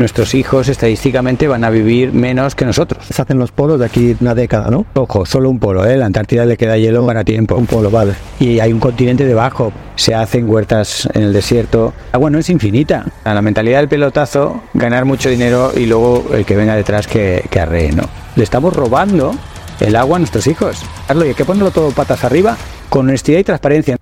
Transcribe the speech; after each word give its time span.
nuestros 0.00 0.36
hijos 0.36 0.68
estadísticamente 0.68 1.48
van 1.48 1.64
a 1.64 1.70
vivir 1.70 2.12
menos 2.12 2.54
que 2.54 2.64
nosotros. 2.64 3.04
Se 3.04 3.20
hacen 3.20 3.36
los 3.36 3.50
polos 3.50 3.80
de 3.80 3.86
aquí 3.86 4.16
una 4.20 4.32
década, 4.32 4.70
¿no? 4.70 4.86
Ojo, 4.94 5.26
solo 5.26 5.50
un 5.50 5.58
polo, 5.58 5.84
¿eh? 5.84 5.96
La 5.96 6.06
Antártida 6.06 6.46
le 6.46 6.56
queda 6.56 6.78
hielo 6.78 7.04
para 7.04 7.24
tiempo. 7.24 7.56
Un 7.56 7.66
polo, 7.66 7.90
vale. 7.90 8.12
Y 8.38 8.60
hay 8.60 8.72
un 8.72 8.78
continente 8.78 9.24
debajo. 9.24 9.72
Se 9.96 10.14
hacen 10.14 10.48
huertas 10.48 11.08
en 11.14 11.24
el 11.24 11.32
desierto. 11.32 11.92
El 12.10 12.14
agua 12.14 12.30
no 12.30 12.38
es 12.38 12.48
infinita. 12.48 13.06
La 13.24 13.42
mentalidad 13.42 13.80
del 13.80 13.88
pelotazo, 13.88 14.62
ganar 14.72 15.04
mucho 15.04 15.30
dinero 15.30 15.72
y 15.74 15.86
luego 15.86 16.26
el 16.32 16.46
que 16.46 16.54
venga 16.54 16.76
detrás 16.76 17.08
que, 17.08 17.44
que 17.50 17.58
arree, 17.58 17.90
¿no? 17.90 18.04
Le 18.36 18.44
estamos 18.44 18.76
robando 18.76 19.34
el 19.80 19.96
agua 19.96 20.14
a 20.14 20.18
nuestros 20.20 20.46
hijos. 20.46 20.80
Carlos, 21.08 21.24
y 21.24 21.28
hay 21.30 21.34
que 21.34 21.44
ponerlo 21.44 21.72
todo 21.72 21.90
patas 21.90 22.22
arriba 22.22 22.56
con 22.88 23.08
honestidad 23.08 23.40
y 23.40 23.44
transparencia. 23.44 23.96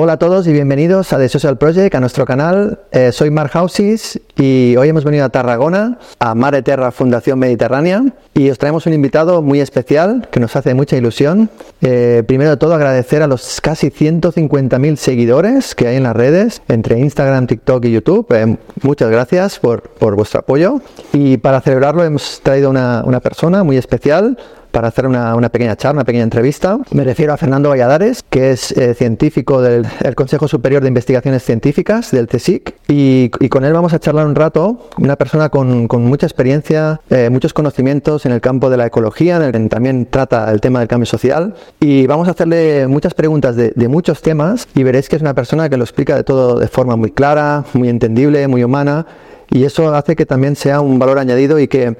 Hola 0.00 0.12
a 0.12 0.16
todos 0.16 0.46
y 0.46 0.52
bienvenidos 0.52 1.12
a 1.12 1.18
The 1.18 1.28
Social 1.28 1.58
Project, 1.58 1.92
a 1.96 1.98
nuestro 1.98 2.24
canal. 2.24 2.78
Eh, 2.92 3.10
soy 3.10 3.32
Mark 3.32 3.50
Houses 3.50 4.20
y 4.36 4.76
hoy 4.76 4.90
hemos 4.90 5.02
venido 5.02 5.24
a 5.24 5.28
Tarragona, 5.28 5.98
a 6.20 6.36
Mare 6.36 6.62
Terra 6.62 6.92
Fundación 6.92 7.40
Mediterránea, 7.40 8.04
y 8.32 8.48
os 8.48 8.58
traemos 8.58 8.86
un 8.86 8.92
invitado 8.92 9.42
muy 9.42 9.60
especial 9.60 10.28
que 10.30 10.38
nos 10.38 10.54
hace 10.54 10.72
mucha 10.74 10.96
ilusión. 10.96 11.50
Eh, 11.80 12.22
primero 12.28 12.50
de 12.50 12.56
todo, 12.58 12.74
agradecer 12.74 13.22
a 13.22 13.26
los 13.26 13.60
casi 13.60 13.90
150.000 13.90 14.94
seguidores 14.94 15.74
que 15.74 15.88
hay 15.88 15.96
en 15.96 16.04
las 16.04 16.14
redes, 16.14 16.62
entre 16.68 17.00
Instagram, 17.00 17.48
TikTok 17.48 17.84
y 17.86 17.90
YouTube. 17.90 18.26
Eh, 18.30 18.56
muchas 18.82 19.10
gracias 19.10 19.58
por, 19.58 19.82
por, 19.82 20.14
vuestro 20.14 20.38
apoyo. 20.38 20.80
Y 21.12 21.38
para 21.38 21.60
celebrarlo 21.60 22.04
hemos 22.04 22.40
traído 22.44 22.70
una, 22.70 23.02
una 23.04 23.18
persona 23.18 23.64
muy 23.64 23.76
especial, 23.76 24.38
para 24.70 24.88
hacer 24.88 25.06
una, 25.06 25.48
pequeña 25.50 25.76
charla, 25.76 25.98
una 25.98 26.04
pequeña 26.04 26.24
entrevista. 26.24 26.78
Me 26.92 27.04
refiero 27.04 27.32
a 27.32 27.36
Fernando 27.36 27.68
Valladares, 27.68 28.22
que 28.22 28.50
es 28.50 28.72
eh, 28.72 28.94
científico 28.94 29.62
del 29.62 29.86
Consejo 30.14 30.48
Superior 30.48 30.82
de 30.82 30.88
Investigaciones 30.88 31.42
Científicas, 31.42 32.10
del 32.10 32.26
CSIC, 32.26 32.74
y, 32.88 33.30
con 33.48 33.64
él 33.64 33.72
vamos 33.72 33.92
a 33.92 33.98
charlar 33.98 34.26
un 34.26 34.34
rato, 34.34 34.88
una 34.98 35.16
persona 35.16 35.48
con, 35.48 35.88
con 35.88 36.04
mucha 36.04 36.26
experiencia, 36.26 37.00
eh, 37.10 37.30
muchos 37.30 37.52
conocimientos 37.52 38.26
en 38.26 38.32
el 38.32 38.40
campo 38.40 38.70
de 38.70 38.76
la 38.76 38.86
ecología, 38.86 39.36
en 39.36 39.42
el 39.42 39.52
que 39.52 39.58
también 39.68 40.06
trata 40.06 40.50
el 40.52 40.60
tema 40.60 40.80
del 40.80 40.88
cambio 40.88 41.06
social, 41.06 41.54
y 41.80 42.06
vamos 42.06 42.28
a 42.28 42.32
hacerle 42.32 42.86
muchas 42.86 43.14
preguntas 43.14 43.56
de, 43.56 43.72
de 43.74 43.88
muchos 43.88 44.22
temas 44.22 44.68
y 44.74 44.82
veréis 44.82 45.08
que 45.08 45.16
es 45.16 45.22
una 45.22 45.34
persona 45.34 45.68
que 45.68 45.76
lo 45.76 45.84
explica 45.84 46.16
de 46.16 46.24
todo 46.24 46.58
de 46.58 46.68
forma 46.68 46.96
muy 46.96 47.10
clara, 47.10 47.64
muy 47.72 47.88
entendible, 47.88 48.46
muy 48.48 48.64
humana, 48.64 49.06
y 49.50 49.64
eso 49.64 49.94
hace 49.94 50.14
que 50.16 50.26
también 50.26 50.56
sea 50.56 50.80
un 50.80 50.98
valor 50.98 51.18
añadido 51.18 51.58
y 51.58 51.68
que 51.68 51.96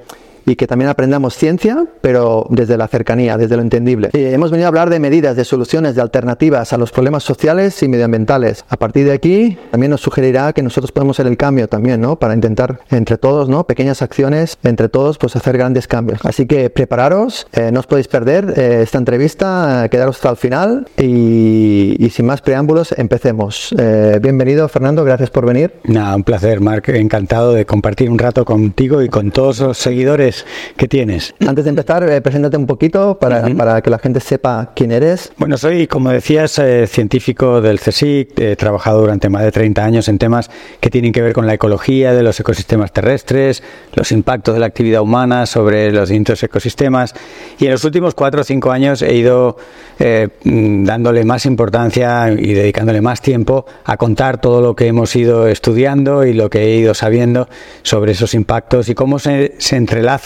y 0.48 0.56
que 0.56 0.66
también 0.66 0.88
aprendamos 0.88 1.34
ciencia, 1.34 1.84
pero 2.00 2.46
desde 2.48 2.76
la 2.78 2.88
cercanía, 2.88 3.36
desde 3.36 3.56
lo 3.56 3.62
entendible. 3.62 4.08
Y 4.14 4.24
hemos 4.24 4.50
venido 4.50 4.66
a 4.66 4.68
hablar 4.68 4.88
de 4.88 4.98
medidas, 4.98 5.36
de 5.36 5.44
soluciones, 5.44 5.94
de 5.94 6.00
alternativas 6.00 6.72
a 6.72 6.78
los 6.78 6.90
problemas 6.90 7.22
sociales 7.22 7.82
y 7.82 7.88
medioambientales. 7.88 8.64
A 8.68 8.76
partir 8.78 9.04
de 9.04 9.12
aquí, 9.12 9.58
también 9.70 9.90
nos 9.90 10.00
sugerirá 10.00 10.54
que 10.54 10.62
nosotros 10.62 10.90
podemos 10.90 11.16
ser 11.16 11.26
el 11.26 11.36
cambio 11.36 11.68
también, 11.68 12.00
¿no? 12.00 12.18
Para 12.18 12.34
intentar 12.34 12.80
entre 12.90 13.18
todos, 13.18 13.48
¿no? 13.48 13.64
Pequeñas 13.64 14.00
acciones, 14.00 14.56
entre 14.64 14.88
todos, 14.88 15.18
pues 15.18 15.36
hacer 15.36 15.58
grandes 15.58 15.86
cambios. 15.86 16.20
Así 16.24 16.46
que 16.46 16.70
prepararos, 16.70 17.46
eh, 17.52 17.70
no 17.70 17.80
os 17.80 17.86
podéis 17.86 18.08
perder 18.08 18.54
eh, 18.56 18.80
esta 18.82 18.98
entrevista, 18.98 19.84
eh, 19.84 19.88
quedaros 19.90 20.16
hasta 20.16 20.30
el 20.30 20.36
final 20.36 20.88
y, 20.96 21.96
y, 21.98 22.10
sin 22.10 22.24
más 22.24 22.40
preámbulos, 22.40 22.94
empecemos. 22.96 23.74
Eh, 23.78 24.18
bienvenido, 24.22 24.66
Fernando, 24.68 25.04
gracias 25.04 25.28
por 25.28 25.44
venir. 25.44 25.74
Nada, 25.84 26.16
un 26.16 26.24
placer, 26.24 26.60
Marc, 26.60 26.88
encantado 26.88 27.52
de 27.52 27.66
compartir 27.66 28.08
un 28.08 28.18
rato 28.18 28.46
contigo 28.46 29.02
y 29.02 29.08
con 29.08 29.30
todos 29.30 29.60
los 29.60 29.76
seguidores 29.76 30.37
que 30.76 30.88
tienes. 30.88 31.34
Antes 31.46 31.64
de 31.64 31.70
empezar, 31.70 32.08
eh, 32.08 32.20
preséntate 32.20 32.56
un 32.56 32.66
poquito 32.66 33.18
para, 33.18 33.40
uh 33.40 33.46
-huh. 33.46 33.56
para, 33.56 33.80
que 33.82 33.90
la 33.90 33.98
gente 33.98 34.20
sepa 34.20 34.72
quién 34.74 34.92
eres. 34.92 35.32
Bueno, 35.36 35.56
soy, 35.58 35.86
como 35.86 36.10
decías, 36.10 36.58
eh, 36.58 36.86
científico 36.86 37.60
del 37.60 37.80
CSIC, 37.80 38.38
he 38.38 38.56
trabajado 38.56 39.00
durante 39.00 39.28
más 39.28 39.42
de 39.42 39.52
30 39.52 39.84
años 39.84 40.08
en 40.08 40.18
temas 40.18 40.50
que 40.80 40.90
tienen 40.90 41.12
que 41.12 41.22
ver 41.22 41.32
con 41.32 41.46
la 41.46 41.54
ecología 41.54 42.12
de 42.12 42.22
los 42.22 42.38
ecosistemas 42.40 42.92
terrestres, 42.92 43.62
los 43.94 44.12
impactos 44.12 44.54
de 44.54 44.60
la 44.60 44.66
actividad 44.66 45.02
humana 45.02 45.46
sobre 45.46 45.90
los 45.92 46.08
distintos 46.08 46.42
ecosistemas 46.42 47.14
y 47.58 47.66
en 47.66 47.72
los 47.72 47.84
últimos 47.84 48.14
4 48.14 48.40
o 48.40 48.44
5 48.44 48.70
años 48.70 49.02
he 49.02 49.14
ido 49.14 49.56
eh, 49.98 50.28
dándole 50.42 51.24
más 51.24 51.46
importancia 51.46 52.30
y 52.30 52.54
dedicándole 52.54 53.00
más 53.00 53.20
tiempo 53.20 53.66
a 53.84 53.96
contar 53.96 54.40
todo 54.40 54.60
lo 54.60 54.76
que 54.76 54.86
hemos 54.86 55.14
ido 55.16 55.48
estudiando 55.48 56.24
y 56.24 56.32
lo 56.32 56.50
que 56.50 56.62
he 56.62 56.76
ido 56.76 56.94
sabiendo 56.94 57.48
sobre 57.82 58.12
esos 58.12 58.34
impactos 58.34 58.88
y 58.88 58.94
cómo 58.94 59.18
se, 59.18 59.54
se 59.58 59.76
entrelazan 59.76 60.17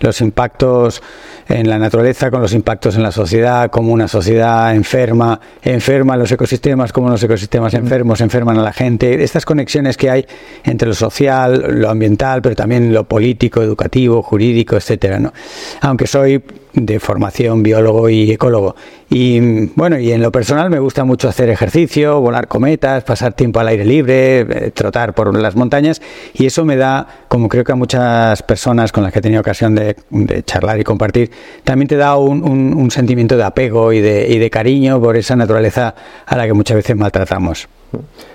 los 0.00 0.20
impactos 0.20 1.02
en 1.48 1.68
la 1.68 1.78
naturaleza 1.78 2.30
con 2.30 2.40
los 2.40 2.52
impactos 2.52 2.96
en 2.96 3.02
la 3.02 3.10
sociedad, 3.10 3.70
como 3.70 3.92
una 3.92 4.06
sociedad 4.06 4.74
enferma, 4.74 5.40
enferma 5.62 6.16
los 6.16 6.30
ecosistemas, 6.30 6.92
como 6.92 7.08
los 7.08 7.22
ecosistemas 7.22 7.74
enfermos 7.74 8.20
enferman 8.20 8.58
a 8.58 8.62
la 8.62 8.72
gente, 8.72 9.22
estas 9.22 9.44
conexiones 9.44 9.96
que 9.96 10.10
hay 10.10 10.26
entre 10.64 10.88
lo 10.88 10.94
social, 10.94 11.80
lo 11.80 11.88
ambiental, 11.88 12.42
pero 12.42 12.54
también 12.54 12.92
lo 12.92 13.04
político, 13.04 13.62
educativo, 13.62 14.22
jurídico, 14.22 14.76
etcétera, 14.76 15.18
¿no? 15.18 15.32
Aunque 15.80 16.06
soy 16.06 16.42
de 16.74 17.00
formación 17.00 17.62
biólogo 17.62 18.08
y 18.08 18.30
ecólogo. 18.30 18.76
Y 19.10 19.68
bueno, 19.74 19.98
y 19.98 20.12
en 20.12 20.20
lo 20.20 20.30
personal 20.30 20.68
me 20.68 20.78
gusta 20.78 21.04
mucho 21.04 21.28
hacer 21.28 21.48
ejercicio, 21.48 22.20
volar 22.20 22.46
cometas, 22.46 23.04
pasar 23.04 23.32
tiempo 23.32 23.58
al 23.58 23.68
aire 23.68 23.86
libre, 23.86 24.40
eh, 24.40 24.70
trotar 24.70 25.14
por 25.14 25.34
las 25.34 25.56
montañas 25.56 26.02
y 26.34 26.44
eso 26.44 26.64
me 26.66 26.76
da, 26.76 27.06
como 27.28 27.48
creo 27.48 27.64
que 27.64 27.72
a 27.72 27.74
muchas 27.74 28.42
personas 28.42 28.92
con 28.92 29.02
las 29.02 29.12
que 29.12 29.20
he 29.20 29.22
tenido 29.22 29.40
ocasión 29.40 29.74
de, 29.74 29.96
de 30.10 30.42
charlar 30.42 30.78
y 30.78 30.84
compartir, 30.84 31.30
también 31.64 31.88
te 31.88 31.96
da 31.96 32.16
un, 32.18 32.44
un, 32.44 32.74
un 32.74 32.90
sentimiento 32.90 33.38
de 33.38 33.44
apego 33.44 33.94
y 33.94 34.00
de, 34.00 34.28
y 34.28 34.38
de 34.38 34.50
cariño 34.50 35.00
por 35.00 35.16
esa 35.16 35.36
naturaleza 35.36 35.94
a 36.26 36.36
la 36.36 36.46
que 36.46 36.52
muchas 36.52 36.76
veces 36.76 36.94
maltratamos. 36.94 37.66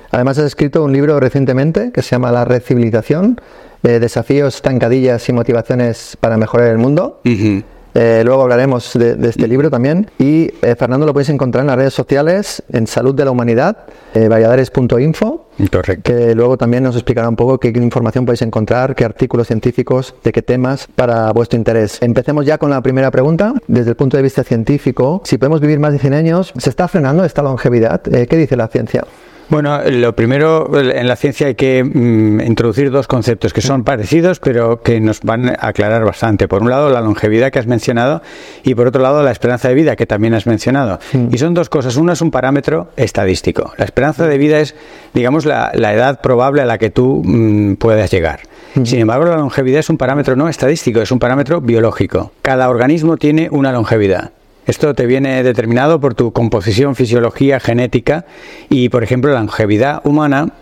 Además 0.09 0.40
has 0.40 0.45
escrito 0.45 0.84
un 0.84 0.91
libro 0.91 1.19
recientemente 1.19 1.91
que 1.91 2.01
se 2.01 2.11
llama 2.11 2.31
La 2.31 2.45
Red 2.45 2.63
Civilización, 2.63 3.40
eh, 3.84 4.00
desafíos, 4.00 4.55
estancadillas 4.55 5.28
y 5.29 5.34
motivaciones 5.34 6.17
para 6.19 6.38
mejorar 6.38 6.69
el 6.69 6.78
mundo. 6.79 7.19
Uh 7.25 7.29
-huh. 7.29 7.63
Eh, 7.93 8.23
luego 8.25 8.41
hablaremos 8.41 8.93
de, 8.93 9.15
de, 9.15 9.29
este 9.29 9.47
libro 9.47 9.69
también. 9.69 10.09
Y 10.17 10.49
eh, 10.61 10.75
Fernando 10.77 11.05
lo 11.05 11.13
podéis 11.13 11.29
encontrar 11.29 11.61
en 11.61 11.67
las 11.67 11.75
redes 11.77 11.93
sociales, 11.93 12.63
en 12.71 12.87
Salud 12.87 13.13
de 13.13 13.25
la 13.25 13.31
Humanidad, 13.31 13.77
eh, 14.13 14.27
valladares.info. 14.27 15.47
Correcto. 15.71 16.11
Que 16.11 16.33
luego 16.33 16.57
también 16.57 16.83
nos 16.83 16.95
explicará 16.95 17.29
un 17.29 17.35
poco 17.35 17.59
qué 17.59 17.69
información 17.69 18.25
podéis 18.25 18.41
encontrar, 18.41 18.95
qué 18.95 19.05
artículos 19.05 19.47
científicos, 19.47 20.15
de 20.23 20.31
qué 20.31 20.41
temas 20.41 20.87
para 20.95 21.31
vuestro 21.31 21.57
interés. 21.57 22.01
Empecemos 22.01 22.45
ya 22.45 22.57
con 22.57 22.71
la 22.71 22.81
primera 22.81 23.11
pregunta. 23.11 23.53
Desde 23.67 23.91
el 23.91 23.95
punto 23.95 24.17
de 24.17 24.23
vista 24.23 24.43
científico, 24.43 25.21
si 25.23 25.37
podemos 25.37 25.61
vivir 25.61 25.79
más 25.79 25.93
de 25.93 25.99
100 25.99 26.13
años, 26.13 26.53
¿se 26.57 26.69
está 26.69 26.87
frenando 26.87 27.23
esta 27.23 27.43
longevidad? 27.43 28.01
¿Qué 28.01 28.37
dice 28.37 28.55
la 28.55 28.67
ciencia? 28.67 29.03
Bueno, 29.49 29.81
lo 29.85 30.15
primero, 30.15 30.69
en 30.79 31.07
la 31.07 31.15
ciencia 31.15 31.47
hay 31.47 31.55
que 31.55 31.83
mm, 31.83 32.41
introducir 32.41 32.91
dos 32.91 33.07
conceptos 33.07 33.53
que 33.53 33.61
son 33.61 33.83
parecidos, 33.83 34.39
pero 34.39 34.81
que 34.81 34.99
nos 34.99 35.21
van 35.21 35.49
a 35.49 35.67
aclarar 35.67 36.03
bastante. 36.05 36.47
Por 36.47 36.61
un 36.61 36.69
lado, 36.69 36.89
la 36.89 37.01
longevidad 37.01 37.51
que 37.51 37.59
has 37.59 37.67
mencionado 37.67 38.21
y 38.63 38.75
por 38.75 38.87
otro 38.87 39.01
lado, 39.01 39.21
la 39.21 39.31
esperanza 39.31 39.67
de 39.67 39.75
vida 39.75 39.95
que 39.95 40.05
también 40.05 40.33
has 40.33 40.47
mencionado. 40.47 40.99
Sí. 41.11 41.27
Y 41.31 41.37
son 41.37 41.53
dos 41.53 41.69
cosas. 41.69 41.97
Uno 41.97 42.13
es 42.13 42.21
un 42.21 42.31
parámetro 42.31 42.89
estadístico. 42.95 43.73
La 43.77 43.85
esperanza 43.85 44.25
de 44.27 44.37
vida 44.37 44.59
es, 44.59 44.75
digamos, 45.13 45.45
la, 45.45 45.71
la 45.75 45.93
edad 45.93 46.21
probable 46.21 46.61
a 46.61 46.65
la 46.65 46.77
que 46.77 46.89
tú 46.89 47.21
mmm, 47.23 47.75
puedas 47.75 48.11
llegar. 48.11 48.41
Sí. 48.73 48.85
Sin 48.85 48.99
embargo, 48.99 49.25
la 49.25 49.37
longevidad 49.37 49.79
es 49.79 49.89
un 49.89 49.97
parámetro 49.97 50.35
no 50.35 50.49
estadístico, 50.49 51.01
es 51.01 51.11
un 51.11 51.19
parámetro 51.19 51.61
biológico. 51.61 52.31
Cada 52.41 52.69
organismo 52.69 53.17
tiene 53.17 53.49
una 53.51 53.71
longevidad. 53.71 54.31
Esto 54.66 54.94
te 54.94 55.06
viene 55.06 55.44
determinado 55.44 56.00
por 56.00 56.16
tu 56.16 56.31
composición, 56.31 56.96
fisiología, 56.96 57.59
genética 57.59 58.25
y, 58.69 58.90
por 58.90 59.03
ejemplo, 59.03 59.31
la 59.31 59.40
longevidad 59.40 60.01
humana, 60.06 60.53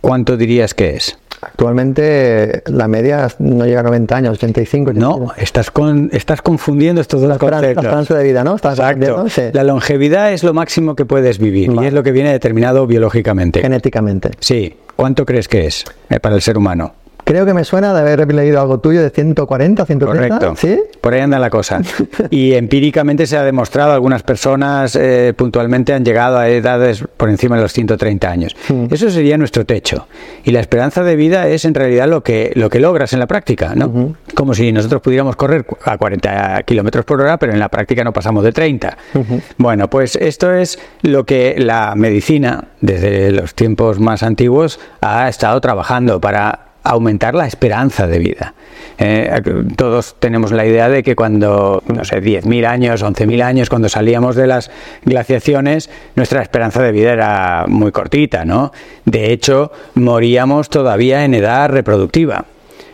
¿cuánto 0.00 0.36
dirías 0.36 0.74
que 0.74 0.96
es? 0.96 1.18
Actualmente 1.42 2.62
la 2.66 2.86
media 2.86 3.28
no 3.38 3.64
llega 3.64 3.80
a 3.80 3.84
90 3.84 4.16
años, 4.16 4.34
85. 4.34 4.92
No, 4.92 5.32
estás, 5.36 5.70
con, 5.70 6.10
estás 6.12 6.42
confundiendo 6.42 7.00
estos 7.00 7.22
dos 7.22 7.30
la 7.30 7.38
conceptos. 7.38 7.62
La 7.62 7.90
esperanza 7.90 8.18
de 8.18 8.24
vida, 8.24 8.44
¿no? 8.44 8.56
¿Estás 8.56 8.78
Exacto. 8.78 9.28
Sí. 9.28 9.42
La 9.52 9.64
longevidad 9.64 10.32
es 10.32 10.44
lo 10.44 10.52
máximo 10.52 10.94
que 10.94 11.06
puedes 11.06 11.38
vivir 11.38 11.70
vale. 11.70 11.82
y 11.82 11.86
es 11.86 11.94
lo 11.94 12.02
que 12.02 12.12
viene 12.12 12.30
determinado 12.30 12.86
biológicamente. 12.86 13.62
Genéticamente. 13.62 14.32
Sí. 14.40 14.76
¿Cuánto 14.96 15.24
crees 15.24 15.48
que 15.48 15.66
es 15.66 15.84
eh, 16.10 16.20
para 16.20 16.34
el 16.34 16.42
ser 16.42 16.58
humano? 16.58 16.92
Creo 17.30 17.46
que 17.46 17.54
me 17.54 17.62
suena 17.62 17.94
de 17.94 18.00
haber 18.00 18.34
leído 18.34 18.60
algo 18.60 18.80
tuyo 18.80 19.00
de 19.00 19.10
140, 19.10 19.86
130. 19.86 20.38
Correcto. 20.38 20.56
¿Sí? 20.56 20.80
Por 21.00 21.14
ahí 21.14 21.20
anda 21.20 21.38
la 21.38 21.48
cosa. 21.48 21.80
y 22.30 22.54
empíricamente 22.54 23.24
se 23.28 23.36
ha 23.36 23.44
demostrado, 23.44 23.92
algunas 23.92 24.24
personas 24.24 24.96
eh, 24.96 25.32
puntualmente 25.36 25.92
han 25.92 26.04
llegado 26.04 26.38
a 26.38 26.48
edades 26.48 27.04
por 27.16 27.30
encima 27.30 27.54
de 27.54 27.62
los 27.62 27.72
130 27.72 28.28
años. 28.28 28.56
Eso 28.90 29.10
sería 29.10 29.38
nuestro 29.38 29.64
techo. 29.64 30.08
Y 30.42 30.50
la 30.50 30.58
esperanza 30.58 31.04
de 31.04 31.14
vida 31.14 31.46
es 31.46 31.64
en 31.64 31.74
realidad 31.74 32.08
lo 32.08 32.24
que, 32.24 32.50
lo 32.56 32.68
que 32.68 32.80
logras 32.80 33.12
en 33.12 33.20
la 33.20 33.28
práctica, 33.28 33.76
¿no? 33.76 33.86
Uh 33.86 33.90
-huh. 33.94 34.16
Como 34.34 34.52
si 34.52 34.72
nosotros 34.72 35.00
pudiéramos 35.00 35.36
correr 35.36 35.64
a 35.84 35.98
40 35.98 36.64
kilómetros 36.64 37.04
por 37.04 37.20
hora, 37.20 37.36
pero 37.36 37.52
en 37.52 37.60
la 37.60 37.68
práctica 37.68 38.02
no 38.02 38.12
pasamos 38.12 38.42
de 38.42 38.50
30. 38.50 38.98
Uh 39.14 39.18
-huh. 39.20 39.42
Bueno, 39.56 39.88
pues 39.88 40.16
esto 40.16 40.52
es 40.52 40.80
lo 41.02 41.24
que 41.24 41.54
la 41.58 41.94
medicina, 41.94 42.64
desde 42.80 43.30
los 43.30 43.54
tiempos 43.54 44.00
más 44.00 44.24
antiguos, 44.24 44.80
ha 45.00 45.28
estado 45.28 45.60
trabajando 45.60 46.20
para 46.20 46.69
aumentar 46.82 47.34
la 47.34 47.46
esperanza 47.46 48.06
de 48.06 48.18
vida. 48.18 48.54
Eh, 48.98 49.42
todos 49.76 50.16
tenemos 50.18 50.52
la 50.52 50.66
idea 50.66 50.88
de 50.88 51.02
que 51.02 51.16
cuando, 51.16 51.82
no 51.86 52.04
sé, 52.04 52.22
10.000 52.22 52.66
años, 52.66 53.02
11.000 53.02 53.42
años, 53.42 53.68
cuando 53.68 53.88
salíamos 53.88 54.36
de 54.36 54.46
las 54.46 54.70
glaciaciones, 55.04 55.90
nuestra 56.16 56.42
esperanza 56.42 56.82
de 56.82 56.92
vida 56.92 57.12
era 57.12 57.64
muy 57.66 57.92
cortita, 57.92 58.44
¿no? 58.44 58.72
De 59.04 59.32
hecho, 59.32 59.72
moríamos 59.94 60.68
todavía 60.68 61.24
en 61.24 61.34
edad 61.34 61.70
reproductiva. 61.70 62.44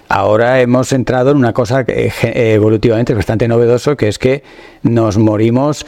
Ahora 0.08 0.60
hemos 0.60 0.92
entrado 0.92 1.32
en 1.32 1.38
una 1.38 1.52
cosa 1.52 1.84
que 1.84 2.12
evolutivamente 2.22 3.12
es 3.12 3.16
bastante 3.16 3.48
novedoso, 3.48 3.96
que 3.96 4.06
es 4.06 4.20
que 4.20 4.44
nos 4.82 5.18
morimos 5.18 5.84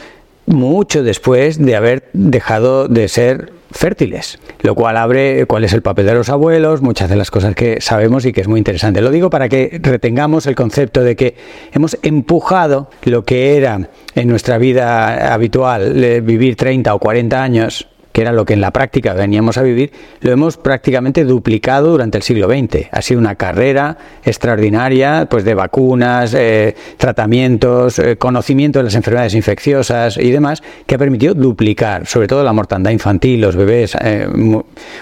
mucho 0.49 1.03
después 1.03 1.63
de 1.63 1.75
haber 1.75 2.09
dejado 2.13 2.87
de 2.87 3.07
ser 3.07 3.53
fértiles, 3.71 4.39
lo 4.61 4.73
cual 4.73 4.97
abre 4.97 5.45
cuál 5.45 5.63
es 5.63 5.73
el 5.73 5.83
papel 5.83 6.07
de 6.07 6.15
los 6.15 6.29
abuelos, 6.29 6.81
muchas 6.81 7.07
de 7.09 7.15
las 7.15 7.29
cosas 7.29 7.53
que 7.53 7.79
sabemos 7.81 8.25
y 8.25 8.33
que 8.33 8.41
es 8.41 8.47
muy 8.47 8.57
interesante. 8.57 9.01
Lo 9.01 9.11
digo 9.11 9.29
para 9.29 9.47
que 9.47 9.79
retengamos 9.81 10.47
el 10.47 10.55
concepto 10.55 11.03
de 11.03 11.15
que 11.15 11.35
hemos 11.71 11.97
empujado 12.01 12.89
lo 13.03 13.23
que 13.23 13.57
era 13.57 13.89
en 14.15 14.27
nuestra 14.27 14.57
vida 14.57 15.33
habitual 15.33 15.93
vivir 16.23 16.55
30 16.55 16.93
o 16.95 16.99
40 16.99 17.43
años 17.43 17.87
que 18.11 18.21
era 18.21 18.31
lo 18.31 18.45
que 18.45 18.53
en 18.53 18.61
la 18.61 18.71
práctica 18.71 19.13
veníamos 19.13 19.57
a 19.57 19.61
vivir, 19.61 19.91
lo 20.21 20.31
hemos 20.31 20.57
prácticamente 20.57 21.23
duplicado 21.25 21.91
durante 21.91 22.17
el 22.17 22.23
siglo 22.23 22.47
XX. 22.47 22.87
Ha 22.91 23.01
sido 23.01 23.19
una 23.19 23.35
carrera 23.35 23.97
extraordinaria 24.23 25.27
pues 25.29 25.43
de 25.43 25.53
vacunas, 25.53 26.33
eh, 26.33 26.75
tratamientos, 26.97 27.99
eh, 27.99 28.17
conocimiento 28.17 28.79
de 28.79 28.83
las 28.85 28.95
enfermedades 28.95 29.35
infecciosas 29.35 30.17
y 30.17 30.31
demás, 30.31 30.63
que 30.85 30.95
ha 30.95 30.97
permitido 30.97 31.33
duplicar, 31.33 32.05
sobre 32.07 32.27
todo 32.27 32.43
la 32.43 32.53
mortandad 32.53 32.91
infantil, 32.91 33.41
los 33.41 33.55
bebés 33.55 33.95
eh, 34.01 34.27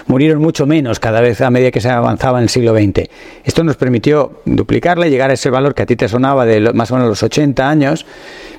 murieron 0.06 0.40
mucho 0.42 0.66
menos 0.66 1.00
cada 1.00 1.20
vez 1.20 1.40
a 1.40 1.50
medida 1.50 1.70
que 1.70 1.80
se 1.80 1.88
avanzaba 1.88 2.38
en 2.38 2.44
el 2.44 2.48
siglo 2.48 2.74
XX. 2.74 3.08
Esto 3.44 3.64
nos 3.64 3.76
permitió 3.76 4.40
duplicarla 4.44 5.06
y 5.06 5.10
llegar 5.10 5.30
a 5.30 5.34
ese 5.34 5.50
valor 5.50 5.74
que 5.74 5.82
a 5.82 5.86
ti 5.86 5.96
te 5.96 6.08
sonaba 6.08 6.44
de 6.44 6.72
más 6.72 6.90
o 6.90 6.94
menos 6.94 7.08
los 7.08 7.22
80 7.22 7.68
años, 7.68 8.06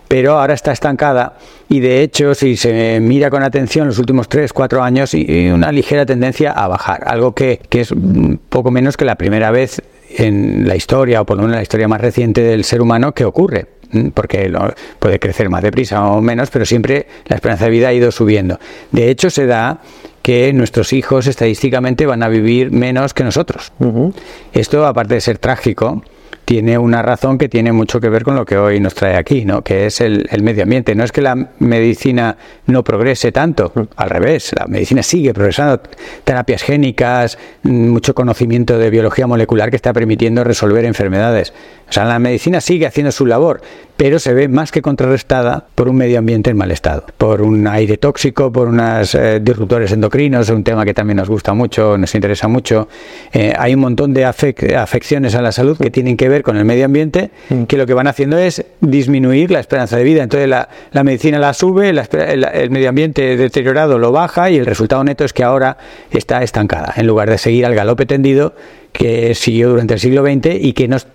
pero 0.09 0.39
ahora 0.39 0.53
está 0.53 0.73
estancada 0.73 1.37
y 1.69 1.79
de 1.79 2.01
hecho 2.01 2.35
si 2.35 2.57
se 2.57 2.99
mira 2.99 3.29
con 3.29 3.43
atención 3.43 3.87
los 3.87 3.99
últimos 3.99 4.27
3, 4.27 4.51
4 4.51 4.83
años 4.83 5.13
y 5.13 5.49
una 5.49 5.71
ligera 5.71 6.05
tendencia 6.05 6.51
a 6.51 6.67
bajar, 6.67 7.03
algo 7.05 7.33
que, 7.33 7.61
que 7.69 7.79
es 7.81 7.93
poco 8.49 8.71
menos 8.71 8.97
que 8.97 9.05
la 9.05 9.15
primera 9.15 9.51
vez 9.51 9.81
en 10.17 10.67
la 10.67 10.75
historia 10.75 11.21
o 11.21 11.25
por 11.25 11.37
lo 11.37 11.43
menos 11.43 11.53
en 11.53 11.59
la 11.59 11.63
historia 11.63 11.87
más 11.87 12.01
reciente 12.01 12.41
del 12.41 12.65
ser 12.65 12.81
humano 12.81 13.13
que 13.13 13.23
ocurre 13.23 13.79
porque 14.13 14.51
puede 14.99 15.19
crecer 15.19 15.49
más 15.49 15.63
deprisa 15.63 16.05
o 16.05 16.21
menos, 16.21 16.49
pero 16.49 16.65
siempre 16.65 17.07
la 17.25 17.35
esperanza 17.35 17.65
de 17.65 17.71
vida 17.71 17.87
ha 17.87 17.93
ido 17.93 18.11
subiendo. 18.11 18.59
De 18.91 19.09
hecho, 19.09 19.29
se 19.29 19.45
da 19.45 19.81
que 20.21 20.53
nuestros 20.53 20.93
hijos 20.93 21.27
estadísticamente 21.27 22.05
van 22.05 22.21
a 22.21 22.27
vivir 22.27 22.71
menos 22.71 23.13
que 23.13 23.23
nosotros. 23.23 23.71
Esto, 24.53 24.85
aparte 24.85 25.15
de 25.15 25.21
ser 25.21 25.39
trágico, 25.39 26.03
tiene 26.49 26.79
una 26.79 27.03
razón 27.03 27.37
que 27.37 27.47
tiene 27.47 27.71
mucho 27.71 28.01
que 28.01 28.09
ver 28.09 28.23
con 28.23 28.33
lo 28.33 28.43
que 28.43 28.57
hoy 28.57 28.79
nos 28.79 28.95
trae 28.95 29.15
aquí, 29.15 29.45
¿no? 29.45 29.61
que 29.61 29.85
es 29.85 30.01
el, 30.01 30.27
medio 30.41 30.63
ambiente. 30.63 30.95
No 30.95 31.03
es 31.03 31.11
que 31.11 31.21
la 31.21 31.35
medicina 31.59 32.37
no 32.65 32.83
progrese 32.83 33.31
tanto, 33.31 33.71
al 33.95 34.09
revés, 34.09 34.55
la 34.57 34.65
medicina 34.65 35.03
sigue 35.03 35.31
progresando. 35.31 35.79
Terapias 36.23 36.63
génicas, 36.63 37.37
mucho 37.61 38.15
conocimiento 38.15 38.79
de 38.79 38.89
biología 38.89 39.27
molecular 39.27 39.69
que 39.69 39.75
está 39.75 39.93
permitiendo 39.93 40.43
resolver 40.43 40.85
enfermedades. 40.85 41.53
O 41.89 41.91
sea, 41.91 42.05
la 42.05 42.19
medicina 42.19 42.61
sigue 42.61 42.85
haciendo 42.85 43.11
su 43.11 43.25
labor, 43.25 43.61
pero 43.97 44.17
se 44.19 44.33
ve 44.33 44.47
más 44.47 44.71
que 44.71 44.81
contrarrestada 44.81 45.65
por 45.75 45.89
un 45.89 45.97
medio 45.97 46.19
ambiente 46.19 46.51
en 46.51 46.57
mal 46.57 46.71
estado, 46.71 47.03
por 47.17 47.41
un 47.41 47.67
aire 47.67 47.97
tóxico, 47.97 48.51
por 48.51 48.69
unos 48.69 49.13
eh, 49.13 49.41
disruptores 49.41 49.91
endocrinos, 49.91 50.49
un 50.51 50.63
tema 50.63 50.85
que 50.85 50.93
también 50.93 51.17
nos 51.17 51.27
gusta 51.27 51.53
mucho, 51.53 51.97
nos 51.97 52.15
interesa 52.15 52.47
mucho. 52.47 52.87
Eh, 53.33 53.53
hay 53.57 53.73
un 53.73 53.81
montón 53.81 54.13
de 54.13 54.23
afecciones 54.23 55.35
a 55.35 55.41
la 55.41 55.51
salud 55.51 55.77
que 55.77 55.89
tienen 55.89 56.15
que 56.15 56.29
ver 56.29 56.43
con 56.43 56.55
el 56.55 56.63
medio 56.63 56.85
ambiente, 56.85 57.31
mm. 57.49 57.63
que 57.63 57.75
lo 57.75 57.85
que 57.85 57.93
van 57.93 58.07
haciendo 58.07 58.37
es 58.37 58.63
disminuir 58.79 59.51
la 59.51 59.59
esperanza 59.59 59.97
de 59.97 60.03
vida. 60.03 60.23
Entonces 60.23 60.47
la, 60.47 61.03
medicina 61.03 61.39
la 61.39 61.53
sube, 61.53 61.89
el, 61.89 62.69
medio 62.69 62.87
ambiente 62.87 63.35
deteriorado 63.35 63.97
lo 63.97 64.11
baja 64.13 64.49
y 64.49 64.57
el 64.57 64.65
resultado 64.65 65.03
neto 65.03 65.25
es 65.25 65.33
que 65.33 65.43
ahora 65.43 65.77
está 66.11 66.41
estancada, 66.41 66.93
en 66.95 67.05
lugar 67.05 67.29
de 67.29 67.37
seguir 67.37 67.65
al 67.65 67.75
galope 67.75 68.05
tendido 68.05 68.53
que 68.93 69.35
siguió 69.35 69.69
durante 69.69 69.95
el 69.95 69.99
siglo 69.99 70.23
XX 70.23 70.55
y 70.59 70.73
que 70.73 70.87
nos 70.87 71.05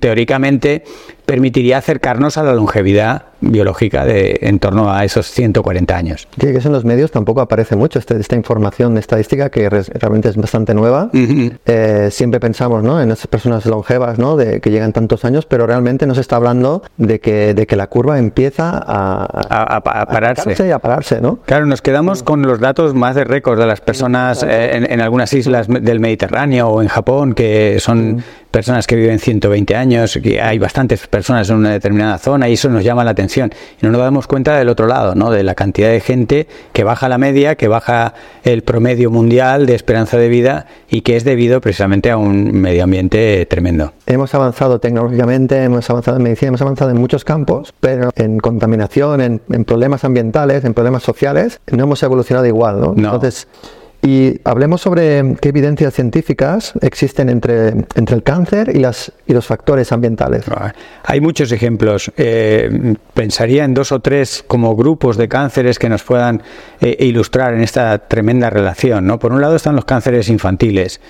teóricamente 0.00 0.84
permitiría 1.28 1.76
acercarnos 1.76 2.38
a 2.38 2.42
la 2.42 2.54
longevidad 2.54 3.24
biológica 3.42 4.06
de 4.06 4.38
en 4.40 4.58
torno 4.58 4.90
a 4.90 5.04
esos 5.04 5.30
140 5.30 5.94
años. 5.94 6.26
que 6.38 6.48
en 6.48 6.72
los 6.72 6.86
medios 6.86 7.10
tampoco 7.10 7.42
aparece 7.42 7.76
mucho 7.76 7.98
este, 7.98 8.18
esta 8.18 8.34
información 8.34 8.96
estadística 8.96 9.50
que 9.50 9.68
realmente 9.68 10.30
es 10.30 10.36
bastante 10.36 10.72
nueva. 10.72 11.10
Eh, 11.12 12.08
siempre 12.10 12.40
pensamos 12.40 12.82
¿no? 12.82 13.00
en 13.00 13.10
esas 13.10 13.26
personas 13.26 13.66
longevas 13.66 14.18
¿no? 14.18 14.36
de, 14.36 14.60
que 14.60 14.70
llegan 14.70 14.94
tantos 14.94 15.26
años, 15.26 15.44
pero 15.44 15.66
realmente 15.66 16.06
no 16.06 16.14
se 16.14 16.22
está 16.22 16.36
hablando 16.36 16.82
de 16.96 17.20
que, 17.20 17.52
de 17.52 17.66
que 17.66 17.76
la 17.76 17.88
curva 17.88 18.18
empieza 18.18 18.70
a, 18.70 19.24
a, 19.66 20.06
pararse. 20.06 20.66
y 20.66 20.70
a 20.70 20.78
pararse. 20.78 21.20
¿no? 21.20 21.40
Claro, 21.44 21.66
nos 21.66 21.82
quedamos 21.82 22.22
con 22.22 22.40
los 22.40 22.58
datos 22.58 22.94
más 22.94 23.14
de 23.14 23.24
récord 23.24 23.60
de 23.60 23.66
las 23.66 23.82
personas 23.82 24.42
eh, 24.42 24.76
en, 24.76 25.00
algunas 25.02 25.30
islas 25.34 25.68
del 25.68 26.00
Mediterráneo 26.00 26.68
o 26.68 26.80
en 26.80 26.88
Japón, 26.88 27.34
que 27.34 27.76
son 27.80 28.24
personas 28.50 28.86
que 28.86 28.96
viven 28.96 29.18
120 29.18 29.76
años, 29.76 30.18
que 30.22 30.40
hay 30.40 30.58
bastantes 30.58 31.06
personas 31.06 31.17
personas 31.18 31.50
en 31.50 31.56
una 31.56 31.72
determinada 31.72 32.16
zona 32.18 32.48
y 32.48 32.52
eso 32.52 32.68
nos 32.68 32.84
llama 32.84 33.02
la 33.02 33.10
atención. 33.10 33.52
Y 33.82 33.84
no 33.84 33.90
nos 33.90 34.00
damos 34.00 34.28
cuenta 34.28 34.56
del 34.56 34.68
otro 34.68 34.86
lado, 34.86 35.16
¿no? 35.16 35.32
de 35.32 35.42
la 35.42 35.56
cantidad 35.56 35.88
de 35.88 35.98
gente 36.00 36.46
que 36.72 36.84
baja 36.84 37.08
la 37.08 37.18
media, 37.18 37.56
que 37.56 37.66
baja 37.66 38.14
el 38.44 38.62
promedio 38.62 39.10
mundial 39.10 39.66
de 39.66 39.74
esperanza 39.74 40.16
de 40.16 40.28
vida 40.28 40.66
y 40.88 41.00
que 41.00 41.16
es 41.16 41.24
debido 41.24 41.60
precisamente 41.60 42.12
a 42.12 42.16
un 42.16 42.52
medio 42.52 42.84
ambiente 42.84 43.44
tremendo. 43.46 43.94
Hemos 44.06 44.32
avanzado 44.36 44.78
tecnológicamente, 44.78 45.64
hemos 45.64 45.90
avanzado 45.90 46.18
en 46.18 46.22
medicina, 46.22 46.50
hemos 46.50 46.62
avanzado 46.62 46.92
en 46.92 46.98
muchos 46.98 47.24
campos, 47.24 47.74
pero 47.80 48.10
en 48.14 48.38
contaminación, 48.38 49.20
en, 49.20 49.64
problemas 49.64 50.04
ambientales, 50.04 50.64
en 50.64 50.72
problemas 50.72 51.02
sociales, 51.02 51.60
no 51.66 51.82
hemos 51.82 52.00
evolucionado 52.04 52.46
igual. 52.46 52.80
¿no? 52.80 52.94
Entonces, 52.96 53.48
y 54.02 54.40
hablemos 54.44 54.80
sobre 54.80 55.34
qué 55.40 55.48
evidencias 55.48 55.92
científicas 55.92 56.72
existen 56.82 57.28
entre, 57.28 57.68
entre 57.94 58.14
el 58.14 58.22
cáncer 58.22 58.70
y, 58.74 58.78
las, 58.78 59.12
y 59.26 59.32
los 59.32 59.46
factores 59.46 59.90
ambientales. 59.90 60.44
Ah, 60.50 60.72
hay 61.04 61.20
muchos 61.20 61.50
ejemplos. 61.50 62.12
Eh, 62.16 62.94
pensaría 63.14 63.64
en 63.64 63.74
dos 63.74 63.90
o 63.90 64.00
tres 64.00 64.44
como 64.46 64.76
grupos 64.76 65.16
de 65.16 65.28
cánceres 65.28 65.78
que 65.78 65.88
nos 65.88 66.04
puedan 66.04 66.42
eh, 66.80 66.96
ilustrar 67.00 67.54
en 67.54 67.60
esta 67.60 67.98
tremenda 67.98 68.50
relación. 68.50 69.06
¿no? 69.06 69.18
Por 69.18 69.32
un 69.32 69.40
lado 69.40 69.56
están 69.56 69.74
los 69.74 69.84
cánceres 69.84 70.28
infantiles. 70.28 71.00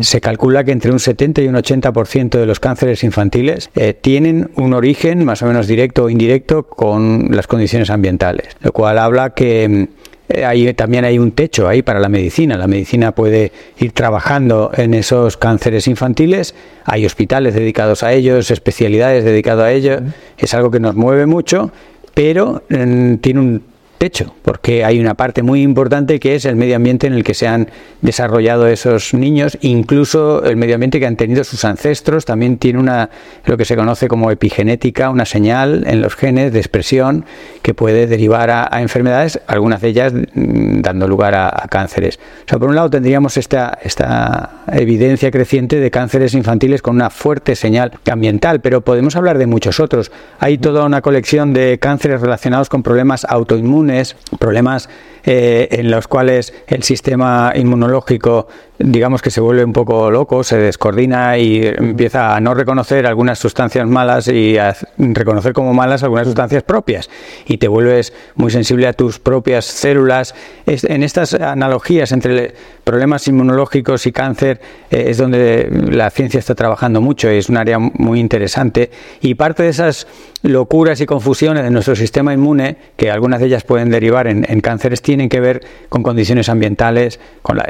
Se 0.00 0.20
calcula 0.20 0.64
que 0.64 0.72
entre 0.72 0.92
un 0.92 1.00
70 1.00 1.42
y 1.42 1.48
un 1.48 1.56
80% 1.56 2.30
de 2.30 2.46
los 2.46 2.58
cánceres 2.58 3.04
infantiles 3.04 3.70
eh, 3.74 3.92
tienen 3.92 4.50
un 4.56 4.72
origen 4.72 5.24
más 5.24 5.42
o 5.42 5.46
menos 5.46 5.66
directo 5.66 6.04
o 6.04 6.10
indirecto 6.10 6.62
con 6.62 7.28
las 7.32 7.46
condiciones 7.48 7.90
ambientales, 7.90 8.56
lo 8.60 8.72
cual 8.72 8.98
habla 8.98 9.30
que 9.30 9.88
eh, 10.32 10.74
también 10.74 11.04
hay 11.04 11.18
un 11.18 11.32
techo 11.32 11.68
ahí 11.68 11.82
para 11.82 11.98
la 11.98 12.08
medicina. 12.08 12.56
La 12.56 12.66
medicina 12.66 13.12
puede 13.12 13.50
ir 13.78 13.92
trabajando 13.92 14.70
en 14.76 14.94
esos 14.94 15.36
cánceres 15.36 15.88
infantiles. 15.88 16.54
Hay 16.84 17.04
hospitales 17.04 17.54
dedicados 17.54 18.02
a 18.02 18.12
ellos, 18.12 18.50
especialidades 18.50 19.24
dedicadas 19.24 19.64
a 19.64 19.72
ellos. 19.72 20.02
Es 20.38 20.54
algo 20.54 20.70
que 20.70 20.78
nos 20.78 20.94
mueve 20.94 21.26
mucho, 21.26 21.72
pero 22.14 22.62
mm, 22.68 23.16
tiene 23.16 23.40
un 23.40 23.69
techo, 24.00 24.34
porque 24.40 24.82
hay 24.82 24.98
una 24.98 25.12
parte 25.12 25.42
muy 25.42 25.60
importante 25.60 26.18
que 26.20 26.34
es 26.34 26.46
el 26.46 26.56
medio 26.56 26.74
ambiente 26.74 27.06
en 27.06 27.12
el 27.12 27.22
que 27.22 27.34
se 27.34 27.46
han 27.46 27.68
desarrollado 28.00 28.66
esos 28.66 29.12
niños, 29.12 29.58
incluso 29.60 30.42
el 30.42 30.56
medio 30.56 30.76
ambiente 30.76 30.98
que 30.98 31.06
han 31.06 31.16
tenido 31.16 31.44
sus 31.44 31.66
ancestros, 31.66 32.24
también 32.24 32.56
tiene 32.56 32.78
una 32.78 33.10
lo 33.44 33.58
que 33.58 33.66
se 33.66 33.76
conoce 33.76 34.08
como 34.08 34.30
epigenética, 34.30 35.10
una 35.10 35.26
señal 35.26 35.84
en 35.86 36.00
los 36.00 36.14
genes 36.14 36.50
de 36.54 36.60
expresión 36.60 37.26
que 37.60 37.74
puede 37.74 38.06
derivar 38.06 38.48
a, 38.48 38.80
enfermedades, 38.80 39.38
algunas 39.46 39.82
de 39.82 39.88
ellas 39.88 40.14
mm, 40.14 40.80
dando 40.80 41.06
lugar 41.06 41.34
a, 41.34 41.50
cánceres. 41.68 42.18
O 42.46 42.48
sea, 42.48 42.58
por 42.58 42.70
un 42.70 42.76
lado 42.76 42.88
tendríamos 42.88 43.36
esta, 43.36 43.78
esta 43.82 44.62
evidencia 44.72 45.30
creciente 45.30 45.78
de 45.78 45.90
cánceres 45.90 46.32
infantiles 46.32 46.80
con 46.80 46.96
una 46.96 47.10
fuerte 47.10 47.54
señal 47.54 47.92
ambiental, 48.10 48.62
pero 48.62 48.80
podemos 48.80 49.14
hablar 49.14 49.36
de 49.36 49.46
muchos 49.46 49.78
otros. 49.78 50.10
Hay 50.38 50.56
toda 50.56 50.86
una 50.86 51.02
colección 51.02 51.52
de 51.52 51.78
cánceres 51.78 52.22
relacionados 52.22 52.70
con 52.70 52.82
problemas 52.82 53.26
autoinmunes 53.28 53.89
problemas 54.38 54.88
eh, 55.24 55.68
en 55.70 55.90
los 55.90 56.08
cuales 56.08 56.54
el 56.66 56.82
sistema 56.82 57.52
inmunológico 57.54 58.48
digamos 58.82 59.20
que 59.20 59.30
se 59.30 59.40
vuelve 59.40 59.64
un 59.64 59.72
poco 59.72 60.10
loco, 60.10 60.42
se 60.42 60.56
descoordina 60.56 61.36
y 61.36 61.66
empieza 61.66 62.34
a 62.34 62.40
no 62.40 62.54
reconocer 62.54 63.06
algunas 63.06 63.38
sustancias 63.38 63.86
malas 63.86 64.28
y 64.28 64.56
a 64.56 64.74
reconocer 64.96 65.52
como 65.52 65.74
malas 65.74 66.02
algunas 66.02 66.26
sustancias 66.26 66.62
propias 66.62 67.10
y 67.46 67.58
te 67.58 67.68
vuelves 67.68 68.12
muy 68.36 68.50
sensible 68.50 68.86
a 68.86 68.94
tus 68.94 69.18
propias 69.18 69.66
células. 69.66 70.34
En 70.66 71.02
estas 71.02 71.34
analogías 71.34 72.12
entre 72.12 72.54
problemas 72.84 73.28
inmunológicos 73.28 74.06
y 74.06 74.12
cáncer 74.12 74.60
eh, 74.90 75.04
es 75.08 75.18
donde 75.18 75.68
la 75.90 76.08
ciencia 76.10 76.38
está 76.38 76.54
trabajando 76.54 77.00
mucho 77.00 77.30
y 77.30 77.36
es 77.36 77.48
un 77.48 77.58
área 77.58 77.78
muy 77.78 78.18
interesante 78.18 78.90
y 79.20 79.34
parte 79.34 79.64
de 79.64 79.68
esas 79.68 80.06
locuras 80.42 81.00
y 81.02 81.06
confusiones 81.06 81.64
de 81.64 81.70
nuestro 81.70 81.94
sistema 81.94 82.32
inmune, 82.32 82.76
que 82.96 83.10
algunas 83.10 83.40
de 83.40 83.46
ellas 83.46 83.62
pueden 83.62 83.90
derivar 83.90 84.26
en, 84.26 84.46
en 84.48 84.60
cánceres 84.60 85.02
tienen 85.10 85.28
que 85.28 85.40
ver 85.40 85.60
con 85.88 86.04
condiciones 86.04 86.48
ambientales, 86.48 87.18
con 87.42 87.56
la, 87.56 87.66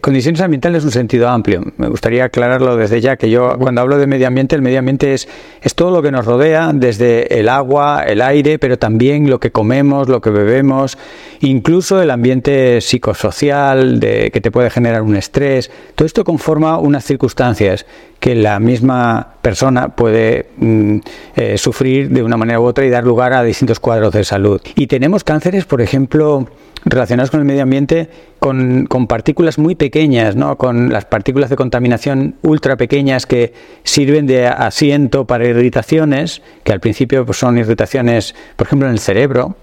condiciones 0.00 0.40
ambientales 0.40 0.84
en 0.84 0.86
un 0.86 0.92
sentido 0.92 1.28
amplio. 1.28 1.60
Me 1.76 1.86
gustaría 1.88 2.24
aclararlo 2.24 2.78
desde 2.78 3.02
ya, 3.02 3.16
que 3.16 3.28
yo 3.28 3.58
cuando 3.58 3.82
hablo 3.82 3.98
de 3.98 4.06
medio 4.06 4.26
ambiente, 4.26 4.56
el 4.56 4.62
medio 4.62 4.78
ambiente 4.78 5.12
es, 5.12 5.28
es 5.60 5.74
todo 5.74 5.90
lo 5.90 6.00
que 6.00 6.10
nos 6.10 6.24
rodea, 6.24 6.70
desde 6.72 7.38
el 7.38 7.50
agua, 7.50 8.04
el 8.06 8.22
aire, 8.22 8.58
pero 8.58 8.78
también 8.78 9.28
lo 9.28 9.38
que 9.38 9.50
comemos, 9.52 10.08
lo 10.08 10.22
que 10.22 10.30
bebemos, 10.30 10.96
incluso 11.40 12.00
el 12.00 12.10
ambiente 12.10 12.80
psicosocial 12.80 14.00
de, 14.00 14.30
que 14.30 14.40
te 14.40 14.50
puede 14.50 14.70
generar 14.70 15.02
un 15.02 15.14
estrés. 15.14 15.70
Todo 15.94 16.06
esto 16.06 16.24
conforma 16.24 16.78
unas 16.78 17.04
circunstancias 17.04 17.84
que 18.20 18.34
la 18.34 18.58
misma 18.58 19.34
persona 19.42 19.88
puede 19.88 20.50
mm, 20.56 20.98
eh, 21.36 21.58
sufrir 21.58 22.08
de 22.10 22.22
una 22.22 22.36
manera 22.36 22.60
u 22.60 22.64
otra 22.64 22.84
y 22.84 22.90
dar 22.90 23.04
lugar 23.04 23.32
a 23.32 23.42
distintos 23.42 23.80
cuadros 23.80 24.12
de 24.12 24.24
salud. 24.24 24.60
Y 24.74 24.86
tenemos 24.86 25.24
cánceres, 25.24 25.64
por 25.64 25.80
ejemplo, 25.80 26.46
relacionados 26.86 27.30
con 27.30 27.40
el 27.40 27.46
medio 27.46 27.62
ambiente, 27.62 28.08
con, 28.38 28.86
partículas 29.08 29.58
muy 29.58 29.74
pequeñas, 29.74 30.36
¿no? 30.36 30.56
con 30.56 30.92
las 30.92 31.04
partículas 31.04 31.50
de 31.50 31.56
contaminación 31.56 32.36
ultra 32.42 32.76
pequeñas 32.76 33.26
que 33.26 33.52
sirven 33.82 34.26
de 34.26 34.46
asiento 34.46 35.26
para 35.26 35.46
irritaciones, 35.46 36.42
que 36.62 36.72
al 36.72 36.80
principio 36.80 37.26
pues, 37.26 37.38
son 37.38 37.58
irritaciones, 37.58 38.34
por 38.54 38.68
ejemplo, 38.68 38.86
en 38.86 38.94
el 38.94 39.00
cerebro, 39.00 39.56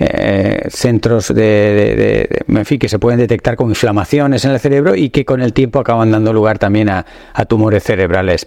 eh, 0.00 0.68
centros 0.70 1.34
de, 1.34 2.44
en 2.46 2.64
fin, 2.64 2.78
que 2.78 2.88
se 2.88 2.98
pueden 2.98 3.18
detectar 3.18 3.56
con 3.56 3.68
inflamaciones 3.68 4.44
en 4.44 4.52
el 4.52 4.60
cerebro 4.60 4.94
y 4.94 5.10
que 5.10 5.24
con 5.24 5.42
el 5.42 5.52
tiempo 5.52 5.80
acaban 5.80 6.12
dando 6.12 6.32
lugar 6.32 6.58
también 6.58 6.88
a, 6.88 7.04
tumores 7.48 7.82
cerebrales. 7.82 8.46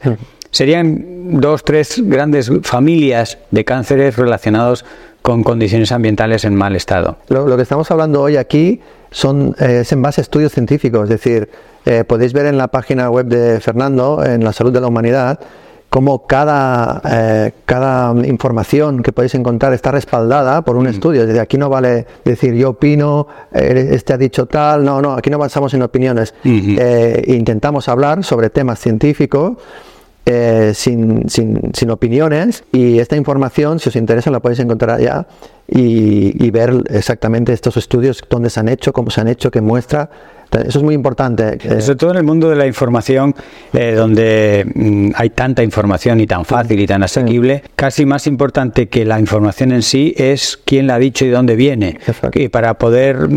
Serían 0.52 1.40
dos, 1.40 1.64
tres 1.64 2.02
grandes 2.06 2.52
familias 2.64 3.38
de 3.52 3.66
cánceres 3.66 4.18
relacionados 4.18 4.86
con 5.22 5.44
condiciones 5.44 5.92
ambientales 5.92 6.46
en 6.46 6.56
mal 6.56 6.76
estado. 6.76 7.18
Lo, 7.30 7.56
que 7.56 7.64
estamos 7.64 7.90
hablando 7.92 8.22
hoy 8.22 8.38
aquí 8.38 8.82
son, 9.12 9.56
eh, 9.60 9.80
es 9.82 9.92
en 9.92 10.02
base 10.02 10.22
a 10.22 10.24
estudios 10.24 10.52
científicos, 10.52 11.04
es 11.04 11.10
decir, 11.10 11.50
eh, 11.86 12.04
podéis 12.06 12.34
ver 12.34 12.46
en 12.46 12.58
la 12.58 12.70
página 12.70 13.10
web 13.10 13.26
de 13.26 13.60
Fernando, 13.60 14.24
en 14.24 14.44
la 14.44 14.54
salud 14.54 14.72
de 14.72 14.82
la 14.82 14.88
humanidad, 14.88 15.40
cómo 15.92 16.26
cada, 16.26 17.02
eh, 17.06 17.52
cada 17.66 18.16
información 18.26 19.04
que 19.04 19.12
podéis 19.12 19.36
encontrar 19.36 19.74
está 19.74 19.92
respaldada 19.92 20.62
por 20.62 20.78
un 20.78 20.86
mm. 20.86 20.88
estudio. 20.88 21.28
Desde 21.28 21.42
aquí 21.42 21.58
no 21.58 21.70
vale 21.70 22.08
decir 22.24 22.56
yo 22.56 22.70
opino, 22.70 23.28
este 23.52 24.14
ha 24.14 24.18
dicho 24.18 24.46
tal, 24.46 24.86
no, 24.86 25.02
no, 25.02 25.12
aquí 25.12 25.30
no 25.30 25.38
basamos 25.38 25.74
en 25.74 25.82
opiniones. 25.82 26.34
intentamos 26.44 27.90
hablar 27.90 28.24
sobre 28.24 28.50
temas 28.50 28.80
científicos 28.80 29.58
eh, 30.26 30.72
sin, 30.74 31.28
sin, 31.30 31.74
sin, 31.74 31.90
opiniones 31.90 32.64
y 32.72 33.00
esta 33.00 33.18
información, 33.18 33.80
si 33.80 33.90
os 33.90 33.96
interesa, 33.98 34.32
la 34.32 34.40
podéis 34.40 34.60
encontrar 34.60 34.92
allá 34.92 35.26
y, 35.68 36.46
y 36.46 36.52
ver 36.52 36.84
exactamente 36.90 37.52
estos 37.52 37.76
estudios, 37.76 38.24
dónde 38.30 38.50
se 38.50 38.62
han 38.62 38.70
hecho, 38.70 38.94
cómo 38.94 39.10
se 39.10 39.20
han 39.20 39.28
hecho, 39.28 39.52
qué 39.52 39.60
muestra 39.60 40.10
eso 40.60 40.80
es 40.80 40.84
muy 40.84 40.96
importante. 40.96 41.58
Sobre 41.82 41.96
todo 41.96 42.12
en 42.12 42.18
el 42.18 42.24
mundo 42.24 42.50
de 42.50 42.56
la 42.56 42.68
información, 42.68 43.34
eh, 43.74 43.94
donde 43.96 44.66
mm, 44.74 45.12
hay 45.16 45.30
tanta 45.30 45.64
información 45.64 46.20
y 46.20 46.28
tan 46.28 46.46
fácil 46.46 46.80
y 46.80 46.88
tan 46.88 47.04
asequible, 47.04 47.64
casi 47.76 48.06
más 48.06 48.28
importante 48.28 48.90
que 48.90 49.06
la 49.06 49.20
información 49.20 49.72
en 49.72 49.82
sí 49.82 50.14
es 50.18 50.60
quién 50.66 50.88
la 50.88 50.96
ha 50.96 51.00
dicho 51.00 51.26
y 51.26 51.30
dónde 51.30 51.56
viene. 51.56 52.00
Y 52.34 52.50
para 52.50 52.76
poder 52.76 53.30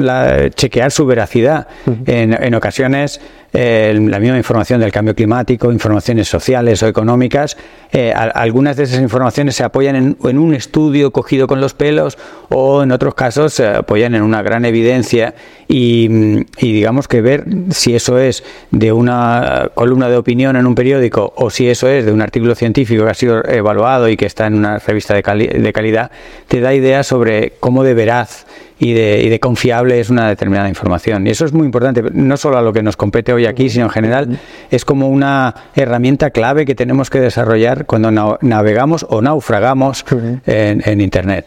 chequear 0.55 0.91
su 0.91 1.07
veracidad. 1.07 1.69
en, 2.07 2.33
en, 2.33 2.55
ocasiones, 2.55 3.21
la 3.55 4.19
misma 4.19 4.37
información 4.37 4.81
del 4.81 4.91
cambio 4.91 5.15
climático, 5.15 5.71
informaciones 5.71 6.27
sociales 6.27 6.83
o 6.83 6.89
económicas, 6.89 7.57
eh, 7.93 8.13
algunas 8.13 8.77
de 8.77 8.83
esas 8.83 9.01
informaciones 9.01 9.55
se 9.55 9.63
apoyan 9.63 10.17
en, 10.21 10.39
un 10.39 10.55
estudio 10.55 11.13
cogido 11.13 11.47
con 11.47 11.61
los 11.61 11.73
pelos 11.73 12.19
o 12.49 12.83
en 12.83 12.91
otros 12.91 13.15
casos 13.15 13.55
se 13.55 13.69
apoyan 13.69 14.17
en 14.17 14.23
una 14.23 14.43
gran 14.43 14.65
evidencia 14.65 15.35
y, 15.69 16.45
digamos 16.61 17.07
que 17.07 17.21
ver 17.21 17.45
si 17.71 17.95
eso 17.95 18.19
es 18.19 18.43
de 18.73 18.91
una 18.91 19.71
columna 19.75 20.09
de 20.09 20.17
opinión 20.17 20.57
en 20.57 20.67
un 20.67 20.75
periódico 20.75 21.33
o 21.37 21.51
si 21.51 21.69
eso 21.69 21.89
es 21.89 22.05
de 22.05 22.11
un 22.11 22.23
artículo 22.23 22.57
científico 22.57 23.05
que 23.05 23.11
ha 23.11 23.15
sido 23.15 23.45
evaluado 23.45 24.09
y 24.09 24.17
que 24.17 24.27
está 24.27 24.49
en 24.49 24.55
una 24.55 24.79
revista 24.79 25.15
de, 25.15 25.23
de 25.23 25.73
calidad, 25.73 26.11
te 26.49 26.61
da 26.61 26.75
idea 26.75 27.05
sobre 27.05 27.53
cómo 27.61 27.85
de 27.85 27.95
veraz 27.95 28.47
y 28.79 28.93
de, 28.93 29.23
y 29.23 29.29
de, 29.29 29.41
confiable 29.41 30.01
es 30.01 30.11
una 30.11 30.29
determinada 30.29 30.69
información. 30.69 31.27
Y 31.27 31.31
eso 31.31 31.45
es 31.45 31.53
muy 31.53 31.67
importante, 31.67 32.03
no 32.13 32.37
solo 32.37 32.59
a 32.59 32.63
lo 32.63 32.73
que 32.73 32.83
nos 32.83 32.97
compete 32.97 33.33
hoy 33.33 33.47
aquí, 33.47 33.69
sino 33.69 33.85
en 33.85 33.91
general, 33.91 34.39
es 34.71 34.85
como 34.85 35.09
una 35.09 35.55
herramienta 35.75 36.31
clave 36.31 36.65
que 36.65 36.75
tenemos 36.75 37.11
que 37.11 37.21
desarrollar 37.21 37.87
cuando 37.87 38.39
navegamos 38.41 39.07
o 39.09 39.23
naufragamos 39.23 40.05
en 40.47 41.01
Internet. 41.01 41.47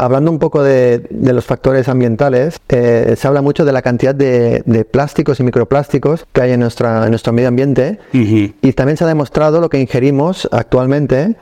Hablando 0.00 0.30
un 0.30 0.38
poco 0.38 0.62
de, 0.62 1.08
los 1.10 1.44
factores 1.44 1.88
ambientales, 1.88 2.60
eh, 2.68 3.14
se 3.16 3.26
habla 3.26 3.42
mucho 3.42 3.64
de 3.64 3.72
la 3.72 3.82
cantidad 3.82 4.14
de, 4.14 4.86
plásticos 4.90 5.40
y 5.40 5.42
microplásticos 5.42 6.24
que 6.32 6.40
hay 6.40 6.52
en, 6.52 6.60
nuestra, 6.60 7.08
nuestro 7.08 7.32
medio 7.32 7.48
ambiente 7.48 7.98
y 8.12 8.72
también 8.74 8.96
se 8.96 9.04
ha 9.04 9.08
demostrado 9.08 9.60
lo 9.60 9.68
que 9.68 9.80
ingerimos 9.80 10.48
actualmente 10.52 11.34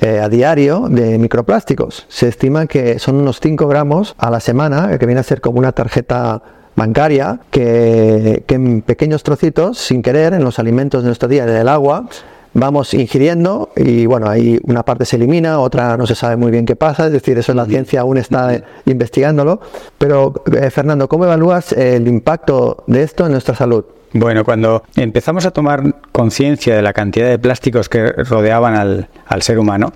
eh, 0.00 0.20
a 0.20 0.28
diario 0.28 0.86
de 0.88 1.18
microplásticos. 1.18 2.06
Se 2.08 2.28
estima 2.28 2.66
que 2.66 2.98
son 2.98 3.16
unos 3.16 3.40
5 3.40 3.66
gramos 3.68 4.14
a 4.18 4.30
la 4.30 4.40
semana, 4.40 4.98
que 4.98 5.06
viene 5.06 5.20
a 5.20 5.24
ser 5.24 5.40
como 5.40 5.58
una 5.58 5.72
tarjeta 5.72 6.42
bancaria, 6.76 7.40
que, 7.50 8.44
que 8.46 8.54
en 8.54 8.82
pequeños 8.82 9.22
trocitos, 9.22 9.78
sin 9.78 10.02
querer, 10.02 10.34
en 10.34 10.44
los 10.44 10.58
alimentos 10.58 11.02
de 11.02 11.08
nuestro 11.08 11.28
día, 11.28 11.44
del 11.46 11.68
agua, 11.68 12.08
vamos 12.52 12.94
ingiriendo 12.94 13.70
y 13.76 14.06
bueno, 14.06 14.28
ahí 14.28 14.58
una 14.64 14.82
parte 14.82 15.04
se 15.04 15.16
elimina, 15.16 15.60
otra 15.60 15.96
no 15.96 16.06
se 16.06 16.14
sabe 16.14 16.36
muy 16.36 16.50
bien 16.50 16.66
qué 16.66 16.76
pasa, 16.76 17.06
es 17.06 17.12
decir, 17.12 17.38
eso 17.38 17.52
en 17.52 17.56
la 17.56 17.66
ciencia 17.66 18.00
aún 18.00 18.18
está 18.18 18.62
investigándolo. 18.86 19.60
Pero 19.98 20.42
eh, 20.52 20.70
Fernando, 20.70 21.08
¿cómo 21.08 21.24
evalúas 21.24 21.72
el 21.72 22.08
impacto 22.08 22.84
de 22.86 23.02
esto 23.02 23.26
en 23.26 23.32
nuestra 23.32 23.54
salud? 23.54 23.84
Bueno, 24.12 24.44
cuando 24.44 24.82
empezamos 24.96 25.46
a 25.46 25.52
tomar 25.52 25.94
conciencia 26.10 26.74
de 26.74 26.82
la 26.82 26.92
cantidad 26.92 27.28
de 27.28 27.38
plásticos 27.38 27.88
que 27.88 28.10
rodeaban 28.10 28.74
al, 28.74 29.08
al 29.26 29.42
ser 29.42 29.58
humano, 29.58 29.92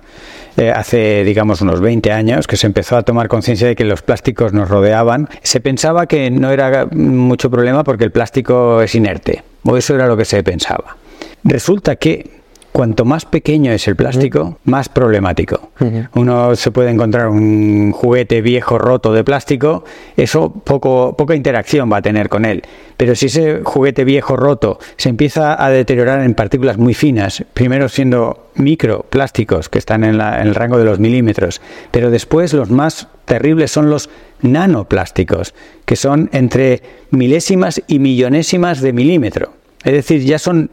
eh, 0.55 0.71
hace, 0.71 1.25
digamos, 1.25 1.59
unos 1.59 1.81
20 1.81 2.13
años, 2.13 2.47
que 2.47 2.55
se 2.55 2.65
empezó 2.65 2.95
a 2.95 3.03
tomar 3.03 3.27
conciencia 3.27 3.67
de 3.67 3.75
que 3.75 3.83
los 3.83 4.01
plásticos 4.01 4.53
nos 4.53 4.69
rodeaban, 4.69 5.27
se 5.41 5.59
pensaba 5.59 6.07
que 6.07 6.31
no 6.31 6.49
era 6.51 6.85
mucho 6.85 7.51
problema 7.51 7.83
porque 7.83 8.05
el 8.05 8.11
plástico 8.11 8.81
es 8.81 8.95
inerte, 8.95 9.43
o 9.63 9.75
eso 9.75 9.95
era 9.95 10.07
lo 10.07 10.15
que 10.15 10.23
se 10.23 10.41
pensaba. 10.43 10.95
Resulta 11.43 11.97
que 11.97 12.44
cuanto 12.75 13.05
más 13.05 13.23
pequeño 13.23 13.71
es 13.71 13.87
el 13.87 13.95
plástico, 13.95 14.59
más 14.65 14.89
problemático. 14.89 15.69
Uno 16.13 16.57
se 16.57 16.71
puede 16.71 16.89
encontrar 16.89 17.29
un 17.29 17.93
juguete 17.93 18.41
viejo 18.41 18.77
roto 18.77 19.13
de 19.13 19.23
plástico, 19.23 19.85
eso 20.17 20.51
poco, 20.51 21.15
poca 21.15 21.35
interacción 21.35 21.89
va 21.89 21.97
a 21.97 22.01
tener 22.01 22.27
con 22.27 22.43
él. 22.43 22.63
Pero 22.97 23.15
si 23.15 23.27
ese 23.27 23.61
juguete 23.63 24.03
viejo 24.03 24.35
roto 24.35 24.77
se 24.97 25.07
empieza 25.07 25.63
a 25.63 25.69
deteriorar 25.69 26.19
en 26.19 26.33
partículas 26.33 26.77
muy 26.77 26.93
finas, 26.93 27.45
primero 27.53 27.87
siendo 27.87 28.49
microplásticos 28.55 29.69
que 29.69 29.79
están 29.79 30.03
en, 30.03 30.15
en 30.15 30.47
el 30.47 30.53
rango 30.53 30.77
de 30.77 30.83
los 30.83 30.99
milímetros, 30.99 31.61
pero 31.91 32.11
después 32.11 32.51
los 32.51 32.69
más 32.71 33.07
terribles 33.23 33.71
son 33.71 33.89
los 33.89 34.09
nanoplásticos, 34.41 35.53
que 35.85 35.95
son 35.95 36.29
entre 36.33 36.81
milésimas 37.09 37.81
y 37.87 37.99
millonésimas 37.99 38.81
de 38.81 38.91
milímetro. 38.91 39.53
Es 39.85 39.93
decir, 39.93 40.21
ya 40.23 40.39
son 40.39 40.71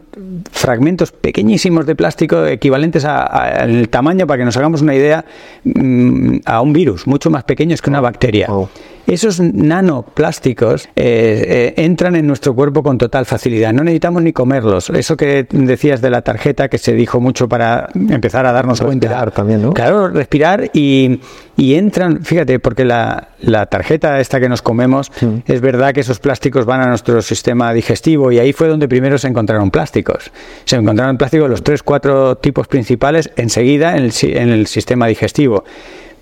fragmentos 0.50 1.12
pequeñísimos 1.12 1.84
de 1.84 1.94
plástico 1.94 2.46
equivalentes 2.46 3.04
al 3.04 3.90
tamaño, 3.90 4.26
para 4.26 4.38
que 4.38 4.44
nos 4.46 4.56
hagamos 4.56 4.80
una 4.80 4.94
idea, 4.94 5.24
mm, 5.64 6.38
a 6.46 6.62
un 6.62 6.72
virus, 6.72 7.06
mucho 7.06 7.28
más 7.28 7.44
pequeños 7.44 7.82
que 7.82 7.90
una 7.90 8.00
bacteria. 8.00 8.46
Oh. 8.48 8.70
Esos 9.06 9.40
nanoplásticos 9.40 10.86
eh, 10.86 10.92
eh, 10.96 11.74
entran 11.76 12.14
en 12.16 12.26
nuestro 12.26 12.54
cuerpo 12.54 12.82
con 12.82 12.98
total 12.98 13.26
facilidad. 13.26 13.72
No 13.72 13.82
necesitamos 13.82 14.22
ni 14.22 14.32
comerlos. 14.32 14.90
Eso 14.90 15.16
que 15.16 15.46
decías 15.50 16.00
de 16.00 16.10
la 16.10 16.22
tarjeta, 16.22 16.68
que 16.68 16.78
se 16.78 16.92
dijo 16.92 17.20
mucho 17.20 17.48
para 17.48 17.88
empezar 17.94 18.46
a 18.46 18.52
darnos 18.52 18.80
cuenta. 18.80 19.08
Respirar 19.08 19.30
también, 19.32 19.62
¿no? 19.62 19.72
Claro, 19.72 20.08
respirar 20.08 20.70
y, 20.72 21.20
entran, 21.56 22.24
fíjate, 22.24 22.58
porque 22.58 22.84
la, 22.84 23.28
tarjeta 23.70 24.20
esta 24.20 24.40
que 24.40 24.48
nos 24.48 24.62
comemos, 24.62 25.10
es 25.46 25.60
verdad 25.60 25.92
que 25.92 26.00
esos 26.00 26.18
plásticos 26.18 26.64
van 26.64 26.80
a 26.80 26.86
nuestro 26.86 27.20
sistema 27.22 27.72
digestivo 27.72 28.32
y 28.32 28.38
ahí 28.38 28.52
fue 28.52 28.68
donde 28.68 28.88
primero 28.88 29.18
se 29.18 29.28
encontraron 29.28 29.70
plásticos. 29.70 30.30
Se 30.64 30.76
encontraron 30.76 31.18
plásticos 31.18 31.50
los 31.50 31.62
tres, 31.62 31.82
cuatro 31.82 32.36
tipos 32.36 32.68
principales 32.68 33.30
enseguida 33.36 33.96
en 33.96 34.04
el, 34.04 34.12
en 34.22 34.48
el 34.50 34.66
sistema 34.66 35.06
digestivo. 35.06 35.64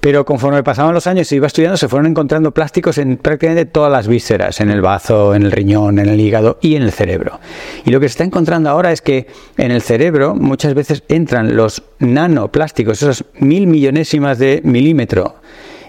Pero 0.00 0.24
conforme 0.24 0.62
pasaban 0.62 0.94
los 0.94 1.06
años 1.06 1.30
y 1.30 1.36
iba 1.36 1.46
estudiando, 1.46 1.76
se 1.76 1.88
fueron 1.88 2.06
encontrando 2.06 2.52
plásticos 2.52 2.96
en 2.96 3.18
prácticamente 3.18 3.66
todas 3.66 3.92
las 3.92 4.08
vísceras, 4.08 4.60
en 4.60 4.70
el 4.70 4.80
bazo, 4.80 5.34
en 5.34 5.42
el 5.42 5.52
riñón, 5.52 5.98
en 5.98 6.08
el 6.08 6.18
hígado 6.18 6.58
y 6.62 6.76
en 6.76 6.82
el 6.82 6.92
cerebro. 6.92 7.38
Y 7.84 7.90
lo 7.90 8.00
que 8.00 8.08
se 8.08 8.12
está 8.12 8.24
encontrando 8.24 8.70
ahora 8.70 8.92
es 8.92 9.02
que 9.02 9.26
en 9.58 9.70
el 9.70 9.82
cerebro 9.82 10.34
muchas 10.34 10.72
veces 10.72 11.02
entran 11.08 11.54
los 11.54 11.82
nanoplásticos, 11.98 13.02
esas 13.02 13.24
mil 13.34 13.66
millonésimas 13.66 14.38
de 14.38 14.62
milímetro, 14.64 15.39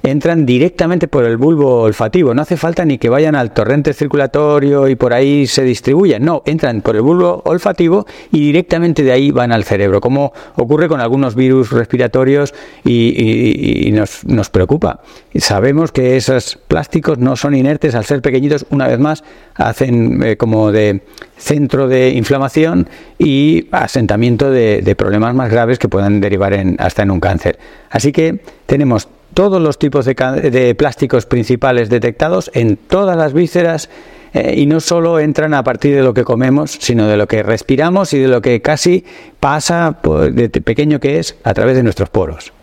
entran 0.04 0.46
directamente 0.46 1.08
por 1.08 1.26
el 1.26 1.38
bulbo 1.38 1.82
olfativo. 1.82 2.34
No 2.34 2.42
hace 2.42 2.58
falta 2.58 2.86
ni 2.86 2.98
que 2.98 3.10
vayan 3.10 3.36
al 3.36 3.54
torrente 3.54 3.94
circulatorio 3.94 4.88
y 4.88 4.96
por 4.96 5.14
ahí 5.14 5.48
se 5.48 5.64
distribuyan. 5.64 6.24
No, 6.24 6.44
entran 6.46 6.82
por 6.82 6.96
el 6.96 7.02
bulbo 7.02 7.42
olfativo 7.46 8.06
y 8.32 8.40
directamente 8.40 9.04
de 9.04 9.12
ahí 9.12 9.32
van 9.32 9.52
al 9.52 9.64
cerebro, 9.64 10.02
como 10.02 10.34
ocurre 10.56 10.88
con 10.88 11.02
algunos 11.02 11.36
virus 11.36 11.72
respiratorios 11.72 12.54
y, 12.84 13.90
nos, 13.94 14.26
nos 14.26 14.50
preocupa. 14.50 15.02
Sabemos 15.36 15.92
que 15.92 16.18
esos 16.18 16.58
plásticos 16.68 17.18
no 17.18 17.36
son 17.36 17.56
inertes 17.56 17.96
al 17.96 18.06
ser 18.06 18.22
pequeñitos, 18.22 18.66
una 18.70 18.88
vez 18.88 19.00
más, 19.00 19.24
hacen 19.56 20.22
eh, 20.24 20.38
como 20.38 20.72
de 20.72 21.02
centro 21.38 21.88
de 21.88 22.10
inflamación 22.10 22.88
y 23.18 23.68
asentamiento 23.72 24.50
de, 24.52 24.96
problemas 24.98 25.34
más 25.34 25.50
graves 25.50 25.80
que 25.80 25.88
puedan 25.88 26.20
derivar 26.20 26.54
en, 26.54 26.76
hasta 26.80 27.04
en 27.04 27.12
un 27.12 27.20
cáncer. 27.20 27.58
Así 27.90 28.12
que 28.12 28.42
tenemos 28.66 29.08
todos 29.34 29.62
los 29.62 29.80
tipos 29.80 30.06
de, 30.06 30.76
plásticos 30.78 31.26
principales 31.26 31.90
detectados 31.90 32.52
en 32.54 32.78
todas 32.78 33.18
las 33.18 33.34
vísceras 33.34 33.90
eh, 34.34 34.56
y 34.58 34.66
no 34.66 34.80
solo 34.80 35.20
entran 35.20 35.54
a 35.54 35.64
partir 35.64 35.96
de 35.96 36.04
lo 36.04 36.14
que 36.14 36.24
comemos, 36.24 36.78
sino 36.80 37.08
de 37.08 37.18
lo 37.18 37.28
que 37.28 37.44
respiramos 37.44 38.14
y 38.14 38.20
de 38.20 38.28
lo 38.28 38.42
que 38.42 38.62
casi 38.62 39.06
pasa, 39.40 39.98
pues, 40.02 40.36
de 40.36 40.50
pequeño 40.50 41.00
que 41.00 41.20
es, 41.20 41.36
a 41.44 41.54
través 41.54 41.76
de 41.76 41.84
nuestros 41.84 42.10
poros. 42.10 42.54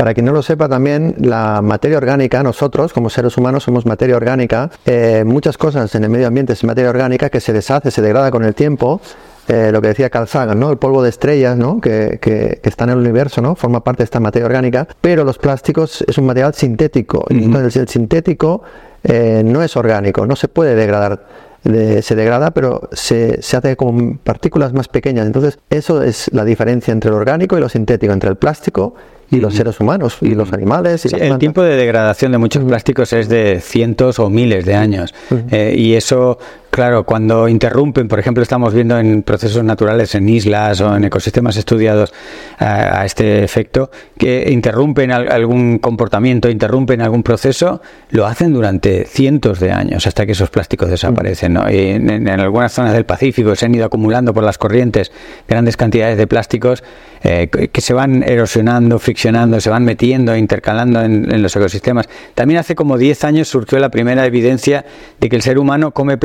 Para 0.00 0.14
quien 0.14 0.24
no 0.24 0.32
lo 0.32 0.40
sepa 0.40 0.66
también, 0.66 1.14
la 1.18 1.60
materia 1.60 1.98
orgánica, 1.98 2.42
nosotros 2.42 2.94
como 2.94 3.10
seres 3.10 3.36
humanos 3.36 3.64
somos 3.64 3.84
materia 3.84 4.16
orgánica, 4.16 4.70
eh, 4.86 5.24
muchas 5.26 5.58
cosas 5.58 5.94
en 5.94 6.04
el 6.04 6.08
medio 6.08 6.26
ambiente 6.26 6.54
es 6.54 6.64
materia 6.64 6.88
orgánica 6.88 7.28
que 7.28 7.38
se 7.38 7.52
deshace, 7.52 7.90
se 7.90 8.00
degrada 8.00 8.30
con 8.30 8.42
el 8.42 8.54
tiempo, 8.54 9.02
eh, 9.48 9.70
lo 9.72 9.80
que 9.80 9.88
decía 9.88 10.10
Carl 10.10 10.28
Sagan, 10.28 10.58
¿no? 10.60 10.70
El 10.70 10.78
polvo 10.78 11.02
de 11.02 11.08
estrellas, 11.08 11.56
¿no? 11.56 11.80
Que, 11.80 12.18
que, 12.20 12.60
está 12.62 12.84
en 12.84 12.90
el 12.90 12.98
universo, 12.98 13.40
¿no? 13.40 13.54
Forma 13.56 13.82
parte 13.82 13.98
de 13.98 14.04
esta 14.04 14.20
materia 14.20 14.46
orgánica, 14.46 14.86
pero 15.00 15.24
los 15.24 15.38
plásticos 15.38 16.04
es 16.06 16.18
un 16.18 16.26
material 16.26 16.54
sintético. 16.54 17.24
Entonces 17.28 17.76
el 17.76 17.88
sintético 17.88 18.62
eh, 19.02 19.42
no 19.44 19.62
es 19.62 19.76
orgánico, 19.76 20.26
no 20.26 20.36
se 20.36 20.48
puede 20.48 20.74
degradar. 20.74 21.26
se 21.62 22.14
degrada, 22.14 22.52
pero 22.52 22.88
se, 22.92 23.42
se, 23.42 23.56
hace 23.56 23.76
como 23.76 24.16
partículas 24.18 24.72
más 24.72 24.88
pequeñas. 24.88 25.26
Entonces, 25.26 25.58
eso 25.68 26.02
es 26.02 26.30
la 26.32 26.44
diferencia 26.44 26.92
entre 26.92 27.10
lo 27.10 27.18
orgánico 27.18 27.58
y 27.58 27.60
lo 27.60 27.68
sintético, 27.68 28.12
entre 28.12 28.30
el 28.30 28.36
plástico 28.36 28.94
y 29.30 29.36
los 29.40 29.54
seres 29.54 29.78
humanos 29.80 30.18
y 30.20 30.34
los 30.34 30.52
animales. 30.52 31.06
Y 31.06 31.14
el 31.14 31.38
tiempo 31.38 31.62
de 31.62 31.76
degradación 31.76 32.32
de 32.32 32.38
muchos 32.38 32.64
plásticos 32.64 33.12
es 33.12 33.28
de 33.28 33.60
cientos 33.60 34.18
o 34.18 34.28
miles 34.28 34.64
de 34.64 34.74
años 34.74 35.14
eh, 35.50 35.74
y 35.76 35.94
eso 35.94 36.38
Claro, 36.70 37.04
cuando 37.04 37.48
interrumpen, 37.48 38.06
por 38.06 38.20
ejemplo, 38.20 38.44
estamos 38.44 38.72
viendo 38.72 38.96
en 38.96 39.24
procesos 39.24 39.64
naturales, 39.64 40.14
en 40.14 40.28
islas 40.28 40.80
o 40.80 40.94
en 40.94 41.02
ecosistemas 41.02 41.56
estudiados 41.56 42.12
a, 42.58 43.04
este 43.04 43.42
efecto, 43.42 43.90
que 44.16 44.48
interrumpen 44.52 45.10
algún 45.10 45.80
comportamiento, 45.80 46.48
interrumpen 46.48 47.00
algún 47.02 47.24
proceso, 47.24 47.82
lo 48.10 48.24
hacen 48.24 48.52
durante 48.52 49.04
cientos 49.04 49.58
de 49.58 49.72
años 49.72 50.06
hasta 50.06 50.24
que 50.24 50.32
esos 50.32 50.48
plásticos 50.48 50.88
desaparecen. 50.88 51.54
¿no? 51.54 51.68
Y 51.68 51.88
en, 51.88 52.28
algunas 52.28 52.72
zonas 52.72 52.92
del 52.92 53.04
Pacífico 53.04 53.56
se 53.56 53.66
han 53.66 53.74
ido 53.74 53.86
acumulando 53.86 54.32
por 54.32 54.44
las 54.44 54.56
corrientes 54.56 55.10
grandes 55.48 55.76
cantidades 55.76 56.16
de 56.18 56.28
plásticos 56.28 56.84
eh, 57.24 57.48
que 57.48 57.80
se 57.80 57.92
van 57.94 58.22
erosionando, 58.22 59.00
friccionando, 59.00 59.60
se 59.60 59.70
van 59.70 59.84
metiendo, 59.84 60.36
intercalando 60.36 61.02
en, 61.02 61.32
en 61.32 61.42
los 61.42 61.54
ecosistemas. 61.56 62.08
También 62.36 62.60
hace 62.60 62.76
como 62.76 62.96
10 62.96 63.24
años 63.24 63.48
surgió 63.48 63.80
la 63.80 63.90
primera 63.90 64.24
evidencia 64.24 64.84
de 65.18 65.28
que 65.28 65.34
el 65.34 65.42
ser 65.42 65.58
humano 65.58 65.90
come 65.90 66.16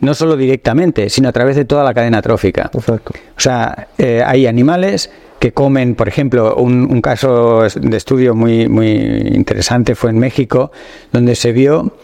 no 0.00 0.14
solo 0.14 0.36
directamente, 0.36 1.08
sino 1.10 1.28
a 1.28 1.32
través 1.32 1.56
de 1.56 1.64
toda 1.64 1.84
la 1.84 1.94
cadena 1.94 2.22
trófica. 2.22 2.70
O 2.74 3.40
sea, 3.40 3.88
eh, 3.98 4.22
hay 4.24 4.46
animales 4.46 5.10
que 5.38 5.52
comen, 5.52 5.94
por 5.94 6.06
ejemplo, 6.06 6.54
un, 6.56 7.00
caso 7.00 7.62
de 7.62 7.96
estudio 7.96 8.34
muy, 8.34 8.68
muy 8.68 8.90
interesante 9.34 9.94
fue 9.94 10.10
en 10.10 10.18
México, 10.18 10.70
donde 11.12 11.34
se 11.34 11.52
vio 11.52 11.94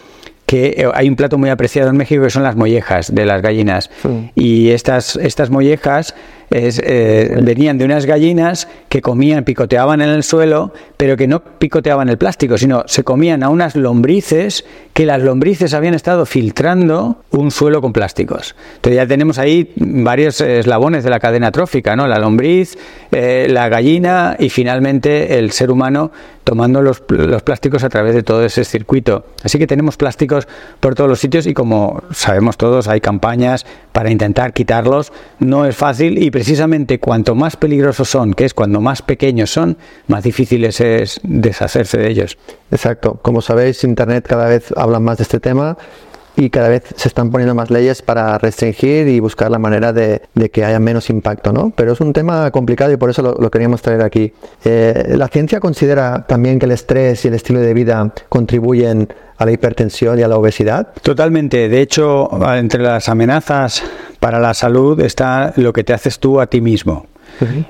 que 0.47 0.75
eh, 0.79 0.89
hay 0.95 1.09
un 1.09 1.17
plato 1.17 1.37
muy 1.37 1.51
apreciado 1.51 1.91
en 1.91 1.97
México 1.97 2.23
que 2.23 2.31
son 2.31 2.45
las 2.45 2.57
mollejas 2.57 3.15
de 3.15 3.27
las 3.27 3.43
gallinas. 3.43 3.91
Y 4.35 4.71
estas, 4.71 5.17
estas 5.17 5.51
mollejas 5.51 6.15
eh, 6.51 7.41
venían 7.43 7.77
de 7.77 7.85
unas 7.85 8.07
gallinas 8.07 8.69
que 8.89 9.03
comían, 9.03 9.45
picoteaban 9.45 10.01
en 10.01 10.11
el 10.11 10.23
suelo, 10.23 10.73
pero 10.97 11.17
que 11.17 11.27
no 11.27 11.41
picoteaban 11.41 12.09
el 12.09 12.19
plástico, 12.19 12.57
sino 12.57 12.85
se 12.87 13.05
comían 13.05 13.43
a 13.43 13.49
unas 13.49 13.75
lombrices 13.75 14.65
que 14.93 15.07
las 15.07 15.21
lombrices 15.21 15.75
habían 15.75 15.95
estado 15.95 16.25
filtrando 16.25 17.23
un 17.31 17.51
suelo 17.51 17.83
con 17.83 17.93
plásticos. 17.93 18.55
Entonces 18.77 18.97
ya 18.97 19.07
tenemos 19.07 19.39
ahí 19.39 19.73
varios 19.77 20.41
eslabones 20.41 21.05
de 21.05 21.11
la 21.11 21.21
cadena 21.21 21.51
trófica, 21.51 21.97
¿no? 21.97 22.07
La 22.07 22.19
lombriz, 22.19 22.79
eh, 23.13 23.47
la 23.51 23.69
gallina 23.69 24.37
y 24.39 24.49
finalmente 24.49 25.39
el 25.39 25.51
ser 25.51 25.71
humano 25.71 26.13
tomando 26.45 26.81
los, 26.81 27.03
los 27.09 27.43
plásticos 27.43 27.83
a 27.83 27.89
través 27.89 28.15
de 28.15 28.23
todo 28.23 28.45
ese 28.45 28.65
circuito. 28.65 29.27
Así 29.43 29.59
que 29.59 29.67
tenemos 29.67 29.97
plásticos 29.97 30.47
por 30.79 30.95
todos 30.95 31.11
los 31.11 31.19
sitios 31.19 31.47
y 31.47 31.55
como 31.55 32.03
sabemos 32.13 32.57
todos 32.57 32.87
hay 32.87 33.01
campañas 33.01 33.67
para 33.91 34.11
intentar 34.11 34.53
quitarlos. 34.53 35.13
No 35.41 35.67
es 35.67 35.77
fácil 35.77 36.23
y 36.23 36.31
precisamente 36.37 37.01
cuanto 37.01 37.35
más 37.35 37.57
peligrosos 37.57 38.11
son, 38.11 38.35
que 38.35 38.45
es 38.45 38.53
cuando 38.53 38.83
más 38.83 39.01
pequeños 39.01 39.51
son, 39.51 39.79
más 40.07 40.23
difícil 40.23 40.67
es 40.67 41.19
deshacerse 41.23 41.97
de 41.97 42.11
ellos. 42.11 42.37
Exacto. 42.71 43.19
Como 43.23 43.41
sabéis, 43.41 43.83
Internet 43.85 44.27
cada 44.29 44.47
vez 44.47 44.71
habla 44.77 45.01
más 45.01 45.17
de 45.17 45.23
este 45.23 45.41
tema 45.41 45.79
y 46.37 46.51
cada 46.51 46.69
vez 46.69 46.83
se 46.95 47.09
están 47.09 47.31
poniendo 47.31 47.55
más 47.55 47.71
leyes 47.71 48.03
para 48.03 48.37
restringir 48.37 49.09
y 49.09 49.19
buscar 49.19 49.51
la 49.51 49.59
manera 49.59 49.95
de, 49.95 50.21
que 50.53 50.63
haya 50.63 50.79
menos 50.79 51.09
impacto, 51.09 51.55
¿no? 51.55 51.73
Pero 51.75 51.93
es 51.93 52.03
un 52.03 52.13
tema 52.13 52.51
complicado 52.51 52.93
y 52.93 52.99
por 52.99 53.09
eso 53.09 53.23
lo, 53.23 53.51
queríamos 53.51 53.81
traer 53.81 54.03
aquí. 54.03 54.35
Eh, 54.63 55.15
¿La 55.17 55.29
ciencia 55.29 55.59
considera 55.59 56.27
también 56.27 56.59
que 56.59 56.67
el 56.67 56.73
estrés 56.73 57.25
y 57.25 57.29
el 57.29 57.35
estilo 57.35 57.61
de 57.61 57.73
vida 57.73 58.13
contribuyen 58.29 59.09
a 59.39 59.47
la 59.47 59.53
hipertensión 59.53 60.19
y 60.19 60.23
a 60.23 60.29
la 60.29 60.37
obesidad? 60.37 60.89
Totalmente. 61.01 61.71
De 61.71 61.81
hecho, 61.81 62.29
entre 62.55 62.83
las 62.83 63.09
amenazas 63.09 63.83
para 64.21 64.39
la 64.39 64.55
salud 64.55 65.01
está 65.01 65.53
lo 65.57 65.73
que 65.73 65.85
te 65.85 65.93
haces 65.93 66.19
tú 66.19 66.41
a 66.41 66.47
ti 66.47 66.61
mismo. 66.61 67.07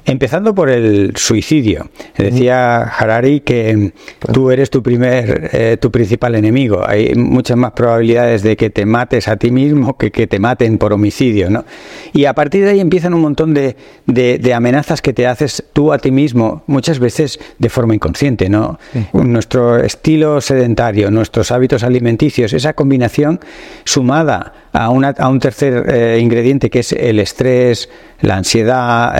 Empezando 0.04 0.54
por 0.54 0.70
el 0.70 1.16
suicidio. 1.16 1.88
Decía 2.16 2.82
Harari 2.82 3.40
que 3.40 3.92
tú 4.32 4.50
eres 4.50 4.70
tu 4.70 4.82
primer, 4.82 5.50
eh, 5.52 5.76
tu 5.80 5.90
principal 5.90 6.36
enemigo. 6.36 6.86
Hay 6.86 7.14
muchas 7.16 7.56
más 7.56 7.72
probabilidades 7.72 8.42
de 8.42 8.56
que 8.56 8.70
te 8.70 8.86
mates 8.86 9.26
a 9.26 9.36
ti 9.36 9.50
mismo 9.50 9.96
que 9.96 10.12
que 10.12 10.28
te 10.28 10.38
maten 10.38 10.78
por 10.78 10.92
homicidio, 10.92 11.50
¿no? 11.50 11.64
Y 12.12 12.26
a 12.26 12.34
partir 12.34 12.64
de 12.64 12.70
ahí 12.70 12.80
empiezan 12.80 13.12
un 13.12 13.22
montón 13.22 13.54
de, 13.54 13.76
de, 14.06 14.54
amenazas 14.54 15.02
que 15.02 15.12
te 15.12 15.26
haces 15.26 15.64
tú 15.72 15.92
a 15.92 15.98
ti 15.98 16.12
mismo, 16.12 16.62
muchas 16.66 17.00
veces 17.00 17.40
de 17.58 17.68
forma 17.68 17.94
inconsciente, 17.94 18.48
¿no? 18.48 18.78
Nuestro 19.12 19.78
estilo 19.78 20.40
sedentario, 20.40 21.10
nuestros 21.10 21.50
hábitos 21.50 21.82
alimenticios, 21.82 22.52
esa 22.52 22.74
combinación 22.74 23.40
sumada 23.84 24.52
a, 24.76 24.90
una, 24.90 25.14
un 25.26 25.40
tercer 25.40 25.84
eh, 25.88 26.18
ingrediente 26.20 26.68
que 26.68 26.80
es 26.80 26.92
el 26.92 27.18
estrés, 27.18 27.88
la 28.20 28.36
ansiedad, 28.36 29.14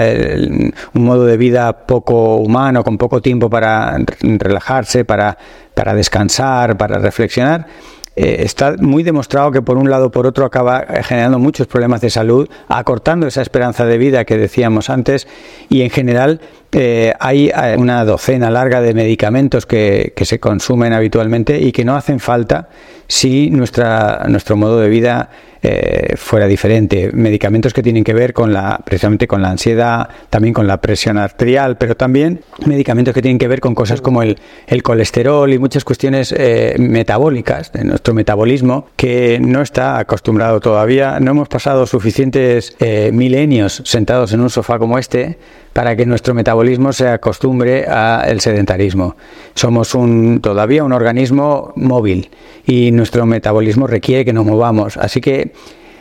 un 0.93 1.05
modo 1.05 1.25
de 1.25 1.37
vida 1.39 1.87
poco 1.87 2.37
humano, 2.37 2.85
con 2.85 2.99
poco 2.99 3.23
tiempo 3.23 3.49
para 3.49 3.97
relajarse, 4.21 5.05
para, 5.07 5.37
para 5.75 5.95
descansar, 5.95 6.77
para 6.77 6.99
reflexionar. 6.99 7.67
Eh, 8.17 8.45
está 8.45 8.77
muy 8.79 9.03
demostrado 9.03 9.51
que 9.51 9.63
por 9.63 9.79
un 9.79 9.91
lado 9.91 10.07
o 10.07 10.11
por 10.11 10.27
otro 10.27 10.45
acaba 10.45 10.85
generando 11.03 11.39
muchos 11.39 11.67
problemas 11.67 12.03
de 12.03 12.11
salud, 12.11 12.49
acortando 12.69 13.27
esa 13.27 13.41
esperanza 13.41 13.87
de 13.87 13.99
vida 13.99 14.25
que 14.25 14.37
decíamos 14.37 14.91
antes 14.91 15.27
y 15.69 15.83
en 15.83 15.91
general 15.91 16.41
eh, 16.79 17.15
hay 17.19 17.49
eh, 17.49 17.75
una 17.79 18.05
docena 18.05 18.51
larga 18.51 18.83
de 18.83 18.93
medicamentos 18.93 19.65
que, 19.65 20.13
que, 20.15 20.27
se 20.27 20.39
consumen 20.39 20.93
habitualmente 20.93 21.59
y 21.59 21.73
que 21.73 21.87
no 21.87 21.97
hacen 21.97 22.21
falta 22.21 22.69
si 23.09 23.49
nuestra, 23.49 24.27
nuestro 24.29 24.57
modo 24.57 24.81
de 24.81 24.91
vida 24.91 25.31
eh, 25.63 26.15
fuera 26.17 26.47
diferente. 26.47 27.11
Medicamentos 27.13 27.73
que 27.73 27.83
tienen 27.83 28.05
que 28.05 28.15
ver 28.15 28.33
con 28.33 28.53
la, 28.53 28.81
precisamente 28.85 29.27
con 29.27 29.43
la 29.43 29.51
ansiedad, 29.51 30.09
también 30.31 30.55
con 30.55 30.67
la 30.67 30.81
presión 30.81 31.19
arterial, 31.19 31.77
pero 31.77 31.97
también 31.97 32.43
medicamentos 32.67 33.15
que 33.15 33.23
tienen 33.23 33.39
que 33.39 33.49
ver 33.49 33.61
con 33.61 33.75
cosas 33.75 34.01
como 34.01 34.23
el, 34.23 34.39
el 34.67 34.83
colesterol 34.83 35.53
y 35.53 35.59
muchas 35.59 35.85
cuestiones 35.85 36.33
eh, 36.37 36.77
metabólicas 36.79 37.73
de 37.73 37.85
nuestro 37.85 38.15
metabolismo 38.15 38.87
que 38.97 39.41
no 39.41 39.63
está 39.63 39.99
acostumbrado 39.99 40.61
todavía. 40.61 41.19
No 41.21 41.33
hemos 41.33 41.49
pasado 41.49 41.87
suficientes 41.87 42.77
eh, 42.79 43.11
milenios 43.13 43.83
sentados 43.85 44.33
en 44.33 44.43
un 44.43 44.51
sofá 44.51 44.79
como 44.79 44.99
este 44.99 45.39
para 45.77 45.95
que 45.95 46.07
nuestro 46.07 46.33
metabolismo 46.33 46.91
se 46.95 47.07
acostumbre 47.07 47.85
al 47.85 48.41
sedentarismo. 48.41 49.15
Somos 49.55 49.95
un, 49.95 50.41
todavía 50.41 50.83
un 50.83 50.95
organismo 50.95 51.75
móvil 51.77 52.31
y 52.67 52.93
nuestro 52.93 53.27
metabolismo 53.27 53.87
requiere 53.87 54.25
que 54.25 54.33
nos 54.33 54.47
movamos. 54.47 54.97
Así 54.97 55.21
que 55.21 55.53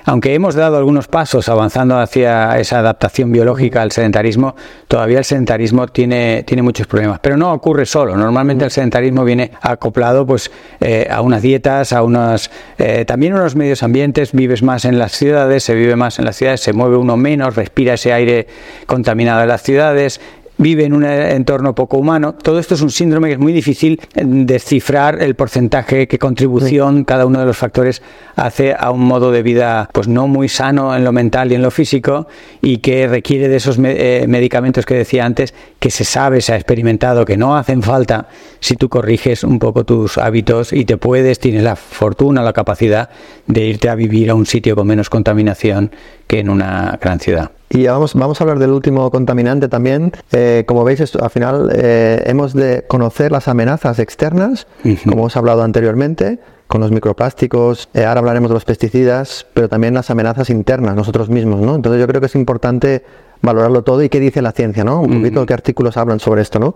aunque 0.05 0.33
hemos 0.33 0.55
dado 0.55 0.77
algunos 0.77 1.07
pasos 1.07 1.49
avanzando 1.49 1.97
hacia 1.97 2.59
esa 2.59 2.79
adaptación 2.79 3.31
biológica 3.31 3.81
al 3.81 3.91
sedentarismo, 3.91 4.55
todavía 4.87 5.17
el 5.17 5.25
sedentarismo 5.25 5.87
tiene, 5.87 6.43
tiene 6.43 6.61
muchos 6.61 6.87
problemas. 6.87 7.19
Pero 7.19 7.37
no 7.37 7.51
ocurre 7.51 7.85
solo. 7.85 8.15
Normalmente 8.15 8.65
el 8.65 8.71
sedentarismo 8.71 9.23
viene 9.23 9.51
acoplado 9.61 10.25
pues, 10.25 10.51
eh, 10.79 11.07
a 11.09 11.21
unas 11.21 11.41
dietas, 11.41 11.91
a 11.91 12.03
unos, 12.03 12.51
eh, 12.77 13.03
también 13.05 13.33
unos 13.33 13.55
medios 13.55 13.81
ambientes. 13.81 14.31
Vives 14.31 14.61
más 14.61 14.85
en 14.85 14.99
las 14.99 15.11
ciudades, 15.13 15.63
se 15.63 15.73
vive 15.73 15.95
más 15.95 16.19
en 16.19 16.25
las 16.25 16.35
ciudades, 16.35 16.61
se 16.61 16.73
mueve 16.73 16.97
uno 16.97 17.17
menos, 17.17 17.55
respira 17.55 17.95
ese 17.95 18.13
aire 18.13 18.47
contaminado 18.85 19.41
de 19.41 19.47
las 19.47 19.63
ciudades 19.63 20.21
vive 20.57 20.85
en 20.85 20.93
un 20.93 21.03
entorno 21.03 21.75
poco 21.75 21.97
humano. 21.97 22.35
Todo 22.35 22.59
esto 22.59 22.75
es 22.75 22.81
un 22.81 22.89
síndrome 22.89 23.27
que 23.27 23.33
es 23.33 23.39
muy 23.39 23.53
difícil 23.53 23.99
descifrar 24.13 25.21
el 25.21 25.35
porcentaje, 25.35 26.07
qué 26.07 26.19
contribución 26.19 27.03
cada 27.03 27.25
uno 27.25 27.39
de 27.39 27.45
los 27.45 27.57
factores 27.57 28.01
hace 28.35 28.75
a 28.77 28.91
un 28.91 29.01
modo 29.01 29.31
de 29.31 29.43
vida 29.43 29.89
pues 29.93 30.07
no 30.07 30.27
muy 30.27 30.49
sano 30.49 30.95
en 30.95 31.03
lo 31.03 31.11
mental 31.11 31.51
y 31.51 31.55
en 31.55 31.61
lo 31.61 31.71
físico 31.71 32.27
y 32.61 32.77
que 32.77 33.07
requiere 33.07 33.47
de 33.47 33.57
esos 33.57 33.77
eh, 33.81 34.25
medicamentos 34.27 34.85
que 34.85 34.95
decía 34.95 35.25
antes 35.25 35.53
que 35.85 35.91
se 35.91 36.03
sabe, 36.03 36.41
se 36.41 36.51
ha 36.51 36.55
experimentado 36.55 37.25
que 37.25 37.37
no 37.37 37.55
hacen 37.55 37.83
falta 37.83 38.27
si 38.59 38.75
tú 38.75 38.89
corriges 38.89 39.43
un 39.43 39.59
poco 39.59 39.83
tus 39.83 40.17
hábitos 40.17 40.73
y 40.73 40.83
te 40.83 40.97
puedes, 40.97 41.37
tienes 41.37 41.61
la 41.61 41.75
fortuna, 41.75 42.41
la 42.41 42.53
capacidad 42.53 43.11
de 43.45 43.65
irte 43.65 43.87
a 43.89 43.93
vivir 43.93 44.31
a 44.31 44.33
un 44.33 44.47
sitio 44.47 44.75
con 44.75 44.87
menos 44.87 45.11
contaminación 45.11 45.91
que 46.25 46.39
en 46.39 46.49
una 46.49 46.97
gran 46.99 47.19
ciudad. 47.19 47.51
Y 47.69 47.85
vamos, 47.85 48.15
vamos 48.15 48.41
a 48.41 48.43
hablar 48.45 48.57
del 48.57 48.71
último 48.71 49.11
contaminante 49.11 49.67
también. 49.67 50.11
Eh, 50.31 50.63
como 50.65 50.83
veis, 50.83 51.01
al 51.15 51.29
final 51.29 51.69
eh, 51.75 52.23
hemos 52.25 52.53
de 52.53 52.83
conocer 52.87 53.31
las 53.31 53.47
amenazas 53.47 53.99
externas, 53.99 54.65
como 55.03 55.19
hemos 55.19 55.37
hablado 55.37 55.61
anteriormente, 55.61 56.39
con 56.65 56.81
los 56.81 56.89
microplásticos. 56.89 57.89
Eh, 57.93 58.05
ahora 58.05 58.21
hablaremos 58.21 58.49
de 58.49 58.55
los 58.55 58.65
pesticidas, 58.65 59.45
pero 59.53 59.69
también 59.69 59.93
las 59.93 60.09
amenazas 60.09 60.49
internas, 60.49 60.95
nosotros 60.95 61.29
mismos. 61.29 61.61
¿no? 61.61 61.75
Entonces 61.75 62.01
yo 62.01 62.07
creo 62.07 62.21
que 62.21 62.25
es 62.25 62.35
importante 62.35 63.03
valorarlo 63.41 63.83
todo 63.83 64.03
y 64.03 64.09
qué 64.09 64.19
dice 64.19 64.41
la 64.41 64.51
ciencia, 64.51 64.83
¿no? 64.83 65.01
Un 65.01 65.21
poquito 65.21 65.45
qué 65.45 65.53
artículos 65.53 65.97
hablan 65.97 66.19
sobre 66.19 66.41
esto, 66.41 66.59
¿no? 66.59 66.75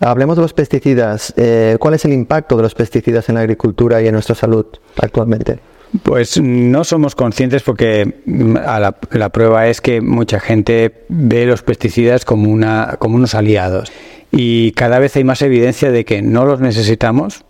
Hablemos 0.00 0.36
de 0.36 0.42
los 0.42 0.52
pesticidas. 0.52 1.34
¿Cuál 1.78 1.94
es 1.94 2.04
el 2.04 2.12
impacto 2.12 2.56
de 2.56 2.62
los 2.62 2.74
pesticidas 2.74 3.28
en 3.28 3.36
la 3.36 3.42
agricultura 3.42 4.02
y 4.02 4.08
en 4.08 4.14
nuestra 4.14 4.34
salud 4.34 4.66
actualmente? 5.00 5.60
Pues 6.02 6.40
no 6.40 6.84
somos 6.84 7.14
conscientes 7.14 7.62
porque 7.62 8.22
mm, 8.24 8.54
la, 8.54 9.28
prueba 9.28 9.68
es 9.68 9.80
que 9.80 10.00
mucha 10.00 10.40
gente 10.40 11.04
ve 11.08 11.44
los 11.44 11.62
pesticidas 11.62 12.24
como, 12.24 12.50
una, 12.50 12.96
como 12.98 13.16
unos 13.16 13.34
aliados 13.34 13.92
y 14.30 14.72
cada 14.72 14.98
vez 14.98 15.14
hay 15.16 15.24
más 15.24 15.42
evidencia 15.42 15.90
de 15.90 16.06
que 16.06 16.22
no 16.22 16.46
los 16.46 16.60
necesitamos 16.60 17.44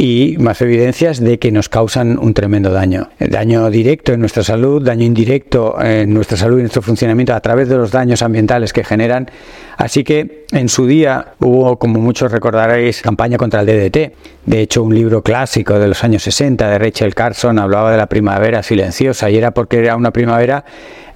y 0.00 0.36
más 0.38 0.62
evidencias 0.62 1.18
de 1.18 1.40
que 1.40 1.50
nos 1.50 1.68
causan 1.68 2.20
un 2.20 2.32
tremendo 2.32 2.70
daño. 2.70 3.10
daño 3.18 3.68
directo 3.68 4.12
en 4.12 4.20
nuestra 4.20 4.44
salud, 4.44 4.80
daño 4.80 5.04
indirecto 5.04 5.76
en 5.82 6.14
nuestra 6.14 6.36
salud 6.36 6.58
y 6.58 6.60
nuestro 6.60 6.82
funcionamiento 6.82 7.34
a 7.34 7.40
través 7.40 7.68
de 7.68 7.76
los 7.76 7.90
daños 7.90 8.22
ambientales 8.22 8.72
que 8.72 8.84
generan. 8.84 9.28
Así 9.76 10.04
que 10.04 10.46
en 10.52 10.68
su 10.68 10.86
día 10.86 11.34
hubo, 11.40 11.80
como 11.80 11.98
muchos 11.98 12.30
recordaréis, 12.30 13.02
campaña 13.02 13.38
contra 13.38 13.62
el 13.62 13.66
DDT. 13.66 14.12
De 14.46 14.60
hecho, 14.60 14.84
un 14.84 14.94
libro 14.94 15.24
clásico 15.24 15.80
de 15.80 15.88
los 15.88 16.04
años 16.04 16.22
60 16.22 16.70
de 16.70 16.78
Rachel 16.78 17.16
Carson 17.16 17.58
hablaba 17.58 17.90
de 17.90 17.96
la 17.96 18.06
primavera 18.06 18.62
silenciosa 18.62 19.28
y 19.30 19.36
era 19.36 19.50
porque 19.50 19.80
era 19.80 19.96
una 19.96 20.12
primavera 20.12 20.64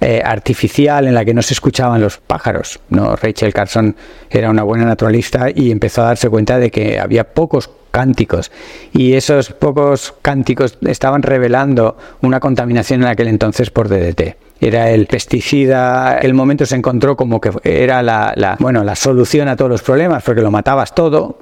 eh, 0.01 0.21
artificial 0.25 1.07
en 1.07 1.13
la 1.13 1.23
que 1.23 1.33
no 1.33 1.41
se 1.41 1.53
escuchaban 1.53 2.01
los 2.01 2.17
pájaros. 2.17 2.81
¿no? 2.89 3.15
Rachel 3.15 3.53
Carson 3.53 3.95
era 4.29 4.49
una 4.49 4.63
buena 4.63 4.83
naturalista 4.83 5.47
y 5.55 5.71
empezó 5.71 6.01
a 6.01 6.07
darse 6.07 6.29
cuenta 6.29 6.59
de 6.59 6.69
que 6.69 6.99
había 6.99 7.23
pocos 7.23 7.69
cánticos 7.93 8.51
y 8.91 9.13
esos 9.13 9.51
pocos 9.51 10.15
cánticos 10.23 10.79
estaban 10.81 11.21
revelando 11.21 11.95
una 12.21 12.39
contaminación 12.39 13.03
en 13.03 13.07
aquel 13.07 13.27
entonces 13.27 13.69
por 13.69 13.87
DDT 13.87 14.35
era 14.59 14.91
el 14.91 15.07
pesticida. 15.07 16.17
El 16.19 16.33
momento 16.33 16.65
se 16.65 16.75
encontró 16.75 17.17
como 17.17 17.41
que 17.41 17.51
era 17.63 18.01
la, 18.01 18.33
la, 18.35 18.55
bueno, 18.59 18.83
la 18.83 18.95
solución 18.95 19.49
a 19.49 19.57
todos 19.57 19.69
los 19.69 19.81
problemas, 19.81 20.23
porque 20.23 20.41
lo 20.41 20.51
matabas 20.51 20.95
todo 20.95 21.39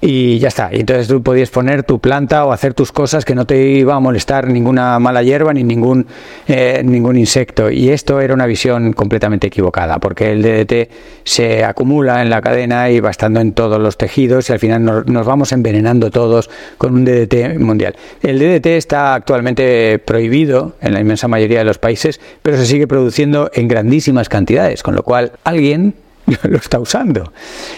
y 0.00 0.38
ya 0.38 0.48
está. 0.48 0.70
Y 0.72 0.80
entonces 0.80 1.08
tú 1.08 1.22
podías 1.22 1.50
poner 1.50 1.82
tu 1.82 1.98
planta 1.98 2.44
o 2.44 2.52
hacer 2.52 2.74
tus 2.74 2.90
cosas 2.92 3.24
que 3.24 3.34
no 3.34 3.46
te 3.46 3.62
iba 3.68 3.94
a 3.94 4.00
molestar 4.00 4.48
ninguna 4.48 4.98
mala 4.98 5.22
hierba 5.22 5.52
ni 5.52 5.62
ningún, 5.62 6.06
eh, 6.48 6.82
ningún 6.84 7.16
insecto. 7.16 7.70
Y 7.70 7.90
esto 7.90 8.20
era 8.20 8.32
una 8.32 8.46
visión 8.46 8.92
completamente 8.92 9.48
equivocada, 9.48 9.98
porque 9.98 10.32
el 10.32 10.42
DDT 10.42 10.90
se 11.24 11.64
acumula 11.64 12.22
en 12.22 12.30
la 12.30 12.40
cadena 12.40 12.90
y 12.90 13.00
va 13.00 13.10
estando 13.10 13.40
en 13.40 13.52
todos 13.52 13.80
los 13.80 13.98
tejidos 13.98 14.48
y 14.48 14.52
al 14.52 14.58
final 14.58 14.84
nos, 14.84 15.06
nos 15.06 15.26
vamos 15.26 15.52
envenenando 15.52 16.10
todos 16.10 16.48
con 16.78 16.94
un 16.94 17.04
DDT 17.04 17.58
mundial. 17.58 17.94
El 18.22 18.38
DDT 18.38 18.66
está 18.66 19.14
actualmente 19.14 19.98
prohibido 19.98 20.76
en 20.80 20.94
la 20.94 21.00
inmensa 21.00 21.28
mayoría 21.28 21.58
de 21.58 21.64
los 21.64 21.78
países, 21.78 22.20
pero 22.42 22.56
se 22.56 22.66
sigue 22.66 22.86
produciendo 22.86 23.50
en 23.52 23.68
grandísimas 23.68 24.28
cantidades, 24.28 24.82
con 24.82 24.94
lo 24.94 25.02
cual 25.02 25.32
alguien 25.44 25.94
lo 26.42 26.56
está 26.56 26.78
usando. 26.78 27.32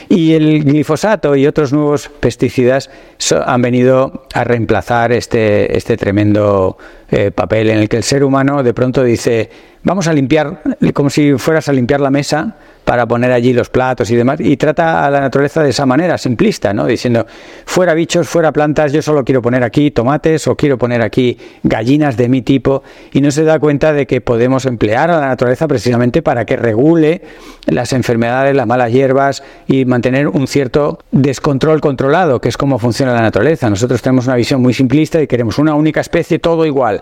Y 0.08 0.32
el 0.34 0.64
glifosato 0.64 1.36
y 1.36 1.46
otros 1.46 1.72
nuevos 1.72 2.08
pesticidas 2.20 2.90
han 3.44 3.62
venido 3.62 4.26
a 4.34 4.44
reemplazar 4.44 5.12
este, 5.12 5.76
este 5.76 5.96
tremendo 5.96 6.76
eh, 7.14 7.30
papel 7.30 7.68
en 7.68 7.78
el 7.78 7.90
que 7.90 7.98
el 7.98 8.04
ser 8.04 8.24
humano 8.24 8.62
de 8.62 8.72
pronto 8.72 9.04
dice, 9.04 9.50
vamos 9.82 10.06
a 10.06 10.14
limpiar, 10.14 10.62
como 10.94 11.10
si 11.10 11.36
fueras 11.36 11.68
a 11.68 11.72
limpiar 11.74 12.00
la 12.00 12.10
mesa 12.10 12.56
para 12.84 13.06
poner 13.06 13.30
allí 13.30 13.52
los 13.52 13.68
platos 13.68 14.10
y 14.10 14.16
demás, 14.16 14.40
y 14.40 14.56
trata 14.56 15.06
a 15.06 15.10
la 15.10 15.20
naturaleza 15.20 15.62
de 15.62 15.70
esa 15.70 15.84
manera, 15.84 16.16
simplista, 16.16 16.72
¿no? 16.72 16.86
Diciendo, 16.86 17.26
fuera 17.66 17.92
bichos, 17.92 18.28
fuera 18.28 18.50
plantas, 18.50 18.92
yo 18.92 19.02
solo 19.02 19.24
quiero 19.24 19.42
poner 19.42 19.62
aquí 19.62 19.90
tomates 19.90 20.48
o 20.48 20.56
quiero 20.56 20.78
poner 20.78 21.02
aquí 21.02 21.38
gallinas 21.62 22.16
de 22.16 22.30
mi 22.30 22.40
tipo, 22.40 22.82
y 23.12 23.20
no 23.20 23.30
se 23.30 23.44
da 23.44 23.58
cuenta 23.58 23.92
de 23.92 24.06
que 24.06 24.22
podemos 24.22 24.64
emplear 24.64 25.10
a 25.10 25.20
la 25.20 25.28
naturaleza 25.28 25.68
precisamente 25.68 26.22
para 26.22 26.46
que 26.46 26.56
regule 26.56 27.22
las 27.66 27.92
enfermedades, 27.92 28.56
las 28.56 28.66
malas 28.66 28.90
hierbas 28.90 29.44
y 29.68 29.84
mantener 29.84 30.28
un 30.28 30.46
cierto 30.46 30.98
descontrol 31.12 31.80
controlado, 31.80 32.40
que 32.40 32.48
es 32.48 32.56
como 32.56 32.78
funciona 32.78 33.12
la 33.12 33.22
naturaleza. 33.22 33.68
Nosotros 33.68 34.00
tenemos 34.00 34.26
una 34.26 34.34
visión 34.34 34.62
muy 34.62 34.72
simplista 34.74 35.22
y 35.22 35.26
queremos 35.26 35.58
una 35.58 35.74
única 35.74 36.00
especie, 36.00 36.38
todo 36.38 36.64
igual 36.64 37.01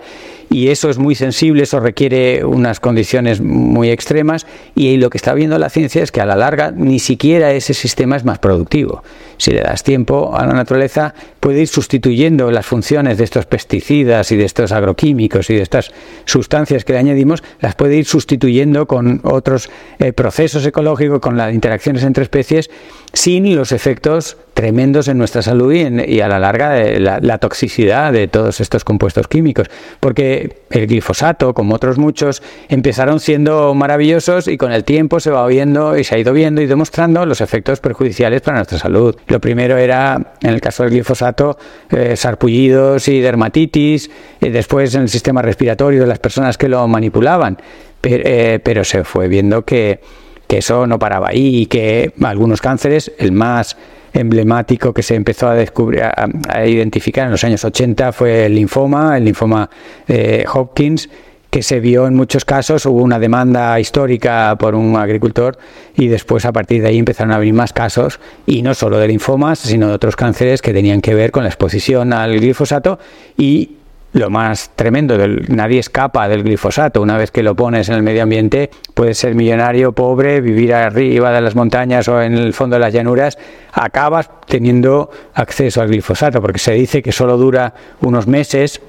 y 0.51 0.69
eso 0.69 0.91
es 0.91 0.99
muy 0.99 1.15
sensible, 1.15 1.63
eso 1.63 1.79
requiere 1.79 2.45
unas 2.45 2.81
condiciones 2.81 3.41
muy 3.41 3.91
extremas 3.91 4.47
y 4.75 4.97
lo 4.97 5.09
que 5.09 5.19
está 5.19 5.33
viendo 5.33 5.59
la 5.59 5.71
ciencia 5.71 6.03
es 6.03 6.11
que 6.11 6.21
a 6.21 6.27
la 6.27 6.35
larga 6.35 6.73
ni 6.73 6.99
siquiera 6.99 7.53
ese 7.53 7.73
sistema 7.73 8.17
es 8.17 8.25
más 8.25 8.39
productivo. 8.41 9.03
Si 9.41 9.53
le 9.53 9.63
das 9.63 9.83
tiempo 9.83 10.37
a 10.37 10.47
la 10.47 10.53
naturaleza, 10.53 11.15
puede 11.41 11.63
ir 11.63 11.69
sustituyendo 11.69 12.51
las 12.51 12.67
funciones 12.67 13.17
de 13.17 13.25
estos 13.25 13.47
pesticidas 13.47 14.31
y 14.33 14.37
de 14.37 14.45
estos 14.45 14.71
agroquímicos 14.71 15.49
y 15.49 15.55
de 15.55 15.63
estas 15.63 15.93
sustancias 16.27 16.85
que 16.85 16.93
le 16.93 16.99
añadimos, 16.99 17.43
las 17.61 17.75
puede 17.75 17.97
ir 17.97 18.05
sustituyendo 18.05 18.87
con 18.87 19.23
otros 19.25 19.71
eh, 19.99 20.13
procesos 20.13 20.67
ecológicos, 20.67 21.21
con 21.21 21.39
las 21.39 21.55
interacciones 21.55 22.05
entre 22.05 22.25
especies, 22.25 22.69
sin 23.15 23.57
los 23.57 23.73
efectos 23.73 24.37
tremendos 24.53 25.09
en 25.09 25.17
nuestra 25.17 25.41
salud 25.41 25.73
y, 25.73 26.21
a 26.21 26.29
la 26.29 26.39
larga 26.39 26.77
la, 26.99 27.39
toxicidad 27.39 28.13
de 28.13 28.29
todos 28.29 28.61
estos 28.61 28.85
compuestos 28.85 29.27
químicos. 29.27 29.69
Porque 30.01 30.65
el 30.69 30.87
glifosato, 30.87 31.55
como 31.55 31.75
otros 31.75 31.97
muchos, 31.97 32.43
empezaron 32.69 33.21
siendo 33.21 33.75
maravillosos 33.75 34.49
y 34.49 34.59
con 34.59 34.73
el 34.73 34.85
tiempo 34.85 35.19
se 35.19 35.31
va 35.31 35.47
viendo 35.47 35.97
y 35.97 36.05
se 36.05 36.15
ha 36.15 36.19
ido 36.19 36.35
viendo 36.35 36.61
y 36.61 36.67
demostrando 36.67 37.25
los 37.25 37.41
efectos 37.41 37.81
perjudiciales 37.81 38.43
para 38.43 38.59
nuestra 38.59 38.79
salud. 38.79 39.17
Lo 39.31 39.41
primero 39.41 39.79
era, 39.79 40.35
en 40.43 40.51
el 40.51 40.61
caso 40.61 40.83
del 40.83 40.91
glifosato, 40.91 41.57
eh, 41.89 42.17
sarpullidos 42.17 43.07
y 43.07 43.21
dermatitis, 43.21 44.11
y 44.41 44.49
después 44.49 44.93
en 44.97 45.03
el 45.03 45.09
sistema 45.09 45.41
respiratorio 45.41 46.01
de 46.01 46.09
las 46.09 46.19
personas 46.19 46.59
que 46.59 46.69
lo 46.69 46.87
manipulaban. 46.89 47.57
Eh, 48.03 48.59
pero, 48.65 48.83
se 48.83 49.05
fue 49.05 49.29
viendo 49.29 49.65
que, 49.65 50.01
eso 50.49 50.85
no 50.89 50.99
paraba 50.99 51.29
ahí 51.29 51.59
y 51.59 51.67
que 51.67 52.13
algunos 52.25 52.61
cánceres, 52.61 53.13
el 53.19 53.31
más 53.31 53.77
emblemático 54.13 54.93
que 54.93 55.05
se 55.05 55.15
empezó 55.15 55.49
a 55.49 55.55
descubrir, 55.55 56.03
a, 56.03 56.67
identificar 56.67 57.27
en 57.27 57.31
los 57.31 57.45
años 57.45 57.65
80 57.65 58.11
fue 58.11 58.47
el 58.47 58.57
linfoma, 58.57 59.17
el 59.17 59.27
linfoma 59.27 59.71
de 60.09 60.45
Hopkins, 60.53 61.09
que 61.51 61.63
se 61.63 61.81
vio 61.81 62.07
en 62.07 62.15
muchos 62.15 62.45
casos, 62.45 62.87
hubo 62.87 63.03
una 63.03 63.19
demanda 63.19 63.79
histórica 63.81 64.57
por 64.59 64.75
un 64.77 64.97
agricultor 64.97 65.59
y 65.97 66.07
después 66.07 66.45
a 66.45 66.53
partir 66.53 66.83
de 66.83 66.89
ahí 66.89 66.99
empezaron 66.99 67.33
a 67.33 67.39
venir 67.39 67.55
más 67.55 67.73
casos 67.73 68.21
y 68.47 68.63
no 68.63 68.75
solo 68.75 68.99
de 68.99 69.09
linfomas, 69.09 69.59
sino 69.59 69.89
de 69.89 69.95
otros 69.95 70.15
cánceres 70.15 70.63
que 70.63 70.73
tenían 70.73 71.01
que 71.01 71.15
ver 71.15 71.33
con 71.33 71.43
la 71.43 71.49
exposición 71.49 72.13
al 72.13 72.39
glifosato 72.39 73.01
y 73.37 73.77
lo 74.13 74.29
más 74.29 74.71
tremendo, 74.75 75.17
del, 75.17 75.45
nadie 75.49 75.79
escapa 75.79 76.29
del 76.29 76.43
glifosato. 76.43 77.01
Una 77.01 77.17
vez 77.17 77.31
que 77.31 77.43
lo 77.43 77.55
pones 77.55 77.89
en 77.89 77.95
el 77.95 78.03
medio 78.03 78.25
ambiente, 78.25 78.71
puedes 78.95 79.19
ser 79.19 79.35
millonario, 79.35 79.93
pobre, 79.93 80.41
vivir 80.41 80.75
arriba 80.75 81.31
de 81.31 81.41
las 81.41 81.55
montañas 81.55 82.09
o 82.09 82.21
en 82.21 82.35
el 82.35 82.53
fondo 82.53 82.75
de 82.75 82.81
las 82.81 82.93
llanuras, 82.93 83.39
acabas 83.73 84.31
teniendo 84.47 85.11
acceso 85.35 85.81
al 85.81 85.89
glifosato, 85.89 86.41
porque 86.41 86.59
se 86.59 86.73
dice 86.73 87.03
que 87.03 87.13
solo 87.13 87.37
dura 87.37 87.75
unos 88.01 88.27
meses. 88.27 88.81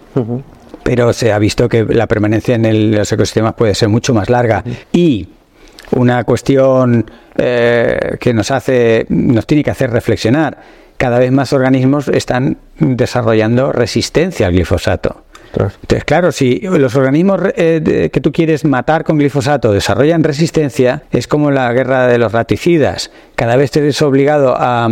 Pero 0.84 1.14
se 1.14 1.32
ha 1.32 1.40
visto 1.40 1.70
que 1.70 1.86
la 1.86 2.08
permanencia 2.08 2.56
en 2.56 2.92
los 2.92 3.12
ecosistemas 3.12 3.54
puede 3.54 3.76
ser 3.76 3.90
mucho 3.90 4.14
más 4.14 4.30
larga. 4.30 4.64
Y 4.92 5.28
una 5.92 6.24
cuestión 6.24 7.10
eh, 7.38 8.18
que 8.20 8.34
nos 8.34 8.52
hace, 8.52 9.06
nos 9.10 9.46
tiene 9.46 9.64
que 9.64 9.72
hacer 9.72 9.92
reflexionar 9.92 10.58
cada 11.02 11.18
vez 11.18 11.32
más 11.32 11.52
organismos 11.52 12.08
están 12.10 12.60
desarrollando 12.78 13.72
resistencia 13.72 14.46
al 14.46 14.54
glifosato. 14.54 15.24
Entonces, 15.54 16.06
claro, 16.06 16.32
si 16.32 16.60
los 16.60 16.96
organismos 16.96 17.42
eh, 17.56 18.10
que 18.12 18.22
tú 18.22 18.32
quieres 18.32 18.64
matar 18.66 19.04
con 19.04 19.18
glifosato 19.18 19.74
desarrollan 19.74 20.24
resistencia, 20.24 21.04
es 21.12 21.28
como 21.28 21.52
la 21.52 21.72
guerra 21.74 22.08
de 22.08 22.18
los 22.18 22.32
raticidas. 22.32 23.12
Cada 23.36 23.56
vez 23.56 23.72
te 23.72 23.82
ves 23.82 24.02
obligado 24.02 24.56
a, 24.58 24.90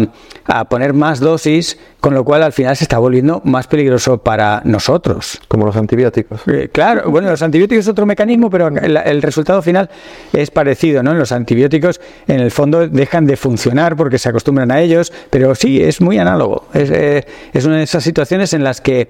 poner 0.70 0.94
más 0.94 1.20
dosis, 1.20 1.78
con 2.00 2.16
lo 2.16 2.24
cual 2.24 2.42
al 2.42 2.52
final 2.52 2.76
se 2.76 2.84
está 2.84 2.98
volviendo 2.98 3.42
más 3.46 3.68
peligroso 3.68 4.18
para 4.18 4.62
nosotros. 4.66 5.40
Como 5.48 5.68
los 5.68 5.76
antibióticos. 5.76 6.42
Eh, 6.48 6.70
claro, 6.72 7.12
bueno, 7.12 7.30
los 7.30 7.42
antibióticos 7.42 7.86
es 7.86 7.90
otro 7.90 8.06
mecanismo, 8.06 8.50
pero 8.50 8.68
el, 8.68 9.22
resultado 9.22 9.62
final 9.62 9.90
es 10.34 10.50
parecido, 10.50 11.04
¿no? 11.04 11.14
Los 11.14 11.32
antibióticos 11.32 12.02
en 12.28 12.40
el 12.40 12.50
fondo 12.50 12.88
dejan 12.88 13.28
de 13.28 13.38
funcionar 13.38 13.96
porque 13.96 14.18
se 14.18 14.30
acostumbran 14.30 14.72
a 14.72 14.82
ellos, 14.82 15.14
pero 15.30 15.54
sí, 15.54 15.82
es 15.84 16.02
muy 16.02 16.18
análogo. 16.18 16.66
Es, 16.74 16.90
eh, 16.90 17.26
es 17.54 17.66
una 17.66 17.78
de 17.78 17.84
esas 17.84 18.04
situaciones 18.04 18.54
en 18.54 18.64
las 18.64 18.82
que 18.82 19.10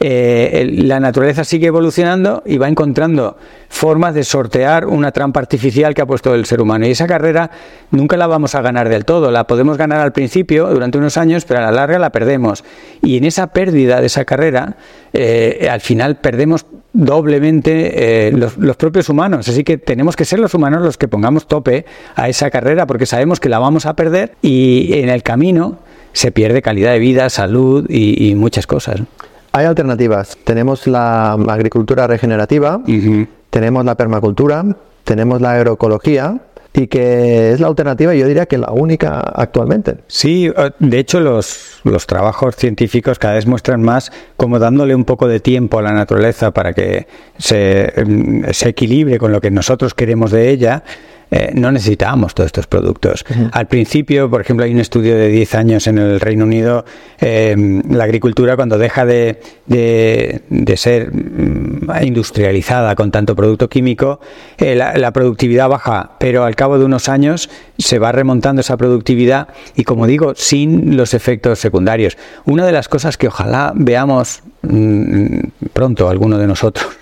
eh, 0.00 0.70
la 0.84 1.00
naturaleza 1.00 1.42
sigue 1.42 1.66
evolucionando 1.66 2.42
y 2.46 2.56
va 2.56 2.68
encontrando 2.68 3.36
formas 3.68 4.14
de 4.14 4.22
sortear 4.22 4.86
una 4.86 5.10
trampa 5.10 5.40
artificial 5.40 5.92
que 5.92 6.02
ha 6.02 6.06
puesto 6.06 6.34
el 6.34 6.44
ser 6.46 6.60
humano. 6.60 6.86
Y 6.86 6.90
esa 6.90 7.06
carrera 7.06 7.50
nunca 7.90 8.16
la 8.16 8.28
vamos 8.28 8.54
a 8.54 8.62
ganar 8.62 8.88
del 8.88 9.04
todo. 9.04 9.30
La 9.32 9.46
podemos 9.46 9.76
ganar 9.76 10.00
al 10.00 10.12
principio, 10.12 10.68
durante 10.68 10.98
unos 10.98 11.16
años, 11.16 11.44
pero 11.44 11.60
a 11.60 11.62
la 11.64 11.72
larga 11.72 11.98
la 11.98 12.10
perdemos. 12.10 12.64
Y 13.02 13.16
en 13.16 13.24
esa 13.24 13.48
pérdida 13.48 14.00
de 14.00 14.06
esa 14.06 14.24
carrera, 14.24 14.76
eh, 15.12 15.68
al 15.70 15.80
final 15.80 16.16
perdemos 16.16 16.66
doblemente 16.92 18.28
eh, 18.28 18.32
los, 18.32 18.56
los, 18.56 18.76
propios 18.76 19.08
humanos. 19.08 19.48
Así 19.48 19.64
que 19.64 19.78
tenemos 19.78 20.14
que 20.14 20.24
ser 20.24 20.38
los 20.38 20.54
humanos 20.54 20.82
los 20.82 20.96
que 20.96 21.08
pongamos 21.08 21.48
tope 21.48 21.86
a 22.14 22.28
esa 22.28 22.50
carrera 22.50 22.86
porque 22.86 23.04
sabemos 23.04 23.40
que 23.40 23.48
la 23.48 23.58
vamos 23.58 23.84
a 23.86 23.94
perder 23.94 24.34
y 24.42 24.98
en 25.00 25.08
el 25.08 25.22
camino 25.22 25.78
se 26.12 26.32
pierde 26.32 26.62
calidad 26.62 26.92
de 26.92 26.98
vida, 26.98 27.28
salud 27.30 27.86
y 27.88 28.34
muchas 28.34 28.66
cosas. 28.66 29.02
Hay 29.52 29.66
alternativas. 29.66 30.36
Tenemos 30.44 30.86
la 30.86 31.32
agricultura 31.32 32.06
regenerativa, 32.06 32.80
tenemos 33.50 33.84
la 33.84 33.94
permacultura, 33.96 34.64
tenemos 35.04 35.40
la 35.40 35.52
agroecología, 35.52 36.40
y 36.78 36.86
que 36.86 37.52
es 37.52 37.60
la 37.60 37.66
alternativa, 37.66 38.14
yo 38.14 38.26
diría 38.26 38.46
que 38.46 38.56
la 38.56 38.70
única 38.70 39.18
actualmente. 39.18 39.96
Sí, 40.06 40.46
eh, 40.46 40.70
de 40.78 40.98
hecho 40.98 41.18
los, 41.18 41.80
los 41.82 42.06
trabajos 42.06 42.56
científicos 42.56 43.18
cada 43.18 43.34
vez 43.34 43.46
muestran 43.46 43.82
más 43.82 44.12
como 44.36 44.58
dándole 44.58 44.94
un 44.94 45.04
poco 45.04 45.26
de 45.26 45.40
tiempo 45.40 45.78
a 45.78 45.82
la 45.82 45.92
naturaleza 45.92 46.52
para 46.52 46.72
que 46.72 47.06
se, 47.36 47.92
mm, 48.06 48.44
se 48.52 48.68
equilibre 48.68 49.18
con 49.18 49.32
lo 49.32 49.40
que 49.40 49.50
nosotros 49.50 49.94
queremos 49.94 50.30
de 50.30 50.50
ella, 50.50 50.84
eh, 51.30 51.50
no 51.54 51.70
necesitábamos 51.70 52.34
todos 52.34 52.46
estos 52.46 52.66
productos. 52.66 53.24
Al 53.52 53.66
principio, 53.66 54.30
por 54.30 54.40
ejemplo, 54.40 54.64
hay 54.64 54.72
un 54.72 54.80
estudio 54.80 55.16
de 55.16 55.28
10 55.28 55.54
años 55.54 55.86
en 55.86 55.98
el 55.98 56.20
Reino 56.20 56.44
Unido, 56.44 56.84
em, 57.20 57.82
la 57.90 58.04
agricultura 58.04 58.56
cuando 58.56 58.78
deja 58.78 59.04
de, 59.04 59.40
de, 59.66 60.76
ser 60.76 61.12
mm, 61.12 61.90
industrializada 62.02 62.94
con 62.94 63.10
tanto 63.10 63.36
producto 63.36 63.68
químico, 63.68 64.20
eh, 64.58 64.74
la, 64.74 65.12
productividad 65.12 65.68
baja, 65.68 66.12
pero 66.18 66.44
al 66.44 66.54
cabo 66.54 66.78
de 66.78 66.84
unos 66.84 67.08
años 67.08 67.50
se 67.78 67.98
va 67.98 68.12
remontando 68.12 68.60
esa 68.60 68.76
productividad 68.76 69.48
y, 69.74 69.84
como 69.84 70.06
digo, 70.06 70.34
sin 70.34 70.96
los 70.96 71.14
efectos 71.14 71.58
secundarios. 71.58 72.16
Una 72.44 72.64
de 72.64 72.72
las 72.72 72.88
cosas 72.88 73.16
que 73.16 73.28
ojalá 73.28 73.72
veamos 73.74 74.42
mm, 74.62 75.38
pronto 75.72 76.08
alguno 76.08 76.38
de 76.38 76.46
nosotros 76.46 76.97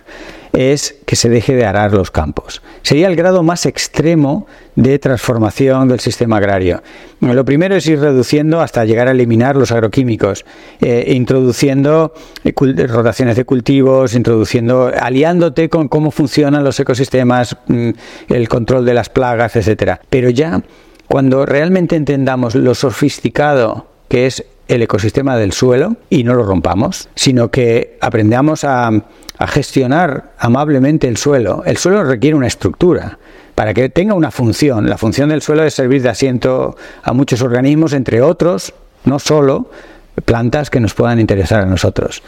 es 0.57 0.97
que 1.07 1.17
se 1.17 1.29
deje 1.29 1.55
de 1.55 1.67
arar 1.67 1.93
los 1.93 2.11
campos. 2.11 2.63
Sería 2.83 3.09
el 3.09 3.17
grado 3.17 3.43
más 3.43 3.67
extremo 3.67 4.47
de 4.75 4.99
transformación 4.99 5.89
del 5.89 6.01
sistema 6.01 6.39
agrario. 6.39 6.83
Lo 7.21 7.45
primero 7.45 7.77
es 7.77 7.87
ir 7.87 8.01
reduciendo 8.01 8.61
hasta 8.61 8.85
llegar 8.85 9.09
a 9.09 9.13
eliminar 9.13 9.57
los 9.57 9.71
agroquímicos, 9.73 10.45
eh, 10.81 11.13
introduciendo 11.15 12.13
eh, 12.45 12.53
rotaciones 12.87 13.37
de 13.37 13.45
cultivos, 13.45 14.15
introduciendo, 14.15 14.91
aliándote 14.99 15.69
con 15.69 15.89
cómo 15.89 16.11
funcionan 16.11 16.65
los 16.65 16.81
ecosistemas, 16.81 17.57
mm, 17.69 17.91
el 18.29 18.49
control 18.49 18.85
de 18.85 18.95
las 18.95 19.09
plagas, 19.09 19.57
etcétera. 19.57 20.01
Pero 20.11 20.31
ya 20.31 20.63
cuando 21.07 21.47
realmente 21.47 21.97
entendamos 21.97 22.55
lo 22.55 22.75
sofisticado 22.75 23.87
que 24.09 24.27
es 24.27 24.45
el 24.69 24.83
ecosistema 24.83 25.37
del 25.37 25.53
suelo 25.53 25.97
y 26.11 26.25
no 26.25 26.35
lo 26.35 26.45
rompamos, 26.45 27.09
sino 27.15 27.51
que 27.51 27.99
aprendamos 28.01 28.65
a, 28.65 28.91
gestionar 29.49 30.33
amablemente 30.39 31.09
el 31.09 31.19
suelo. 31.19 31.63
El 31.67 31.77
suelo 31.77 32.05
requiere 32.05 32.35
una 32.35 32.47
estructura 32.47 33.19
para 33.55 33.75
que 33.75 33.91
tenga 33.91 34.15
una 34.15 34.31
función. 34.31 34.89
La 34.89 34.97
función 34.97 35.29
del 35.29 35.43
suelo 35.43 35.63
es 35.63 35.75
servir 35.75 36.01
de 36.01 36.09
asiento 36.09 36.75
a 37.03 37.13
muchos 37.13 37.43
organismos, 37.43 37.93
entre 37.93 38.23
otros, 38.23 38.73
no 39.05 39.19
solo 39.19 39.71
plantas 40.25 40.71
que 40.71 40.81
nos 40.81 40.95
puedan 40.95 41.21
interesar 41.21 41.61
a 41.61 41.67
nosotros. 41.67 42.23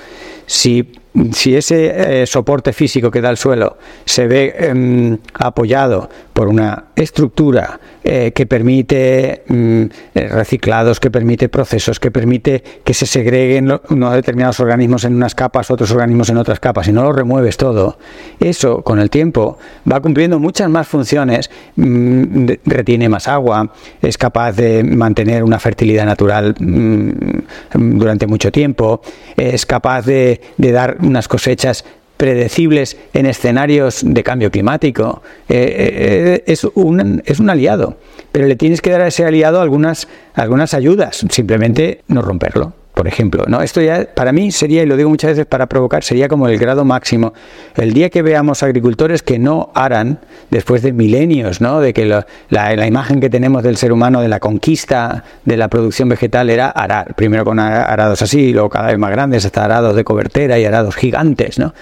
Si 0.44 0.92
si 1.33 1.57
ese 1.57 2.23
eh, 2.23 2.27
soporte 2.27 2.73
físico 2.73 3.11
que 3.11 3.21
da 3.21 3.31
el 3.31 3.37
suelo 3.37 3.79
se 4.05 4.27
ve 4.27 4.55
em, 4.59 5.18
apoyado 5.35 6.09
por 6.33 6.49
una 6.49 6.85
estructura 6.94 7.81
eh, 8.05 8.33
que 8.33 8.47
permite 8.47 9.42
mm, 9.49 9.83
eh, 10.14 10.29
reciclados, 10.29 11.01
que 11.01 11.11
permite 11.11 11.49
procesos, 11.49 11.99
que 11.99 12.11
permite 12.11 12.62
que 12.85 12.94
se 12.94 13.07
segreguen 13.07 13.73
unos 13.90 14.14
determinados 14.14 14.61
organismos 14.61 15.05
en 15.05 15.14
unas 15.14 15.35
capas, 15.35 15.71
otros 15.71 15.90
organismos 15.90 16.31
en 16.31 16.37
otras 16.37 16.61
capas, 16.61 16.87
y 16.88 16.92
no 16.92 17.03
lo 17.03 17.12
remueves 17.12 17.57
todo, 17.57 17.99
eso 18.38 18.83
con 18.83 19.01
el 19.01 19.11
tiempo 19.11 19.59
va 19.90 20.01
cumpliendo 20.01 20.38
muchas 20.38 20.71
más 20.71 20.87
funciones, 20.87 21.51
mm, 21.77 22.47
retiene 22.66 23.09
más 23.09 23.27
agua, 23.27 23.73
es 24.01 24.16
capaz 24.16 24.53
de 24.53 24.85
mantener 24.85 25.42
una 25.42 25.59
fertilidad 25.59 26.07
natural 26.07 26.55
mm, 26.59 27.99
durante 27.99 28.27
mucho 28.27 28.53
tiempo, 28.53 29.01
es 29.37 29.66
capaz 29.66 30.07
de 30.07 30.40
dar 30.57 30.97
unas 30.98 31.28
cosechas 31.28 31.84
predecibles 32.16 32.96
en 33.14 33.26
escenarios 33.26 34.00
de 34.04 34.22
cambio 34.22 34.50
climático. 34.50 35.22
Eh, 35.48 36.40
eh, 36.40 36.44
es, 36.46 36.64
un, 36.64 37.22
es 37.24 37.38
un 37.40 37.48
aliado, 37.48 37.96
pero 38.32 38.46
le 38.46 38.56
tienes 38.56 38.82
que 38.82 38.90
dar 38.90 39.02
a 39.02 39.08
ese 39.08 39.24
aliado 39.24 39.61
algunas, 39.61 40.08
algunas 40.34 40.74
ayudas, 40.74 41.24
simplemente 41.30 42.02
no 42.08 42.22
romperlo 42.22 42.74
por 42.98 43.06
ejemplo. 43.06 43.44
¿no? 43.46 43.62
Esto 43.62 43.80
ya 43.80 44.08
para 44.12 44.32
mí 44.32 44.50
sería, 44.50 44.82
y 44.82 44.87
lo 44.87 44.96
digo 44.96 45.08
muchas 45.08 45.30
veces 45.30 45.46
para 45.46 45.66
provocar, 45.66 46.02
sería 46.02 46.26
como 46.26 46.48
el 46.48 46.58
grado 46.58 46.84
máximo. 46.84 47.32
El 47.76 47.92
día 47.92 48.11
que 48.11 48.22
veamos 48.22 48.64
agricultores 48.64 49.22
que 49.22 49.38
no 49.38 49.70
aran, 49.72 50.18
después 50.50 50.82
de 50.82 50.92
milenios, 50.92 51.61
¿no? 51.61 51.78
de 51.78 51.94
que 51.94 52.06
la, 52.06 52.26
la, 52.50 52.87
imagen 52.88 53.20
que 53.20 53.30
tenemos 53.30 53.62
del 53.62 53.76
ser 53.76 53.92
humano, 53.92 54.20
de 54.20 54.26
la 54.26 54.40
conquista 54.40 55.22
de 55.44 55.56
la 55.56 55.68
producción 55.68 56.08
vegetal, 56.08 56.50
era 56.50 56.70
arar. 56.70 57.14
Primero 57.14 57.44
con 57.44 57.61
arados 57.61 58.20
así, 58.22 58.52
luego 58.52 58.68
cada 58.68 58.88
vez 58.88 58.98
más 58.98 59.12
grandes, 59.12 59.44
hasta 59.44 59.64
arados 59.64 59.94
de 59.94 60.02
cobertera 60.02 60.58
y 60.58 60.64
arados 60.64 60.96
gigantes. 60.96 61.56
¿no? 61.61 61.74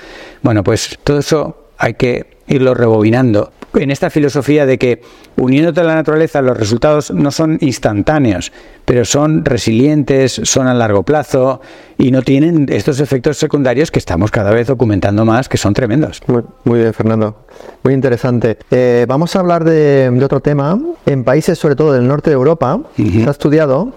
Bueno, 0.42 0.62
pues 0.62 0.98
todo 1.02 1.20
eso 1.20 1.70
hay 1.79 1.94
que 1.94 2.26
irlo 2.46 2.74
rebobinando 2.74 3.52
en 3.77 3.91
esta 3.91 4.11
filosofía 4.11 4.67
de 4.67 4.79
que 4.79 5.01
uniéndote 5.37 5.81
a 5.81 5.85
la 5.85 5.95
naturaleza 5.95 6.43
los 6.43 6.57
resultados 6.57 7.11
no 7.11 7.31
son 7.31 7.59
instantáneos, 7.61 8.53
pero 8.85 9.05
son 9.05 9.45
resilientes, 9.45 10.41
son 10.45 10.67
a 10.67 10.75
largo 10.75 11.03
plazo 11.03 11.61
y 11.99 12.11
no 12.11 12.23
tienen 12.23 12.67
estos 12.71 13.01
efectos 13.01 13.37
secundarios 13.37 13.91
que 13.91 13.99
estamos 13.99 14.31
cada 14.31 14.51
vez 14.51 14.67
documentando 14.67 15.25
más, 15.25 15.49
que 15.49 15.57
son 15.57 15.75
tremendos. 15.75 16.23
Muy, 16.27 16.81
bien, 16.81 16.95
Fernando. 16.95 17.47
Muy 17.83 17.95
interesante. 17.95 18.59
Eh, 18.71 19.07
vamos 19.09 19.37
a 19.37 19.41
hablar 19.41 19.65
de, 19.65 20.11
otro 20.25 20.41
tema. 20.41 20.79
En 21.05 21.25
países, 21.25 21.59
sobre 21.59 21.77
todo 21.77 21.93
del 21.93 22.07
norte 22.09 22.31
de 22.31 22.35
Europa, 22.35 22.81
se 22.97 23.27
ha 23.27 23.31
estudiado 23.31 23.93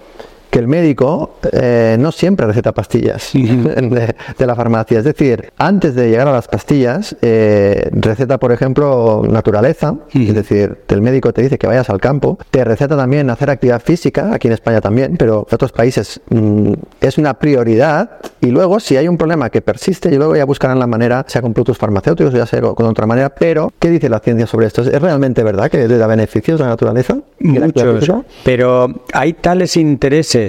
que 0.50 0.58
el 0.58 0.68
médico 0.68 1.36
eh, 1.52 1.96
no 1.98 2.12
siempre 2.12 2.46
receta 2.46 2.72
pastillas 2.72 3.30
de, 3.34 4.46
la 4.46 4.54
farmacia. 4.54 4.98
Es 4.98 5.04
decir, 5.04 5.52
antes 5.56 5.94
de 5.94 6.10
llegar 6.10 6.28
a 6.28 6.32
las 6.32 6.48
pastillas, 6.48 7.16
eh, 7.22 7.88
receta, 7.92 8.38
por 8.38 8.52
ejemplo, 8.52 9.22
naturaleza. 9.28 9.94
Es 10.12 10.34
decir, 10.34 10.78
el 10.88 11.02
médico 11.02 11.32
te 11.32 11.42
dice 11.42 11.58
que 11.58 11.66
vayas 11.66 11.88
al 11.88 12.00
campo. 12.00 12.38
Te 12.50 12.64
receta 12.64 12.96
también 12.96 13.30
hacer 13.30 13.50
actividad 13.50 13.80
física, 13.80 14.34
aquí 14.34 14.48
en 14.48 14.54
España 14.54 14.80
también, 14.80 15.16
pero 15.16 15.46
en 15.48 15.54
otros 15.54 15.72
países 15.72 16.20
mm, 16.28 16.72
es 17.00 17.18
una 17.18 17.34
prioridad. 17.34 18.18
Y 18.40 18.46
luego, 18.46 18.80
si 18.80 18.96
hay 18.96 19.06
un 19.06 19.16
problema 19.16 19.50
que 19.50 19.60
persiste, 19.62 20.12
y 20.12 20.16
luego 20.16 20.34
ya 20.34 20.44
buscarán 20.44 20.78
la 20.78 20.86
manera, 20.86 21.24
sea 21.28 21.42
con 21.42 21.52
productos 21.52 21.78
farmacéuticos, 21.78 22.32
ya 22.34 22.46
sea 22.46 22.60
con 22.60 22.86
otra 22.86 23.06
manera. 23.06 23.30
Pero, 23.30 23.72
¿qué 23.78 23.90
dice 23.90 24.08
la 24.08 24.18
ciencia 24.18 24.46
sobre 24.46 24.66
esto? 24.66 24.82
¿Es 24.82 25.00
realmente 25.00 25.44
verdad 25.44 25.70
que 25.70 25.86
le 25.86 25.98
da 25.98 26.06
beneficios 26.06 26.60
a 26.60 26.64
la 26.64 26.70
naturaleza? 26.70 27.18
Muchos, 27.38 28.10
pero 28.44 28.88
hay 29.12 29.34
tales 29.34 29.76
intereses 29.76 30.39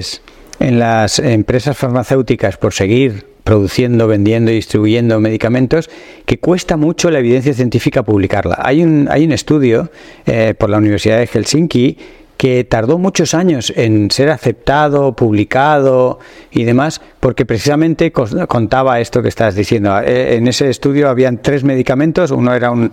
en 0.59 0.79
las 0.79 1.19
empresas 1.19 1.77
farmacéuticas 1.77 2.57
por 2.57 2.73
seguir 2.73 3.25
produciendo, 3.43 4.07
vendiendo 4.07 4.51
y 4.51 4.55
distribuyendo 4.55 5.19
medicamentos 5.19 5.89
que 6.25 6.37
cuesta 6.37 6.77
mucho 6.77 7.09
la 7.09 7.19
evidencia 7.19 7.53
científica 7.53 8.03
publicarla. 8.03 8.57
Hay 8.61 8.83
un, 8.83 9.07
hay 9.09 9.25
un 9.25 9.31
estudio 9.31 9.89
eh, 10.25 10.53
por 10.57 10.69
la 10.69 10.77
Universidad 10.77 11.17
de 11.17 11.27
Helsinki 11.27 11.97
que 12.41 12.63
tardó 12.63 12.97
muchos 12.97 13.35
años 13.35 13.71
en 13.75 14.09
ser 14.09 14.31
aceptado, 14.31 15.15
publicado 15.15 16.17
y 16.49 16.63
demás, 16.63 16.99
porque 17.19 17.45
precisamente 17.45 18.11
contaba 18.11 18.99
esto 18.99 19.21
que 19.21 19.29
estás 19.29 19.53
diciendo. 19.53 19.99
Eh, 19.99 20.37
en 20.37 20.47
ese 20.47 20.67
estudio 20.67 21.07
habían 21.09 21.43
tres 21.43 21.63
medicamentos, 21.63 22.31
uno 22.31 22.55
era 22.55 22.71
un, 22.71 22.91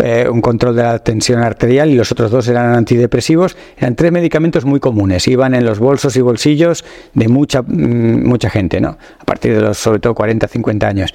eh, 0.00 0.28
un, 0.30 0.42
control 0.42 0.76
de 0.76 0.82
la 0.82 0.98
tensión 0.98 1.42
arterial 1.42 1.88
y 1.88 1.94
los 1.94 2.12
otros 2.12 2.30
dos 2.30 2.46
eran 2.48 2.74
antidepresivos. 2.74 3.56
Eran 3.78 3.96
tres 3.96 4.12
medicamentos 4.12 4.66
muy 4.66 4.80
comunes, 4.80 5.26
iban 5.28 5.54
en 5.54 5.64
los 5.64 5.78
bolsos 5.78 6.14
y 6.16 6.20
bolsillos 6.20 6.84
de 7.14 7.28
mucha, 7.28 7.62
mm, 7.62 8.28
mucha 8.28 8.50
gente, 8.50 8.82
¿no? 8.82 8.98
a 9.18 9.24
partir 9.24 9.54
de 9.54 9.62
los 9.62 9.78
sobre 9.78 10.00
todo 10.00 10.14
40, 10.14 10.46
50 10.46 10.86
años. 10.86 11.14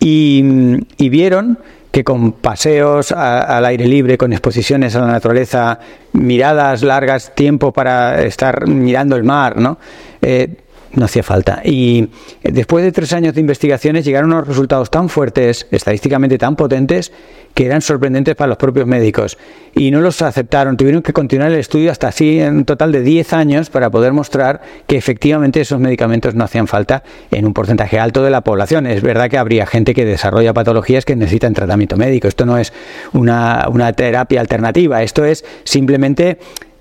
y, 0.00 1.10
vieron 1.10 1.58
que 1.90 2.04
con 2.04 2.32
paseos 2.32 3.12
al 3.12 3.64
aire 3.64 3.86
libre, 3.86 4.18
con 4.18 4.32
exposiciones 4.32 4.94
a 4.94 5.00
la 5.00 5.06
naturaleza, 5.06 5.78
miradas 6.12 6.82
largas, 6.82 7.34
tiempo 7.34 7.72
para 7.72 8.22
estar 8.22 8.66
mirando 8.66 9.16
el 9.16 9.24
mar, 9.24 9.56
¿no? 9.56 9.78
Eh, 10.20 10.48
no 10.94 11.04
hacía 11.04 11.22
falta. 11.22 11.60
Y 11.64 12.08
después 12.42 12.84
de 12.84 12.92
tres 12.92 13.12
años 13.12 13.34
de 13.34 13.40
investigaciones 13.40 14.04
llegaron 14.04 14.32
unos 14.32 14.46
resultados 14.46 14.90
tan 14.90 15.08
fuertes, 15.08 15.66
estadísticamente 15.70 16.38
tan 16.38 16.56
potentes, 16.56 17.12
que 17.54 17.66
eran 17.66 17.80
sorprendentes 17.80 18.36
para 18.36 18.48
los 18.48 18.56
propios 18.56 18.86
médicos. 18.86 19.36
Y 19.74 19.90
no 19.90 20.00
los 20.00 20.22
aceptaron, 20.22 20.76
tuvieron 20.76 21.02
que 21.02 21.12
continuar 21.12 21.50
el 21.50 21.58
estudio 21.58 21.90
hasta 21.90 22.08
así 22.08 22.40
en 22.40 22.58
un 22.58 22.64
total 22.64 22.92
de 22.92 23.02
10 23.02 23.32
años 23.32 23.70
para 23.70 23.90
poder 23.90 24.12
mostrar 24.12 24.60
que 24.86 24.96
efectivamente 24.96 25.60
esos 25.60 25.80
medicamentos 25.80 26.34
no 26.34 26.44
hacían 26.44 26.68
falta 26.68 27.02
en 27.30 27.46
un 27.46 27.54
porcentaje 27.54 27.98
alto 27.98 28.22
de 28.22 28.30
la 28.30 28.42
población. 28.42 28.86
Es 28.86 29.02
verdad 29.02 29.28
que 29.28 29.38
habría 29.38 29.66
gente 29.66 29.94
que 29.94 30.04
desarrolla 30.04 30.54
patologías 30.54 31.04
que 31.04 31.16
necesitan 31.16 31.52
tratamiento 31.52 31.96
médico. 31.96 32.28
Esto 32.28 32.46
no 32.46 32.58
es 32.58 32.72
una, 33.12 33.66
una 33.72 33.92
terapia 33.92 34.40
alternativa, 34.40 35.02
esto 35.02 35.24
es 35.24 35.44
simplemente 35.64 36.38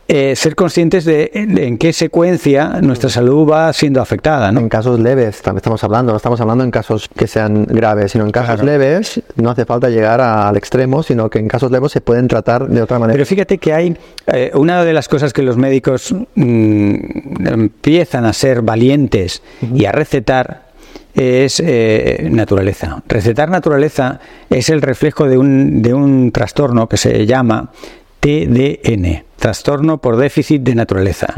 eh, 0.10 0.36
ser 0.38 0.56
conscientes 0.56 1.04
de, 1.04 1.32
en 1.34 1.78
qué 1.78 1.92
secuencia 1.92 2.80
nuestra 2.82 3.10
salud 3.10 3.50
va 3.50 3.74
siendo 3.74 4.02
afectada. 4.02 4.50
En 4.50 4.70
casos 4.70 5.00
leves, 5.00 5.42
también 5.42 5.58
estamos 5.58 5.84
hablando, 5.84 6.14
no 6.14 6.18
estamos 6.18 6.40
hablando 6.40 6.64
en 6.64 6.72
casos 6.72 7.10
que 7.14 7.28
sean 7.28 7.66
graves, 7.66 8.14
sino 8.14 8.24
en 8.24 8.32
casos 8.32 8.64
leves 8.64 9.22
no 9.36 9.50
hace 9.50 9.66
falta 9.66 9.90
llegar 9.90 10.22
al 10.22 10.56
extremo, 10.56 11.04
sino 11.04 11.30
que 11.30 11.40
en 11.40 11.50
casos 11.50 11.72
leves 11.72 11.92
se 11.92 12.00
pueden 12.00 12.28
tratar 12.28 12.68
de 12.68 12.82
otra 12.82 13.00
manera. 13.00 13.16
Pero 13.16 13.26
fíjate 13.26 13.58
que 13.58 13.74
hay 13.74 13.98
eh, 14.28 14.52
una 14.54 14.84
de 14.86 14.94
las 14.94 15.10
cosas 15.10 15.34
que 15.34 15.42
los 15.42 15.58
médicos 15.58 16.16
mm, 16.36 17.46
empiezan 17.46 18.26
a 18.26 18.32
ser 18.32 18.62
valientes 18.62 19.42
y 19.74 19.86
a 19.86 19.92
recetar 19.92 20.68
es 21.14 21.60
eh, 21.60 22.30
naturaleza. 22.32 23.02
Recetar 23.08 23.50
naturaleza 23.50 24.20
es 24.50 24.70
el 24.70 24.82
reflejo 24.82 25.28
de 25.28 25.38
un, 25.38 25.82
de 25.82 25.94
un 25.94 26.32
trastorno 26.32 26.88
que 26.88 26.98
se 26.98 27.26
llama 27.26 27.72
TDN, 28.20 29.27
trastorno 29.38 30.00
por 30.00 30.18
déficit 30.18 30.62
de 30.64 30.76
naturaleza. 30.76 31.34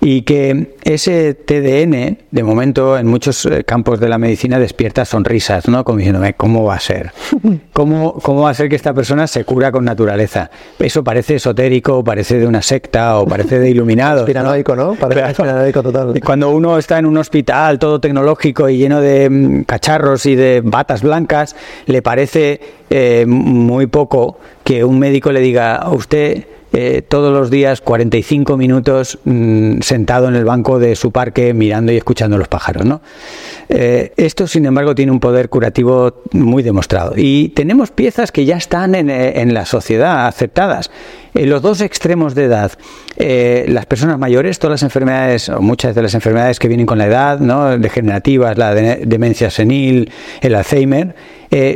Y 0.00 0.22
que 0.22 0.74
ese 0.84 1.34
TDN, 1.34 2.18
de 2.30 2.42
momento, 2.42 2.96
en 2.96 3.06
muchos 3.06 3.44
eh, 3.46 3.64
campos 3.64 3.98
de 3.98 4.08
la 4.08 4.18
medicina 4.18 4.58
despierta 4.58 5.04
sonrisas, 5.04 5.66
¿no? 5.68 5.82
Como 5.82 5.98
diciéndome, 5.98 6.34
¿cómo 6.34 6.64
va 6.64 6.76
a 6.76 6.80
ser? 6.80 7.12
¿Cómo, 7.72 8.14
¿Cómo 8.14 8.42
va 8.42 8.50
a 8.50 8.54
ser 8.54 8.68
que 8.68 8.76
esta 8.76 8.94
persona 8.94 9.26
se 9.26 9.44
cura 9.44 9.72
con 9.72 9.84
naturaleza? 9.84 10.50
Eso 10.78 11.02
parece 11.02 11.36
esotérico, 11.36 12.04
parece 12.04 12.38
de 12.38 12.46
una 12.46 12.62
secta 12.62 13.18
o 13.18 13.26
parece 13.26 13.58
de 13.58 13.70
iluminado. 13.70 14.24
Piranoico, 14.24 14.76
¿no? 14.76 14.94
Parece 14.94 15.72
total. 15.72 16.20
Cuando 16.24 16.50
uno 16.50 16.78
está 16.78 16.98
en 16.98 17.06
un 17.06 17.16
hospital 17.16 17.78
todo 17.78 18.00
tecnológico 18.00 18.68
y 18.68 18.78
lleno 18.78 19.00
de 19.00 19.28
mm, 19.28 19.62
cacharros 19.64 20.26
y 20.26 20.36
de 20.36 20.60
batas 20.62 21.02
blancas, 21.02 21.56
le 21.86 22.02
parece 22.02 22.60
eh, 22.90 23.24
muy 23.26 23.86
poco 23.86 24.38
que 24.64 24.84
un 24.84 24.98
médico 24.98 25.32
le 25.32 25.40
diga 25.40 25.76
a 25.76 25.90
usted 25.90 26.44
eh, 26.72 27.02
todos 27.06 27.32
los 27.32 27.50
días 27.50 27.80
45 27.80 28.56
minutos 28.56 29.18
mm, 29.24 29.80
sentado 29.80 30.28
en 30.28 30.34
el 30.34 30.44
banco 30.44 30.78
de 30.78 30.96
su 30.96 31.12
parque 31.12 31.54
mirando 31.54 31.92
y 31.92 31.96
escuchando 31.96 32.36
los 32.36 32.48
pájaros. 32.48 32.84
¿no? 32.84 33.00
Eh, 33.68 34.12
esto, 34.16 34.46
sin 34.46 34.66
embargo, 34.66 34.94
tiene 34.94 35.12
un 35.12 35.20
poder 35.20 35.48
curativo 35.48 36.22
muy 36.32 36.62
demostrado. 36.62 37.14
Y 37.16 37.50
tenemos 37.50 37.90
piezas 37.90 38.32
que 38.32 38.44
ya 38.44 38.56
están 38.56 38.94
en, 38.94 39.08
eh, 39.08 39.40
en 39.40 39.54
la 39.54 39.64
sociedad 39.64 40.26
aceptadas. 40.26 40.90
En 41.34 41.50
los 41.50 41.62
dos 41.62 41.80
extremos 41.80 42.34
de 42.34 42.44
edad, 42.44 42.72
las 43.16 43.86
personas 43.86 44.18
mayores, 44.18 44.58
todas 44.58 44.80
las 44.80 44.82
enfermedades, 44.82 45.48
o 45.48 45.60
muchas 45.60 45.94
de 45.94 46.02
las 46.02 46.14
enfermedades 46.14 46.58
que 46.58 46.68
vienen 46.68 46.86
con 46.86 46.98
la 46.98 47.06
edad, 47.06 47.40
¿no? 47.40 47.78
degenerativas, 47.78 48.56
la 48.56 48.74
demencia 48.74 49.50
senil, 49.50 50.10
el 50.40 50.54
Alzheimer, 50.54 51.14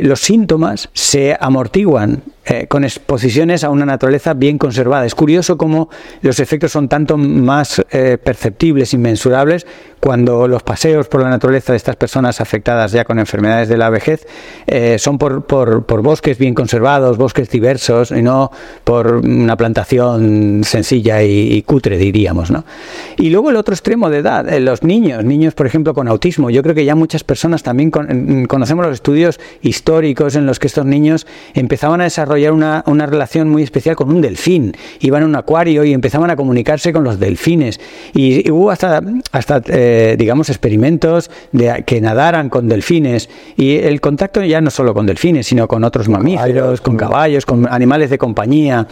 los 0.01 0.21
síntomas 0.21 0.89
se 0.93 1.37
amortiguan 1.39 2.21
eh, 2.45 2.67
con 2.67 2.83
exposiciones 2.83 3.63
a 3.63 3.69
una 3.69 3.85
naturaleza 3.85 4.33
bien 4.33 4.57
conservada. 4.57 5.05
Es 5.05 5.15
curioso 5.15 5.57
cómo 5.57 5.89
los 6.21 6.41
efectos 6.41 6.73
son 6.73 6.89
tanto 6.89 7.15
más 7.15 7.81
eh, 7.89 8.17
perceptibles, 8.21 8.93
inmensurables, 8.93 9.65
cuando 10.03 10.49
los 10.49 10.63
paseos 10.63 11.07
por 11.07 11.21
la 11.21 11.29
naturaleza 11.29 11.71
de 11.71 11.77
estas 11.77 11.95
personas 11.95 12.41
afectadas 12.41 12.91
ya 12.91 13.05
con 13.05 13.19
enfermedades 13.19 13.69
de 13.69 13.77
la 13.77 13.89
vejez 13.89 14.27
eh, 14.67 14.99
son 14.99 15.17
por, 15.17 15.45
por, 15.45 16.01
bosques 16.01 16.37
bien 16.37 16.53
conservados, 16.53 17.15
bosques 17.17 17.49
diversos, 17.49 18.11
y 18.11 18.21
no 18.21 18.51
por 18.83 19.15
una 19.15 19.55
plantación 19.55 20.65
sencilla 20.65 21.23
y, 21.23 21.61
cutre, 21.61 21.97
diríamos. 21.97 22.51
¿no? 22.51 22.65
Y 23.15 23.29
luego 23.29 23.49
el 23.49 23.55
otro 23.55 23.73
extremo 23.73 24.09
de 24.09 24.17
edad, 24.17 24.45
los 24.59 24.83
niños, 24.83 25.23
niños, 25.23 25.53
por 25.53 25.67
ejemplo, 25.67 25.93
con 25.93 26.09
autismo. 26.09 26.49
Yo 26.49 26.63
creo 26.63 26.75
que 26.75 26.83
ya 26.83 26.95
muchas 26.95 27.23
personas 27.23 27.63
también 27.63 27.89
conocemos 27.89 28.85
los 28.85 28.95
estudios 28.95 29.39
históricos 29.61 30.35
en 30.35 30.45
los 30.45 30.59
que 30.59 30.67
estos 30.67 30.85
niños 30.85 31.25
empezaban 31.53 32.01
a 32.01 32.03
desarrollar 32.03 32.51
una, 32.51 32.83
una 32.87 33.05
relación 33.05 33.47
muy 33.47 33.63
especial 33.63 33.95
con 33.95 34.09
un 34.09 34.19
delfín. 34.19 34.75
Iban 34.99 35.23
a 35.23 35.27
un 35.27 35.35
acuario 35.37 35.85
y 35.85 35.93
empezaban 35.93 36.29
a 36.29 36.35
comunicarse 36.35 36.91
con 36.91 37.05
los 37.05 37.21
delfines. 37.21 37.79
Y, 38.13 38.51
hubo 38.51 38.69
hasta, 38.69 39.01
hasta 39.31 39.61
eh, 39.67 39.92
digamos, 40.17 40.49
experimentos 40.49 41.29
de 41.51 41.83
que 41.85 42.01
nadaran 42.01 42.49
con 42.49 42.67
delfines. 42.67 43.29
Y 43.57 43.77
el 43.77 44.01
contacto 44.01 44.43
ya 44.43 44.61
no 44.61 44.69
solo 44.69 44.93
con 44.93 45.05
delfines, 45.05 45.47
sino 45.47 45.67
con 45.67 45.83
otros 45.83 46.09
mamíferos, 46.09 46.81
con 46.81 46.97
caballos, 46.97 47.45
con 47.45 47.67
animales 47.71 48.09
de 48.09 48.17
compañía. 48.17 48.87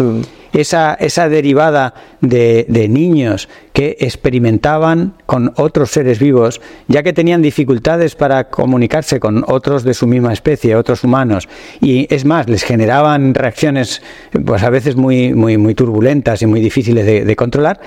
Esa, 0.53 0.95
esa 0.95 1.29
derivada 1.29 1.93
de, 2.19 2.65
de 2.67 2.89
niños 2.89 3.47
que 3.73 3.97
experimentaban 3.99 5.13
con 5.25 5.53
otros 5.55 5.91
seres 5.91 6.19
vivos, 6.19 6.61
ya 6.87 7.03
que 7.03 7.13
tenían 7.13 7.41
dificultades 7.41 8.15
para 8.15 8.49
comunicarse 8.49 9.19
con 9.19 9.43
otros 9.47 9.83
de 9.83 9.93
su 9.93 10.07
misma 10.07 10.33
especie, 10.33 10.75
otros 10.75 11.03
humanos, 11.03 11.47
y 11.79 12.07
es 12.13 12.25
más, 12.25 12.49
les 12.49 12.63
generaban 12.63 13.33
reacciones 13.33 14.01
pues 14.45 14.63
a 14.63 14.69
veces 14.69 14.95
muy, 14.95 15.33
muy, 15.33 15.57
muy 15.57 15.75
turbulentas 15.75 16.41
y 16.41 16.45
muy 16.45 16.61
difíciles 16.61 17.05
de, 17.05 17.35
controlar, 17.35 17.79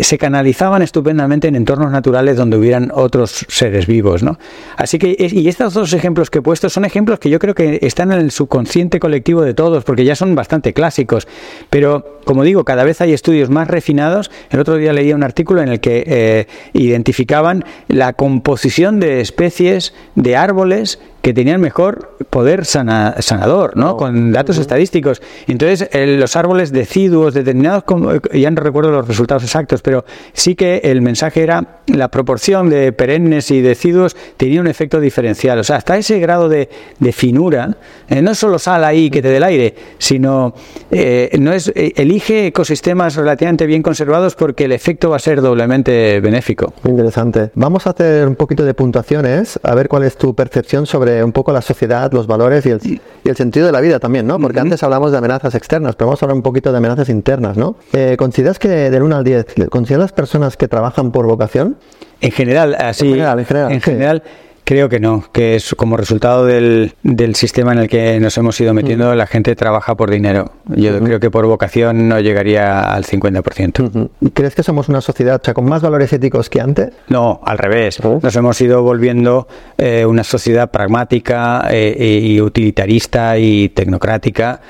se 0.00 0.16
canalizaban 0.16 0.80
estupendamente 0.80 1.48
en 1.48 1.56
entornos 1.56 1.90
naturales 1.90 2.36
donde 2.36 2.56
hubieran 2.56 2.90
otros 2.94 3.44
seres 3.48 3.86
vivos. 3.86 4.22
¿no? 4.22 4.38
Así 4.76 4.98
que, 4.98 5.16
y 5.18 5.48
estos 5.48 5.74
dos 5.74 5.92
ejemplos 5.92 6.30
que 6.30 6.38
he 6.38 6.42
puesto 6.42 6.70
son 6.70 6.84
ejemplos 6.84 7.18
que 7.18 7.30
yo 7.30 7.38
creo 7.38 7.54
que 7.54 7.80
están 7.82 8.12
en 8.12 8.20
el 8.20 8.30
subconsciente 8.30 9.00
colectivo 9.00 9.42
de 9.42 9.54
todos, 9.54 9.84
porque 9.84 10.04
ya 10.04 10.14
son 10.14 10.34
bastante 10.34 10.72
clásicos, 10.72 11.26
pero 11.68 12.20
como 12.24 12.44
digo, 12.44 12.64
cada 12.64 12.84
vez 12.84 13.00
hay 13.00 13.12
estudios 13.12 13.50
más 13.50 13.68
refinados. 13.68 14.30
El 14.50 14.60
otro 14.60 14.76
día 14.76 14.92
leía 14.92 15.16
un 15.16 15.22
artículo 15.32 15.62
en 15.62 15.68
el 15.68 15.80
que 15.80 16.04
eh, 16.06 16.46
identificaban 16.74 17.64
la 17.88 18.12
composición 18.12 19.00
de 19.00 19.22
especies 19.22 19.94
de 20.14 20.36
árboles 20.36 20.98
que 21.22 21.32
tenían 21.32 21.60
mejor 21.60 22.16
poder 22.28 22.64
sanador, 22.64 23.76
¿no? 23.76 23.92
Oh. 23.92 23.96
Con 23.96 24.32
datos 24.32 24.58
estadísticos. 24.58 25.22
Entonces, 25.46 25.88
los 26.18 26.36
árboles 26.36 26.72
deciduos 26.72 27.32
determinados, 27.32 27.84
ya 28.32 28.50
no 28.50 28.60
recuerdo 28.60 28.90
los 28.90 29.06
resultados 29.06 29.44
exactos, 29.44 29.82
pero 29.82 30.04
sí 30.32 30.56
que 30.56 30.80
el 30.84 31.00
mensaje 31.00 31.42
era 31.42 31.82
la 31.86 32.08
proporción 32.08 32.68
de 32.68 32.92
perennes 32.92 33.50
y 33.50 33.60
deciduos 33.60 34.16
tenía 34.36 34.60
un 34.60 34.66
efecto 34.66 35.00
diferencial. 35.00 35.58
O 35.60 35.64
sea, 35.64 35.76
hasta 35.76 35.96
ese 35.96 36.18
grado 36.18 36.48
de, 36.48 36.68
finura, 37.12 37.76
eh, 38.08 38.22
no 38.22 38.34
solo 38.34 38.58
sal 38.58 38.84
ahí 38.84 39.10
que 39.10 39.22
te 39.22 39.28
dé 39.28 39.36
el 39.36 39.44
aire, 39.44 39.74
sino 39.98 40.54
eh, 40.90 41.30
no 41.38 41.52
es 41.52 41.70
eh, 41.74 41.92
elige 41.96 42.46
ecosistemas 42.46 43.14
relativamente 43.16 43.66
bien 43.66 43.82
conservados 43.82 44.34
porque 44.34 44.64
el 44.64 44.72
efecto 44.72 45.10
va 45.10 45.16
a 45.16 45.20
ser 45.20 45.40
doblemente 45.40 46.20
benéfico. 46.20 46.72
Interesante. 46.84 47.50
Vamos 47.54 47.86
a 47.86 47.90
hacer 47.90 48.26
un 48.26 48.34
poquito 48.34 48.64
de 48.64 48.74
puntuaciones, 48.74 49.60
a 49.62 49.74
ver 49.74 49.88
cuál 49.88 50.04
es 50.04 50.16
tu 50.16 50.34
percepción 50.34 50.86
sobre 50.86 51.11
un 51.24 51.32
poco 51.32 51.52
la 51.52 51.62
sociedad, 51.62 52.12
los 52.12 52.26
valores 52.26 52.64
y 52.66 52.70
el, 52.70 53.36
sentido 53.36 53.66
de 53.66 53.72
la 53.72 53.80
vida 53.80 53.98
también, 53.98 54.26
¿no? 54.26 54.38
Porque 54.38 54.60
antes 54.60 54.82
hablamos 54.82 55.12
de 55.12 55.18
amenazas 55.18 55.54
externas, 55.54 55.96
pero 55.96 56.08
vamos 56.08 56.22
a 56.22 56.26
hablar 56.26 56.36
un 56.36 56.42
poquito 56.42 56.70
de 56.70 56.78
amenazas 56.78 57.08
internas, 57.08 57.56
¿no? 57.56 57.76
Eh, 57.92 58.16
¿Consideras 58.18 58.58
que 58.58 58.68
del 58.68 59.02
1 59.02 59.16
al 59.16 59.24
10, 59.24 59.46
¿consideras 59.70 60.04
las 60.04 60.12
personas 60.12 60.56
que 60.56 60.68
trabajan 60.68 61.12
por 61.12 61.26
vocación? 61.26 61.76
En 62.20 62.30
general, 62.30 62.76
así. 62.78 63.06
En 63.06 63.12
general, 63.14 63.38
en 63.38 63.44
general. 63.44 63.72
En 63.72 63.80
general 63.80 64.22
Creo 64.64 64.88
que 64.88 65.00
no, 65.00 65.24
que 65.32 65.56
es 65.56 65.74
como 65.74 65.96
resultado 65.96 66.46
del, 66.46 66.94
del, 67.02 67.34
sistema 67.34 67.72
en 67.72 67.78
el 67.78 67.88
que 67.88 68.20
nos 68.20 68.36
hemos 68.38 68.60
ido 68.60 68.72
metiendo, 68.74 69.14
la 69.14 69.26
gente 69.26 69.56
trabaja 69.56 69.96
por 69.96 70.10
dinero. 70.10 70.52
Yo 70.68 70.98
creo 71.00 71.18
que 71.18 71.30
por 71.30 71.46
vocación 71.46 72.08
no 72.08 72.20
llegaría 72.20 72.92
al 72.94 73.04
50%. 73.04 74.10
¿Crees 74.32 74.54
que 74.54 74.62
somos 74.62 74.88
una 74.88 75.00
sociedad 75.00 75.42
con 75.42 75.64
más 75.64 75.82
valores 75.82 76.12
éticos 76.12 76.48
que 76.48 76.60
antes? 76.60 76.90
No, 77.08 77.40
al 77.44 77.58
revés. 77.58 77.98
Nos 78.04 78.36
hemos 78.36 78.60
ido 78.60 78.82
volviendo 78.82 79.48
eh, 79.78 80.06
una 80.06 80.22
sociedad 80.22 80.70
pragmática 80.70 81.66
eh, 81.70 82.20
y 82.22 82.40
utilitarista 82.40 83.38
y 83.38 83.68
tecnocrática 83.70 84.60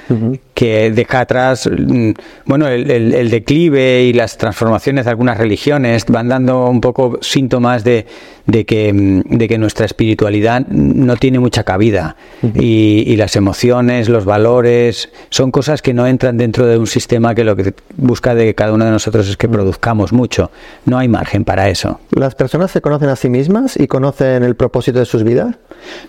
que 0.55 0.91
deja 0.91 1.21
atrás, 1.21 1.69
mm, 1.71 2.11
bueno, 2.45 2.69
el, 2.69 3.31
declive 3.31 4.05
y 4.05 4.13
las 4.13 4.37
transformaciones 4.37 5.07
de 5.07 5.11
algunas 5.11 5.39
religiones 5.39 6.05
van 6.07 6.29
dando 6.29 6.69
un 6.69 6.81
poco 6.81 7.19
síntomas 7.21 7.85
de, 7.85 8.07
de, 8.47 8.67
que, 8.67 8.93
mm, 8.93 9.37
de 9.37 9.49
que 9.49 9.59
nuestra 9.59 9.82
nuestra 9.83 9.87
espiritualidad 9.87 10.67
no 10.69 11.17
tiene 11.17 11.39
mucha 11.39 11.65
cabida. 11.65 12.17
y, 12.43 13.05
y, 13.07 13.17
las 13.17 13.37
emociones, 13.37 14.09
los 14.09 14.25
valores, 14.25 15.11
son 15.31 15.51
cosas 15.51 15.83
que 15.83 15.93
no 15.93 16.07
entran 16.07 16.37
dentro 16.37 16.67
de 16.67 16.79
un 16.79 16.87
sistema 16.87 17.35
que 17.35 17.45
lo 17.45 17.57
que 17.57 17.75
busca 17.97 18.35
de 18.35 18.55
cada 18.55 18.73
uno 18.73 18.85
de 18.85 18.91
nosotros 18.91 19.29
es 19.29 19.37
que 19.37 19.49
produzcamos 19.49 20.13
mucho. 20.13 20.51
No 20.85 20.99
hay 20.99 21.09
margen 21.09 21.45
para 21.45 21.69
eso. 21.69 22.01
¿Las 22.11 22.35
personas 22.35 22.71
se 22.71 22.81
conocen 22.81 23.09
a 23.09 23.17
sí 23.17 23.29
mismas 23.29 23.77
y 23.77 23.87
conocen 23.87 24.43
el 24.43 24.55
propósito 24.55 24.99
de 24.99 25.07
sus 25.07 25.25
vidas? 25.25 25.57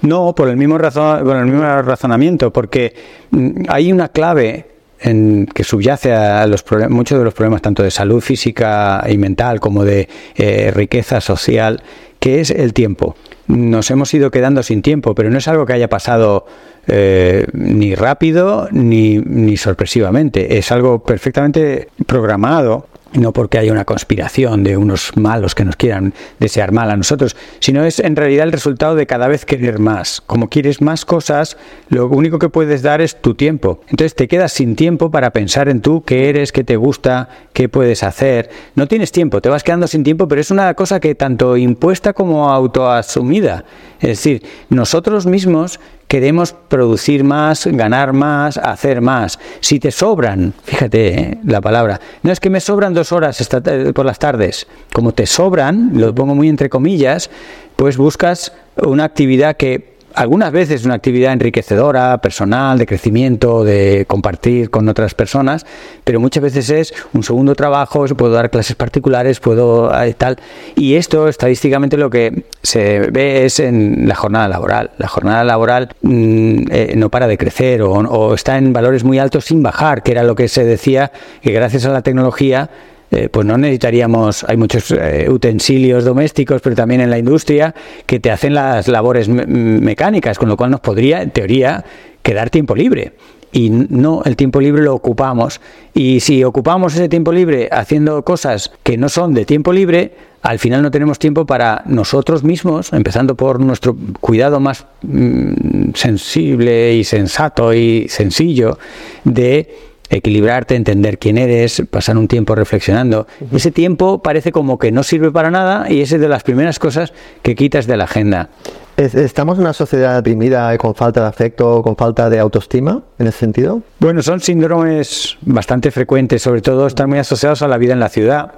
No, 0.02 0.34
por 0.36 0.50
el 0.50 0.58
mismo, 0.58 0.78
razón, 0.78 1.24
por 1.24 1.36
el 1.36 1.46
mismo 1.46 1.64
razonamiento, 1.82 2.52
porque 2.52 2.94
mm, 3.32 3.64
hay 3.70 3.92
una 3.92 4.10
clave 4.10 4.68
en, 5.00 5.48
que 5.48 5.64
subyace 5.64 6.14
a 6.14 6.46
los 6.48 6.64
muchos 6.90 7.18
de 7.18 7.26
los 7.26 7.34
problemas 7.34 7.62
tanto 7.62 7.84
de 7.84 7.92
salud 7.92 8.22
física 8.22 9.04
y 9.10 9.18
mental 9.18 9.60
como 9.60 9.84
de 9.84 10.08
eh, 10.36 10.72
riqueza 10.74 11.22
social, 11.22 11.82
que 12.20 12.40
es 12.40 12.52
el 12.52 12.74
tiempo. 12.74 13.16
Nos 13.48 13.92
hemos 13.92 14.14
ido 14.14 14.32
quedando 14.32 14.64
sin 14.64 14.82
tiempo, 14.82 15.16
pero 15.16 15.30
no 15.30 15.38
es 15.38 15.48
algo 15.48 15.66
que 15.66 15.74
haya 15.74 15.90
pasado 15.90 16.46
eh, 16.88 17.46
ni 17.54 17.96
rápido 17.96 18.70
ni, 18.72 19.18
ni 19.18 19.58
sorpresivamente. 19.58 20.58
Es 20.58 20.72
algo 20.72 21.04
perfectamente 21.04 21.90
programado 22.06 22.88
no 23.14 23.32
porque 23.32 23.58
haya 23.58 23.72
una 23.72 23.86
conspiración 23.86 24.64
de 24.64 24.78
unos 24.78 25.16
malos 25.16 25.56
que 25.56 25.66
nos 25.66 25.76
quieran 25.76 26.14
desear 26.40 26.72
mal 26.72 26.90
a 26.92 26.98
nosotros, 26.98 27.36
sino 27.60 27.84
es 27.84 28.00
en 28.00 28.16
realidad 28.16 28.46
el 28.46 28.52
resultado 28.52 28.96
de 28.96 29.08
cada 29.08 29.28
vez 29.28 29.46
querer 29.46 29.80
más. 29.80 30.22
Como 30.22 30.50
quieres 30.50 30.82
más 30.82 31.06
cosas, 31.06 31.58
lo 31.90 32.08
único 32.08 32.40
que 32.40 32.50
puedes 32.50 32.82
dar 32.82 33.02
es 33.02 33.22
tu 33.22 33.36
tiempo. 33.36 33.82
Entonces 33.90 34.16
te 34.16 34.28
quedas 34.28 34.52
sin 34.54 34.76
tiempo 34.76 35.12
para 35.12 35.32
pensar 35.32 35.70
en 35.70 35.82
tú, 35.82 36.04
qué 36.04 36.30
eres, 36.30 36.52
qué 36.52 36.64
te 36.64 36.76
gusta, 36.76 37.30
qué 37.54 37.70
puedes 37.70 38.04
hacer. 38.04 38.50
No 38.76 38.88
tienes 38.88 39.12
tiempo, 39.12 39.42
te 39.42 39.50
vas 39.50 39.64
quedando 39.64 39.88
sin 39.88 40.04
tiempo, 40.04 40.28
pero 40.28 40.42
es 40.42 40.52
una 40.52 40.74
cosa 40.74 41.00
que 41.00 41.16
tanto 41.16 41.58
impuesta 41.58 42.14
como 42.14 42.50
autoasumida. 42.50 43.66
Es 44.00 44.10
decir, 44.10 44.44
nosotros 44.70 45.26
mismos 45.26 45.80
queremos 46.14 46.54
producir 46.54 47.24
más, 47.24 47.66
ganar 47.66 48.14
más, 48.14 48.60
hacer 48.60 49.02
más. 49.02 49.40
Si 49.62 49.80
te 49.80 49.90
sobran, 49.90 50.54
fíjate 50.64 51.08
¿eh? 51.08 51.38
la 51.44 51.60
palabra, 51.60 52.00
no 52.22 52.32
es 52.32 52.40
que 52.40 52.52
me 52.52 52.60
sobran 52.60 52.94
dos 52.94 53.12
horas 53.12 53.50
por 53.96 54.06
las 54.06 54.20
tardes, 54.20 54.68
como 54.94 55.16
te 55.16 55.26
sobran, 55.26 55.90
lo 55.96 56.14
pongo 56.14 56.36
muy 56.36 56.50
entre 56.50 56.70
comillas, 56.70 57.32
pues 57.76 57.98
buscas 57.98 58.54
una 58.76 59.06
actividad 59.06 59.58
que 59.58 59.93
algunas 60.16 60.52
veces 60.52 60.86
una 60.86 60.96
actividad 60.96 61.34
enriquecedora, 61.34 62.18
personal, 62.20 62.78
de 62.78 62.86
crecimiento, 62.86 63.64
de 63.64 64.06
compartir 64.08 64.70
con 64.70 64.88
otras 64.90 65.14
personas, 65.14 65.66
pero 66.04 66.20
muchas 66.20 66.44
veces 66.44 66.70
es 66.70 66.94
un 67.14 67.24
segundo 67.24 67.56
trabajo, 67.56 68.06
puedo 68.16 68.34
dar 68.34 68.50
clases 68.50 68.76
particulares, 68.76 69.40
puedo 69.40 69.92
eh, 70.02 70.14
tal. 70.14 70.38
Y 70.76 70.96
esto 70.96 71.28
estadísticamente 71.28 71.98
lo 71.98 72.10
que 72.10 72.44
se 72.62 73.00
ve 73.12 73.46
es 73.46 73.60
en 73.60 74.08
la 74.08 74.16
jornada 74.16 74.48
laboral. 74.48 74.92
La 74.98 75.08
jornada 75.08 75.44
laboral 75.44 75.90
mm, 76.02 76.64
eh, 76.72 76.94
no 76.96 77.10
para 77.10 77.28
de 77.28 77.38
crecer 77.38 77.82
o, 77.82 77.92
o 77.94 78.34
está 78.34 78.58
en 78.58 78.74
valores 78.74 79.04
muy 79.04 79.20
altos 79.20 79.46
sin 79.46 79.64
bajar, 79.64 80.04
que 80.04 80.12
era 80.12 80.24
lo 80.24 80.36
que 80.36 80.48
se 80.48 80.64
decía 80.64 81.12
que 81.42 81.52
gracias 81.52 81.86
a 81.86 81.90
la 81.90 82.02
tecnología 82.02 82.70
eh, 83.14 83.30
pues 83.30 83.46
no 83.46 83.58
necesitaríamos, 83.58 84.44
hay 84.48 84.58
muchos 84.58 84.92
eh, 84.92 85.28
utensilios 85.30 86.04
domésticos, 86.04 86.62
pero 86.62 86.76
también 86.76 87.02
en 87.02 87.10
la 87.10 87.18
industria, 87.18 87.74
que 88.06 88.20
te 88.20 88.32
hacen 88.32 88.54
las 88.54 88.88
labores 88.88 89.30
mecánicas, 89.30 90.38
con 90.38 90.50
lo 90.50 90.58
cual 90.58 90.72
nos 90.72 90.80
podría, 90.80 91.22
en 91.22 91.32
teoría, 91.32 91.84
quedar 92.22 92.50
tiempo 92.50 92.76
libre 92.76 93.14
y 93.54 93.70
no 93.70 94.24
el 94.26 94.36
tiempo 94.36 94.60
libre 94.60 94.82
lo 94.82 94.96
ocupamos. 94.96 95.62
Y 95.94 96.20
si 96.20 96.44
ocupamos 96.44 96.96
ese 96.96 97.08
tiempo 97.08 97.32
libre 97.32 97.70
haciendo 97.72 98.24
cosas 98.24 98.72
que 98.84 98.98
no 98.98 99.08
son 99.08 99.34
de 99.34 99.46
tiempo 99.46 99.72
libre, 99.72 100.14
al 100.42 100.60
final 100.60 100.82
no 100.82 100.92
tenemos 100.92 101.20
tiempo 101.20 101.46
para 101.46 101.84
nosotros 101.86 102.44
mismos, 102.44 102.92
empezando 102.92 103.36
por 103.36 103.60
nuestro 103.60 103.96
cuidado 104.20 104.60
más 104.60 104.86
mm, 105.04 105.94
sensible 105.94 106.96
y 106.96 107.04
sensato 107.04 107.74
y 107.74 108.08
sencillo 108.10 108.78
de 109.24 109.93
equilibrarte, 110.16 110.76
entender 110.76 111.18
quién 111.18 111.38
eres, 111.38 111.84
pasar 111.90 112.18
un 112.18 112.28
tiempo 112.28 112.56
reflexionando. 112.56 113.28
Ese 113.52 113.72
tiempo 113.72 114.22
parece 114.22 114.52
como 114.52 114.78
que 114.78 114.92
no 114.92 115.04
sirve 115.04 115.32
para 115.32 115.52
nada 115.52 115.92
y 115.92 116.02
es 116.02 116.10
de 116.10 116.28
las 116.28 116.44
primeras 116.44 116.80
cosas 116.80 117.14
que 117.42 117.56
quitas 117.56 117.88
de 117.88 117.98
la 117.98 118.06
agenda. 118.06 118.50
¿Estamos 118.96 119.58
en 119.58 119.64
una 119.64 119.74
sociedad 119.74 120.16
deprimida 120.18 120.78
con 120.78 120.94
falta 120.94 121.22
de 121.22 121.28
afecto, 121.28 121.82
con 121.82 121.96
falta 121.96 122.30
de 122.30 122.38
autoestima 122.38 123.02
en 123.18 123.26
ese 123.26 123.40
sentido? 123.40 123.82
Bueno, 124.00 124.22
son 124.22 124.40
síndromes 124.40 125.36
bastante 125.42 125.90
frecuentes, 125.90 126.44
sobre 126.44 126.62
todo 126.62 126.86
están 126.86 127.10
muy 127.10 127.18
asociados 127.18 127.64
a 127.64 127.68
la 127.68 127.80
vida 127.80 127.94
en 127.94 128.00
la 128.00 128.10
ciudad. 128.10 128.52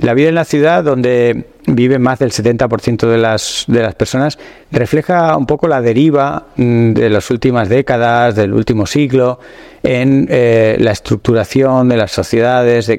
La 0.00 0.12
vida 0.14 0.28
en 0.28 0.34
la 0.34 0.44
ciudad, 0.44 0.82
donde 0.82 1.46
vive 1.66 1.98
más 1.98 2.18
del 2.18 2.30
70% 2.30 3.08
de 3.08 3.18
las, 3.18 3.64
de 3.66 3.82
las 3.82 3.94
personas, 3.94 4.38
refleja 4.70 5.36
un 5.36 5.46
poco 5.46 5.68
la 5.68 5.80
deriva 5.80 6.46
mm, 6.56 6.92
de 6.92 7.10
las 7.10 7.30
últimas 7.30 7.68
décadas, 7.68 8.34
del 8.36 8.52
último 8.52 8.86
siglo, 8.86 9.38
en 9.82 10.26
eh, 10.30 10.76
la 10.80 10.90
estructuración 10.90 11.88
de 11.88 11.96
las 11.96 12.10
sociedades 12.10 12.90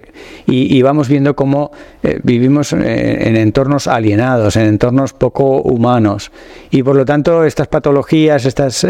y, 0.46 0.82
vamos 0.82 1.10
viendo 1.10 1.36
cómo 1.36 1.72
eh, 2.02 2.20
vivimos 2.24 2.72
eh, 2.72 3.28
en, 3.28 3.36
entornos 3.36 3.88
alienados, 3.88 4.56
en 4.56 4.68
entornos 4.68 5.12
poco 5.12 5.62
humanos. 5.62 6.32
Y 6.72 6.84
por 6.84 6.96
lo 6.96 7.04
tanto 7.04 7.44
estas 7.44 7.68
patologías, 7.68 8.46
estas 8.46 8.88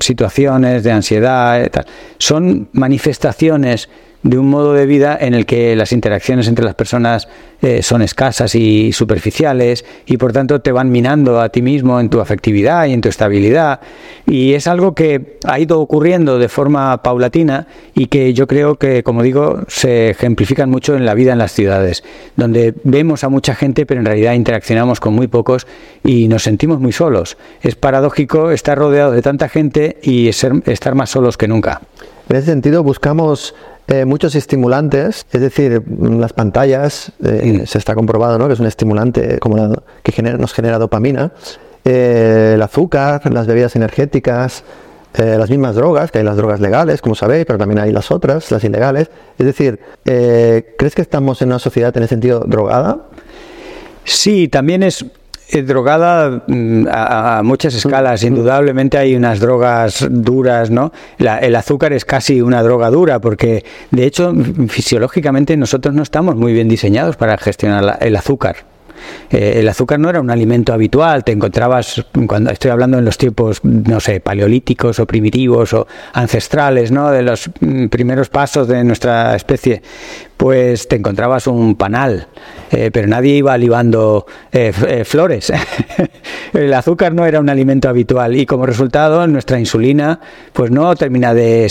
situaciones 0.00 0.82
de 0.82 0.92
ansiedad 0.92 1.70
son 2.18 2.68
manifestaciones 2.72 3.90
de 4.22 4.38
un 4.38 4.48
modo 4.48 4.72
de 4.72 4.86
vida 4.86 5.16
en 5.20 5.34
el 5.34 5.46
que 5.46 5.76
las 5.76 5.92
interacciones 5.92 6.48
entre 6.48 6.64
las 6.64 6.74
personas 6.74 7.28
eh, 7.62 7.82
son 7.82 8.02
escasas 8.02 8.54
y 8.54 8.92
superficiales 8.92 9.84
y 10.04 10.16
por 10.16 10.32
tanto 10.32 10.60
te 10.60 10.72
van 10.72 10.90
minando 10.90 11.40
a 11.40 11.48
ti 11.48 11.62
mismo 11.62 12.00
en 12.00 12.10
tu 12.10 12.20
afectividad 12.20 12.86
y 12.86 12.92
en 12.92 13.00
tu 13.00 13.08
estabilidad. 13.08 13.80
Y 14.26 14.54
es 14.54 14.66
algo 14.66 14.94
que 14.94 15.38
ha 15.44 15.58
ido 15.58 15.80
ocurriendo 15.80 16.38
de 16.38 16.48
forma 16.48 17.02
paulatina 17.02 17.66
y 17.94 18.06
que 18.06 18.34
yo 18.34 18.46
creo 18.46 18.76
que, 18.76 19.02
como 19.02 19.22
digo, 19.22 19.62
se 19.68 20.10
ejemplifican 20.10 20.70
mucho 20.70 20.96
en 20.96 21.06
la 21.06 21.14
vida 21.14 21.32
en 21.32 21.38
las 21.38 21.52
ciudades, 21.52 22.04
donde 22.36 22.74
vemos 22.84 23.24
a 23.24 23.28
mucha 23.28 23.54
gente 23.54 23.86
pero 23.86 24.00
en 24.00 24.06
realidad 24.06 24.34
interaccionamos 24.34 25.00
con 25.00 25.14
muy 25.14 25.28
pocos 25.28 25.66
y 26.04 26.28
nos 26.28 26.42
sentimos 26.42 26.80
muy 26.80 26.92
solos. 26.92 27.36
Es 27.62 27.76
paradójico 27.76 28.50
estar 28.50 28.76
rodeado 28.76 29.12
de 29.12 29.22
tanta 29.22 29.48
gente 29.48 29.98
y 30.02 30.32
ser, 30.32 30.62
estar 30.66 30.94
más 30.94 31.10
solos 31.10 31.36
que 31.36 31.48
nunca. 31.48 31.82
En 32.28 32.36
ese 32.36 32.46
sentido, 32.46 32.82
buscamos 32.82 33.54
eh, 33.88 34.04
muchos 34.04 34.34
estimulantes, 34.34 35.26
es 35.30 35.40
decir, 35.40 35.82
las 36.00 36.32
pantallas, 36.32 37.12
eh, 37.24 37.62
se 37.66 37.78
está 37.78 37.94
comprobado 37.94 38.36
¿no? 38.36 38.48
que 38.48 38.54
es 38.54 38.60
un 38.60 38.66
estimulante 38.66 39.38
como 39.38 39.80
que 40.02 40.22
nos 40.22 40.52
genera 40.52 40.78
dopamina, 40.78 41.30
eh, 41.84 42.52
el 42.54 42.62
azúcar, 42.62 43.32
las 43.32 43.46
bebidas 43.46 43.76
energéticas, 43.76 44.64
las 45.16 45.48
mismas 45.48 45.74
drogas, 45.74 46.10
que 46.10 46.18
hay 46.18 46.24
las 46.24 46.36
drogas 46.36 46.60
legales, 46.60 47.00
como 47.00 47.14
sabéis, 47.14 47.46
pero 47.46 47.58
también 47.58 47.78
hay 47.78 47.90
las 47.90 48.10
otras, 48.10 48.50
las 48.50 48.62
ilegales. 48.64 49.08
Es 49.38 49.46
decir, 49.46 49.80
¿crees 50.04 50.94
que 50.94 51.00
estamos 51.00 51.40
en 51.40 51.48
una 51.48 51.58
sociedad 51.58 51.96
en 51.96 52.02
el 52.02 52.08
sentido 52.10 52.40
drogada? 52.40 53.06
Sí, 54.04 54.48
también 54.48 54.82
es 54.82 55.06
eh, 55.48 55.62
drogada 55.62 56.42
mm, 56.46 56.86
a, 56.90 57.42
muchas 57.44 57.74
escalas. 57.74 58.22
Indudablemente 58.24 58.98
hay 58.98 59.14
unas 59.14 59.40
drogas 59.40 60.06
duras, 60.10 60.70
¿no? 60.70 60.92
el 61.18 61.56
azúcar 61.56 61.92
es 61.92 62.04
casi 62.04 62.40
una 62.40 62.62
droga 62.62 62.90
dura 62.90 63.20
porque, 63.20 63.64
de 63.90 64.06
hecho, 64.06 64.34
fisiológicamente 64.68 65.56
nosotros 65.56 65.94
no 65.94 66.02
estamos 66.02 66.36
muy 66.36 66.52
bien 66.52 66.68
diseñados 66.68 67.16
para 67.16 67.36
gestionar 67.38 67.98
el 68.00 68.16
azúcar. 68.16 68.56
Eh, 69.30 69.54
el 69.56 69.68
azúcar 69.68 69.98
no 69.98 70.08
era 70.10 70.20
un 70.20 70.30
alimento 70.30 70.72
habitual, 70.72 71.24
te 71.24 71.32
encontrabas, 71.32 72.04
cuando 72.26 72.50
estoy 72.50 72.70
hablando 72.70 72.98
en 72.98 73.04
los 73.04 73.18
tiempos, 73.18 73.60
no 73.64 74.00
sé, 74.00 74.20
paleolíticos 74.20 74.98
o 75.00 75.06
primitivos 75.06 75.74
o 75.74 75.86
ancestrales, 76.12 76.92
¿no? 76.92 77.10
De 77.10 77.22
los 77.22 77.50
mm, 77.60 77.86
primeros 77.86 78.28
pasos 78.28 78.68
de 78.68 78.84
nuestra 78.84 79.34
especie, 79.34 79.82
pues 80.36 80.86
te 80.88 80.96
encontrabas 80.96 81.46
un 81.46 81.76
panal, 81.76 82.28
eh, 82.70 82.90
pero 82.92 83.08
nadie 83.08 83.36
iba 83.36 83.56
libando 83.56 84.26
eh, 84.52 84.72
eh, 84.86 85.04
flores. 85.04 85.52
el 86.52 86.72
azúcar 86.74 87.14
no 87.14 87.24
era 87.24 87.40
un 87.40 87.48
alimento 87.48 87.88
habitual 87.88 88.36
y 88.36 88.44
como 88.44 88.66
resultado 88.66 89.26
nuestra 89.26 89.58
insulina 89.58 90.20
pues 90.52 90.70
no 90.70 90.94
termina 90.94 91.32
de, 91.32 91.66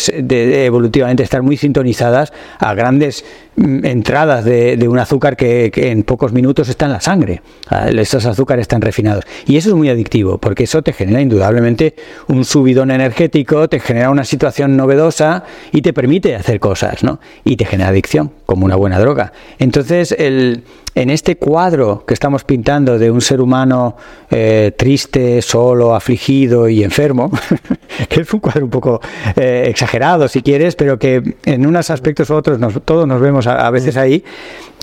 evolutivamente 0.65 1.23
estar 1.23 1.43
muy 1.43 1.57
sintonizadas 1.57 2.33
a 2.59 2.73
grandes 2.73 3.23
mm, 3.55 3.85
entradas 3.85 4.43
de, 4.45 4.87
un 4.87 4.99
azúcar 4.99 5.37
que, 5.37 5.71
en 5.75 6.03
pocos 6.03 6.33
minutos 6.33 6.67
está 6.69 6.85
en 6.85 6.91
la 6.91 7.01
sangre. 7.01 7.41
Ah, 7.69 7.89
esos 7.89 8.25
azúcares 8.25 8.63
están 8.63 8.81
refinados. 8.81 9.25
Y 9.45 9.57
eso 9.57 9.69
es 9.69 9.75
muy 9.75 9.89
adictivo 9.89 10.39
porque 10.39 10.63
eso 10.63 10.81
te 10.81 10.93
genera 10.93 11.21
indudablemente 11.21 11.95
un 12.27 12.45
subidón 12.45 12.89
energético, 12.89 13.69
te 13.69 13.79
genera 13.79 14.09
una 14.09 14.23
situación 14.23 14.75
novedosa 14.75 15.43
y 15.71 15.81
te 15.81 15.93
permite 15.93 16.35
hacer 16.35 16.59
cosas, 16.59 17.03
¿no? 17.03 17.19
Y 17.43 17.57
te 17.57 17.65
genera 17.65 17.89
adicción 17.89 18.31
como 18.55 18.67
una 18.67 18.77
buena 18.77 18.97
droga. 18.99 19.33
Entonces, 19.59 20.13
el, 20.17 20.63
en 20.95 21.09
este 21.09 21.35
cuadro 21.35 22.05
que 22.07 22.13
estamos 22.13 22.45
pintando 22.45 22.97
de 22.97 23.11
un 23.11 23.19
ser 23.19 23.41
humano 23.41 23.97
eh, 24.31 24.71
triste, 24.77 25.41
solo, 25.41 25.93
afligido 25.93 26.69
y 26.69 26.81
enfermo, 26.81 27.29
que 28.09 28.21
es 28.21 28.33
un 28.33 28.39
cuadro 28.39 28.63
un 28.63 28.71
poco 28.71 29.01
eh, 29.35 29.65
exagerado 29.67 30.29
si 30.29 30.41
quieres, 30.41 30.77
pero 30.77 30.97
que 30.97 31.35
en 31.43 31.67
unos 31.67 31.89
aspectos 31.89 32.29
u 32.29 32.35
otros 32.35 32.57
todos 32.85 33.05
nos 33.05 33.19
vemos 33.19 33.45
a, 33.45 33.69
veces 33.71 33.97
ahí, 33.97 34.23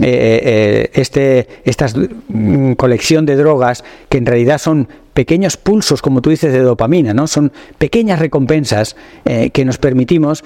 eh, 0.02 0.90
este, 0.92 1.48
esta 1.64 1.86
mm, 2.28 2.72
colección 2.72 3.24
de 3.24 3.36
drogas 3.36 3.84
que 4.10 4.18
en 4.18 4.26
realidad 4.26 4.58
son 4.58 4.86
pequeños 5.14 5.56
pulsos, 5.56 6.02
como 6.02 6.20
tú 6.20 6.28
dices, 6.28 6.52
de 6.52 6.60
dopamina, 6.60 7.14
¿no? 7.14 7.26
Son 7.26 7.50
pequeñas 7.78 8.18
recompensas 8.18 8.96
que 9.24 9.64
nos 9.64 9.78
permitimos 9.78 10.42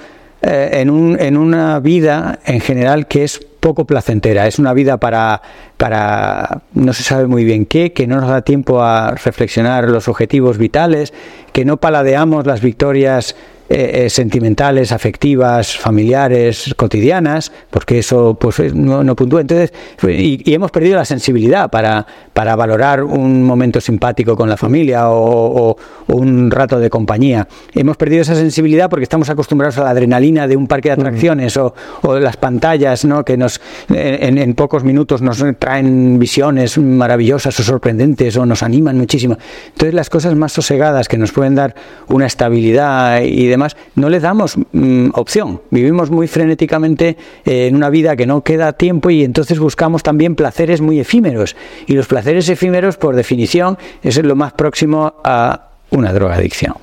eh, 0.47 0.81
en, 0.81 0.91
un, 0.91 1.19
en 1.21 1.37
una 1.37 1.81
vida 1.81 2.39
en 2.45 2.61
general 2.61 3.07
que 3.07 3.25
es 3.25 3.41
poco 3.67 3.85
placentera. 3.85 4.47
Es 4.47 4.61
una 4.61 4.73
vida 4.73 4.99
para, 4.99 5.43
para 5.77 6.63
no 6.73 6.93
se 6.93 7.03
sabe 7.03 7.27
muy 7.27 7.45
bien 7.45 7.67
qué, 7.67 7.93
que 7.93 8.07
no 8.07 8.21
nos 8.21 8.31
da 8.31 8.43
tiempo 8.43 8.81
a 8.81 9.11
reflexionar 9.11 9.89
los 9.89 10.07
objetivos 10.07 10.57
vitales, 10.57 11.13
que 11.53 11.65
no 11.65 11.79
paladeamos 11.79 12.47
las 12.47 12.61
victorias 12.61 13.35
eh, 13.69 14.05
eh, 14.05 14.11
sentimentales, 14.11 14.93
afectivas, 14.93 15.77
familiares, 15.77 16.73
cotidianas, 16.77 17.51
porque 17.69 17.99
eso 17.99 18.37
pues 18.39 18.73
no, 18.73 19.03
no 19.03 19.17
puntúa. 19.17 19.41
Entonces, 19.41 19.73
y, 20.07 20.55
hemos 20.55 20.71
perdido 20.71 20.95
la 20.95 21.05
sensibilidad 21.05 21.69
para, 21.69 22.07
para 22.33 22.55
valorar 22.55 23.03
un 23.03 23.43
momento 23.43 23.81
simpático 23.81 24.37
con 24.37 24.49
la 24.49 24.57
familia 24.57 25.11
o, 25.11 25.77
un 26.07 26.51
rato 26.53 26.79
de 26.79 26.89
compañía. 26.89 27.49
Hemos 27.75 27.97
perdido 27.97 28.23
esa 28.23 28.37
sensibilidad 28.37 28.89
porque 28.89 29.03
estamos 29.03 29.29
acostumbrados 29.31 29.77
a 29.79 29.83
la 29.83 29.91
adrenalina 29.91 30.47
de 30.47 30.57
un 30.57 30.69
parque 30.69 30.91
de 30.91 30.93
atracciones 30.93 31.57
o, 31.57 31.75
o, 32.03 32.21
las 32.21 32.37
pantallas, 32.37 33.05
¿no? 33.05 33.25
que 33.25 33.37
nos 33.37 33.61
en, 33.89 34.39
en, 34.39 34.55
pocos 34.55 34.85
minutos 34.85 35.23
nos 35.23 35.45
traen 35.59 36.21
visiones 36.21 36.79
maravillosas 36.79 37.59
o 37.59 37.65
sorprendentes 37.65 38.37
o 38.37 38.47
nos 38.47 38.63
animan 38.63 38.97
muchísimo. 38.97 39.37
Entonces, 39.67 39.93
las 39.93 40.09
cosas 40.09 40.37
más 40.37 40.53
sosegadas 40.53 41.09
que 41.09 41.19
nos 41.19 41.33
pueden 41.33 41.57
dar 41.57 41.75
una 42.07 42.27
estabilidad 42.27 43.23
y 43.23 43.56
demás, 43.57 43.77
no 43.95 44.09
les 44.09 44.23
damos 44.23 44.57
mm, 44.73 45.11
opción. 45.15 45.61
Vivimos 45.71 46.11
muy 46.11 46.27
frenéticamente 46.29 47.17
eh, 47.45 47.67
en 47.67 47.77
una 47.77 47.91
vida 47.91 48.17
que 48.17 48.27
no 48.27 48.43
queda 48.43 48.73
tiempo 48.73 49.11
y 49.11 49.25
entonces 49.25 49.59
buscamos 49.59 50.03
también 50.03 50.35
placeres 50.35 50.81
muy 50.81 51.01
efímeros. 51.01 51.57
Y 51.87 51.95
los 51.95 52.07
placeres 52.07 52.49
efímeros, 52.49 52.97
por 52.97 53.17
definición, 53.17 53.79
es 54.03 54.17
lo 54.23 54.37
más 54.37 54.53
próximo 54.53 55.15
a 55.25 55.71
una 55.91 56.13
drogadicción. 56.13 56.75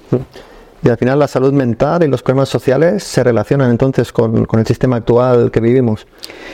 Y 0.86 0.90
al 0.90 0.98
final 0.98 1.18
la 1.18 1.30
salud 1.30 1.54
mental 1.54 2.04
y 2.04 2.08
los 2.08 2.22
problemas 2.22 2.50
sociales 2.50 3.04
se 3.06 3.24
relacionan 3.24 3.72
entonces 3.72 4.12
con, 4.12 4.46
el 4.52 4.68
sistema 4.68 4.98
actual 4.98 5.50
que 5.50 5.62
vivimos. 5.62 6.06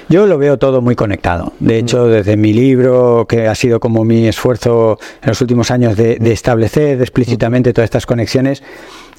Yo 0.07 0.27
lo 0.27 0.37
veo 0.37 0.59
todo 0.59 0.81
muy 0.81 0.95
conectado. 0.95 1.53
De 1.59 1.79
hecho, 1.79 2.05
desde 2.05 2.37
mi 2.37 2.53
libro, 2.53 3.25
que 3.27 3.47
ha 3.47 3.55
sido 3.55 3.79
como 3.79 4.05
mi 4.05 4.27
esfuerzo 4.27 4.99
en 5.23 5.29
los 5.29 5.41
últimos 5.41 5.71
años 5.71 5.97
de, 5.97 6.17
de 6.17 6.31
establecer 6.31 7.01
explícitamente 7.01 7.73
todas 7.73 7.85
estas 7.85 8.05
conexiones, 8.05 8.61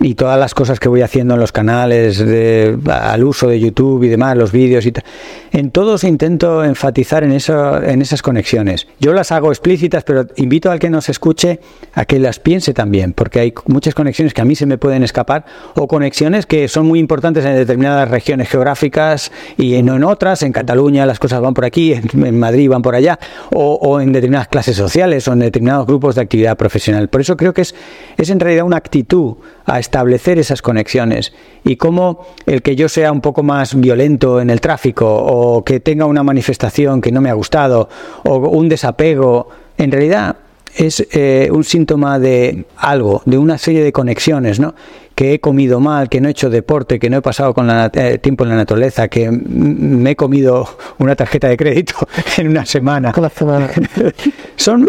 y 0.01 0.15
todas 0.15 0.39
las 0.39 0.55
cosas 0.55 0.81
que 0.81 0.89
voy 0.89 1.03
haciendo 1.03 1.35
en 1.35 1.41
los 1.41 1.53
canales, 1.53 2.19
de, 2.19 2.79
al 2.91 3.23
uso 3.23 3.49
de 3.49 3.61
YouTube 3.61 4.03
y 4.05 4.09
demás, 4.09 4.37
los 4.37 4.51
vídeos 4.51 4.87
y 4.87 4.93
tal, 4.93 5.05
en 5.53 5.71
todos 5.71 6.05
intento 6.05 6.65
enfatizar 6.65 7.23
en, 7.23 7.33
eso, 7.33 7.81
en 7.83 8.01
esas 8.01 8.23
conexiones. 8.23 8.87
Yo 8.99 9.13
las 9.13 9.31
hago 9.31 9.51
explícitas, 9.51 10.03
pero 10.05 10.27
invito 10.37 10.71
al 10.71 10.79
que 10.79 10.89
nos 10.89 11.11
escuche 11.11 11.61
a 11.93 12.07
que 12.07 12.19
las 12.19 12.39
piense 12.39 12.73
también, 12.73 13.13
porque 13.13 13.41
hay 13.41 13.55
muchas 13.67 13.95
conexiones 13.95 14.33
que 14.33 14.41
a 14.41 14.45
mí 14.45 14.57
se 14.57 14.65
me 14.65 14.79
pueden 14.79 15.03
escapar 15.03 15.45
o 15.75 15.87
conexiones 15.87 16.47
que 16.47 16.67
son 16.69 16.87
muy 16.87 16.99
importantes 16.99 17.45
en 17.45 17.55
determinadas 17.55 18.11
regiones 18.11 18.49
geográficas 18.49 19.31
y 19.59 19.75
en, 19.75 19.89
en 19.91 20.05
otras, 20.05 20.43
en 20.43 20.53
Cataluña 20.53 21.05
las 21.05 21.19
cosas 21.19 21.43
van 21.43 21.53
por 21.53 21.67
aquí, 21.67 21.93
en, 21.93 22.39
Madrid 22.39 22.71
van 22.71 22.81
por 22.81 22.95
allá, 22.95 23.19
o, 23.53 23.75
o, 23.75 24.01
en 24.01 24.13
determinadas 24.13 24.49
clases 24.49 24.77
sociales 24.77 25.29
o 25.29 25.35
en 25.35 25.41
determinados 25.41 25.87
grupos 25.87 26.15
de 26.15 26.23
actividad 26.23 26.57
profesional. 26.57 27.09
Por 27.09 27.21
eso 27.21 27.37
creo 27.37 27.53
que 27.53 27.63
es, 27.63 27.75
es 28.17 28.31
en 28.31 28.41
realidad 28.41 28.65
una 28.65 28.79
actitud 28.79 29.35
a 29.67 29.79
establecer 29.91 30.39
esas 30.39 30.63
conexiones 30.63 31.33
y 31.65 31.75
cómo 31.75 32.25
el 32.47 32.63
que 32.63 32.77
yo 32.77 32.89
sea 32.89 33.11
un 33.11 33.21
poco 33.21 33.43
más 33.43 33.75
violento 33.75 34.41
en 34.41 34.49
el 34.49 34.61
tráfico 34.61 35.05
o 35.13 35.65
que 35.65 35.81
tenga 35.81 36.07
una 36.07 36.23
manifestación 36.23 37.01
que 37.01 37.11
no 37.11 37.21
me 37.21 37.29
ha 37.29 37.35
gustado 37.35 37.89
o 38.23 38.37
un 38.37 38.69
desapego, 38.69 39.49
en 39.77 39.91
realidad 39.91 40.37
es 40.77 41.05
eh, 41.11 41.49
un 41.51 41.65
síntoma 41.65 42.21
de 42.21 42.67
algo, 42.77 43.23
de 43.25 43.37
una 43.37 43.59
serie 43.59 43.83
de 43.83 43.91
conexiones, 43.91 44.61
¿no? 44.61 44.77
Que 45.21 45.35
he 45.35 45.39
comido 45.39 45.81
mal, 45.81 46.09
que 46.09 46.19
no 46.23 46.29
he 46.29 46.31
hecho 46.31 46.49
deporte, 46.49 46.99
que 46.99 47.11
no 47.11 47.19
he 47.19 47.21
pasado 47.21 47.53
con 47.53 47.67
la, 47.67 47.91
eh, 47.93 48.17
tiempo 48.17 48.45
en 48.45 48.49
la 48.49 48.57
naturaleza, 48.57 49.09
que 49.09 49.31
me 49.31 50.13
he 50.13 50.17
comido 50.17 50.67
una 50.97 51.15
tarjeta 51.15 51.47
de 51.47 51.59
crédito 51.59 51.93
en 52.39 52.49
una 52.49 52.65
semana. 52.65 53.13
semana. 53.37 53.69
son, 54.57 54.89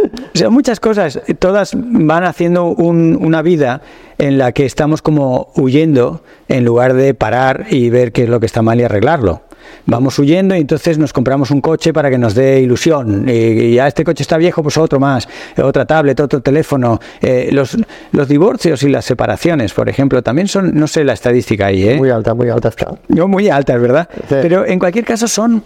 muchas 0.50 0.80
cosas, 0.80 1.20
todas 1.38 1.74
van 1.76 2.24
haciendo 2.24 2.68
una 2.68 3.42
vida 3.42 3.82
en 4.20 4.38
la 4.38 4.54
que 4.54 4.66
estamos 4.66 5.02
como 5.02 5.52
huyendo 5.58 6.24
en 6.48 6.64
lugar 6.64 6.94
de 6.94 7.14
parar 7.14 7.66
y 7.70 7.90
ver 7.90 8.14
qué 8.14 8.24
es 8.24 8.30
lo 8.30 8.40
que 8.40 8.46
está 8.46 8.62
mal 8.62 8.80
y 8.80 8.84
arreglarlo 8.84 9.42
vamos 9.86 10.18
huyendo 10.20 10.55
y 10.55 10.59
entonces 10.59 10.97
nos 10.97 11.14
compramos 11.14 11.51
un 11.51 11.62
coche 11.62 11.93
para 11.93 12.09
que 12.09 12.18
nos 12.18 12.36
dé 12.36 12.62
ilusión. 12.62 13.28
Y, 13.28 13.76
ya 13.76 13.88
este 13.88 14.03
coche 14.03 14.24
está 14.24 14.38
viejo, 14.38 14.62
pues 14.64 14.78
otro 14.78 14.99
más, 14.99 15.28
otra 15.62 15.86
tablet, 15.86 16.20
otro 16.20 16.41
teléfono. 16.41 16.99
Eh, 17.22 17.49
los, 17.51 17.78
los 18.12 18.28
divorcios 18.28 18.84
y 18.84 18.89
las 18.89 19.05
separaciones, 19.05 19.74
por 19.74 19.89
ejemplo, 19.89 20.22
también 20.22 20.47
son, 20.47 20.74
no 20.76 20.88
sé 20.88 21.03
la 21.03 21.14
estadística 21.14 21.68
ahí, 21.68 21.88
¿eh? 21.88 21.97
Muy 21.97 22.09
alta, 22.09 22.34
muy 22.34 22.49
alta 22.49 22.70
está. 22.70 22.93
No, 23.07 23.28
muy 23.28 23.49
alta, 23.49 23.76
es 23.76 23.82
verdad. 23.82 24.09
Pero 24.30 24.66
en 24.66 24.80
cualquier 24.80 25.05
caso 25.05 25.28
son 25.28 25.64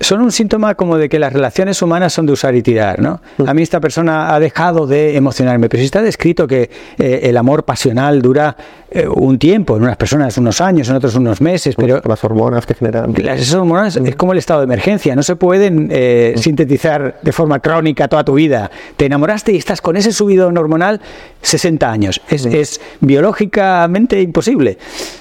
son 0.00 0.20
un 0.20 0.30
síntoma 0.30 0.74
como 0.74 0.98
de 0.98 1.08
que 1.08 1.18
las 1.18 1.32
relaciones 1.32 1.80
humanas 1.80 2.12
son 2.12 2.26
de 2.26 2.32
usar 2.32 2.54
y 2.54 2.62
tirar, 2.62 3.00
¿no? 3.00 3.20
A 3.46 3.54
mí 3.54 3.62
esta 3.62 3.80
persona 3.80 4.34
ha 4.34 4.40
dejado 4.40 4.86
de 4.86 5.16
emocionarme, 5.16 5.68
pero 5.68 5.80
si 5.80 5.86
está 5.86 6.02
descrito 6.02 6.46
que 6.46 6.70
eh, 6.98 7.20
el 7.24 7.36
amor 7.36 7.64
pasional 7.64 8.20
dura 8.20 8.56
eh, 8.90 9.08
un 9.08 9.38
tiempo, 9.38 9.76
en 9.76 9.84
unas 9.84 9.96
personas 9.96 10.36
unos 10.38 10.60
años, 10.60 10.88
en 10.88 10.96
otros 10.96 11.14
unos 11.14 11.40
meses, 11.40 11.74
pero... 11.76 12.02
Las 12.04 12.22
hormonas 12.24 12.66
que 12.66 12.74
generan... 12.74 13.14
Las 13.16 13.52
hormonas 13.54 13.96
es 13.96 14.16
como 14.16 14.32
el 14.32 14.38
estado 14.38 14.60
de 14.60 14.64
emergencia, 14.64 15.16
no 15.16 15.22
se 15.22 15.34
pueden 15.34 15.88
eh, 15.90 16.34
sintetizar 16.36 17.18
de 17.22 17.32
forma 17.32 17.60
crónica 17.60 18.06
toda 18.06 18.24
tu 18.24 18.34
vida. 18.34 18.70
Te 18.96 19.06
enamoraste 19.06 19.52
y 19.52 19.56
estás 19.56 19.80
con 19.80 19.96
ese 19.96 20.12
subido 20.12 20.48
hormonal 20.48 21.00
60 21.42 21.90
años. 21.90 22.20
Es, 22.28 22.44
es 22.44 22.80
biológicamente 23.00 24.20
imposible. 24.20 24.78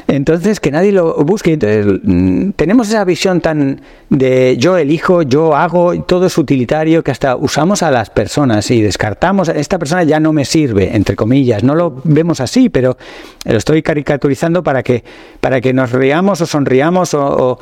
Entonces, 0.07 0.59
que 0.59 0.71
nadie 0.71 0.91
lo 0.91 1.15
busque. 1.23 1.53
Entonces, 1.53 2.01
mm, 2.03 2.51
tenemos 2.51 2.89
esa 2.89 3.03
visión 3.03 3.41
tan 3.41 3.81
de 4.09 4.57
yo 4.65 4.77
elijo, 4.77 5.21
yo 5.21 5.55
hago, 5.55 5.93
todo 6.05 6.25
es 6.25 6.39
utilitario, 6.39 7.03
que 7.03 7.11
hasta 7.11 7.35
usamos 7.35 7.83
a 7.83 7.91
las 7.91 8.09
personas 8.09 8.71
y 8.71 8.81
descartamos, 8.81 9.47
esta 9.47 9.77
persona 9.77 10.03
ya 10.03 10.19
no 10.19 10.33
me 10.33 10.43
sirve, 10.43 10.95
entre 10.95 11.15
comillas, 11.15 11.63
no 11.63 11.75
lo 11.75 12.01
vemos 12.03 12.39
así, 12.41 12.69
pero 12.69 12.97
lo 13.43 13.57
estoy 13.57 13.83
caricaturizando 13.83 14.63
para 14.63 14.81
que, 14.81 15.03
para 15.39 15.61
que 15.61 15.71
nos 15.71 15.91
riamos 15.91 16.41
o 16.41 16.47
sonriamos 16.47 17.13
o, 17.13 17.59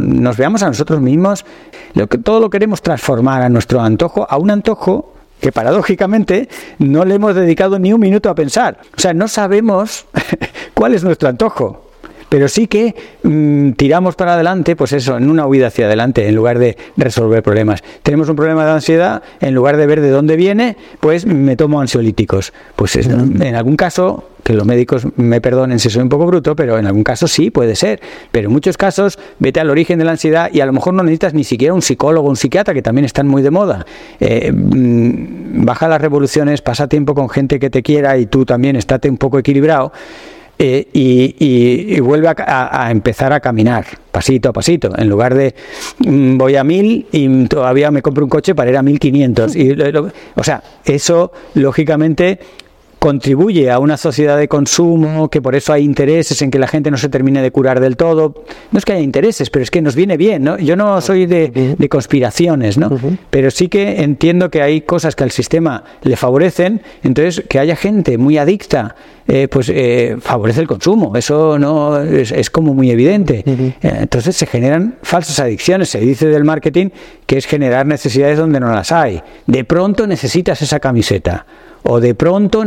nos 0.00 0.36
veamos 0.38 0.62
a 0.62 0.68
nosotros 0.68 0.98
mismos, 1.02 1.44
lo 1.92 2.06
que, 2.06 2.16
todo 2.16 2.40
lo 2.40 2.48
queremos 2.48 2.80
transformar 2.80 3.42
a 3.42 3.50
nuestro 3.50 3.82
antojo, 3.82 4.26
a 4.26 4.38
un 4.38 4.50
antojo 4.50 5.12
que 5.42 5.52
paradójicamente 5.52 6.48
no 6.78 7.04
le 7.04 7.16
hemos 7.16 7.34
dedicado 7.34 7.78
ni 7.78 7.92
un 7.92 8.00
minuto 8.00 8.30
a 8.30 8.34
pensar. 8.34 8.78
O 8.96 8.98
sea, 8.98 9.12
no 9.12 9.28
sabemos 9.28 10.06
cuál 10.72 10.94
es 10.94 11.04
nuestro 11.04 11.28
antojo 11.28 11.83
pero 12.28 12.48
sí 12.48 12.66
que 12.66 12.94
mm, 13.22 13.72
tiramos 13.72 14.16
para 14.16 14.34
adelante, 14.34 14.76
pues 14.76 14.92
eso, 14.92 15.16
en 15.16 15.30
una 15.30 15.46
huida 15.46 15.68
hacia 15.68 15.86
adelante, 15.86 16.28
en 16.28 16.34
lugar 16.34 16.58
de 16.58 16.76
resolver 16.96 17.42
problemas. 17.42 17.82
Tenemos 18.02 18.28
un 18.28 18.36
problema 18.36 18.64
de 18.64 18.72
ansiedad, 18.72 19.22
en 19.40 19.54
lugar 19.54 19.76
de 19.76 19.86
ver 19.86 20.00
de 20.00 20.10
dónde 20.10 20.36
viene, 20.36 20.76
pues 21.00 21.26
me 21.26 21.56
tomo 21.56 21.80
ansiolíticos. 21.80 22.52
Pues 22.76 22.96
en 22.96 23.54
algún 23.54 23.76
caso 23.76 24.24
que 24.44 24.52
los 24.52 24.66
médicos 24.66 25.06
me 25.16 25.40
perdonen 25.40 25.78
si 25.78 25.90
soy 25.90 26.02
un 26.02 26.08
poco 26.08 26.26
bruto, 26.26 26.54
pero 26.54 26.78
en 26.78 26.86
algún 26.86 27.02
caso 27.02 27.26
sí 27.26 27.50
puede 27.50 27.74
ser. 27.74 28.00
Pero 28.30 28.48
en 28.48 28.52
muchos 28.52 28.76
casos 28.76 29.18
vete 29.38 29.58
al 29.58 29.70
origen 29.70 29.98
de 29.98 30.04
la 30.04 30.12
ansiedad 30.12 30.50
y 30.52 30.60
a 30.60 30.66
lo 30.66 30.72
mejor 30.72 30.94
no 30.94 31.02
necesitas 31.02 31.34
ni 31.34 31.44
siquiera 31.44 31.74
un 31.74 31.82
psicólogo, 31.82 32.28
un 32.28 32.36
psiquiatra, 32.36 32.74
que 32.74 32.82
también 32.82 33.06
están 33.06 33.26
muy 33.26 33.42
de 33.42 33.50
moda. 33.50 33.86
Eh, 34.20 34.52
mm, 34.52 35.64
baja 35.64 35.88
las 35.88 36.00
revoluciones, 36.00 36.60
pasa 36.60 36.86
tiempo 36.86 37.14
con 37.14 37.28
gente 37.30 37.58
que 37.58 37.70
te 37.70 37.82
quiera 37.82 38.16
y 38.18 38.26
tú 38.26 38.44
también 38.44 38.76
estate 38.76 39.08
un 39.08 39.16
poco 39.16 39.38
equilibrado 39.38 39.92
eh, 40.58 40.88
y, 40.92 42.00
vuelve 42.00 42.28
a, 42.28 42.88
empezar 42.90 43.32
a 43.32 43.40
caminar 43.40 43.86
pasito 44.10 44.50
a 44.50 44.52
pasito. 44.52 44.96
En 44.96 45.08
lugar 45.08 45.34
de 45.34 45.54
mm, 45.98 46.36
voy 46.36 46.56
a 46.56 46.64
mil 46.64 47.06
y 47.10 47.46
todavía 47.46 47.90
me 47.90 48.02
compro 48.02 48.24
un 48.24 48.30
coche 48.30 48.54
para 48.54 48.70
ir 48.70 48.76
a 48.76 48.82
mil 48.82 48.98
quinientos. 48.98 49.54
O 50.36 50.44
sea, 50.44 50.62
eso 50.84 51.32
lógicamente 51.54 52.38
contribuye 53.04 53.70
a 53.70 53.80
una 53.80 53.98
sociedad 53.98 54.38
de 54.38 54.48
consumo, 54.48 55.28
que 55.28 55.42
por 55.42 55.54
eso 55.54 55.74
hay 55.74 55.84
intereses 55.84 56.40
en 56.40 56.50
que 56.50 56.58
la 56.58 56.66
gente 56.66 56.90
no 56.90 56.96
se 56.96 57.10
termine 57.10 57.42
de 57.42 57.50
curar 57.50 57.78
del 57.78 57.98
todo. 57.98 58.46
No 58.72 58.78
es 58.78 58.86
que 58.86 58.94
haya 58.94 59.02
intereses, 59.02 59.50
pero 59.50 59.62
es 59.62 59.70
que 59.70 59.82
nos 59.82 59.94
viene 59.94 60.16
bien, 60.16 60.42
¿no? 60.42 60.56
Yo 60.56 60.74
no 60.74 61.02
soy 61.02 61.26
de, 61.26 61.76
conspiraciones, 61.90 62.78
¿no? 62.78 62.88
Pero 63.28 63.50
sí 63.50 63.68
que 63.68 64.02
entiendo 64.02 64.50
que 64.50 64.62
hay 64.62 64.80
cosas 64.80 65.14
que 65.16 65.22
al 65.22 65.32
sistema 65.32 65.84
le 66.00 66.16
favorecen, 66.16 66.80
entonces 67.02 67.44
que 67.46 67.58
haya 67.58 67.76
gente 67.76 68.16
muy 68.16 68.38
adicta, 68.38 68.94
eh, 69.28 69.48
pues 69.48 69.68
eh, 69.68 70.16
favorece 70.18 70.62
el 70.62 70.66
consumo. 70.66 71.14
Eso 71.14 71.58
no 71.58 72.00
es, 72.00 72.48
como 72.48 72.72
muy 72.72 72.90
evidente. 72.90 73.44
Eh, 73.46 73.74
entonces 73.82 74.34
se 74.34 74.46
generan 74.46 74.96
falsas 75.02 75.40
adicciones. 75.40 75.90
Se 75.90 76.00
dice 76.00 76.28
del 76.28 76.44
marketing 76.44 76.88
que 77.26 77.36
es 77.36 77.44
generar 77.44 77.84
necesidades 77.84 78.38
donde 78.38 78.60
no 78.60 78.72
las 78.72 78.92
hay. 78.92 79.20
De 79.46 79.64
pronto 79.64 80.06
necesitas 80.06 80.62
esa 80.62 80.80
camiseta 80.80 81.44
o 81.84 82.00
de 82.00 82.14
pronto 82.14 82.64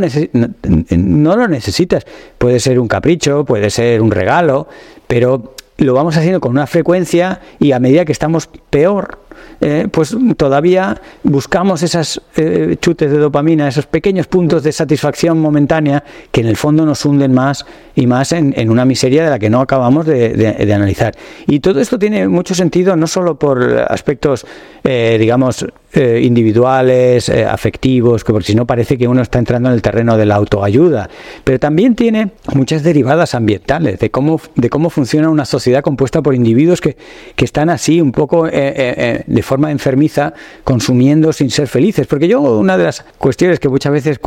no 0.90 1.36
lo 1.36 1.48
necesitas. 1.48 2.06
Puede 2.38 2.60
ser 2.60 2.80
un 2.80 2.88
capricho, 2.88 3.44
puede 3.44 3.70
ser 3.70 4.00
un 4.00 4.10
regalo, 4.10 4.68
pero 5.06 5.54
lo 5.78 5.94
vamos 5.94 6.16
haciendo 6.16 6.40
con 6.40 6.52
una 6.52 6.66
frecuencia 6.66 7.40
y 7.58 7.72
a 7.72 7.78
medida 7.78 8.04
que 8.04 8.12
estamos 8.12 8.48
peor, 8.70 9.18
eh, 9.60 9.88
pues 9.90 10.16
todavía 10.36 11.00
buscamos 11.22 11.82
esas 11.82 12.20
eh, 12.36 12.76
chutes 12.80 13.10
de 13.10 13.18
dopamina, 13.18 13.68
esos 13.68 13.86
pequeños 13.86 14.26
puntos 14.26 14.62
de 14.62 14.72
satisfacción 14.72 15.40
momentánea 15.40 16.02
que 16.30 16.40
en 16.40 16.48
el 16.48 16.56
fondo 16.56 16.84
nos 16.84 17.04
hunden 17.04 17.32
más 17.32 17.64
y 17.94 18.06
más 18.06 18.32
en, 18.32 18.70
una 18.70 18.84
miseria 18.84 19.24
de 19.24 19.30
la 19.30 19.38
que 19.38 19.50
no 19.50 19.60
acabamos 19.60 20.06
de, 20.06 20.72
analizar. 20.74 21.14
Y 21.46 21.60
todo 21.60 21.80
esto 21.80 21.98
tiene 21.98 22.28
mucho 22.28 22.54
sentido 22.54 22.96
no 22.96 23.06
solo 23.06 23.38
por 23.38 23.86
aspectos, 23.88 24.46
eh, 24.84 25.16
digamos, 25.18 25.64
individuales, 25.94 27.28
afectivos, 27.30 28.22
que 28.22 28.32
porque 28.32 28.48
si 28.48 28.54
no 28.54 28.66
parece 28.66 28.98
que 28.98 29.08
uno 29.08 29.22
está 29.22 29.38
entrando 29.38 29.68
en 29.68 29.74
el 29.74 29.82
terreno 29.82 30.16
de 30.16 30.26
la 30.26 30.36
autoayuda, 30.36 31.08
pero 31.44 31.58
también 31.58 31.94
tiene 31.94 32.30
muchas 32.54 32.82
derivadas 32.82 33.34
ambientales 33.34 33.98
de 33.98 34.10
cómo, 34.10 34.40
de 34.54 34.70
cómo 34.70 34.90
funciona 34.90 35.30
una 35.30 35.44
sociedad 35.44 35.82
compuesta 35.82 36.22
por 36.22 36.34
individuos 36.34 36.80
que, 36.80 36.96
que 37.34 37.44
están 37.44 37.70
así 37.70 38.00
un 38.00 38.12
poco 38.12 38.46
eh, 38.46 38.50
eh, 38.52 38.74
eh, 38.76 39.24
de 39.26 39.42
forma 39.42 39.70
enfermiza 39.70 40.32
consumiendo 40.64 41.32
sin 41.32 41.50
ser 41.50 41.68
felices. 41.68 42.06
Porque 42.06 42.28
yo 42.28 42.40
una 42.40 42.76
de 42.76 42.84
las 42.84 43.04
cuestiones 43.18 43.60
que 43.60 43.68
muchas 43.68 43.92
veces 43.92 44.18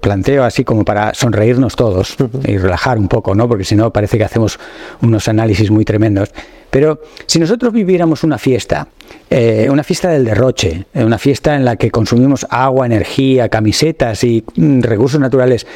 planteo 0.00 0.44
así 0.44 0.64
como 0.64 0.84
para 0.84 1.14
sonreírnos 1.14 1.76
todos 1.76 2.16
y 2.44 2.58
relajar 2.58 2.98
un 2.98 3.08
poco, 3.08 3.34
¿no? 3.34 3.48
porque 3.48 3.64
si 3.64 3.74
no 3.74 3.92
parece 3.92 4.18
que 4.18 4.24
hacemos 4.24 4.58
unos 5.02 5.28
análisis 5.28 5.70
muy 5.70 5.84
tremendos. 5.84 6.30
Pero 6.70 7.00
si 7.26 7.38
nosotros 7.38 7.72
viviéramos 7.72 8.24
una 8.24 8.38
fiesta, 8.38 8.88
una 9.30 9.82
fiesta 9.82 10.10
del 10.10 10.24
derroche, 10.24 10.84
una 10.94 11.18
fiesta 11.18 11.54
en 11.54 11.64
la 11.64 11.76
que 11.76 11.90
consumimos 11.90 12.46
agua, 12.50 12.84
energía, 12.84 13.48
camisetas 13.48 14.22
y 14.24 14.44
mm, 14.54 14.82
recursos 14.82 15.18
naturales 15.18 15.66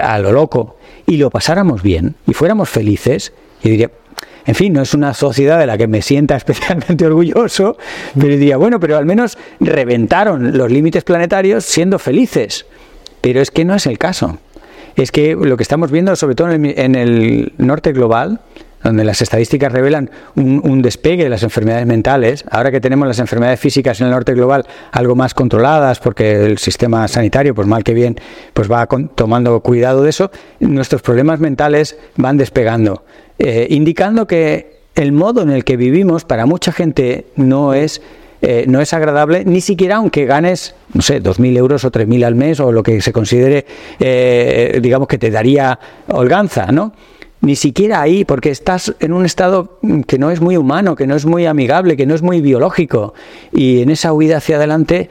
a 0.00 0.18
lo 0.18 0.32
loco, 0.32 0.76
y 1.06 1.16
lo 1.18 1.30
pasáramos 1.30 1.82
bien 1.82 2.14
y 2.26 2.32
fuéramos 2.32 2.68
felices, 2.68 3.32
yo 3.62 3.70
diría, 3.70 3.90
en 4.46 4.54
fin, 4.54 4.72
no 4.72 4.82
es 4.82 4.94
una 4.94 5.14
sociedad 5.14 5.58
de 5.58 5.66
la 5.66 5.78
que 5.78 5.86
me 5.86 6.02
sienta 6.02 6.36
especialmente 6.36 7.06
orgulloso, 7.06 7.76
pero 8.14 8.28
diría, 8.28 8.56
bueno, 8.56 8.80
pero 8.80 8.96
al 8.96 9.06
menos 9.06 9.38
reventaron 9.60 10.56
los 10.56 10.70
límites 10.70 11.04
planetarios 11.04 11.64
siendo 11.64 11.98
felices. 11.98 12.66
Pero 13.20 13.40
es 13.40 13.50
que 13.50 13.64
no 13.64 13.74
es 13.74 13.86
el 13.86 13.98
caso. 13.98 14.38
Es 14.96 15.10
que 15.10 15.34
lo 15.34 15.56
que 15.56 15.62
estamos 15.62 15.90
viendo, 15.90 16.14
sobre 16.14 16.34
todo 16.34 16.50
en 16.52 16.94
el, 16.94 17.52
norte 17.56 17.92
global, 17.92 18.40
donde 18.84 19.02
las 19.02 19.20
estadísticas 19.22 19.72
revelan 19.72 20.10
un, 20.36 20.82
despegue 20.82 21.24
de 21.24 21.30
las 21.30 21.42
enfermedades 21.42 21.86
mentales, 21.86 22.44
ahora 22.50 22.70
que 22.70 22.80
tenemos 22.80 23.08
las 23.08 23.18
enfermedades 23.18 23.58
físicas 23.58 24.00
en 24.00 24.06
el 24.06 24.12
norte 24.12 24.34
global 24.34 24.66
algo 24.92 25.16
más 25.16 25.34
controladas, 25.34 25.98
porque 25.98 26.44
el 26.44 26.58
sistema 26.58 27.08
sanitario, 27.08 27.54
pues 27.54 27.66
mal 27.66 27.82
que 27.82 27.94
bien, 27.94 28.16
pues 28.52 28.70
va 28.70 28.86
tomando 28.86 29.58
cuidado 29.60 30.02
de 30.02 30.10
eso, 30.10 30.30
nuestros 30.60 31.02
problemas 31.02 31.40
mentales 31.40 31.96
van 32.16 32.36
despegando. 32.36 33.04
Eh, 33.38 33.66
indicando 33.70 34.26
que 34.26 34.84
el 34.94 35.12
modo 35.12 35.42
en 35.42 35.50
el 35.50 35.64
que 35.64 35.76
vivimos 35.76 36.24
para 36.24 36.46
mucha 36.46 36.70
gente 36.70 37.26
no 37.36 37.74
es 37.74 38.00
eh, 38.46 38.66
no 38.68 38.82
es 38.82 38.92
agradable, 38.92 39.46
ni 39.46 39.62
siquiera 39.62 39.96
aunque 39.96 40.26
ganes, 40.26 40.74
no 40.92 41.00
sé, 41.00 41.22
2.000 41.22 41.56
euros 41.56 41.82
o 41.86 41.90
3.000 41.90 42.26
al 42.26 42.34
mes 42.34 42.60
o 42.60 42.72
lo 42.72 42.82
que 42.82 43.00
se 43.00 43.10
considere, 43.10 43.64
eh, 43.98 44.80
digamos, 44.82 45.08
que 45.08 45.16
te 45.16 45.30
daría 45.30 45.78
holganza, 46.08 46.70
¿no? 46.70 46.92
Ni 47.40 47.56
siquiera 47.56 48.00
ahí, 48.00 48.24
porque 48.24 48.50
estás 48.50 48.94
en 49.00 49.12
un 49.12 49.26
estado 49.26 49.78
que 50.06 50.18
no 50.18 50.30
es 50.30 50.40
muy 50.40 50.56
humano, 50.56 50.96
que 50.96 51.06
no 51.06 51.14
es 51.14 51.26
muy 51.26 51.44
amigable, 51.44 51.94
que 51.96 52.06
no 52.06 52.14
es 52.14 52.22
muy 52.22 52.40
biológico. 52.40 53.12
Y 53.52 53.82
en 53.82 53.90
esa 53.90 54.14
huida 54.14 54.38
hacia 54.38 54.56
adelante 54.56 55.10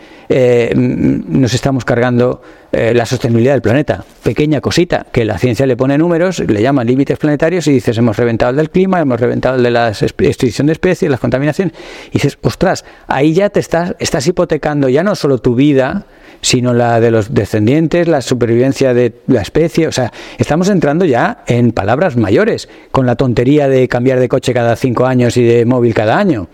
nos 0.76 1.54
estamos 1.54 1.86
cargando 1.86 2.42
eh, 2.76 2.92
la 2.96 3.06
sostenibilidad 3.06 3.54
del 3.54 3.62
planeta. 3.62 4.04
Pequeña 4.24 4.60
cosita, 4.60 5.06
que 5.12 5.26
la 5.26 5.38
ciencia 5.38 5.68
le 5.68 5.78
pone 5.78 5.96
números, 5.96 6.40
le 6.40 6.60
llaman 6.60 6.88
límites 6.88 7.20
planetarios 7.20 7.68
y 7.68 7.72
dices, 7.72 7.96
hemos 8.00 8.18
reventado 8.18 8.50
el 8.50 8.58
del 8.58 8.72
clima, 8.72 9.00
hemos 9.00 9.20
reventado 9.20 9.58
el 9.58 9.62
de 9.62 9.70
la 9.70 9.90
extinción 9.90 10.66
de 10.66 10.74
especies, 10.74 11.12
las 11.12 11.20
contaminaciones. 11.20 11.76
Y 12.10 12.14
dices, 12.14 12.36
ostras, 12.42 12.84
ahí 13.06 13.36
ya 13.36 13.52
te 13.52 13.60
estás, 13.60 13.96
estás 14.00 14.26
hipotecando 14.26 14.90
ya 14.90 15.04
no 15.04 15.14
solo 15.14 15.38
tu 15.38 15.54
vida, 15.54 16.08
sino 16.44 16.74
la 16.74 17.00
de 17.00 17.10
los 17.10 17.34
descendientes, 17.34 18.08
la 18.08 18.22
supervivencia 18.22 18.94
de 18.94 19.14
la 19.28 19.42
especie. 19.42 19.88
O 19.88 19.92
sea, 19.92 20.12
estamos 20.38 20.70
entrando 20.70 21.06
ya 21.06 21.44
en 21.48 21.72
palabras 21.72 22.18
mayores, 22.18 22.70
con 22.92 23.06
la 23.06 23.16
tontería 23.16 23.68
de 23.68 23.88
cambiar 23.88 24.20
de 24.20 24.28
coche 24.28 24.54
cada 24.54 24.76
cinco 24.76 25.06
años 25.06 25.38
y 25.38 25.44
de 25.44 25.66
móvil 25.66 25.94
cada 25.94 26.20
año. 26.20 26.50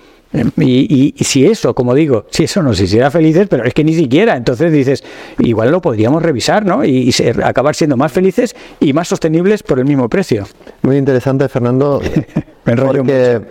Y, 0.58 1.16
si 1.22 1.46
eso, 1.48 1.74
como 1.74 1.96
digo, 1.96 2.28
si 2.30 2.44
eso 2.44 2.62
nos 2.62 2.80
hiciera 2.80 3.10
felices, 3.10 3.48
pero 3.50 3.66
es 3.66 3.74
que 3.74 3.84
ni 3.84 3.96
siquiera, 3.96 4.38
entonces 4.38 4.72
dices, 4.72 5.04
igual 5.40 5.72
lo 5.72 5.82
podríamos 5.82 6.22
revisar, 6.22 6.64
¿no? 6.66 6.86
Y, 6.86 7.12
acabar 7.44 7.74
siendo 7.74 7.98
más 7.98 8.12
felices 8.12 8.56
y 8.80 8.94
más 8.94 9.08
sostenibles 9.08 9.64
por 9.64 9.80
el 9.80 9.86
mismo 9.86 10.08
precio. 10.08 10.48
Muy 10.84 10.98
interesante, 10.98 11.50
Fernando. 11.50 12.00
Me 12.66 12.76
porque, 12.76 13.42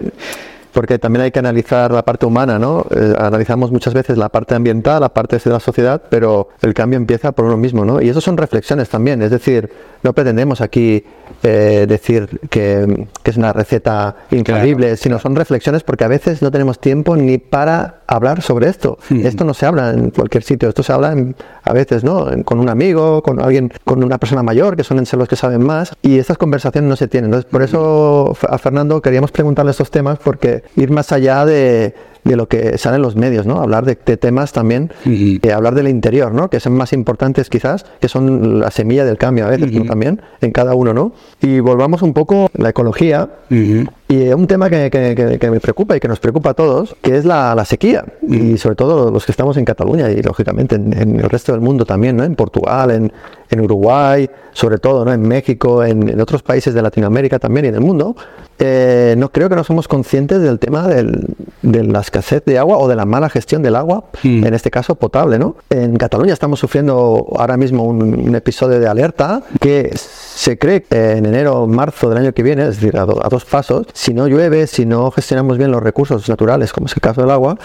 porque 0.79 0.97
también 1.01 1.25
hay 1.25 1.33
que 1.33 1.41
analizar 1.41 1.91
la 1.91 2.05
parte 2.05 2.25
humana, 2.25 2.57
¿no? 2.57 2.87
Eh, 2.95 3.13
analizamos 3.19 3.73
muchas 3.73 3.95
veces 3.95 4.17
la 4.17 4.29
parte 4.29 4.55
ambiental, 4.55 5.01
la 5.01 5.09
parte 5.09 5.37
de 5.37 5.51
la 5.51 5.59
sociedad, 5.59 6.01
pero 6.09 6.51
el 6.63 6.73
cambio 6.73 6.99
empieza 6.99 7.33
por 7.33 7.47
uno 7.47 7.57
mismo, 7.57 7.85
¿no? 7.85 8.01
Y 8.01 8.09
eso 8.09 8.21
son 8.21 8.37
reflexiones 8.37 8.89
también, 8.89 9.21
es 9.21 9.33
decir, 9.33 9.73
no 10.05 10.13
pretendemos 10.13 10.61
aquí 10.61 11.03
eh, 11.43 11.87
decir 11.89 12.41
que, 12.49 13.09
es 13.25 13.37
una 13.37 13.53
receta 13.53 14.17
increíble, 14.31 14.97
sino 14.97 15.19
son 15.19 15.37
reflexiones 15.37 15.83
porque 15.83 16.05
a 16.05 16.09
veces 16.09 16.41
no 16.41 16.51
tenemos 16.51 16.79
tiempo 16.79 17.15
ni 17.15 17.39
para 17.39 18.01
hablar 18.07 18.41
sobre 18.41 18.69
esto. 18.69 18.99
Esto 19.11 19.45
no 19.45 19.53
se 19.53 19.67
habla 19.67 19.91
en 19.91 20.11
cualquier 20.11 20.43
sitio, 20.43 20.69
esto 20.71 20.83
se 20.83 20.93
habla 20.95 21.15
a 21.63 21.73
veces, 21.75 22.05
¿no? 22.05 22.27
con 22.45 22.59
un 22.59 22.71
amigo, 22.71 23.23
con 23.23 23.41
alguien, 23.41 23.71
con 23.85 24.03
una 24.03 24.17
persona 24.17 24.43
mayor, 24.43 24.77
que 24.77 24.85
son 24.85 24.97
los 24.97 25.29
que 25.29 25.37
saben 25.37 25.63
más, 25.63 25.95
y 26.01 26.19
estas 26.19 26.39
conversaciones 26.39 26.89
no 26.89 26.97
se 26.97 27.07
tienen. 27.07 27.27
Entonces, 27.27 27.51
por 27.51 27.63
eso 27.63 28.35
a 28.49 28.57
Fernando 28.57 29.03
queríamos 29.03 29.31
preguntarle 29.31 29.73
estos 29.73 29.91
temas, 29.91 30.19
porque 30.19 30.63
ir 30.77 30.91
más 30.91 31.13
allá 31.13 31.45
de 31.45 31.95
de 32.29 32.37
lo 32.37 32.47
que 32.47 32.79
sale 32.79 32.97
en 32.97 33.03
los 33.03 33.17
medios, 33.17 33.47
¿no? 33.47 33.61
Hablar 33.61 33.85
de, 33.85 33.97
temas 33.97 34.53
también, 34.53 34.93
eh, 35.07 35.53
hablar 35.53 35.75
del 35.75 35.89
interior, 35.89 36.33
¿no? 36.33 36.51
Que 36.51 36.61
son 36.61 36.75
más 36.75 36.93
importantes 36.93 37.49
quizás, 37.49 37.87
que 38.01 38.09
son 38.09 38.61
la 38.61 38.71
semilla 38.71 39.05
del 39.05 39.17
cambio 39.17 39.47
a 39.47 39.51
veces, 39.51 39.71
También, 39.87 40.21
en 40.41 40.53
cada 40.53 40.75
uno, 40.75 40.93
¿no? 40.93 41.13
Y 41.41 41.61
volvamos 41.61 42.03
un 42.03 42.13
poco 42.13 42.47
a 42.47 42.63
la 42.63 42.71
ecología. 42.71 43.29
Y 43.51 44.29
un 44.29 44.47
tema 44.47 44.71
que, 44.71 44.91
que, 44.91 45.51
me 45.51 45.61
preocupa 45.61 45.97
y 45.97 46.01
que 46.01 46.09
nos 46.09 46.19
preocupa 46.19 46.51
a 46.51 46.55
todos, 46.55 46.97
que 47.03 47.17
es 47.17 47.25
la, 47.25 47.55
la 47.55 47.65
sequía. 47.65 48.05
Y 48.27 48.57
sobre 48.59 48.77
todo 48.77 49.11
los 49.11 49.25
que 49.25 49.33
estamos 49.33 49.57
en 49.57 49.65
Cataluña 49.65 50.11
y 50.11 50.23
lógicamente 50.23 50.77
en, 50.77 50.99
en, 50.99 51.21
el 51.21 51.29
resto 51.29 51.53
del 51.53 51.61
mundo 51.61 51.85
también, 51.85 52.17
¿no? 52.17 52.25
En 52.25 52.35
Portugal, 52.35 52.91
en, 52.91 53.13
en 53.51 53.61
Uruguay, 53.61 54.29
sobre 54.53 54.79
todo, 54.79 55.05
¿no? 55.05 55.13
En 55.13 55.23
México, 55.23 55.85
en, 55.85 56.21
otros 56.21 56.43
países 56.43 56.75
de 56.75 56.83
Latinoamérica 56.83 57.39
también 57.39 57.67
y 57.67 57.69
en 57.69 57.75
el 57.75 57.81
mundo. 57.81 58.17
Eh, 58.59 59.15
no 59.17 59.31
creo 59.31 59.49
que 59.49 59.55
no 59.55 59.63
somos 59.63 59.87
conscientes 59.87 60.43
del 60.43 60.59
tema 60.59 60.89
del, 60.89 61.27
de 61.63 61.85
la 61.85 62.01
escasez 62.01 62.45
de 62.45 62.59
agua 62.59 62.79
o 62.79 62.89
de 62.89 62.97
la 62.97 63.05
mala 63.05 63.31
gestión 63.31 63.63
del 63.63 63.77
agua, 63.77 64.05
mm. 64.23 64.47
en 64.47 64.55
este 64.55 64.71
caso 64.71 64.97
potable. 64.97 65.39
¿no? 65.39 65.57
En 65.71 65.97
Cataluña 65.97 66.33
estamos 66.33 66.59
sufriendo 66.59 67.27
ahora 67.37 67.57
mismo 67.57 67.85
un, 67.85 68.35
episodio 68.35 68.79
de 68.79 68.87
alerta 68.87 69.43
que 69.61 69.91
se 69.95 70.59
cree 70.59 70.83
que 70.83 71.13
en 71.13 71.27
enero 71.27 71.63
o 71.63 71.67
marzo 71.67 72.09
del 72.09 72.19
año 72.19 72.33
que 72.33 72.43
viene, 72.43 72.63
es 72.63 72.81
decir, 72.81 72.97
a, 72.97 73.03
a 73.03 73.29
dos 73.29 73.45
pasos, 73.45 73.87
si 73.93 74.13
no 74.13 74.29
llueve, 74.29 74.67
si 74.67 74.87
no 74.87 75.11
gestionamos 75.11 75.59
bien 75.59 75.71
los 75.71 75.83
recursos 75.83 76.29
naturales, 76.29 76.73
como 76.73 76.87
es 76.87 76.95
el 76.95 77.01
caso 77.01 77.23
del 77.23 77.31
agua, 77.31 77.59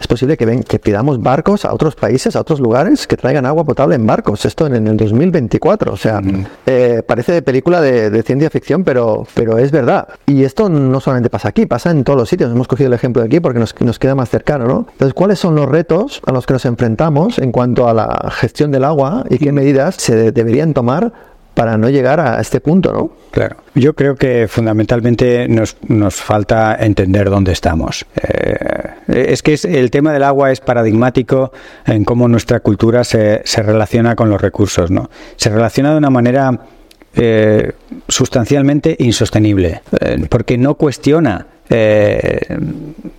es 0.00 0.06
posible 0.06 0.38
que, 0.38 0.46
ven, 0.46 0.62
que 0.62 0.78
pidamos 0.78 1.22
barcos 1.22 1.66
a 1.66 1.74
otros 1.74 1.94
países, 1.94 2.34
a 2.34 2.40
otros 2.40 2.58
lugares, 2.58 3.06
que 3.06 3.18
traigan 3.18 3.44
agua 3.44 3.64
potable 3.64 3.96
en 3.96 4.06
barcos. 4.06 4.46
Esto 4.46 4.66
en, 4.66 4.86
el 4.86 4.96
2024. 4.96 5.92
O 5.92 5.96
sea, 5.96 6.22
mm. 6.22 6.46
eh, 6.64 7.02
parece 7.06 7.32
de 7.32 7.42
película 7.42 7.82
de, 7.82 8.22
ciencia 8.22 8.48
ficción, 8.48 8.82
pero, 8.82 9.26
pero 9.34 9.58
es 9.58 9.70
verdad. 9.70 10.08
Y 10.26 10.44
esto 10.44 10.70
no 10.70 11.00
solamente 11.00 11.28
pasa 11.28 11.48
aquí, 11.48 11.66
pasa 11.66 11.90
en 11.90 12.02
todos 12.02 12.18
los 12.18 12.30
sitios. 12.30 12.50
Hemos 12.50 12.66
cogido 12.66 12.88
el 12.88 12.94
ejemplo 12.94 13.20
de 13.20 13.26
aquí 13.26 13.40
porque 13.40 13.58
nos, 13.58 13.78
nos 13.80 13.98
queda 13.98 14.14
más 14.14 14.30
cercano, 14.30 14.66
¿no? 14.66 14.86
Entonces, 14.90 15.12
¿cuáles 15.12 15.38
son 15.38 15.54
los 15.54 15.68
retos 15.68 16.22
a 16.24 16.32
los 16.32 16.46
que 16.46 16.54
nos 16.54 16.64
enfrentamos 16.64 17.38
en 17.38 17.52
cuanto 17.52 17.86
a 17.86 17.92
la 17.92 18.30
gestión 18.30 18.70
del 18.70 18.84
agua 18.84 19.24
y 19.28 19.36
qué 19.36 19.52
medidas 19.52 19.96
se 19.96 20.32
deberían 20.32 20.72
tomar 20.72 21.12
para 21.60 21.76
no 21.76 21.90
llegar 21.90 22.20
a 22.20 22.40
este 22.40 22.58
punto, 22.58 22.90
¿no? 22.90 23.10
Claro. 23.32 23.58
Yo 23.74 23.92
creo 23.92 24.16
que 24.16 24.48
fundamentalmente 24.48 25.46
nos, 25.46 25.76
nos 25.86 26.14
falta 26.14 26.74
entender 26.80 27.28
dónde 27.28 27.52
estamos. 27.52 28.06
Eh, 28.16 29.28
es 29.28 29.42
que 29.42 29.58
el 29.64 29.90
tema 29.90 30.14
del 30.14 30.22
agua 30.22 30.52
es 30.52 30.60
paradigmático 30.60 31.52
en 31.84 32.06
cómo 32.06 32.28
nuestra 32.28 32.60
cultura 32.60 33.04
se, 33.04 33.42
se 33.44 33.62
relaciona 33.62 34.16
con 34.16 34.30
los 34.30 34.40
recursos, 34.40 34.90
¿no? 34.90 35.10
Se 35.36 35.50
relaciona 35.50 35.90
de 35.90 35.98
una 35.98 36.08
manera 36.08 36.60
eh, 37.14 37.72
sustancialmente 38.08 38.96
insostenible, 38.98 39.82
eh, 40.00 40.24
porque 40.30 40.56
no 40.56 40.76
cuestiona 40.76 41.46
eh, 41.70 42.40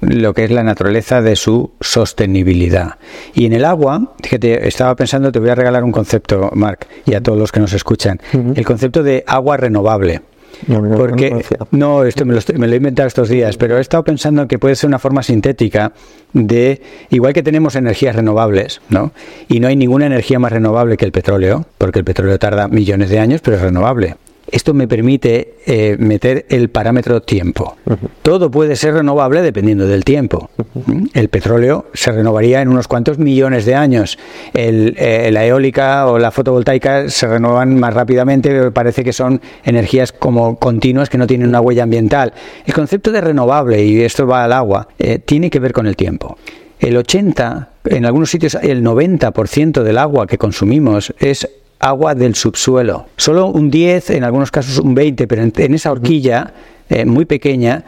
lo 0.02 0.34
que 0.34 0.44
es 0.44 0.52
la 0.52 0.64
naturaleza 0.64 1.22
de 1.22 1.36
su 1.38 1.72
sostenibilidad. 1.80 2.96
Y 3.34 3.46
en 3.46 3.54
el 3.54 3.64
agua, 3.64 4.14
fíjate, 4.22 4.68
estaba 4.68 4.96
pensando, 4.96 5.32
te 5.32 5.40
voy 5.40 5.50
a 5.50 5.56
regalar 5.56 5.84
un 5.84 5.92
concepto, 5.92 6.52
Marc, 6.54 6.86
y 7.06 7.14
a 7.14 7.22
todos 7.22 7.40
los 7.40 7.52
que 7.52 7.62
nos 7.62 7.72
escuchan, 7.74 8.20
el 8.34 8.66
concepto 8.66 9.04
de 9.04 9.24
agua 9.26 9.56
renovable. 9.56 10.22
porque 10.68 11.46
no, 11.72 12.04
esto 12.04 12.26
me 12.26 12.34
lo, 12.34 12.42
me 12.56 12.68
lo, 12.68 12.74
he 12.74 12.78
inventado 12.78 13.08
estos 13.08 13.30
días, 13.30 13.56
pero 13.56 13.78
he 13.78 13.82
estado 13.82 14.04
pensando 14.04 14.48
que 14.48 14.60
puede 14.60 14.76
ser 14.76 14.90
una 14.90 15.00
forma 15.00 15.24
sintética 15.24 15.94
de, 16.34 16.82
igual 17.10 17.32
que 17.32 17.42
tenemos 17.42 17.76
energías 17.76 18.18
renovables, 18.18 18.82
¿no? 18.90 19.12
Y 19.48 19.62
no 19.62 19.70
hay 19.70 19.78
ninguna 19.78 20.08
energía 20.08 20.40
más 20.40 20.52
renovable 20.52 20.98
que 20.98 21.06
el 21.06 21.14
petróleo, 21.14 21.66
porque 21.78 22.00
el 22.00 22.06
petróleo 22.06 22.38
tarda 22.38 22.68
millones 22.68 23.10
de 23.10 23.20
años, 23.20 23.40
pero 23.42 23.56
es 23.56 23.64
renovable 23.64 24.18
esto 24.52 24.74
me 24.74 24.88
permite 24.88 25.56
eh, 25.66 25.96
meter 25.98 26.46
el 26.50 26.70
parámetro 26.70 27.22
tiempo. 27.22 27.78
Todo 28.22 28.52
puede 28.52 28.76
ser 28.76 28.96
renovable 28.96 29.42
dependiendo 29.42 29.88
del 29.88 30.04
tiempo. 30.04 30.50
¿Mm? 30.86 31.06
El 31.14 31.30
petróleo 31.30 31.86
se 31.94 32.12
renovaría 32.12 32.62
en 32.62 32.68
unos 32.68 32.88
cuantos 32.88 33.18
millones 33.18 33.66
de 33.66 33.76
años. 33.76 34.18
Eh, 34.54 35.30
la 35.32 35.46
eólica 35.46 36.08
o 36.08 36.20
la 36.20 36.32
fotovoltaica 36.32 37.10
se 37.10 37.28
renuevan 37.28 37.80
más 37.80 37.94
rápidamente, 37.94 38.72
parece 38.72 39.04
que 39.04 39.14
son 39.14 39.42
energías 39.64 40.12
como 40.12 40.58
continuas 40.58 41.10
que 41.10 41.18
no 41.18 41.28
tienen 41.28 41.48
una 41.48 41.62
huella 41.62 41.84
ambiental. 41.84 42.34
El 42.66 42.74
concepto 42.74 43.12
de 43.12 43.22
renovable, 43.22 43.84
y 43.84 44.02
esto 44.02 44.28
va 44.28 44.44
al 44.44 44.54
agua, 44.54 44.88
eh, 45.00 45.20
tiene 45.20 45.50
que 45.50 45.60
ver 45.60 45.72
con 45.72 45.88
el 45.88 45.96
tiempo. 45.96 46.38
El 46.80 46.98
80, 46.98 47.70
en 47.86 48.06
algunos 48.06 48.32
sitios 48.32 48.56
el 48.56 48.84
90% 48.84 49.84
del 49.84 49.98
agua 49.98 50.26
que 50.26 50.38
consumimos 50.38 51.14
es 51.20 51.48
agua 51.82 52.16
del 52.16 52.36
subsuelo. 52.36 53.08
Solo 53.18 53.48
un 53.48 53.70
10, 53.70 54.12
en 54.12 54.24
algunos 54.24 54.52
casos 54.52 54.78
un 54.78 54.96
20, 54.96 55.28
pero 55.28 55.42
en, 55.44 55.74
esa 55.74 55.92
horquilla 55.92 56.54
eh, 56.90 57.06
muy 57.06 57.26
pequeña 57.26 57.84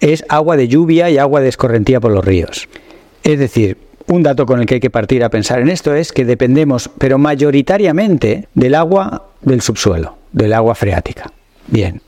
es 0.00 0.24
agua 0.28 0.56
de 0.56 0.68
lluvia 0.68 1.10
y 1.10 1.18
agua 1.18 1.40
de 1.40 1.48
escorrentía 1.48 2.00
por 2.00 2.10
los 2.10 2.24
ríos. 2.24 2.68
Es 3.22 3.38
decir, 3.38 3.78
un 4.08 4.22
dato 4.22 4.46
con 4.46 4.60
el 4.60 4.66
que 4.66 4.74
hay 4.74 4.80
que 4.80 4.90
partir 4.90 5.22
a 5.24 5.30
pensar 5.30 5.60
en 5.60 5.68
esto 5.68 5.94
es 5.94 6.12
que 6.12 6.24
dependemos, 6.24 6.90
pero 6.98 7.18
mayoritariamente, 7.18 8.48
del 8.54 8.74
agua 8.74 9.26
del 9.42 9.60
subsuelo, 9.60 10.16
del 10.32 10.52
agua 10.52 10.74
freática. 10.74 11.32
Bien, 11.66 12.00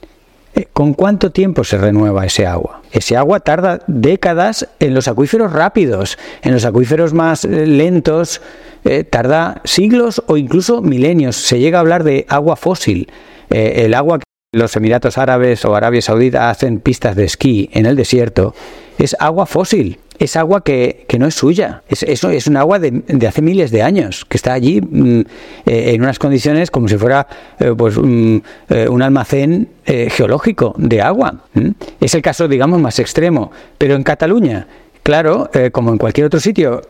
eh, 0.55 0.67
¿con 0.73 0.95
cuánto 0.95 1.31
tiempo 1.33 1.65
se 1.65 1.77
renueva 1.77 2.25
ese 2.25 2.47
agua? 2.47 2.83
Ese 2.93 3.17
agua 3.17 3.41
tarda 3.41 3.81
décadas 3.87 4.69
en 4.79 4.95
los 4.95 5.09
acuíferos 5.09 5.53
rápidos, 5.53 6.19
en 6.43 6.53
los 6.53 6.65
acuíferos 6.65 7.13
más 7.13 7.45
eh, 7.45 7.67
lentos 7.67 8.41
eh, 8.85 9.05
tarda 9.05 9.61
siglos 9.65 10.23
o 10.27 10.37
incluso 10.37 10.83
milenios. 10.83 11.37
Se 11.37 11.59
llega 11.59 11.79
a 11.79 11.81
hablar 11.81 12.05
de 12.05 12.27
agua 12.29 12.57
fósil. 12.57 13.11
el 13.51 13.95
agua 13.95 14.19
que 14.19 14.25
los 14.53 14.77
Emiratos 14.77 15.19
Árabes 15.19 15.65
o 15.65 15.75
Arabia 15.75 16.03
Saudita 16.03 16.51
hacen 16.51 16.81
pistas 16.81 17.17
de 17.17 17.25
esquí 17.25 17.71
en 17.73 17.87
el 17.87 17.97
desierto 17.97 18.55
es 18.99 19.17
agua 19.19 19.47
fósil 19.47 19.99
es 20.19 20.37
agua 20.37 20.65
que, 20.65 21.07
no 21.19 21.27
es 21.27 21.35
suya, 21.35 21.83
es, 21.89 22.03
es, 22.03 22.47
un 22.47 22.57
agua 22.57 22.79
de, 22.79 23.03
hace 23.27 23.43
miles 23.43 23.71
de 23.71 23.83
años, 23.83 24.25
que 24.25 24.37
está 24.37 24.53
allí 24.53 24.81
mm, 24.81 25.21
eh, 25.67 25.95
en 25.95 26.03
unas 26.03 26.19
condiciones 26.19 26.71
como 26.71 26.89
si 26.89 26.97
fuera 26.97 27.27
eh, 27.61 27.73
pues, 27.77 27.97
eh, 27.97 28.89
un 28.89 29.03
almacén 29.03 29.69
geológico 29.87 30.75
de 30.77 31.01
agua. 31.01 31.45
Es 31.99 32.15
el 32.15 32.21
caso, 32.21 32.47
digamos, 32.47 32.79
más 32.79 32.99
extremo. 32.99 33.51
Pero 33.79 33.95
en 33.95 34.03
Cataluña, 34.03 34.67
Claro, 35.09 35.49
eh, 35.55 35.71
como 35.71 35.91
en 35.91 35.97
cualquier 35.97 36.27
otro 36.27 36.39
sitio, 36.39 36.83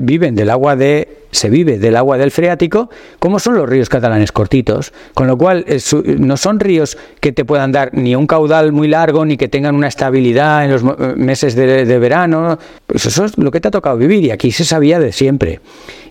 viven 0.00 0.34
del 0.34 0.50
agua 0.50 0.74
de, 0.74 1.26
se 1.30 1.48
vive 1.48 1.78
del 1.78 1.94
agua 1.94 2.18
del 2.18 2.32
freático, 2.32 2.90
como 3.20 3.38
son 3.38 3.54
los 3.54 3.68
ríos 3.68 3.88
catalanes 3.88 4.32
cortitos, 4.32 4.92
con 5.14 5.28
lo 5.28 5.38
cual 5.38 5.64
eh, 5.68 5.78
no 6.18 6.36
son 6.36 6.58
ríos 6.58 6.98
que 7.20 7.30
te 7.30 7.44
puedan 7.44 7.70
dar 7.70 7.94
ni 7.94 8.16
un 8.16 8.26
caudal 8.26 8.72
muy 8.72 8.88
largo 8.88 9.24
ni 9.24 9.36
que 9.36 9.46
tengan 9.46 9.76
una 9.76 9.86
estabilidad 9.86 10.64
en 10.64 10.72
los 10.72 10.82
eh, 10.82 11.14
meses 11.14 11.54
de, 11.54 11.98
verano. 12.00 12.58
Pues 12.84 13.06
eso 13.06 13.24
es 13.24 13.38
lo 13.38 13.52
que 13.52 13.60
te 13.60 13.68
ha 13.68 13.70
tocado 13.70 13.96
vivir 13.96 14.24
y 14.24 14.32
aquí 14.32 14.50
se 14.50 14.64
sabía 14.64 14.98
de 14.98 15.12
siempre 15.12 15.60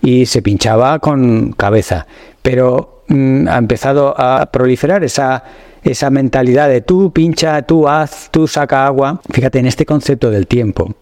y 0.02 0.28
se 0.28 0.42
pinchaba 0.42 1.00
con 1.00 1.52
cabeza, 1.52 2.08
pero 2.42 3.04
mm, 3.10 3.50
ha 3.50 3.58
empezado 3.58 4.16
a 4.18 4.46
proliferar 4.54 5.04
esa 5.04 5.44
esa 5.86 6.10
mentalidad 6.10 6.68
de 6.68 6.82
tú 6.82 7.12
pincha, 7.14 7.62
tú 7.62 7.88
haz, 7.88 8.30
tú 8.32 8.48
saca 8.48 8.86
agua. 8.86 9.22
Fíjate 9.32 9.60
en 9.60 9.68
este 9.68 9.86
concepto 9.86 10.32
del 10.32 10.48
tiempo, 10.48 10.96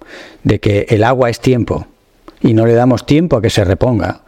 de 0.43 0.59
que 0.59 0.85
el 0.89 1.03
agua 1.03 1.29
es 1.29 1.39
tiempo 1.39 1.87
y 2.41 2.53
no 2.53 2.65
le 2.65 2.73
damos 2.73 3.05
tiempo 3.05 3.37
a 3.37 3.41
que 3.41 3.49
se 3.49 3.63
reponga. 3.63 4.22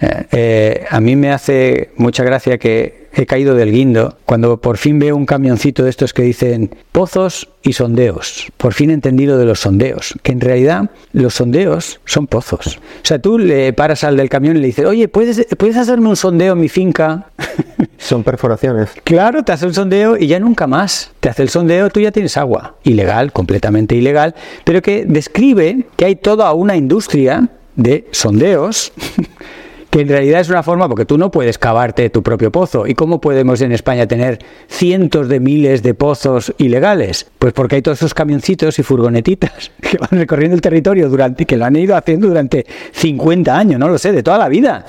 Eh, 0.00 0.26
eh, 0.32 0.84
a 0.90 1.00
mí 1.00 1.16
me 1.16 1.30
hace 1.30 1.90
mucha 1.96 2.22
gracia 2.24 2.58
que 2.58 3.06
he 3.16 3.24
caído 3.24 3.54
del 3.54 3.72
guindo 3.72 4.18
cuando 4.26 4.58
por 4.58 4.76
fin 4.76 4.98
veo 4.98 5.16
un 5.16 5.24
camioncito 5.24 5.82
de 5.84 5.90
estos 5.90 6.12
que 6.12 6.22
dicen 6.22 6.70
pozos 6.92 7.48
y 7.62 7.72
sondeos. 7.72 8.46
Por 8.58 8.74
fin 8.74 8.90
he 8.90 8.92
entendido 8.92 9.38
de 9.38 9.46
los 9.46 9.60
sondeos, 9.60 10.14
que 10.22 10.32
en 10.32 10.40
realidad 10.40 10.90
los 11.12 11.34
sondeos 11.34 11.98
son 12.04 12.26
pozos. 12.26 12.76
O 12.76 12.80
sea, 13.06 13.18
tú 13.18 13.38
le 13.38 13.72
paras 13.72 14.04
al 14.04 14.18
del 14.18 14.28
camión 14.28 14.56
y 14.56 14.60
le 14.60 14.66
dices, 14.66 14.84
oye, 14.84 15.08
¿puedes, 15.08 15.46
¿puedes 15.56 15.76
hacerme 15.78 16.10
un 16.10 16.16
sondeo 16.16 16.52
en 16.52 16.60
mi 16.60 16.68
finca? 16.68 17.30
Son 17.98 18.22
perforaciones. 18.22 18.90
Claro, 19.02 19.42
te 19.42 19.52
hace 19.52 19.66
un 19.66 19.74
sondeo 19.74 20.18
y 20.18 20.26
ya 20.26 20.38
nunca 20.38 20.66
más. 20.66 21.12
Te 21.18 21.30
hace 21.30 21.42
el 21.42 21.48
sondeo, 21.48 21.88
tú 21.88 22.00
ya 22.00 22.12
tienes 22.12 22.36
agua. 22.36 22.76
Ilegal, 22.84 23.32
completamente 23.32 23.96
ilegal, 23.96 24.34
pero 24.64 24.82
que 24.82 25.06
describe 25.06 25.86
que 25.96 26.04
hay 26.04 26.16
toda 26.16 26.52
una 26.52 26.76
industria 26.76 27.48
de 27.74 28.06
sondeos 28.12 28.92
que 29.96 30.02
en 30.02 30.08
realidad 30.08 30.42
es 30.42 30.50
una 30.50 30.62
forma, 30.62 30.90
porque 30.90 31.06
tú 31.06 31.16
no 31.16 31.30
puedes 31.30 31.56
cavarte 31.56 32.10
tu 32.10 32.22
propio 32.22 32.52
pozo. 32.52 32.86
¿Y 32.86 32.94
cómo 32.94 33.18
podemos 33.18 33.62
en 33.62 33.72
España 33.72 34.06
tener 34.06 34.40
cientos 34.68 35.26
de 35.26 35.40
miles 35.40 35.82
de 35.82 35.94
pozos 35.94 36.52
ilegales? 36.58 37.30
Pues 37.38 37.54
porque 37.54 37.76
hay 37.76 37.80
todos 37.80 37.96
esos 37.96 38.12
camioncitos 38.12 38.78
y 38.78 38.82
furgonetitas 38.82 39.70
que 39.80 39.96
van 39.96 40.10
recorriendo 40.10 40.54
el 40.54 40.60
territorio 40.60 41.08
durante, 41.08 41.46
que 41.46 41.56
lo 41.56 41.64
han 41.64 41.76
ido 41.76 41.96
haciendo 41.96 42.28
durante 42.28 42.66
50 42.92 43.56
años, 43.56 43.80
no 43.80 43.88
lo 43.88 43.96
sé, 43.96 44.12
de 44.12 44.22
toda 44.22 44.36
la 44.36 44.50
vida. 44.50 44.84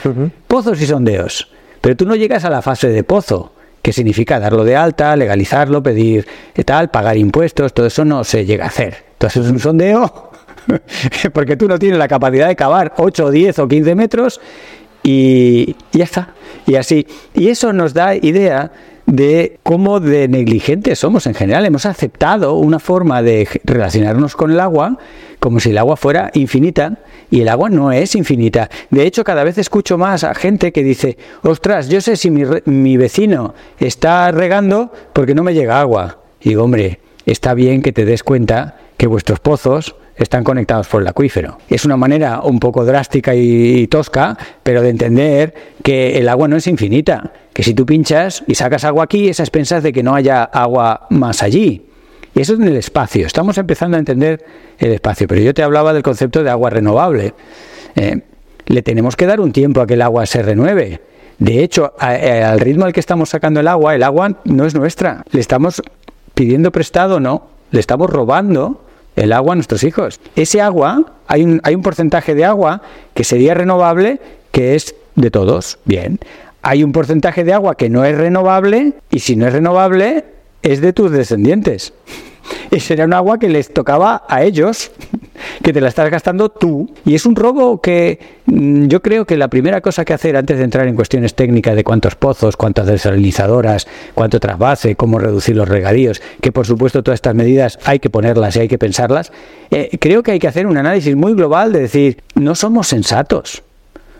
Pozos 0.45 0.81
y 0.81 0.85
sondeos. 0.85 1.53
Pero 1.79 1.95
tú 1.95 2.05
no 2.05 2.17
llegas 2.17 2.43
a 2.43 2.49
la 2.49 2.61
fase 2.61 2.89
de 2.89 3.05
pozo, 3.05 3.53
que 3.81 3.93
significa 3.93 4.41
darlo 4.41 4.65
de 4.65 4.75
alta, 4.75 5.15
legalizarlo, 5.15 5.81
pedir 5.81 6.27
tal, 6.65 6.89
pagar 6.89 7.15
impuestos, 7.15 7.73
todo 7.73 7.85
eso 7.85 8.03
no 8.03 8.25
se 8.25 8.45
llega 8.45 8.65
a 8.65 8.67
hacer. 8.67 9.05
Entonces 9.13 9.45
es 9.45 9.51
un 9.51 9.59
sondeo 9.59 10.31
porque 11.33 11.55
tú 11.55 11.67
no 11.67 11.79
tienes 11.79 11.97
la 11.97 12.09
capacidad 12.09 12.47
de 12.47 12.57
cavar 12.57 12.93
8, 12.97 13.31
10 13.31 13.59
o 13.59 13.67
15 13.67 13.95
metros 13.95 14.41
y 15.03 15.75
ya 15.91 16.03
está. 16.03 16.33
Y 16.65 16.75
así. 16.75 17.07
Y 17.33 17.49
eso 17.49 17.73
nos 17.73 17.93
da 17.93 18.15
idea 18.15 18.71
de 19.07 19.59
cómo 19.63 19.99
de 19.99 20.27
negligentes 20.27 20.99
somos 20.99 21.27
en 21.27 21.33
general. 21.33 21.65
Hemos 21.65 21.85
aceptado 21.85 22.55
una 22.55 22.79
forma 22.79 23.21
de 23.23 23.47
relacionarnos 23.63 24.35
con 24.35 24.51
el 24.51 24.59
agua 24.59 24.97
como 25.39 25.59
si 25.59 25.69
el 25.69 25.77
agua 25.77 25.95
fuera 25.95 26.29
infinita 26.33 26.97
y 27.29 27.41
el 27.41 27.47
agua 27.47 27.69
no 27.69 27.91
es 27.91 28.15
infinita. 28.15 28.69
De 28.89 29.05
hecho, 29.05 29.23
cada 29.23 29.43
vez 29.43 29.57
escucho 29.57 29.97
más 29.97 30.23
a 30.23 30.33
gente 30.33 30.71
que 30.71 30.83
dice, 30.83 31.17
ostras, 31.43 31.89
yo 31.89 32.01
sé 32.01 32.17
si 32.17 32.29
mi, 32.29 32.43
mi 32.65 32.97
vecino 32.97 33.53
está 33.79 34.31
regando 34.31 34.91
porque 35.13 35.35
no 35.35 35.43
me 35.43 35.53
llega 35.53 35.79
agua. 35.79 36.19
Y 36.41 36.49
digo, 36.49 36.63
hombre, 36.63 36.99
está 37.25 37.53
bien 37.53 37.81
que 37.81 37.93
te 37.93 38.05
des 38.05 38.23
cuenta 38.23 38.77
que 38.97 39.07
vuestros 39.07 39.39
pozos 39.39 39.95
están 40.17 40.43
conectados 40.43 40.87
por 40.87 41.01
el 41.01 41.07
acuífero. 41.07 41.57
Es 41.69 41.85
una 41.85 41.97
manera 41.97 42.41
un 42.41 42.59
poco 42.59 42.85
drástica 42.85 43.35
y, 43.35 43.87
tosca, 43.87 44.37
pero 44.63 44.81
de 44.81 44.89
entender 44.89 45.53
que 45.83 46.17
el 46.17 46.27
agua 46.29 46.47
no 46.47 46.57
es 46.57 46.67
infinita, 46.67 47.31
que 47.53 47.63
si 47.63 47.73
tú 47.73 47.85
pinchas 47.85 48.43
y 48.47 48.55
sacas 48.55 48.83
agua 48.83 49.03
aquí, 49.03 49.29
es 49.29 49.39
a 49.39 49.43
expensas 49.43 49.83
de 49.83 49.93
que 49.93 50.03
no 50.03 50.15
haya 50.15 50.43
agua 50.43 51.07
más 51.09 51.43
allí. 51.43 51.85
Y 52.33 52.41
eso 52.41 52.53
es 52.53 52.59
en 52.59 52.67
el 52.67 52.77
espacio. 52.77 53.25
Estamos 53.25 53.57
empezando 53.57 53.97
a 53.97 53.99
entender 53.99 54.43
el 54.77 54.91
espacio, 54.91 55.27
pero 55.27 55.41
yo 55.41 55.53
te 55.53 55.63
hablaba 55.63 55.93
del 55.93 56.03
concepto 56.03 56.43
de 56.43 56.49
agua 56.49 56.69
renovable. 56.69 57.33
Eh, 57.95 58.21
le 58.67 58.81
tenemos 58.81 59.15
que 59.15 59.25
dar 59.25 59.39
un 59.39 59.51
tiempo 59.51 59.81
a 59.81 59.87
que 59.87 59.95
el 59.95 60.01
agua 60.01 60.25
se 60.25 60.41
renueve. 60.41 61.01
De 61.39 61.63
hecho, 61.63 61.93
al 61.99 62.59
ritmo 62.59 62.85
al 62.85 62.93
que 62.93 62.99
estamos 62.99 63.29
sacando 63.29 63.59
el 63.59 63.67
agua, 63.67 63.95
el 63.95 64.03
agua 64.03 64.37
no 64.43 64.65
es 64.65 64.75
nuestra. 64.75 65.23
Le 65.31 65.39
estamos 65.39 65.81
pidiendo 66.33 66.71
prestado, 66.71 67.19
no. 67.19 67.47
Le 67.71 67.79
estamos 67.79 68.09
robando 68.09 68.86
el 69.17 69.33
agua 69.33 69.53
a 69.53 69.55
nuestros 69.55 69.83
hijos. 69.83 70.21
Ese 70.35 70.61
agua, 70.61 71.03
hay 71.27 71.43
un, 71.43 71.59
hay 71.63 71.75
un 71.75 71.81
porcentaje 71.81 72.35
de 72.35 72.45
agua 72.45 72.81
que 73.13 73.25
sería 73.25 73.53
renovable 73.53 74.21
que 74.51 74.75
es 74.75 74.95
de 75.15 75.31
todos. 75.31 75.79
Bien. 75.83 76.19
Hay 76.61 76.83
un 76.83 76.91
porcentaje 76.91 77.43
de 77.43 77.53
agua 77.53 77.75
que 77.75 77.89
no 77.89 78.05
es 78.05 78.15
renovable 78.15 78.93
y 79.09 79.19
si 79.19 79.35
no 79.35 79.47
es 79.47 79.53
renovable 79.53 80.23
es 80.61 80.79
de 80.79 80.93
tus 80.93 81.11
descendientes. 81.11 81.93
Y 82.71 82.79
será 82.79 83.03
un 83.03 83.13
agua 83.13 83.39
que 83.39 83.49
les 83.49 83.73
tocaba 83.73 84.23
a 84.29 84.43
ellos, 84.43 84.91
que 85.63 85.73
te 85.73 85.81
la 85.81 85.89
estás 85.89 86.09
gastando 86.09 86.49
tú. 86.49 86.89
Y 87.05 87.15
es 87.15 87.25
un 87.25 87.35
robo 87.35 87.81
que 87.81 88.19
mm, 88.45 88.87
yo 88.87 89.01
creo 89.01 89.25
que 89.25 89.37
la 89.37 89.47
primera 89.47 89.81
cosa 89.81 90.05
que 90.05 90.13
hacer 90.13 90.37
antes 90.37 90.57
de 90.57 90.63
entrar 90.63 90.87
en 90.87 90.95
cuestiones 90.95 91.33
técnicas 91.33 91.75
de 91.75 91.83
cuántos 91.83 92.15
pozos, 92.15 92.57
cuántas 92.57 92.87
desalinizadoras, 92.87 93.87
cuánto 94.13 94.39
trasvase, 94.39 94.95
cómo 94.95 95.19
reducir 95.19 95.55
los 95.55 95.67
regadíos, 95.67 96.21
que 96.41 96.51
por 96.51 96.65
supuesto 96.65 97.03
todas 97.03 97.17
estas 97.17 97.35
medidas 97.35 97.79
hay 97.85 97.99
que 97.99 98.09
ponerlas 98.09 98.55
y 98.55 98.61
hay 98.61 98.67
que 98.67 98.77
pensarlas, 98.77 99.31
eh, 99.71 99.97
creo 99.99 100.23
que 100.23 100.31
hay 100.31 100.39
que 100.39 100.47
hacer 100.47 100.67
un 100.67 100.77
análisis 100.77 101.15
muy 101.15 101.33
global 101.33 101.73
de 101.73 101.81
decir, 101.81 102.23
no 102.35 102.55
somos 102.55 102.87
sensatos. 102.87 103.63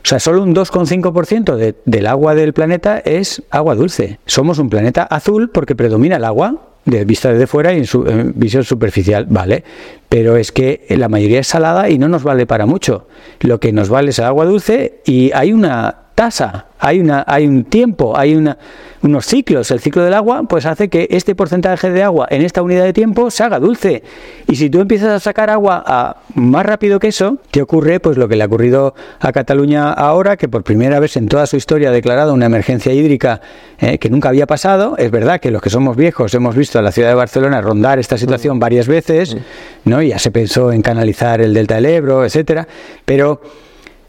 O 0.04 0.10
sea, 0.10 0.20
solo 0.20 0.44
un 0.44 0.56
2,5% 0.56 1.56
de, 1.56 1.76
del 1.84 2.08
agua 2.08 2.34
del 2.34 2.54
planeta 2.54 3.00
es 3.00 3.44
agua 3.50 3.76
dulce. 3.76 4.20
Somos 4.26 4.58
un 4.58 4.70
planeta 4.70 5.04
azul 5.04 5.50
porque 5.50 5.76
predomina 5.76 6.16
el 6.16 6.24
agua 6.24 6.56
de 6.88 7.06
vista 7.06 7.32
desde 7.32 7.48
fuera 7.48 7.74
y 7.74 7.78
en, 7.78 7.86
su, 7.86 8.04
visión 8.36 8.64
superficial, 8.64 9.28
vale. 9.30 9.64
Pero 10.10 10.38
es 10.38 10.52
que 10.52 10.86
la 10.90 11.10
mayoría 11.10 11.42
es 11.42 11.48
salada 11.48 11.90
y 11.90 11.98
no 11.98 12.08
nos 12.08 12.24
vale 12.24 12.46
para 12.46 12.66
mucho. 12.66 13.08
Lo 13.42 13.60
que 13.60 13.72
nos 13.72 13.90
vale 13.90 14.10
es 14.10 14.20
el 14.20 14.26
agua 14.26 14.46
dulce 14.46 15.02
y 15.06 15.32
hay 15.34 15.52
una 15.52 16.07
tasa, 16.18 16.66
hay, 16.80 17.00
una, 17.00 17.24
hay 17.28 17.46
un 17.46 17.64
tiempo, 17.64 18.18
hay 18.18 18.34
una, 18.34 18.58
unos 19.04 19.28
ciclos. 19.28 19.70
El 19.70 19.80
ciclo 19.80 20.04
del 20.04 20.16
agua 20.16 20.42
pues 20.50 20.66
hace 20.66 20.90
que 20.90 21.08
este 21.12 21.36
porcentaje 21.36 21.92
de 21.92 22.02
agua 22.02 22.28
en 22.32 22.42
esta 22.42 22.64
unidad 22.64 22.86
de 22.86 22.92
tiempo 22.92 23.30
se 23.30 23.44
haga 23.44 23.60
dulce. 23.60 24.02
Y 24.48 24.56
si 24.56 24.72
tú 24.72 24.82
empiezas 24.82 25.10
a 25.10 25.20
sacar 25.20 25.52
agua 25.52 25.84
a, 25.86 26.18
más 26.34 26.66
rápido 26.66 26.98
que 26.98 27.10
eso, 27.10 27.38
te 27.52 27.62
ocurre 27.62 28.00
pues 28.00 28.18
lo 28.18 28.28
que 28.28 28.36
le 28.36 28.42
ha 28.42 28.48
ocurrido 28.48 28.96
a 29.20 29.32
Cataluña 29.32 29.94
ahora, 29.94 30.38
que 30.38 30.50
por 30.50 30.64
primera 30.64 31.00
vez 31.00 31.18
en 31.18 31.28
toda 31.28 31.46
su 31.46 31.56
historia 31.56 31.90
ha 31.90 31.92
declarado 31.94 32.34
una 32.34 32.48
emergencia 32.48 32.92
hídrica 32.92 33.40
eh, 33.78 34.00
que 34.00 34.10
nunca 34.10 34.30
había 34.30 34.48
pasado. 34.48 34.98
Es 34.98 35.12
verdad 35.12 35.40
que 35.40 35.52
los 35.52 35.62
que 35.62 35.70
somos 35.70 35.96
viejos 35.96 36.34
hemos 36.34 36.56
visto 36.56 36.80
a 36.80 36.82
la 36.82 36.92
ciudad 36.92 37.10
de 37.10 37.16
Barcelona 37.16 37.62
rondar 37.62 38.00
esta 38.00 38.18
situación 38.18 38.58
varias 38.58 38.88
veces, 38.88 39.38
¿no? 39.86 40.02
ya 40.02 40.18
se 40.18 40.32
pensó 40.32 40.72
en 40.72 40.82
canalizar 40.82 41.42
el 41.42 41.54
delta 41.54 41.76
del 41.76 41.86
Ebro, 41.86 42.26
etcétera, 42.26 42.68
pero 43.06 43.40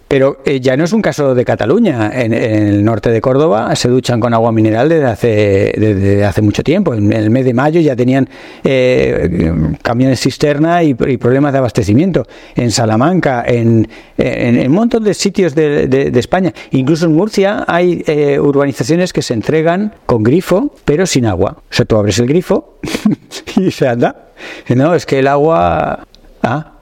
pero 0.08 0.38
eh, 0.46 0.58
ya 0.60 0.76
no 0.76 0.84
es 0.84 0.92
un 0.94 1.02
caso 1.02 1.34
de 1.34 1.44
Cataluña. 1.44 2.10
En, 2.14 2.32
el 2.32 2.82
norte 2.82 3.10
de 3.10 3.20
Córdoba 3.20 3.76
se 3.76 3.88
duchan 3.88 4.20
con 4.20 4.32
agua 4.32 4.50
mineral 4.50 4.88
desde 4.88 5.04
hace, 5.04 5.74
desde 5.76 6.24
hace 6.24 6.40
mucho 6.40 6.64
tiempo. 6.64 6.94
En, 6.94 7.12
el 7.12 7.30
mes 7.30 7.44
de 7.44 7.52
mayo 7.52 7.80
ya 7.80 7.94
tenían 7.94 8.28
eh, 8.64 9.76
camiones 9.82 10.20
cisterna 10.20 10.82
y, 10.82 10.94
problemas 10.94 11.52
de 11.52 11.58
abastecimiento. 11.58 12.26
En 12.56 12.70
Salamanca, 12.70 13.44
en, 13.46 13.86
un 14.16 14.72
montón 14.72 15.04
de 15.04 15.12
sitios 15.12 15.54
de, 15.54 16.10
España. 16.18 16.52
Incluso 16.70 17.06
en 17.06 17.14
Murcia 17.14 17.64
hay 17.68 18.02
eh, 18.06 18.40
urbanizaciones 18.40 19.12
que 19.12 19.22
se 19.22 19.34
entregan 19.34 19.94
con 20.06 20.22
grifo, 20.22 20.74
pero 20.84 21.06
sin 21.06 21.26
agua. 21.26 21.58
O 21.58 21.74
sea, 21.74 21.84
tú 21.84 21.96
abres 21.96 22.18
el 22.18 22.26
grifo 22.26 22.78
y 23.56 23.70
se 23.70 23.86
anda. 23.86 24.30
No, 24.74 24.94
es 24.94 25.04
que 25.04 25.18
el 25.18 25.26
agua... 25.26 26.06
Ah, 26.42 26.72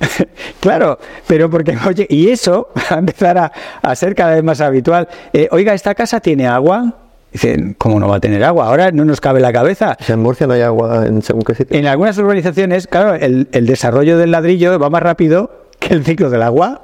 claro, 0.60 0.98
pero 1.26 1.50
porque, 1.50 1.76
oye, 1.86 2.06
y 2.08 2.28
eso 2.28 2.68
va 2.76 2.96
a 2.96 2.98
empezar 2.98 3.52
a, 3.82 3.94
ser 3.94 4.14
cada 4.14 4.34
vez 4.34 4.44
más 4.44 4.60
habitual. 4.60 5.08
Eh, 5.32 5.48
oiga, 5.50 5.74
¿esta 5.74 5.94
casa 5.94 6.20
tiene 6.20 6.46
agua? 6.46 6.94
Dicen, 7.32 7.74
¿cómo 7.76 7.98
no 7.98 8.08
va 8.08 8.16
a 8.16 8.20
tener 8.20 8.44
agua? 8.44 8.68
Ahora 8.68 8.92
no 8.92 9.04
nos 9.04 9.20
cabe 9.20 9.40
la 9.40 9.52
cabeza. 9.52 9.96
en 10.06 10.20
Murcia 10.20 10.46
no 10.46 10.52
hay 10.52 10.62
agua 10.62 11.04
en 11.06 11.20
según 11.20 11.42
qué 11.42 11.54
sitio. 11.56 11.76
En 11.76 11.86
algunas 11.86 12.16
urbanizaciones, 12.16 12.86
claro, 12.86 13.14
el, 13.14 13.48
el 13.50 13.66
desarrollo 13.66 14.18
del 14.18 14.30
ladrillo 14.30 14.78
va 14.78 14.88
más 14.88 15.02
rápido 15.02 15.64
que 15.80 15.94
el 15.94 16.04
ciclo 16.04 16.30
del 16.30 16.42
agua. 16.42 16.82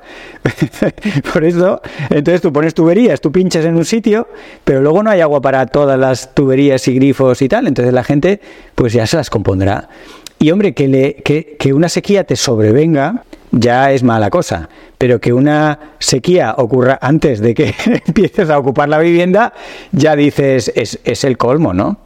Por 1.33 1.45
eso, 1.45 1.81
entonces 2.11 2.41
tú 2.41 2.53
pones 2.53 2.75
tuberías, 2.75 3.21
tú 3.21 3.33
pinchas 3.33 3.65
en 3.65 3.77
un 3.77 3.85
sitio, 3.85 4.29
pero 4.65 4.81
luego 4.81 5.03
no 5.03 5.11
hay 5.11 5.21
agua 5.21 5.41
para 5.41 5.67
todas 5.67 5.99
las 5.99 6.35
tuberías 6.35 6.87
y 6.89 6.95
grifos 6.95 7.41
y 7.43 7.49
tal. 7.49 7.67
Entonces 7.67 7.95
la 7.95 8.05
gente, 8.05 8.41
pues 8.75 8.93
ya 8.93 9.07
se 9.07 9.17
las 9.17 9.31
compondrá. 9.31 9.89
Y 10.43 10.51
hombre, 10.53 10.73
que, 10.73 10.89
le, 10.89 11.17
que, 11.17 11.57
que 11.59 11.75
una 11.75 11.91
sequía 11.91 12.25
te 12.25 12.35
sobrevenga 12.35 13.25
ya 13.51 13.93
es 13.93 14.03
mala 14.03 14.31
cosa, 14.31 14.71
pero 14.97 15.21
que 15.21 15.35
una 15.35 15.79
sequía 15.99 16.55
ocurra 16.57 16.99
antes 17.03 17.41
de 17.41 17.53
que 17.53 17.75
empieces 18.07 18.49
a 18.49 18.59
ocupar 18.59 18.89
la 18.89 18.99
vivienda, 18.99 19.53
ya 19.93 20.17
dices, 20.17 20.73
es, 20.75 20.99
es 21.05 21.25
el 21.25 21.37
colmo, 21.37 21.75
¿no? 21.75 21.99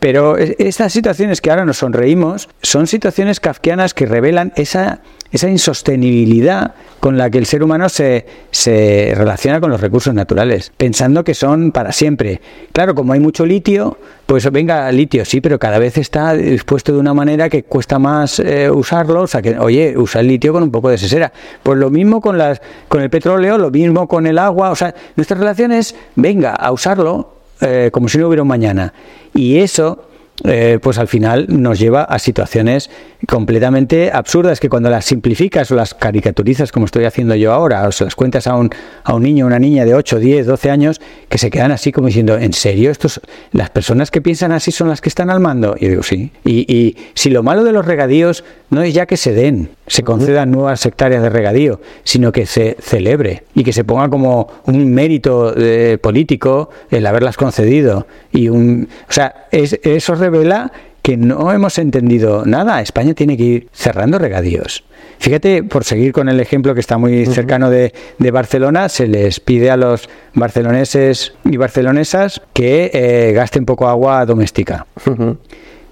Pero 0.00 0.36
estas 0.36 0.92
situaciones 0.92 1.40
que 1.40 1.50
ahora 1.50 1.64
nos 1.64 1.78
sonreímos 1.78 2.50
son 2.60 2.86
situaciones 2.86 3.40
kafkianas 3.40 3.94
que 3.94 4.04
revelan 4.04 4.52
esa 4.56 5.00
esa 5.32 5.48
insostenibilidad 5.48 6.74
con 7.00 7.18
la 7.18 7.30
que 7.30 7.38
el 7.38 7.46
ser 7.46 7.64
humano 7.64 7.88
se, 7.88 8.26
se 8.50 9.12
relaciona 9.16 9.60
con 9.60 9.70
los 9.70 9.80
recursos 9.80 10.14
naturales, 10.14 10.72
pensando 10.76 11.24
que 11.24 11.34
son 11.34 11.72
para 11.72 11.90
siempre. 11.90 12.40
Claro, 12.72 12.94
como 12.94 13.12
hay 13.12 13.20
mucho 13.20 13.44
litio, 13.44 13.98
pues 14.26 14.48
venga, 14.52 14.90
litio 14.92 15.24
sí, 15.24 15.40
pero 15.40 15.58
cada 15.58 15.78
vez 15.78 15.98
está 15.98 16.34
dispuesto 16.34 16.92
de 16.92 16.98
una 16.98 17.14
manera 17.14 17.48
que 17.48 17.64
cuesta 17.64 17.98
más 17.98 18.38
eh, 18.38 18.70
usarlo, 18.70 19.22
o 19.22 19.26
sea 19.26 19.42
que, 19.42 19.58
oye, 19.58 19.96
usa 19.96 20.20
el 20.20 20.28
litio 20.28 20.52
con 20.52 20.62
un 20.62 20.70
poco 20.70 20.90
de 20.90 20.98
sesera. 20.98 21.32
Pues 21.62 21.78
lo 21.78 21.90
mismo 21.90 22.20
con, 22.20 22.38
las, 22.38 22.60
con 22.88 23.02
el 23.02 23.10
petróleo, 23.10 23.58
lo 23.58 23.70
mismo 23.70 24.06
con 24.06 24.26
el 24.26 24.38
agua, 24.38 24.70
o 24.70 24.76
sea, 24.76 24.94
nuestra 25.16 25.36
relación 25.36 25.72
es, 25.72 25.96
venga, 26.14 26.54
a 26.54 26.70
usarlo 26.70 27.34
eh, 27.60 27.90
como 27.92 28.08
si 28.08 28.18
no 28.18 28.28
hubiera 28.28 28.42
un 28.42 28.48
mañana. 28.48 28.92
Y 29.34 29.58
eso 29.58 30.08
eh, 30.44 30.78
pues 30.82 30.98
al 30.98 31.08
final 31.08 31.46
nos 31.48 31.78
lleva 31.78 32.02
a 32.02 32.18
situaciones 32.18 32.90
completamente 33.28 34.10
absurdas 34.12 34.58
que 34.58 34.68
cuando 34.68 34.90
las 34.90 35.04
simplificas 35.04 35.70
o 35.70 35.76
las 35.76 35.94
caricaturizas 35.94 36.72
como 36.72 36.86
estoy 36.86 37.04
haciendo 37.04 37.34
yo 37.34 37.52
ahora, 37.52 37.86
o 37.86 37.92
se 37.92 38.04
las 38.04 38.16
cuentas 38.16 38.46
a 38.46 38.56
un, 38.56 38.70
a 39.04 39.14
un 39.14 39.22
niño 39.22 39.44
o 39.44 39.48
una 39.48 39.58
niña 39.58 39.84
de 39.84 39.94
8, 39.94 40.18
10, 40.18 40.46
12 40.46 40.70
años, 40.70 41.00
que 41.28 41.38
se 41.38 41.50
quedan 41.50 41.70
así 41.70 41.92
como 41.92 42.08
diciendo, 42.08 42.36
¿en 42.36 42.52
serio? 42.52 42.90
Estos, 42.90 43.20
las 43.52 43.70
personas 43.70 44.10
que 44.10 44.20
piensan 44.20 44.52
así 44.52 44.72
son 44.72 44.88
las 44.88 45.00
que 45.00 45.08
están 45.08 45.30
al 45.30 45.40
mando. 45.40 45.76
Y 45.78 45.84
yo 45.84 45.90
digo, 45.90 46.02
sí. 46.02 46.32
Y, 46.44 46.72
y 46.72 46.96
si 47.14 47.30
lo 47.30 47.42
malo 47.42 47.62
de 47.62 47.72
los 47.72 47.86
regadíos 47.86 48.44
no 48.70 48.82
es 48.82 48.94
ya 48.94 49.06
que 49.06 49.16
se 49.16 49.32
den, 49.32 49.70
se 49.86 50.02
concedan 50.02 50.50
nuevas 50.50 50.84
hectáreas 50.86 51.22
de 51.22 51.30
regadío, 51.30 51.80
sino 52.04 52.32
que 52.32 52.46
se 52.46 52.76
celebre 52.80 53.44
y 53.54 53.64
que 53.64 53.72
se 53.72 53.84
ponga 53.84 54.08
como 54.08 54.48
un 54.66 54.92
mérito 54.92 55.54
eh, 55.56 55.98
político 56.00 56.70
el 56.90 57.06
haberlas 57.06 57.36
concedido. 57.36 58.06
Y 58.32 58.48
un, 58.48 58.88
o 59.08 59.12
sea, 59.12 59.46
es, 59.50 59.78
eso 59.82 60.14
revela 60.14 60.72
que 61.02 61.16
no 61.16 61.52
hemos 61.52 61.78
entendido 61.78 62.44
nada. 62.46 62.80
España 62.80 63.12
tiene 63.14 63.36
que 63.36 63.42
ir 63.42 63.68
cerrando 63.72 64.18
regadíos. 64.18 64.84
Fíjate, 65.18 65.62
por 65.64 65.84
seguir 65.84 66.12
con 66.12 66.28
el 66.28 66.40
ejemplo 66.40 66.74
que 66.74 66.80
está 66.80 66.96
muy 66.96 67.26
cercano 67.26 67.70
de, 67.70 67.92
Barcelona, 68.32 68.88
se 68.88 69.06
les 69.06 69.40
pide 69.40 69.70
a 69.70 69.76
los 69.76 70.08
barceloneses 70.34 71.34
y 71.44 71.56
barcelonesas 71.56 72.40
que 72.52 72.90
eh, 72.92 73.32
gasten 73.32 73.64
poco 73.64 73.88
agua 73.88 74.24
doméstica. 74.26 74.86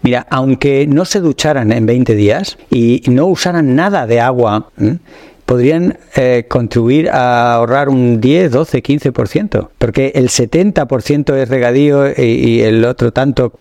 Mira, 0.02 0.26
aunque 0.30 0.86
no 0.86 1.04
se 1.04 1.20
ducharan 1.20 1.72
en 1.72 1.86
20 1.86 2.14
días 2.14 2.58
y 2.70 3.02
no 3.08 3.26
usaran 3.26 3.74
nada 3.74 4.06
de 4.06 4.20
agua, 4.20 4.70
podrían 5.50 5.98
eh, 6.14 6.46
contribuir 6.48 7.10
a 7.10 7.54
ahorrar 7.54 7.88
un 7.88 8.20
10, 8.20 8.52
12, 8.52 8.82
15%, 8.84 9.68
porque 9.78 10.12
el 10.14 10.28
70% 10.28 11.34
es 11.34 11.48
regadío 11.48 12.06
y, 12.06 12.60
el 12.60 12.84
otro 12.84 13.12
tanto... 13.12 13.54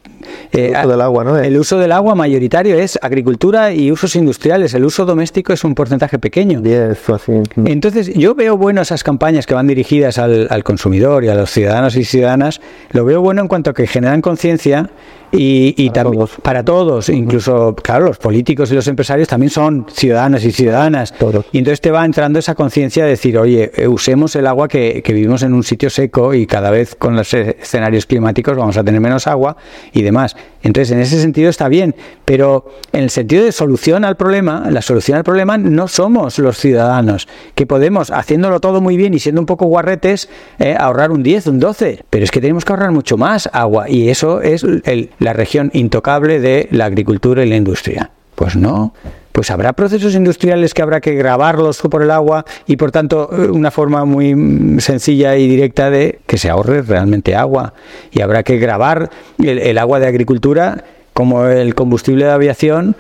Eh, 0.52 0.68
el 0.68 0.76
uso 0.76 0.90
del 0.90 1.02
agua, 1.02 1.24
¿no? 1.24 1.40
El 1.40 1.58
uso 1.58 1.80
del 1.80 1.92
agua 1.92 2.14
mayoritario 2.14 2.78
es 2.78 3.00
agricultura 3.02 3.74
y 3.74 3.92
usos 3.92 4.16
industriales. 4.16 4.76
El 4.76 4.86
uso 4.86 5.04
doméstico 5.06 5.52
es 5.52 5.64
un 5.64 5.74
porcentaje 5.74 6.20
pequeño. 6.20 6.62
10 6.62 7.10
o 7.10 7.16
así. 7.16 7.32
Entonces, 7.66 8.14
yo 8.14 8.36
veo 8.36 8.56
bueno 8.56 8.82
esas 8.82 9.04
campañas 9.04 9.48
que 9.48 9.56
van 9.56 9.66
dirigidas 9.66 10.20
al, 10.20 10.46
al 10.52 10.64
consumidor 10.64 11.24
y 11.24 11.30
a 11.30 11.34
los 11.34 11.50
ciudadanos 11.50 11.96
y 11.96 12.04
ciudadanas. 12.04 12.62
Lo 12.92 13.04
veo 13.04 13.22
bueno 13.22 13.42
en 13.42 13.48
cuanto 13.48 13.72
a 13.72 13.74
que 13.74 13.88
generan 13.88 14.22
conciencia 14.22 14.92
y, 15.32 15.90
también 15.92 16.26
para 16.42 16.64
todos, 16.64 17.10
incluso, 17.10 17.76
claro, 17.76 18.06
los 18.06 18.18
políticos 18.18 18.72
y 18.72 18.76
los 18.76 18.88
empresarios 18.88 19.28
también 19.28 19.50
son 19.50 19.86
ciudadanos 19.92 20.44
y 20.44 20.52
ciudadanas. 20.52 21.14
Y 21.52 21.60
entonces 21.60 21.82
te 21.82 21.92
va 21.92 22.06
entrando 22.06 22.40
esa 22.40 22.56
conciencia 22.56 23.04
de 23.04 23.12
decir, 23.12 23.38
oye, 23.38 23.72
eh, 23.76 23.88
usemos 23.88 24.36
el 24.36 24.48
agua 24.48 24.68
que, 24.68 25.04
vivimos 25.10 25.44
en 25.44 25.54
un 25.54 25.64
sitio 25.64 25.90
seco 25.90 26.34
y 26.34 26.46
cada 26.46 26.70
vez 26.70 26.96
con 26.96 27.16
los 27.16 27.34
escenarios 27.34 28.06
climáticos 28.06 28.56
vamos 28.56 28.78
a 28.78 28.84
tener 28.84 29.02
menos 29.02 29.28
agua 29.28 29.58
y 29.92 30.02
demás. 30.02 30.36
Entonces, 30.62 30.92
en 30.92 31.00
ese 31.00 31.20
sentido 31.20 31.50
está 31.50 31.68
bien, 31.68 31.96
pero 32.26 32.66
en 32.92 33.04
el 33.04 33.10
sentido 33.10 33.46
de 33.46 33.52
solución 33.52 34.06
al 34.06 34.18
problema, 34.18 34.70
la 34.70 34.82
solución 34.82 35.18
al 35.18 35.24
problema 35.24 35.58
no 35.58 35.88
somos 35.88 36.38
los 36.40 36.58
ciudadanos, 36.58 37.28
que 37.56 37.66
podemos, 37.66 38.12
haciéndolo 38.12 38.60
todo 38.60 38.82
muy 38.82 38.98
bien 38.98 39.14
y 39.14 39.20
siendo 39.20 39.42
un 39.42 39.48
poco 39.48 39.66
guarretes, 39.66 40.30
eh, 40.60 40.76
ahorrar 40.78 41.12
un 41.12 41.24
10, 41.24 41.48
un 41.48 41.60
12, 41.60 42.04
pero 42.10 42.24
es 42.24 42.32
que 42.32 42.42
tenemos 42.42 42.66
que 42.66 42.74
ahorrar 42.74 42.92
mucho 42.92 43.18
más 43.18 43.50
agua 43.54 43.90
y 43.90 44.10
eso 44.10 44.42
es 44.42 44.64
el, 44.64 45.10
la 45.20 45.34
región 45.34 45.70
intocable 45.74 46.40
de 46.40 46.68
la 46.72 46.86
agricultura 46.86 47.46
y 47.46 47.50
la 47.50 47.56
industria. 47.56 48.12
Pues 48.36 48.56
no, 48.56 48.94
pues 49.40 49.52
habrá 49.52 49.74
procesos 49.74 50.16
industriales 50.16 50.74
que 50.74 50.82
habrá 50.82 51.02
que 51.02 51.14
grabarlos 51.14 51.80
por 51.80 52.02
el 52.02 52.12
agua 52.12 52.46
y 52.68 52.78
por 52.78 52.92
tanto 52.92 53.30
eh, 53.32 53.50
una 53.50 53.72
forma 53.72 54.06
muy 54.06 54.80
sencilla 54.80 55.36
y 55.38 55.48
directa 55.48 55.90
de 55.90 56.20
que 56.26 56.38
se 56.38 56.50
ahorre 56.50 56.82
realmente 56.82 57.36
agua 57.36 57.74
y 58.12 58.22
habrá 58.22 58.44
que 58.44 58.58
grabar 58.58 59.10
el, 59.38 59.78
agua 59.78 60.00
de 60.00 60.08
agricultura 60.08 60.84
como 61.14 61.46
el 61.46 61.76
combustible 61.76 62.26
de 62.26 62.32
aviación 62.32 62.96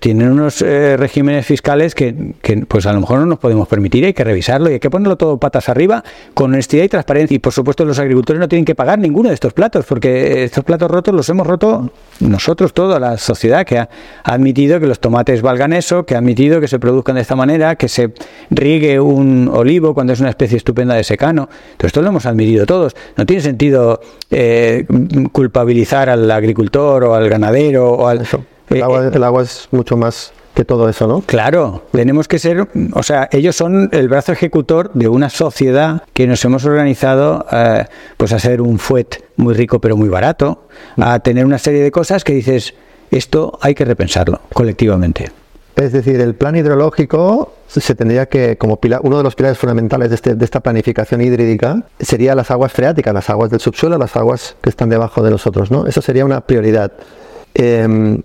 tienen 0.00 0.32
unos 0.32 0.60
eh, 0.62 0.96
regímenes 0.96 1.46
fiscales 1.46 1.94
que, 1.94 2.34
pues 2.66 2.86
a 2.86 2.92
lo 2.92 3.00
mejor 3.00 3.20
no 3.20 3.26
nos 3.26 3.38
podemos 3.38 3.68
permitir, 3.68 4.04
hay 4.04 4.12
que 4.12 4.24
revisarlo 4.24 4.70
y 4.70 4.74
hay 4.74 4.80
que 4.80 4.90
ponerlo 4.90 5.16
todo 5.16 5.38
patas 5.38 5.68
arriba 5.68 6.02
con 6.34 6.52
honestidad 6.52 6.84
y 6.84 6.88
transparencia. 6.88 7.34
Y 7.34 7.38
por 7.38 7.52
supuesto 7.52 7.84
los 7.84 7.98
agricultores 7.98 8.40
no 8.40 8.48
tienen 8.48 8.64
que 8.64 8.74
pagar 8.74 8.98
ninguno 8.98 9.28
de 9.28 9.34
estos 9.34 9.52
platos, 9.52 9.84
porque 9.86 10.44
estos 10.44 10.64
platos 10.64 10.90
rotos 10.90 11.14
los 11.14 11.28
hemos 11.28 11.46
roto 11.46 11.90
nosotros, 12.20 12.72
toda 12.72 12.98
la 12.98 13.18
sociedad 13.18 13.64
que 13.64 13.78
ha 13.78 13.88
admitido 14.24 14.80
que 14.80 14.86
los 14.86 15.00
tomates 15.00 15.42
valgan 15.42 15.72
eso, 15.72 16.04
que 16.04 16.14
ha 16.14 16.18
admitido 16.18 16.60
que 16.60 16.68
se 16.68 16.78
produzcan 16.78 17.16
de 17.16 17.22
esta 17.22 17.36
manera, 17.36 17.76
que 17.76 17.88
se 17.88 18.12
riegue 18.50 19.00
un 19.00 19.48
olivo 19.52 19.94
cuando 19.94 20.12
es 20.12 20.20
una 20.20 20.30
especie 20.30 20.56
estupenda 20.56 20.94
de 20.94 21.04
secano. 21.04 21.48
Todo 21.76 21.86
esto 21.86 22.02
lo 22.02 22.08
hemos 22.08 22.26
admitido 22.26 22.66
todos. 22.66 22.94
No 23.16 23.26
tiene 23.26 23.42
sentido 23.42 24.00
eh, 24.30 24.86
culpabilizar 25.32 26.10
al 26.10 26.30
agricultor 26.30 27.04
o 27.04 27.14
al 27.14 27.28
ganadero 27.28 27.92
o 27.92 28.08
al... 28.08 28.26
Eh, 28.72 28.78
eh, 28.78 29.10
el 29.12 29.24
agua, 29.24 29.42
es 29.42 29.68
mucho 29.70 29.96
más 29.96 30.32
que 30.54 30.64
todo 30.64 30.88
eso, 30.88 31.06
¿no? 31.06 31.22
Claro, 31.22 31.84
tenemos 31.92 32.28
que 32.28 32.38
ser, 32.38 32.68
o 32.92 33.02
sea, 33.02 33.28
ellos 33.32 33.56
son 33.56 33.88
el 33.92 34.08
brazo 34.08 34.32
ejecutor 34.32 34.90
de 34.92 35.08
una 35.08 35.30
sociedad 35.30 36.02
que 36.12 36.26
nos 36.26 36.44
hemos 36.44 36.64
organizado 36.64 37.46
eh, 37.50 37.84
pues 38.16 38.32
a 38.32 38.38
ser 38.38 38.60
un 38.60 38.78
fuet 38.78 39.24
muy 39.36 39.54
rico 39.54 39.80
pero 39.80 39.96
muy 39.96 40.08
barato, 40.08 40.68
a 40.98 41.18
tener 41.20 41.46
una 41.46 41.58
serie 41.58 41.82
de 41.82 41.90
cosas 41.90 42.22
que 42.22 42.34
dices, 42.34 42.74
esto 43.10 43.58
hay 43.62 43.74
que 43.74 43.84
repensarlo 43.84 44.40
colectivamente. 44.52 45.30
Es 45.76 45.92
decir, 45.92 46.20
el 46.20 46.34
plan 46.34 46.54
hidrológico 46.54 47.54
se 47.66 47.94
tendría 47.94 48.26
que, 48.26 48.58
como 48.58 48.78
uno 49.02 49.16
de 49.16 49.22
los 49.22 49.34
pilares 49.34 49.56
fundamentales 49.56 50.10
de, 50.10 50.16
este, 50.16 50.34
de, 50.34 50.44
esta 50.44 50.60
planificación 50.60 51.22
hídrica, 51.22 51.82
sería 51.98 52.34
las 52.34 52.50
aguas 52.50 52.72
freáticas, 52.72 53.14
las 53.14 53.30
aguas 53.30 53.50
del 53.50 53.60
subsuelo, 53.60 53.96
las 53.96 54.14
aguas 54.14 54.54
que 54.60 54.68
están 54.68 54.90
debajo 54.90 55.22
de 55.22 55.30
nosotros, 55.30 55.70
¿no? 55.70 55.86
Eso 55.86 56.02
sería 56.02 56.26
una 56.26 56.42
prioridad. 56.42 56.92
Em, 57.54 58.22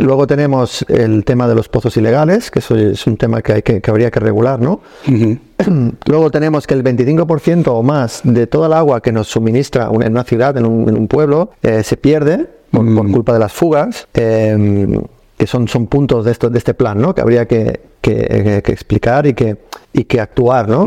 luego 0.00 0.26
tenemos 0.26 0.84
el 0.88 1.24
tema 1.24 1.48
de 1.48 1.54
los 1.54 1.68
pozos 1.68 1.96
ilegales, 1.96 2.50
que 2.50 2.58
eso 2.60 2.76
es 2.76 3.06
un 3.06 3.16
tema 3.16 3.42
que, 3.42 3.52
hay 3.54 3.62
que, 3.62 3.82
habría 3.88 4.10
que 4.10 4.20
regular, 4.20 4.60
¿no? 4.60 4.80
Luego 6.06 6.30
tenemos 6.30 6.66
que 6.66 6.74
el 6.74 6.84
25% 6.84 7.68
o 7.68 7.82
más 7.82 8.20
de 8.24 8.46
toda 8.46 8.66
el 8.66 8.74
agua 8.74 9.00
que 9.00 9.10
nos 9.12 9.28
suministra 9.28 9.88
en 9.92 10.12
una 10.12 10.24
ciudad, 10.24 10.56
en 10.56 10.66
un, 10.66 11.08
pueblo, 11.08 11.50
eh, 11.62 11.82
se 11.82 11.96
pierde 11.96 12.46
por, 12.70 12.82
mm. 12.82 13.12
culpa 13.12 13.32
de 13.32 13.38
las 13.38 13.52
fugas. 13.52 14.06
Em, 14.14 15.00
que 15.36 15.46
son, 15.46 15.68
son 15.68 15.86
puntos 15.86 16.24
de, 16.24 16.32
esto, 16.32 16.48
de 16.48 16.58
este 16.58 16.74
plan, 16.74 17.00
¿no? 17.00 17.14
Que 17.14 17.20
habría 17.20 17.46
que, 17.46 17.80
que, 18.00 18.62
explicar 18.66 19.26
y 19.26 19.34
que, 19.34 19.58
y 19.92 20.04
que 20.04 20.20
actuar, 20.20 20.68
¿no? 20.68 20.86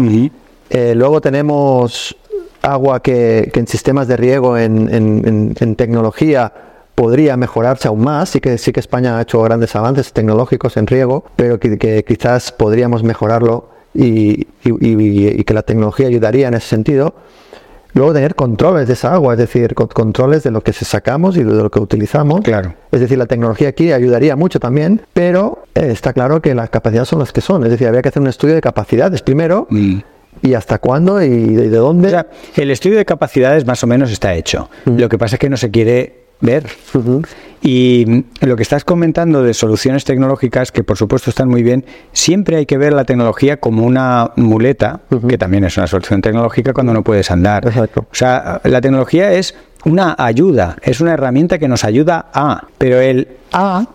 Eh, 0.69 0.93
luego 0.95 1.21
tenemos 1.21 2.15
agua 2.61 3.01
que, 3.01 3.49
que, 3.53 3.59
en 3.59 3.67
sistemas 3.67 4.07
de 4.07 4.17
riego, 4.17 4.57
en, 4.57 4.93
en, 4.93 5.55
en, 5.59 5.75
tecnología, 5.75 6.51
podría 6.99 7.37
mejorarse 7.37 7.87
aún 7.87 8.01
más. 8.01 8.27
Sí 8.27 8.41
que, 8.41 8.57
sí 8.57 8.73
que 8.73 8.81
España 8.81 9.17
ha 9.17 9.21
hecho 9.21 9.41
grandes 9.41 9.73
avances 9.73 10.11
tecnológicos 10.11 10.75
en 10.75 10.85
riego, 10.85 11.23
pero 11.37 11.57
que, 11.57 11.77
que 11.77 12.03
quizás 12.03 12.51
podríamos 12.51 13.03
mejorarlo 13.03 13.69
y, 13.93 14.47
y, 14.65 14.73
y, 14.81 15.43
que 15.45 15.53
la 15.53 15.61
tecnología 15.61 16.07
ayudaría 16.07 16.49
en 16.49 16.55
ese 16.55 16.67
sentido. 16.67 17.15
Luego 17.93 18.11
tener 18.11 18.35
controles 18.35 18.87
de 18.87 18.95
esa 18.95 19.13
agua, 19.13 19.35
es 19.35 19.39
decir, 19.39 19.75
controles 19.75 20.43
de 20.43 20.51
lo 20.51 20.59
que 20.59 20.73
se 20.73 20.83
sacamos 20.83 21.37
y 21.37 21.43
de 21.43 21.53
lo 21.53 21.71
que 21.71 21.79
utilizamos. 21.79 22.41
Claro. 22.41 22.73
Es 22.91 22.99
decir, 22.99 23.17
la 23.17 23.27
tecnología 23.27 23.69
aquí 23.69 23.93
ayudaría 23.93 24.35
mucho 24.35 24.59
también, 24.59 24.99
pero 25.13 25.63
eh, 25.75 25.87
está 25.91 26.11
claro 26.11 26.41
que 26.41 26.53
las 26.53 26.69
capacidades 26.69 27.07
son 27.07 27.19
las 27.19 27.31
que 27.31 27.39
son. 27.39 27.63
Es 27.63 27.69
decir, 27.69 27.87
habría 27.87 28.01
que 28.01 28.09
hacer 28.09 28.21
un 28.21 28.27
estudio 28.27 28.55
de 28.55 28.61
capacidades 28.61 29.21
primero. 29.21 29.67
Mm. 29.69 29.99
¿Y 30.41 30.53
hasta 30.53 30.79
cuándo 30.79 31.21
y 31.21 31.29
de, 31.29 31.69
dónde? 31.69 32.25
el 32.57 32.71
estudio 32.71 32.97
de 32.97 33.05
capacidades 33.05 33.65
más 33.65 33.81
o 33.85 33.87
menos 33.87 34.11
está 34.11 34.33
hecho. 34.33 34.69
Mm. 34.83 34.97
Lo 34.97 35.07
que 35.07 35.17
pasa 35.17 35.37
es 35.37 35.39
que 35.39 35.49
no 35.49 35.55
se 35.55 35.71
quiere 35.71 36.28
ver. 36.41 36.65
Y 37.61 38.23
lo 38.41 38.55
que 38.55 38.63
estás 38.63 38.85
comentando 38.85 39.43
de 39.43 39.53
soluciones 39.53 40.05
tecnológicas, 40.05 40.71
que 40.71 40.83
por 40.83 40.97
supuesto 40.97 41.29
están 41.29 41.49
muy 41.49 41.63
bien, 41.63 41.85
siempre 42.13 42.55
hay 42.55 42.65
que 42.65 42.77
ver 42.77 42.93
la 42.93 43.03
tecnología 43.03 43.57
como 43.57 43.85
una 43.85 44.31
muleta, 44.37 45.01
que 45.27 45.37
también 45.37 45.65
es 45.65 45.77
una 45.77 45.87
solución 45.87 46.21
tecnológica 46.21 46.73
cuando 46.73 46.93
no 46.93 47.03
puedes 47.03 47.29
andar. 47.31 47.67
O 47.67 48.15
sea, 48.15 48.61
la 48.63 48.81
tecnología 48.81 49.33
es 49.33 49.55
una 49.85 50.15
ayuda, 50.17 50.77
es 50.81 51.01
una 51.01 51.13
herramienta 51.13 51.59
que 51.59 51.67
nos 51.67 51.83
ayuda 51.83 52.29
a, 52.33 52.67
pero 52.77 52.99
el 52.99 53.27
a 53.51 53.87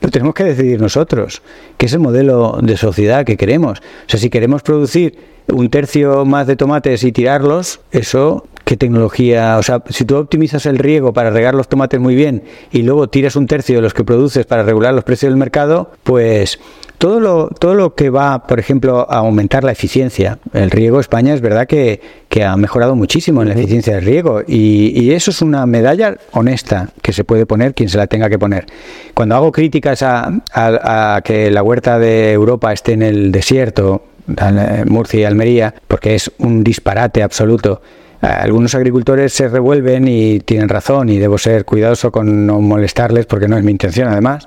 lo 0.00 0.10
tenemos 0.10 0.34
que 0.34 0.44
decidir 0.44 0.80
nosotros, 0.80 1.42
que 1.76 1.86
es 1.86 1.92
el 1.92 2.00
modelo 2.00 2.58
de 2.62 2.76
sociedad 2.76 3.24
que 3.24 3.36
queremos. 3.36 3.80
O 3.80 4.08
sea, 4.08 4.20
si 4.20 4.30
queremos 4.30 4.62
producir 4.62 5.18
un 5.48 5.68
tercio 5.70 6.24
más 6.24 6.46
de 6.46 6.56
tomates 6.56 7.02
y 7.04 7.12
tirarlos, 7.12 7.80
eso 7.90 8.46
¿Qué 8.66 8.76
tecnología? 8.76 9.58
O 9.58 9.62
sea, 9.62 9.80
si 9.90 10.04
tú 10.04 10.16
optimizas 10.16 10.66
el 10.66 10.78
riego 10.78 11.12
para 11.12 11.30
regar 11.30 11.54
los 11.54 11.68
tomates 11.68 12.00
muy 12.00 12.16
bien 12.16 12.42
y 12.72 12.82
luego 12.82 13.08
tiras 13.08 13.36
un 13.36 13.46
tercio 13.46 13.76
de 13.76 13.80
los 13.80 13.94
que 13.94 14.02
produces 14.02 14.44
para 14.44 14.64
regular 14.64 14.92
los 14.92 15.04
precios 15.04 15.30
del 15.30 15.38
mercado, 15.38 15.92
pues 16.02 16.58
todo 16.98 17.20
lo, 17.20 17.46
todo 17.46 17.76
lo 17.76 17.94
que 17.94 18.10
va, 18.10 18.48
por 18.48 18.58
ejemplo, 18.58 19.06
a 19.08 19.18
aumentar 19.18 19.62
la 19.62 19.70
eficiencia. 19.70 20.40
El 20.52 20.72
riego 20.72 20.98
España 20.98 21.32
es 21.32 21.40
verdad 21.42 21.68
que, 21.68 22.00
que 22.28 22.42
ha 22.42 22.56
mejorado 22.56 22.96
muchísimo 22.96 23.40
en 23.40 23.50
la 23.50 23.54
eficiencia 23.54 23.94
del 23.94 24.04
riego 24.04 24.42
y, 24.44 25.00
y, 25.00 25.12
eso 25.12 25.30
es 25.30 25.42
una 25.42 25.64
medalla 25.64 26.16
honesta 26.32 26.88
que 27.02 27.12
se 27.12 27.22
puede 27.22 27.46
poner 27.46 27.72
quien 27.72 27.88
se 27.88 27.98
la 27.98 28.08
tenga 28.08 28.28
que 28.28 28.40
poner. 28.40 28.66
Cuando 29.14 29.36
hago 29.36 29.52
críticas 29.52 30.02
a, 30.02 30.42
a, 30.52 31.14
a 31.14 31.22
que 31.22 31.52
la 31.52 31.62
huerta 31.62 32.00
de 32.00 32.32
Europa 32.32 32.72
esté 32.72 32.94
en 32.94 33.02
el 33.02 33.30
desierto, 33.30 34.02
Murcia 34.86 35.20
y 35.20 35.24
Almería, 35.24 35.72
porque 35.86 36.16
es 36.16 36.32
un 36.38 36.64
disparate 36.64 37.22
absoluto 37.22 37.80
algunos 38.20 38.74
agricultores 38.74 39.32
se 39.32 39.48
revuelven 39.48 40.08
y 40.08 40.40
tienen 40.40 40.68
razón 40.68 41.08
y 41.08 41.18
debo 41.18 41.38
ser 41.38 41.64
cuidadoso 41.64 42.10
con 42.10 42.46
no 42.46 42.60
molestarles 42.60 43.26
porque 43.26 43.48
no 43.48 43.56
es 43.56 43.64
mi 43.64 43.72
intención 43.72 44.08
además, 44.08 44.46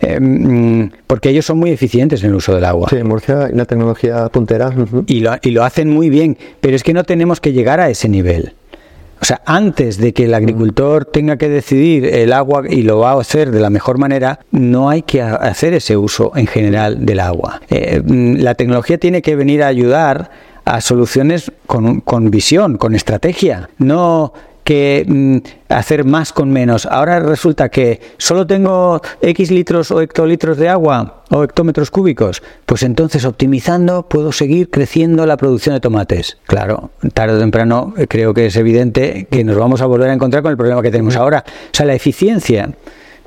eh, 0.00 0.20
mm, 0.20 0.90
porque 1.06 1.30
ellos 1.30 1.46
son 1.46 1.58
muy 1.58 1.70
eficientes 1.70 2.22
en 2.22 2.30
el 2.30 2.36
uso 2.36 2.54
del 2.54 2.64
agua. 2.64 2.88
Sí, 2.90 2.96
en 2.96 3.08
Murcia 3.08 3.44
hay 3.46 3.52
una 3.52 3.64
tecnología 3.64 4.28
puntera. 4.28 4.70
y, 5.06 5.20
lo, 5.20 5.32
y 5.42 5.50
lo 5.50 5.64
hacen 5.64 5.90
muy 5.90 6.10
bien, 6.10 6.36
pero 6.60 6.76
es 6.76 6.82
que 6.82 6.92
no 6.92 7.04
tenemos 7.04 7.40
que 7.40 7.52
llegar 7.52 7.80
a 7.80 7.88
ese 7.88 8.08
nivel. 8.08 8.54
O 9.20 9.24
sea, 9.24 9.40
antes 9.46 9.96
de 9.96 10.12
que 10.12 10.24
el 10.24 10.34
agricultor 10.34 11.06
tenga 11.06 11.36
que 11.38 11.48
decidir 11.48 12.04
el 12.04 12.32
agua 12.34 12.64
y 12.68 12.82
lo 12.82 12.98
va 12.98 13.12
a 13.12 13.20
hacer 13.20 13.50
de 13.50 13.60
la 13.60 13.70
mejor 13.70 13.96
manera, 13.98 14.40
no 14.50 14.90
hay 14.90 15.02
que 15.02 15.22
hacer 15.22 15.72
ese 15.72 15.96
uso 15.96 16.32
en 16.36 16.46
general 16.46 17.06
del 17.06 17.20
agua. 17.20 17.62
Eh, 17.70 18.02
mm, 18.04 18.36
la 18.36 18.54
tecnología 18.54 18.98
tiene 18.98 19.22
que 19.22 19.34
venir 19.34 19.62
a 19.62 19.68
ayudar 19.68 20.30
a 20.66 20.80
soluciones 20.82 21.50
con, 21.66 22.00
con 22.00 22.30
visión, 22.30 22.76
con 22.76 22.94
estrategia, 22.94 23.70
no 23.78 24.34
que 24.66 25.04
mm, 25.06 25.72
hacer 25.72 26.04
más 26.04 26.32
con 26.32 26.50
menos. 26.50 26.86
Ahora 26.86 27.20
resulta 27.20 27.68
que 27.68 28.00
solo 28.18 28.48
tengo 28.48 29.00
X 29.22 29.52
litros 29.52 29.92
o 29.92 30.00
hectolitros 30.00 30.58
de 30.58 30.68
agua 30.68 31.22
o 31.30 31.44
hectómetros 31.44 31.92
cúbicos. 31.92 32.42
Pues 32.66 32.82
entonces 32.82 33.24
optimizando 33.24 34.08
puedo 34.08 34.32
seguir 34.32 34.68
creciendo 34.68 35.24
la 35.24 35.36
producción 35.36 35.76
de 35.76 35.80
tomates. 35.80 36.38
Claro, 36.46 36.90
tarde 37.14 37.36
o 37.36 37.38
temprano 37.38 37.94
eh, 37.96 38.08
creo 38.08 38.34
que 38.34 38.46
es 38.46 38.56
evidente 38.56 39.28
que 39.30 39.44
nos 39.44 39.56
vamos 39.56 39.82
a 39.82 39.86
volver 39.86 40.10
a 40.10 40.14
encontrar 40.14 40.42
con 40.42 40.50
el 40.50 40.56
problema 40.56 40.82
que 40.82 40.90
tenemos 40.90 41.14
ahora. 41.14 41.44
O 41.46 41.70
sea, 41.70 41.86
la 41.86 41.94
eficiencia 41.94 42.70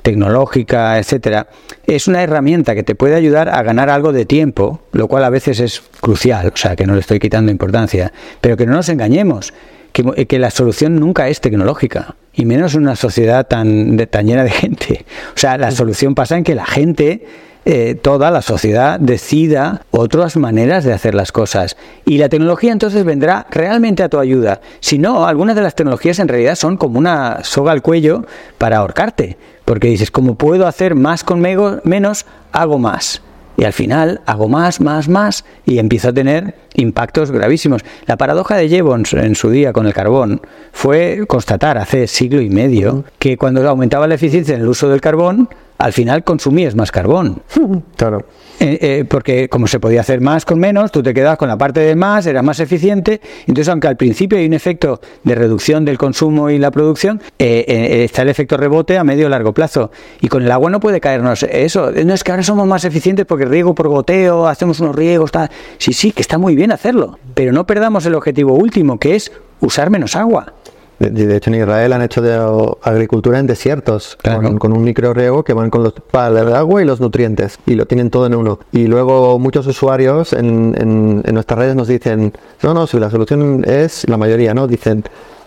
tecnológica, 0.02 0.98
etcétera, 0.98 1.46
es 1.86 2.08
una 2.08 2.22
herramienta 2.22 2.74
que 2.74 2.82
te 2.82 2.94
puede 2.94 3.14
ayudar 3.14 3.48
a 3.48 3.62
ganar 3.62 3.90
algo 3.90 4.12
de 4.12 4.24
tiempo, 4.24 4.80
lo 4.92 5.08
cual 5.08 5.24
a 5.24 5.30
veces 5.30 5.60
es 5.60 5.82
crucial, 6.00 6.52
o 6.54 6.56
sea, 6.56 6.76
que 6.76 6.86
no 6.86 6.94
le 6.94 7.00
estoy 7.00 7.18
quitando 7.18 7.50
importancia, 7.50 8.12
pero 8.40 8.56
que 8.56 8.66
no 8.66 8.74
nos 8.74 8.88
engañemos, 8.88 9.52
que, 9.92 10.26
que 10.26 10.38
la 10.38 10.50
solución 10.50 10.96
nunca 10.96 11.28
es 11.28 11.40
tecnológica, 11.40 12.16
y 12.32 12.44
menos 12.44 12.74
en 12.74 12.82
una 12.82 12.96
sociedad 12.96 13.46
tan, 13.46 13.96
tan 14.08 14.26
llena 14.26 14.44
de 14.44 14.50
gente. 14.50 15.04
O 15.34 15.38
sea, 15.38 15.58
la 15.58 15.70
solución 15.70 16.14
pasa 16.14 16.36
en 16.36 16.44
que 16.44 16.54
la 16.54 16.66
gente 16.66 17.26
eh, 17.66 17.94
toda 17.94 18.30
la 18.30 18.40
sociedad 18.40 18.98
decida 18.98 19.82
otras 19.90 20.38
maneras 20.38 20.82
de 20.82 20.94
hacer 20.94 21.14
las 21.14 21.30
cosas. 21.30 21.76
Y 22.06 22.16
la 22.16 22.30
tecnología 22.30 22.72
entonces 22.72 23.04
vendrá 23.04 23.46
realmente 23.50 24.02
a 24.02 24.08
tu 24.08 24.18
ayuda. 24.18 24.62
Si 24.80 24.98
no, 24.98 25.26
algunas 25.26 25.56
de 25.56 25.62
las 25.62 25.74
tecnologías 25.74 26.18
en 26.20 26.28
realidad 26.28 26.54
son 26.54 26.78
como 26.78 26.98
una 26.98 27.44
soga 27.44 27.72
al 27.72 27.82
cuello 27.82 28.24
para 28.56 28.78
ahorcarte. 28.78 29.36
Porque 29.70 29.86
dices, 29.86 30.10
como 30.10 30.34
puedo 30.34 30.66
hacer 30.66 30.96
más 30.96 31.22
con 31.22 31.40
menos, 31.40 32.26
hago 32.50 32.80
más. 32.80 33.22
Y 33.56 33.62
al 33.62 33.72
final 33.72 34.20
hago 34.26 34.48
más, 34.48 34.80
más, 34.80 35.08
más 35.08 35.44
y 35.64 35.78
empiezo 35.78 36.08
a 36.08 36.12
tener 36.12 36.56
impactos 36.74 37.30
gravísimos. 37.30 37.82
La 38.06 38.16
paradoja 38.16 38.56
de 38.56 38.68
Jevons 38.68 39.12
en 39.12 39.36
su 39.36 39.48
día 39.48 39.72
con 39.72 39.86
el 39.86 39.94
carbón 39.94 40.40
fue 40.72 41.22
constatar 41.28 41.78
hace 41.78 42.08
siglo 42.08 42.40
y 42.40 42.50
medio 42.50 43.04
que 43.20 43.36
cuando 43.36 43.64
aumentaba 43.68 44.08
la 44.08 44.16
eficiencia 44.16 44.56
en 44.56 44.62
el 44.62 44.68
uso 44.68 44.88
del 44.88 45.00
carbón, 45.00 45.48
al 45.80 45.92
final 45.94 46.22
consumías 46.24 46.74
más 46.76 46.92
carbón. 46.92 47.42
Claro. 47.96 48.24
Eh, 48.60 48.78
eh, 48.80 49.04
porque 49.08 49.48
como 49.48 49.66
se 49.66 49.80
podía 49.80 50.00
hacer 50.00 50.20
más 50.20 50.44
con 50.44 50.58
menos, 50.58 50.92
tú 50.92 51.02
te 51.02 51.14
quedabas 51.14 51.38
con 51.38 51.48
la 51.48 51.56
parte 51.56 51.80
de 51.80 51.94
más, 51.94 52.26
era 52.26 52.42
más 52.42 52.60
eficiente. 52.60 53.20
Entonces, 53.40 53.68
aunque 53.68 53.88
al 53.88 53.96
principio 53.96 54.38
hay 54.38 54.46
un 54.46 54.52
efecto 54.52 55.00
de 55.22 55.34
reducción 55.34 55.84
del 55.84 55.98
consumo 55.98 56.50
y 56.50 56.58
la 56.58 56.70
producción, 56.70 57.20
eh, 57.38 58.04
está 58.04 58.22
el 58.22 58.28
efecto 58.28 58.56
rebote 58.56 58.98
a 58.98 59.04
medio 59.04 59.28
largo 59.28 59.52
plazo. 59.52 59.90
Y 60.20 60.28
con 60.28 60.42
el 60.42 60.50
agua 60.50 60.70
no 60.70 60.80
puede 60.80 61.00
caernos 61.00 61.42
eso. 61.42 61.90
No 61.90 62.14
es 62.14 62.24
que 62.24 62.30
ahora 62.30 62.42
somos 62.42 62.66
más 62.66 62.84
eficientes 62.84 63.26
porque 63.26 63.44
riego 63.44 63.74
por 63.74 63.88
goteo, 63.88 64.46
hacemos 64.46 64.80
unos 64.80 64.94
riegos, 64.94 65.32
tal. 65.32 65.50
Sí, 65.78 65.92
sí, 65.92 66.12
que 66.12 66.22
está 66.22 66.38
muy 66.38 66.54
bien 66.54 66.72
hacerlo. 66.72 67.18
Pero 67.34 67.52
no 67.52 67.66
perdamos 67.66 68.04
el 68.06 68.14
objetivo 68.14 68.54
último, 68.54 68.98
que 68.98 69.14
es 69.16 69.32
usar 69.60 69.90
menos 69.90 70.16
agua. 70.16 70.54
De, 71.00 71.34
hecho, 71.34 71.50
en 71.50 71.56
Israel 71.56 71.94
han 71.94 72.02
hecho 72.02 72.20
de 72.20 72.34
agricultura 72.82 73.38
en 73.38 73.46
desiertos, 73.46 74.18
con, 74.58 74.72
un 74.72 74.84
micro 74.84 75.14
riego 75.14 75.42
que 75.42 75.54
van 75.54 75.70
con 75.70 75.82
los, 75.82 75.94
para 75.94 76.40
el 76.42 76.54
agua 76.54 76.82
y 76.82 76.84
los 76.84 77.00
nutrientes, 77.00 77.58
y 77.64 77.74
lo 77.74 77.86
tienen 77.86 78.10
todo 78.10 78.26
en 78.26 78.34
uno. 78.34 78.60
Y 78.70 78.86
luego 78.86 79.38
muchos 79.38 79.66
usuarios 79.66 80.34
en, 80.34 80.74
en, 80.78 81.34
nuestras 81.34 81.58
redes 81.58 81.74
nos 81.74 81.88
dicen, 81.88 82.34
no, 82.62 82.74
no, 82.74 82.86
si 82.86 82.98
la 82.98 83.08
solución 83.08 83.64
es, 83.66 84.06
la 84.10 84.18
mayoría, 84.18 84.52
¿no? 84.52 84.66
Dicen, 84.66 85.04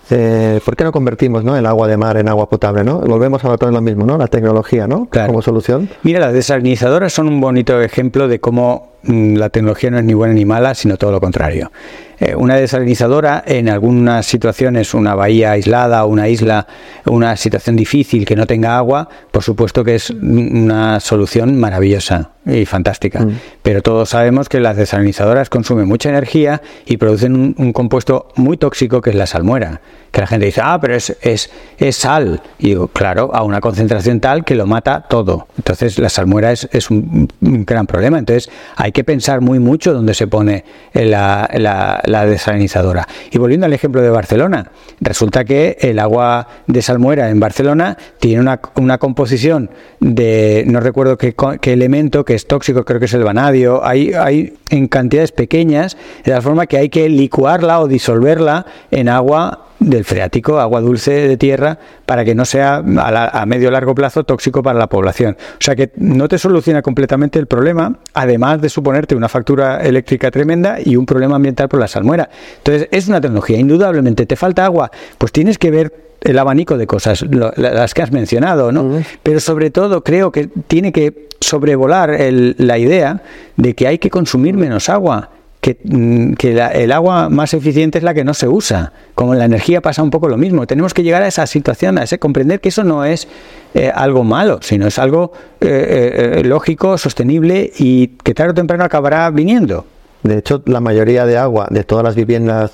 eh, 0.10 0.60
¿por 0.66 0.76
qué 0.76 0.84
no 0.84 0.91
convertimos 0.91 1.43
¿no? 1.43 1.56
el 1.56 1.66
agua 1.66 1.88
de 1.88 1.97
mar 1.97 2.18
en 2.18 2.28
agua 2.28 2.49
potable? 2.49 2.84
¿no? 2.84 2.99
Volvemos 2.99 3.43
a 3.45 3.58
todo 3.58 3.72
lo 3.72 3.82
mismo, 3.82 4.06
¿no? 4.06 4.18
La 4.18 4.28
tecnología, 4.28 4.88
¿no? 4.88 5.08
Como 5.08 5.41
solución. 5.41 5.89
Mira, 6.04 6.20
las 6.20 6.34
desalinizadoras 6.34 7.14
son 7.14 7.28
un 7.28 7.39
bonito 7.39 7.80
ejemplo 7.82 8.28
de 8.28 8.39
cómo 8.39 8.93
la 9.04 9.49
tecnología 9.49 9.91
no 9.91 9.99
es 9.99 10.06
ni 10.06 10.14
buena 10.14 10.34
ni 10.34 10.45
mala, 10.45 10.76
sino 10.76 10.97
todo 10.97 11.12
lo 11.12 11.20
contrario. 11.20 11.72
Eh, 12.20 12.36
una 12.36 12.56
desalinizadora, 12.56 13.43
en 13.45 13.68
algunas 13.68 14.26
situaciones, 14.26 14.93
una 14.93 15.14
bahía 15.14 15.51
aislada, 15.51 16.06
una 16.06 16.30
isla, 16.30 16.68
una 17.06 17.36
situación 17.36 17.76
difícil 17.76 18.26
que 18.26 18.36
no 18.36 18.47
tenga 18.47 18.78
agua, 18.78 19.10
por 19.32 19.43
supuesto 19.43 19.84
que 19.84 19.95
es 19.95 20.10
una 20.10 20.99
solución 20.99 21.60
maravillosa 21.60 22.32
y 22.45 22.66
fantástica. 22.66 23.22
Mm. 23.22 23.39
Pero 23.62 23.82
todos 23.82 24.10
sabemos 24.10 24.47
que 24.47 24.60
las 24.60 24.78
desalinizadoras 24.78 25.49
consumen 25.49 25.88
mucha 25.88 26.10
energía 26.10 26.62
y 26.86 26.97
producen 26.97 27.56
un, 27.58 27.74
compuesto 27.74 28.30
muy 28.36 28.58
tóxico 28.58 29.01
que 29.01 29.10
es 29.10 29.16
la 29.16 29.28
salmuera 29.28 29.82
que 30.14 30.22
la 30.22 30.28
gente 30.28 30.45
dice, 30.45 30.61
ah, 30.64 30.78
pero 30.80 30.95
es, 30.95 31.18
es, 31.22 31.49
es 31.80 31.95
sal. 31.95 32.39
Y 32.59 32.68
digo, 32.68 32.88
claro, 32.88 33.32
a 33.34 33.41
una 33.41 33.59
concentración 33.59 34.20
tal 34.20 34.45
que 34.45 34.53
lo 34.53 34.68
mata 34.68 35.01
todo. 35.01 35.47
Entonces 35.57 35.97
la 35.97 36.07
salmuera 36.07 36.51
es, 36.51 36.70
es 36.72 36.91
un, 36.91 37.28
gran 37.41 37.88
problema. 37.88 38.20
Entonces 38.20 38.47
hay 38.76 38.91
que 38.91 39.03
pensar 39.03 39.41
muy 39.41 39.57
mucho 39.57 39.91
dónde 39.91 40.14
se 40.14 40.28
pone 40.28 40.66
la, 40.93 41.49
la, 41.55 41.99
la 42.05 42.28
desalinizadora. 42.28 43.07
Y 43.32 43.39
volviendo 43.39 43.66
al 43.66 43.74
ejemplo 43.74 44.03
de 44.03 44.11
Barcelona, 44.11 44.70
resulta 45.01 45.45
que 45.45 45.78
el 45.82 45.97
agua 45.97 46.47
de 46.68 46.84
salmuera 46.84 47.32
en 47.32 47.39
Barcelona 47.39 47.97
tiene 48.20 48.39
una, 48.39 48.61
una 48.76 48.99
composición 48.99 49.72
de, 49.99 50.64
no 50.68 50.80
recuerdo 50.80 51.18
qué, 51.18 51.36
qué, 51.59 51.74
elemento, 51.74 52.24
que 52.24 52.36
es 52.36 52.45
tóxico, 52.45 52.86
creo 52.86 52.99
que 52.99 53.05
es 53.05 53.14
el 53.16 53.24
vanadio, 53.24 53.84
hay, 53.84 54.14
hay 54.14 54.53
en 54.70 54.88
cantidades 54.88 55.32
pequeñas, 55.32 55.97
de 56.24 56.34
tal 56.34 56.43
forma 56.43 56.68
que 56.68 56.78
hay 56.78 56.89
que 56.89 57.09
licuarla 57.09 57.80
o 57.80 57.88
disolverla 57.88 58.68
en 58.91 59.09
agua 59.09 59.70
del 59.90 60.06
freático, 60.06 60.60
agua 60.60 60.82
dulce 60.82 61.28
de 61.28 61.38
tierra, 61.38 61.78
para 62.06 62.26
que 62.26 62.36
no 62.36 62.46
sea 62.46 62.84
a, 62.98 63.42
a 63.42 63.46
medio 63.46 63.72
largo 63.72 63.94
plazo 63.96 64.24
tóxico 64.24 64.64
para 64.64 64.80
la 64.80 64.88
población. 64.88 65.38
O 65.54 65.64
sea 65.64 65.76
que 65.76 65.92
no 65.96 66.28
te 66.28 66.38
soluciona 66.38 66.82
completamente 66.82 67.40
el 67.40 67.48
problema, 67.48 67.98
además 68.14 68.62
de 68.62 68.70
suponerte 68.70 69.16
una 69.16 69.30
factura 69.30 69.82
eléctrica 69.82 70.32
tremenda 70.32 70.78
y 70.84 70.96
un 70.96 71.06
problema 71.06 71.36
ambiental 71.36 71.70
por 71.70 71.80
la 71.80 71.88
salmuera. 71.88 72.30
Entonces, 72.58 72.88
es 72.92 73.08
una 73.08 73.22
tecnología, 73.22 73.58
indudablemente. 73.58 74.26
¿Te 74.26 74.36
falta 74.36 74.66
agua? 74.66 74.92
Pues 75.18 75.32
tienes 75.32 75.58
que 75.58 75.72
ver 75.72 75.94
el 76.22 76.40
abanico 76.40 76.78
de 76.78 76.88
cosas, 76.88 77.22
lo, 77.24 77.52
las 77.58 77.94
que 77.94 78.02
has 78.02 78.12
mencionado, 78.12 78.72
¿no? 78.72 78.84
Uh 78.84 78.98
-huh. 79.00 79.06
Pero 79.24 79.40
sobre 79.40 79.72
todo 79.72 80.04
creo 80.04 80.32
que 80.32 80.48
tiene 80.68 80.92
que 80.92 81.28
sobrevolar 81.42 82.12
el, 82.12 82.56
la 82.58 82.78
idea 82.78 83.22
de 83.58 83.74
que 83.76 83.88
hay 83.88 83.98
que 83.98 84.10
consumir 84.10 84.56
menos 84.56 84.90
agua 84.90 85.30
que, 85.64 85.78
mm, 85.82 86.34
que 86.34 86.53
la, 86.53 86.68
el 86.74 86.91
agua 86.91 87.30
más 87.30 87.53
eficiente 87.53 87.97
es 87.97 88.03
la 88.03 88.14
que 88.14 88.26
no 88.26 88.34
se 88.34 88.49
usa. 88.49 88.91
Como 89.16 89.34
la 89.34 89.45
energía 89.45 89.80
pasa 89.80 90.03
un 90.03 90.09
poco 90.09 90.28
lo 90.28 90.36
mismo. 90.36 90.68
Tenemos 90.68 90.93
que 90.93 91.03
llegar 91.03 91.24
a 91.24 91.28
esa 91.28 91.47
situación, 91.47 91.97
a 91.97 92.03
ese 92.03 92.20
comprender 92.20 92.59
que 92.59 92.68
eso 92.68 92.84
no 92.84 93.05
es 93.05 93.30
eh, 93.74 93.89
algo 93.95 94.26
malo, 94.26 94.59
sino 94.61 94.86
es 94.88 94.99
algo 94.99 95.32
eh, 95.61 96.39
eh, 96.39 96.43
lógico, 96.43 96.97
sostenible 96.97 97.72
y 97.80 98.09
que 98.09 98.34
tarde 98.34 98.51
o 98.51 98.53
temprano 98.55 98.84
acabará 98.84 99.30
viniendo. 99.30 99.86
De 100.24 100.39
hecho, 100.39 100.61
la 100.66 100.82
mayoría 100.82 101.26
de 101.26 101.38
agua 101.38 101.68
de 101.70 101.86
todas 101.86 102.03
las 102.03 102.16
viviendas 102.16 102.72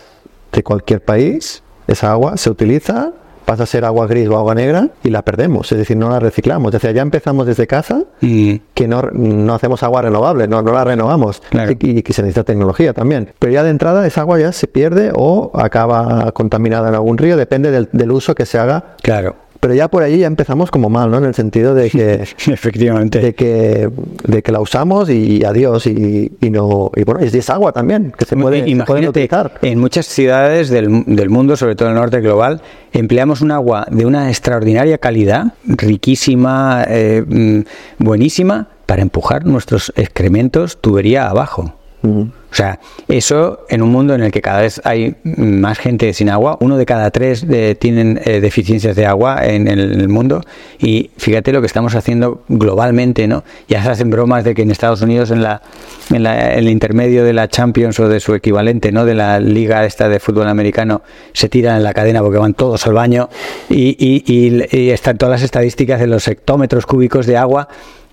de 0.51 0.63
cualquier 0.63 1.01
país, 1.01 1.61
esa 1.87 2.11
agua 2.11 2.37
se 2.37 2.49
utiliza 2.49 3.11
pasa 3.49 3.63
a 3.63 3.65
ser 3.65 3.83
agua 3.83 4.05
gris 4.05 4.27
o 4.27 4.37
agua 4.37 4.53
negra 4.53 4.89
y 5.03 5.09
la 5.09 5.23
perdemos, 5.23 5.71
es 5.71 5.77
decir, 5.79 5.97
no 5.97 6.07
la 6.07 6.19
reciclamos. 6.19 6.71
Decir, 6.71 6.93
ya 6.93 7.01
empezamos 7.01 7.47
desde 7.47 7.65
casa 7.65 8.03
mm. 8.21 8.55
que 8.75 8.87
no, 8.87 9.01
no, 9.11 9.55
hacemos 9.55 9.81
agua 9.81 10.03
renovable, 10.03 10.47
no, 10.47 10.61
no 10.61 10.71
la 10.71 10.83
renovamos 10.83 11.41
claro. 11.49 11.71
y, 11.71 11.77
y, 11.79 12.03
que 12.03 12.13
se 12.13 12.21
necesita 12.21 12.43
tecnología 12.43 12.93
también. 12.93 13.33
Pero 13.39 13.51
ya 13.51 13.63
de 13.63 13.71
entrada 13.71 14.05
esa 14.05 14.21
agua 14.21 14.39
ya 14.39 14.51
se 14.51 14.67
pierde 14.67 15.11
o 15.15 15.49
acaba 15.55 16.31
contaminada 16.31 16.89
en 16.89 16.93
algún 16.93 17.17
río, 17.17 17.37
depende 17.37 17.71
del, 17.71 17.89
del 17.91 18.11
uso 18.11 18.35
que 18.35 18.45
se 18.45 18.59
haga. 18.59 18.95
Claro 19.01 19.48
pero 19.59 19.73
ya 19.73 19.87
por 19.87 20.03
ahí 20.03 20.19
ya 20.19 20.27
empezamos 20.27 20.71
como 20.71 20.89
mal, 20.89 21.11
¿no? 21.11 21.17
En 21.17 21.25
el 21.25 21.35
sentido 21.35 21.73
de 21.73 21.89
que 21.89 22.23
efectivamente 22.51 23.19
de 23.19 23.33
que 23.33 23.89
de 24.23 24.41
que 24.41 24.51
la 24.51 24.59
usamos 24.59 25.09
y 25.09 25.43
adiós 25.43 25.85
y, 25.87 26.31
y 26.39 26.49
no 26.49 26.91
y 26.95 27.03
bueno, 27.03 27.19
es, 27.19 27.49
agua 27.49 27.71
también 27.71 28.13
que 28.17 28.25
se 28.25 28.35
puede, 28.35 28.59
Imagínate, 28.59 28.85
se 28.85 28.85
puede 28.85 29.09
utilizar. 29.09 29.51
En 29.61 29.79
muchas 29.79 30.05
ciudades 30.05 30.69
del, 30.69 31.03
del 31.05 31.29
mundo, 31.29 31.57
sobre 31.57 31.75
todo 31.75 31.89
en 31.89 31.95
el 31.95 32.01
norte 32.01 32.21
global, 32.21 32.61
empleamos 32.91 33.41
un 33.41 33.51
agua 33.51 33.87
de 33.89 34.05
una 34.05 34.29
extraordinaria 34.29 34.97
calidad, 34.97 35.53
riquísima, 35.65 36.83
eh, 36.87 37.23
mm, 37.25 38.03
buenísima, 38.03 38.67
para 38.85 39.01
empujar 39.01 39.45
nuestros 39.45 39.91
excrementos 39.95 40.77
tubería 40.81 41.29
abajo. 41.29 41.73
Uh 42.03 42.27
O 42.51 42.55
sea, 42.55 42.79
eso 43.07 43.65
en 43.69 43.81
un 43.81 43.91
mundo 43.91 44.15
en 44.15 44.21
el 44.21 44.31
que 44.31 44.41
cada 44.41 44.61
vez 44.61 44.81
hay 44.83 45.15
más 45.23 45.77
gente 45.77 46.13
sin 46.13 46.29
agua, 46.29 46.57
uno 46.61 46.77
de 46.77 46.85
cada 46.85 47.11
tres 47.11 47.47
de, 47.47 47.75
tienen 47.75 48.19
eh, 48.25 48.41
deficiencias 48.41 48.95
de 48.95 49.05
agua 49.05 49.45
en 49.45 49.67
el, 49.67 49.93
en 49.93 50.01
el, 50.01 50.09
mundo 50.09 50.41
y 50.79 51.11
fíjate 51.17 51.53
lo 51.53 51.61
que 51.61 51.67
estamos 51.67 51.93
haciendo 51.93 52.43
globalmente, 52.47 53.27
¿no? 53.27 53.43
Ya 53.67 53.83
se 53.83 53.89
hacen 53.89 54.09
bromas 54.09 54.43
de 54.43 54.55
que 54.55 54.63
en 54.63 54.71
Estados 54.71 55.01
Unidos 55.01 55.29
en 55.29 55.43
la, 55.43 55.61
en 56.09 56.23
la 56.23 56.53
el 56.53 56.69
intermedio 56.69 57.23
de 57.23 57.33
la 57.33 57.47
Champions 57.47 57.99
o 57.99 58.09
de 58.09 58.19
su 58.19 58.33
equivalente, 58.33 58.91
¿no? 58.91 59.05
De 59.05 59.13
la 59.13 59.39
liga 59.39 59.85
esta 59.85 60.09
de 60.09 60.19
fútbol 60.19 60.47
americano 60.47 61.03
se 61.33 61.49
tiran 61.49 61.77
en 61.77 61.83
la 61.83 61.93
cadena 61.93 62.21
porque 62.21 62.39
van 62.39 62.55
todos 62.55 62.85
al 62.87 62.93
baño 62.93 63.29
y, 63.69 63.95
y, 63.99 64.23
y, 64.25 64.77
y 64.77 64.89
están 64.89 65.19
todas 65.19 65.33
las 65.33 65.43
estadísticas 65.43 65.99
de 65.99 66.07
los 66.07 66.27
hectómetros 66.27 66.87
cúbicos 66.87 67.27
de 67.27 67.37
agua 67.37 67.67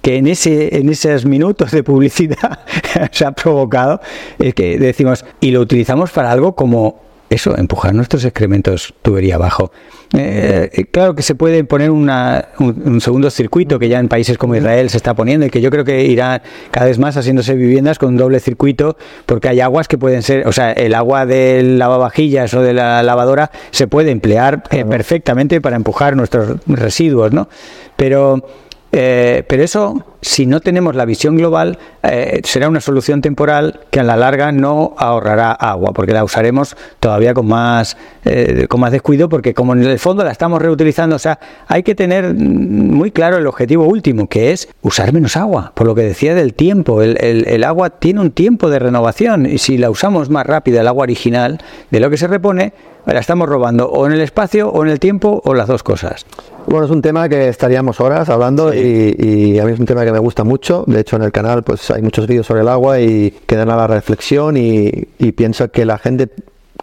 que 0.06 0.18
en, 0.18 0.28
ese, 0.28 0.78
en 0.78 0.88
esos 0.88 1.24
minutos 1.24 1.72
de 1.72 1.82
publicidad 1.82 2.60
se 3.10 3.24
ha 3.24 3.32
provocado, 3.32 4.00
es 4.38 4.54
que 4.54 4.78
decimos, 4.78 5.24
y 5.40 5.50
lo 5.50 5.60
utilizamos 5.60 6.12
para 6.12 6.30
algo 6.30 6.54
como 6.54 7.00
eso, 7.28 7.58
empujar 7.58 7.92
nuestros 7.92 8.24
excrementos 8.24 8.94
tubería 9.02 9.34
abajo. 9.34 9.72
Eh, 10.16 10.86
claro 10.92 11.16
que 11.16 11.22
se 11.22 11.34
puede 11.34 11.64
poner 11.64 11.90
una, 11.90 12.50
un, 12.60 12.80
un, 12.84 13.00
segundo 13.00 13.30
circuito 13.30 13.80
que 13.80 13.88
ya 13.88 13.98
en 13.98 14.06
países 14.06 14.38
como 14.38 14.54
Israel 14.54 14.90
se 14.90 14.96
está 14.96 15.14
poniendo 15.14 15.44
y 15.44 15.50
que 15.50 15.60
yo 15.60 15.70
creo 15.72 15.84
que 15.84 16.04
irá 16.04 16.40
cada 16.70 16.86
vez 16.86 17.00
más 17.00 17.16
haciéndose 17.16 17.56
viviendas 17.56 17.98
con 17.98 18.10
un 18.10 18.16
doble 18.16 18.38
circuito 18.38 18.96
porque 19.26 19.48
hay 19.48 19.58
aguas 19.58 19.88
que 19.88 19.98
pueden 19.98 20.22
ser, 20.22 20.46
o 20.46 20.52
sea, 20.52 20.70
el 20.70 20.94
agua 20.94 21.26
del 21.26 21.80
lavavajillas 21.80 22.54
o 22.54 22.62
de 22.62 22.74
la 22.74 23.02
lavadora 23.02 23.50
se 23.72 23.88
puede 23.88 24.12
emplear 24.12 24.62
eh, 24.70 24.84
perfectamente 24.84 25.60
para 25.60 25.74
empujar 25.74 26.14
nuestros 26.14 26.60
residuos, 26.68 27.32
¿no? 27.32 27.48
Pero 27.96 28.44
eh, 28.92 29.44
pero 29.48 29.62
eso, 29.62 30.02
si 30.22 30.46
no 30.46 30.60
tenemos 30.60 30.94
la 30.94 31.04
visión 31.04 31.36
global, 31.36 31.78
eh, 32.02 32.40
será 32.44 32.68
una 32.68 32.80
solución 32.80 33.20
temporal 33.20 33.80
que 33.90 34.00
a 34.00 34.02
la 34.02 34.16
larga 34.16 34.52
no 34.52 34.94
ahorrará 34.96 35.52
agua, 35.52 35.92
porque 35.92 36.12
la 36.12 36.24
usaremos 36.24 36.76
todavía 37.00 37.34
con 37.34 37.46
más, 37.46 37.96
eh, 38.24 38.66
con 38.68 38.80
más 38.80 38.92
descuido, 38.92 39.28
porque 39.28 39.54
como 39.54 39.72
en 39.72 39.82
el 39.82 39.98
fondo 39.98 40.24
la 40.24 40.32
estamos 40.32 40.60
reutilizando, 40.60 41.16
o 41.16 41.18
sea, 41.18 41.38
hay 41.68 41.82
que 41.82 41.94
tener 41.94 42.34
muy 42.34 43.10
claro 43.10 43.36
el 43.36 43.46
objetivo 43.46 43.86
último, 43.86 44.28
que 44.28 44.52
es 44.52 44.68
usar 44.82 45.12
menos 45.12 45.36
agua, 45.36 45.72
por 45.74 45.86
lo 45.86 45.94
que 45.94 46.02
decía 46.02 46.34
del 46.34 46.54
tiempo. 46.54 47.02
El, 47.02 47.16
el, 47.20 47.46
el 47.48 47.64
agua 47.64 47.90
tiene 47.90 48.20
un 48.20 48.30
tiempo 48.30 48.70
de 48.70 48.78
renovación 48.78 49.46
y 49.46 49.58
si 49.58 49.78
la 49.78 49.90
usamos 49.90 50.30
más 50.30 50.46
rápida, 50.46 50.80
el 50.80 50.88
agua 50.88 51.02
original, 51.02 51.58
de 51.90 52.00
lo 52.00 52.10
que 52.10 52.16
se 52.16 52.26
repone, 52.26 52.72
la 53.14 53.20
estamos 53.20 53.48
robando 53.48 53.88
o 53.88 54.06
en 54.06 54.12
el 54.12 54.20
espacio 54.20 54.68
o 54.68 54.84
en 54.84 54.90
el 54.90 54.98
tiempo 54.98 55.40
o 55.44 55.54
las 55.54 55.68
dos 55.68 55.82
cosas. 55.82 56.26
Bueno, 56.66 56.84
es 56.84 56.90
un 56.90 57.02
tema 57.02 57.28
que 57.28 57.48
estaríamos 57.48 58.00
horas 58.00 58.28
hablando 58.28 58.72
sí. 58.72 59.14
y, 59.18 59.52
y, 59.52 59.58
a 59.60 59.64
mí 59.64 59.72
es 59.72 59.78
un 59.78 59.86
tema 59.86 60.04
que 60.04 60.05
me 60.12 60.18
gusta 60.18 60.44
mucho. 60.44 60.84
De 60.86 61.00
hecho, 61.00 61.16
en 61.16 61.22
el 61.22 61.32
canal 61.32 61.62
pues 61.62 61.90
hay 61.90 62.02
muchos 62.02 62.26
vídeos 62.26 62.46
sobre 62.46 62.62
el 62.62 62.68
agua 62.68 63.00
y 63.00 63.30
que 63.46 63.56
dan 63.56 63.70
a 63.70 63.76
la 63.76 63.86
reflexión 63.86 64.56
y, 64.56 64.90
y 65.18 65.32
pienso 65.32 65.70
que 65.70 65.84
la 65.84 65.98
gente 65.98 66.28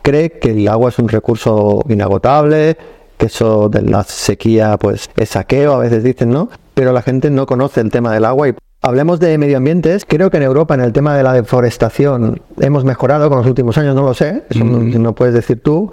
cree 0.01 0.32
que 0.32 0.51
el 0.51 0.67
agua 0.67 0.89
es 0.89 0.99
un 0.99 1.07
recurso 1.07 1.84
inagotable, 1.89 2.78
que 3.17 3.28
eso 3.28 3.69
de 3.69 3.82
la 3.82 4.03
sequía 4.03 4.78
pues 4.78 5.09
es 5.15 5.30
saqueo, 5.30 5.74
a 5.74 5.80
veces 5.80 6.03
dicen, 6.03 6.30
¿no? 6.30 6.49
Pero 6.74 6.91
la 6.91 7.01
gente 7.01 7.30
no 7.30 7.45
conoce 7.45 7.82
el 7.82 7.91
tema 7.91 8.13
del 8.13 8.26
agua 8.26 8.49
y 8.49 8.53
Hablemos 8.86 9.21
de 9.21 9.38
medio 9.38 9.55
ambientes. 9.55 10.03
Creo 10.05 10.30
que 10.30 10.36
en 10.36 10.43
Europa, 10.43 10.74
en 10.74 10.82
el 10.82 10.91
tema 10.91 11.15
de 11.15 11.24
la 11.24 11.32
deforestación, 11.32 12.41
hemos 12.59 12.84
mejorado 12.84 13.30
con 13.30 13.38
los 13.38 13.47
últimos 13.47 13.78
años, 13.78 13.95
no 13.95 14.03
lo 14.03 14.13
sé, 14.13 14.43
eso 14.49 14.65
mm. 14.65 14.91
no, 14.91 14.99
no 14.99 15.15
puedes 15.15 15.34
decir 15.34 15.61
tú. 15.63 15.89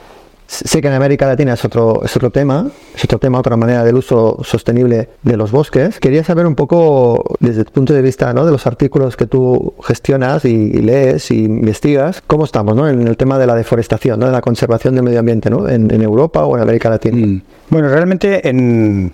Sé 0.50 0.82
que 0.82 0.88
en 0.88 0.94
América 0.94 1.28
Latina 1.28 1.52
es 1.52 1.64
otro, 1.64 2.02
es 2.04 2.16
otro 2.16 2.30
tema, 2.30 2.66
es 2.92 3.04
otro 3.04 3.20
tema, 3.20 3.38
otra 3.38 3.56
manera 3.56 3.84
del 3.84 3.94
uso 3.94 4.40
sostenible 4.42 5.08
de 5.22 5.36
los 5.36 5.52
bosques. 5.52 6.00
Quería 6.00 6.24
saber 6.24 6.44
un 6.44 6.56
poco, 6.56 7.36
desde 7.38 7.64
tu 7.64 7.70
punto 7.70 7.94
de 7.94 8.02
vista 8.02 8.32
¿no? 8.32 8.44
de 8.44 8.50
los 8.50 8.66
artículos 8.66 9.16
que 9.16 9.26
tú 9.26 9.74
gestionas 9.84 10.44
y, 10.44 10.48
y 10.48 10.82
lees 10.82 11.30
y 11.30 11.44
investigas, 11.44 12.20
cómo 12.26 12.44
estamos 12.44 12.74
¿no? 12.74 12.88
en 12.88 13.06
el 13.06 13.16
tema 13.16 13.38
de 13.38 13.46
la 13.46 13.54
deforestación, 13.54 14.18
¿no? 14.18 14.26
de 14.26 14.32
la 14.32 14.40
conservación 14.40 14.96
del 14.96 15.04
medio 15.04 15.20
ambiente 15.20 15.50
¿no? 15.50 15.68
en, 15.68 15.88
en 15.88 16.02
Europa 16.02 16.44
o 16.44 16.56
en 16.56 16.62
América 16.64 16.90
Latina. 16.90 17.24
Mm. 17.24 17.42
Bueno, 17.68 17.88
realmente 17.88 18.48
en, 18.48 19.12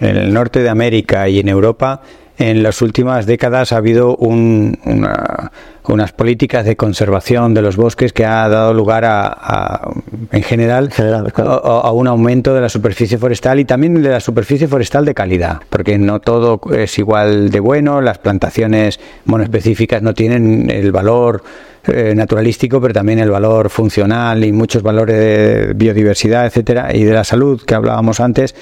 en 0.00 0.16
el 0.16 0.34
norte 0.34 0.64
de 0.64 0.68
América 0.68 1.28
y 1.28 1.38
en 1.38 1.48
Europa 1.48 2.02
en 2.38 2.62
las 2.62 2.82
últimas 2.82 3.26
décadas 3.26 3.72
ha 3.72 3.76
habido 3.76 4.16
un, 4.16 4.78
una, 4.84 5.52
unas 5.84 6.12
políticas 6.12 6.64
de 6.64 6.76
conservación 6.76 7.54
de 7.54 7.62
los 7.62 7.76
bosques 7.76 8.12
que 8.12 8.24
ha 8.24 8.48
dado 8.48 8.72
lugar 8.74 9.04
a, 9.04 9.26
a 9.26 9.90
en 10.30 10.42
general, 10.42 10.90
general 10.90 11.32
claro. 11.32 11.64
a, 11.64 11.88
a, 11.88 11.92
un 11.92 12.06
aumento 12.06 12.54
de 12.54 12.60
la 12.60 12.68
superficie 12.68 13.18
forestal 13.18 13.60
y 13.60 13.64
también 13.64 14.02
de 14.02 14.08
la 14.08 14.20
superficie 14.20 14.68
forestal 14.68 15.04
de 15.04 15.14
calidad, 15.14 15.60
porque 15.68 15.98
no 15.98 16.20
todo 16.20 16.60
es 16.72 16.98
igual 16.98 17.50
de 17.50 17.60
bueno, 17.60 18.00
las 18.00 18.18
plantaciones 18.18 18.98
monoespecíficas 19.24 20.02
no 20.02 20.14
tienen 20.14 20.70
el 20.70 20.92
valor 20.92 21.42
eh, 21.84 22.14
naturalístico, 22.14 22.80
pero 22.80 22.94
también 22.94 23.18
el 23.18 23.30
valor 23.30 23.68
funcional 23.68 24.44
y 24.44 24.52
muchos 24.52 24.84
valores 24.84 25.16
de 25.16 25.72
biodiversidad, 25.74 26.46
etcétera, 26.46 26.94
y 26.94 27.02
de 27.02 27.12
la 27.12 27.24
salud 27.24 27.60
que 27.60 27.74
hablábamos 27.74 28.20
antes. 28.20 28.54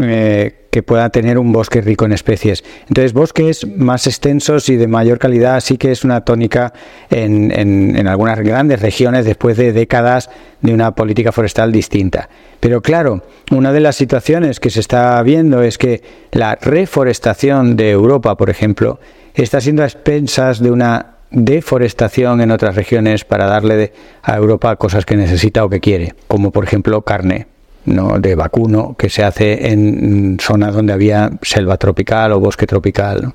Eh, 0.00 0.62
que 0.70 0.82
pueda 0.82 1.10
tener 1.10 1.36
un 1.36 1.52
bosque 1.52 1.82
rico 1.82 2.06
en 2.06 2.12
especies. 2.12 2.64
Entonces, 2.88 3.12
bosques 3.12 3.66
más 3.76 4.06
extensos 4.06 4.70
y 4.70 4.76
de 4.76 4.86
mayor 4.86 5.18
calidad 5.18 5.60
sí 5.60 5.76
que 5.76 5.92
es 5.92 6.02
una 6.02 6.22
tónica 6.22 6.72
en, 7.10 7.50
en, 7.52 7.94
en, 7.94 8.08
algunas 8.08 8.40
grandes 8.40 8.80
regiones 8.80 9.26
después 9.26 9.58
de 9.58 9.74
décadas 9.74 10.30
de 10.62 10.72
una 10.72 10.94
política 10.94 11.30
forestal 11.30 11.72
distinta. 11.72 12.30
Pero 12.58 12.80
claro, 12.80 13.22
una 13.50 13.70
de 13.70 13.80
las 13.80 13.96
situaciones 13.96 14.60
que 14.60 14.70
se 14.70 14.80
está 14.80 15.22
viendo 15.22 15.62
es 15.62 15.76
que 15.76 16.02
la 16.30 16.54
reforestación 16.54 17.76
de 17.76 17.90
Europa, 17.90 18.34
por 18.38 18.48
ejemplo, 18.48 18.98
está 19.34 19.60
siendo 19.60 19.82
a 19.82 19.86
expensas 19.86 20.60
de 20.60 20.70
una 20.70 21.16
deforestación 21.30 22.40
en 22.40 22.50
otras 22.50 22.76
regiones 22.76 23.26
para 23.26 23.44
darle 23.44 23.92
a 24.22 24.36
Europa 24.36 24.74
cosas 24.76 25.04
que 25.04 25.16
necesita 25.16 25.66
o 25.66 25.68
que 25.68 25.80
quiere, 25.80 26.14
como 26.28 26.50
por 26.50 26.64
ejemplo 26.64 27.02
carne 27.02 27.51
¿no? 27.84 28.18
de 28.18 28.34
vacuno 28.34 28.94
que 28.98 29.08
se 29.08 29.24
hace 29.24 29.72
en 29.72 30.38
zonas 30.40 30.74
donde 30.74 30.92
había 30.92 31.30
selva 31.42 31.76
tropical 31.76 32.32
o 32.32 32.40
bosque 32.40 32.66
tropical 32.66 33.34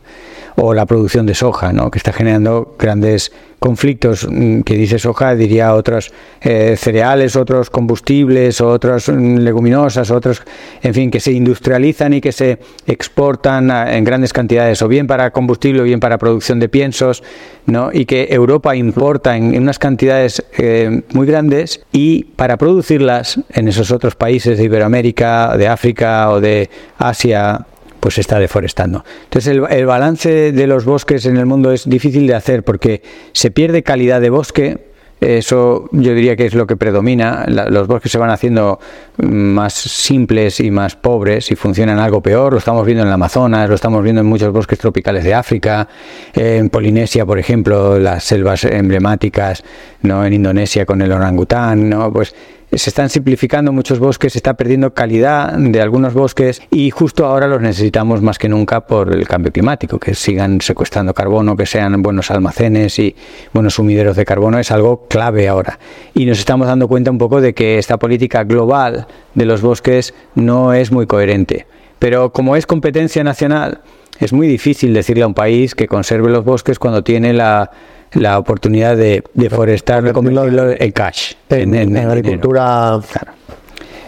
o 0.55 0.73
la 0.73 0.85
producción 0.85 1.25
de 1.25 1.35
soja, 1.35 1.73
¿no? 1.73 1.91
que 1.91 1.99
está 1.99 2.13
generando 2.13 2.75
grandes 2.79 3.31
conflictos 3.59 4.27
mm, 4.29 4.61
que 4.61 4.75
dice 4.75 4.99
soja, 4.99 5.35
diría 5.35 5.73
otros 5.73 6.11
eh, 6.41 6.75
cereales, 6.77 7.35
otros 7.35 7.69
combustibles, 7.69 8.61
otras 8.61 9.09
mm, 9.09 9.37
leguminosas, 9.37 10.11
otros, 10.11 10.43
en 10.81 10.93
fin, 10.93 11.11
que 11.11 11.19
se 11.19 11.31
industrializan 11.31 12.13
y 12.13 12.21
que 12.21 12.31
se 12.31 12.59
exportan 12.85 13.71
en 13.71 14.03
grandes 14.03 14.33
cantidades, 14.33 14.81
o 14.81 14.87
bien 14.87 15.07
para 15.07 15.31
combustible 15.31 15.81
o 15.81 15.83
bien 15.83 15.99
para 15.99 16.17
producción 16.17 16.59
de 16.59 16.69
piensos, 16.69 17.23
¿no? 17.65 17.89
y 17.91 18.05
que 18.05 18.27
Europa 18.31 18.75
importa 18.75 19.35
en, 19.35 19.57
unas 19.57 19.79
cantidades 19.79 20.43
eh, 20.57 21.01
muy 21.13 21.27
grandes 21.27 21.81
y 21.91 22.23
para 22.23 22.57
producirlas 22.57 23.39
en 23.49 23.67
esos 23.67 23.91
otros 23.91 24.15
países 24.15 24.57
de 24.57 24.63
Iberoamérica, 24.63 25.57
de 25.57 25.67
África 25.67 26.29
o 26.31 26.39
de 26.39 26.69
Asia, 26.97 27.65
pues 28.07 28.15
se 28.15 28.21
está 28.21 28.39
deforestando. 28.39 29.03
Entonces 29.25 29.59
el, 29.69 29.85
balance 29.85 30.53
de 30.53 30.65
los 30.65 30.85
bosques 30.85 31.25
en 31.25 31.35
el 31.35 31.45
mundo 31.45 31.73
es 31.73 31.89
difícil 31.89 32.25
de 32.25 32.35
hacer 32.35 32.63
porque 32.63 33.01
se 33.33 33.51
pierde 33.51 33.83
calidad 33.83 34.21
de 34.21 34.29
bosque, 34.29 34.77
eso 35.19 35.89
yo 35.91 36.13
diría 36.13 36.37
que 36.37 36.45
es 36.45 36.53
lo 36.53 36.65
que 36.67 36.77
predomina. 36.77 37.43
los 37.47 37.85
bosques 37.85 38.09
se 38.09 38.17
van 38.17 38.29
haciendo 38.29 38.79
más 39.17 39.73
simples 39.73 40.61
y 40.61 40.71
más 40.71 40.95
pobres 40.95 41.51
y 41.51 41.57
funcionan 41.57 41.99
algo 41.99 42.21
peor. 42.21 42.53
Lo 42.53 42.59
estamos 42.59 42.85
viendo 42.85 43.01
en 43.01 43.09
el 43.09 43.13
Amazonas, 43.13 43.67
lo 43.67 43.75
estamos 43.75 44.01
viendo 44.01 44.21
en 44.21 44.27
muchos 44.27 44.53
bosques 44.53 44.79
tropicales 44.79 45.25
de 45.25 45.33
África, 45.33 45.89
en 46.33 46.69
Polinesia, 46.69 47.25
por 47.25 47.39
ejemplo, 47.39 47.99
las 47.99 48.23
selvas 48.23 48.63
emblemáticas, 48.63 49.65
no 50.03 50.25
en 50.25 50.31
Indonesia 50.31 50.85
con 50.85 51.01
el 51.01 51.11
orangután, 51.11 51.89
no 51.89 52.13
pues 52.13 52.33
se 52.71 52.89
están 52.89 53.09
simplificando 53.09 53.71
muchos 53.71 53.99
bosques, 53.99 54.33
se 54.33 54.39
está 54.39 54.55
perdiendo 54.55 54.93
calidad 54.93 55.53
de 55.53 55.81
algunos 55.81 56.13
bosques 56.13 56.61
y 56.69 56.89
justo 56.89 57.25
ahora 57.25 57.47
los 57.47 57.61
necesitamos 57.61 58.21
más 58.21 58.37
que 58.37 58.49
nunca 58.49 58.81
por 58.81 59.15
el 59.15 59.27
cambio 59.27 59.51
climático, 59.51 59.99
que 59.99 60.13
sigan 60.13 60.59
secuestrando 60.59 61.13
carbono, 61.13 61.55
que 61.55 61.65
sean 61.65 62.01
buenos 62.01 62.29
almacenes 62.29 62.99
y 62.99 63.15
buenos 63.53 63.75
sumideros 63.75 64.17
de 64.17 64.25
carbono 64.25 64.59
es 64.59 64.71
algo 64.71 65.07
clave 65.07 65.47
ahora. 65.47 65.79
Y 66.13 66.25
nos 66.25 66.39
estamos 66.39 66.67
dando 66.67 66.87
cuenta 66.87 67.09
un 67.09 67.17
poco 67.17 67.39
de 67.39 67.53
que 67.53 67.77
esta 67.77 67.97
política 67.97 68.43
global 68.43 69.07
de 69.33 69.45
los 69.45 69.61
bosques 69.61 70.13
no 70.35 70.73
es 70.73 70.91
muy 70.91 71.07
coherente. 71.07 71.67
Pero 71.99 72.31
como 72.31 72.55
es 72.55 72.67
competencia 72.67 73.23
nacional, 73.23 73.81
es 74.19 74.33
muy 74.33 74.47
difícil 74.47 74.93
decirle 74.93 75.23
a 75.23 75.27
un 75.27 75.33
país 75.33 75.73
que 75.73 75.87
conserve 75.87 76.29
los 76.29 76.43
bosques 76.43 76.79
cuando 76.79 77.03
tiene 77.03 77.33
la 77.33 77.71
la 78.13 78.37
oportunidad 78.39 78.95
de 78.95 79.23
deforestar, 79.33 80.03
de 80.03 80.77
en 80.79 80.91
cash. 80.91 81.33
En, 81.49 81.75
en, 81.75 81.97
agricultura. 81.97 82.99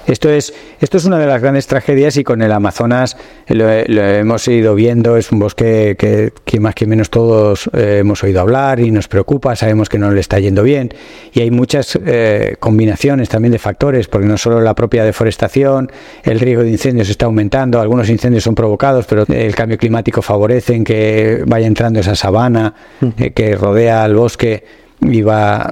Esto 0.09 0.31
es, 0.31 0.53
esto 0.81 0.97
es 0.97 1.05
una 1.05 1.19
de 1.19 1.27
las 1.27 1.39
grandes 1.39 1.67
tragedias 1.67 2.17
y 2.17 2.23
con 2.23 2.41
el 2.41 2.51
Amazonas 2.51 3.15
lo, 3.47 3.69
hemos 3.69 4.47
ido 4.47 4.73
viendo, 4.73 5.17
es 5.17 5.31
un 5.31 5.37
bosque 5.37 5.95
que, 5.97 6.59
más 6.59 6.73
que 6.73 6.87
menos 6.87 7.11
todos 7.11 7.69
eh, 7.73 7.97
hemos 7.99 8.23
oído 8.23 8.41
hablar 8.41 8.79
y 8.79 8.89
nos 8.89 9.07
preocupa, 9.07 9.55
sabemos 9.55 9.87
que 9.87 9.99
no 9.99 10.09
le 10.09 10.19
está 10.19 10.39
yendo 10.39 10.63
bien. 10.63 10.91
Y 11.31 11.41
hay 11.41 11.51
muchas 11.51 11.97
eh, 12.03 12.55
combinaciones 12.59 13.29
también 13.29 13.51
de 13.51 13.59
factores, 13.59 14.07
porque 14.07 14.27
no 14.27 14.39
solo 14.39 14.61
la 14.61 14.73
propia 14.73 15.03
deforestación, 15.03 15.91
el 16.23 16.39
riesgo 16.39 16.63
de 16.63 16.71
incendios 16.71 17.07
está 17.09 17.27
aumentando, 17.27 17.79
algunos 17.79 18.09
incendios 18.09 18.43
son 18.43 18.55
provocados, 18.55 19.05
pero 19.05 19.25
el 19.27 19.53
cambio 19.53 19.77
climático 19.77 20.23
favorece 20.23 20.73
en 20.73 20.85
que 20.85 21.43
vaya 21.45 21.67
entrando 21.67 21.99
esa 21.99 22.15
sabana 22.15 22.73
eh, 23.19 23.29
que 23.29 23.55
rodea 23.55 24.03
al 24.03 24.15
bosque 24.15 24.63
y 25.01 25.21
va, 25.21 25.71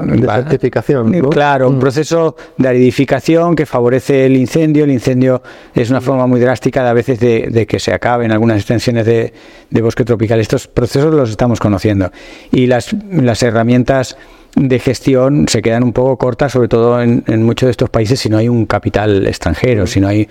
claro 1.30 1.70
un 1.70 1.78
mm. 1.78 1.80
proceso 1.80 2.36
de 2.58 2.68
aridificación 2.70 3.56
que 3.56 3.66
favorece 3.66 4.26
el 4.26 4.38
incendio. 4.38 4.86
El 4.86 4.92
incendio 4.92 5.42
es 5.76 5.90
una 5.90 6.02
forma 6.02 6.28
muy 6.28 6.40
drástica 6.40 6.84
de 6.84 6.90
a 6.90 6.94
veces 6.94 7.20
de, 7.20 7.66
que 7.68 7.80
se 7.80 7.94
acaben 7.94 8.32
algunas 8.32 8.58
extensiones 8.58 9.06
de, 9.06 9.34
bosque 9.82 10.06
tropical. 10.06 10.40
Estos 10.40 10.68
procesos 10.68 11.14
los 11.14 11.30
estamos 11.30 11.60
conociendo 11.60 12.12
y 12.52 12.68
las, 12.68 12.96
las 13.12 13.44
herramientas 13.44 14.18
de 14.56 14.80
gestión 14.80 15.48
se 15.48 15.62
quedan 15.62 15.84
un 15.84 15.94
poco 15.94 16.18
cortas, 16.18 16.54
sobre 16.54 16.68
todo 16.68 17.02
en, 17.02 17.24
en, 17.28 17.44
muchos 17.44 17.68
de 17.68 17.72
estos 17.72 17.90
países, 17.90 18.20
si 18.20 18.30
no 18.30 18.38
hay 18.38 18.50
un 18.50 18.66
capital 18.66 19.28
extranjero, 19.28 19.86
si 19.86 20.00
no 20.00 20.08
hay 20.08 20.28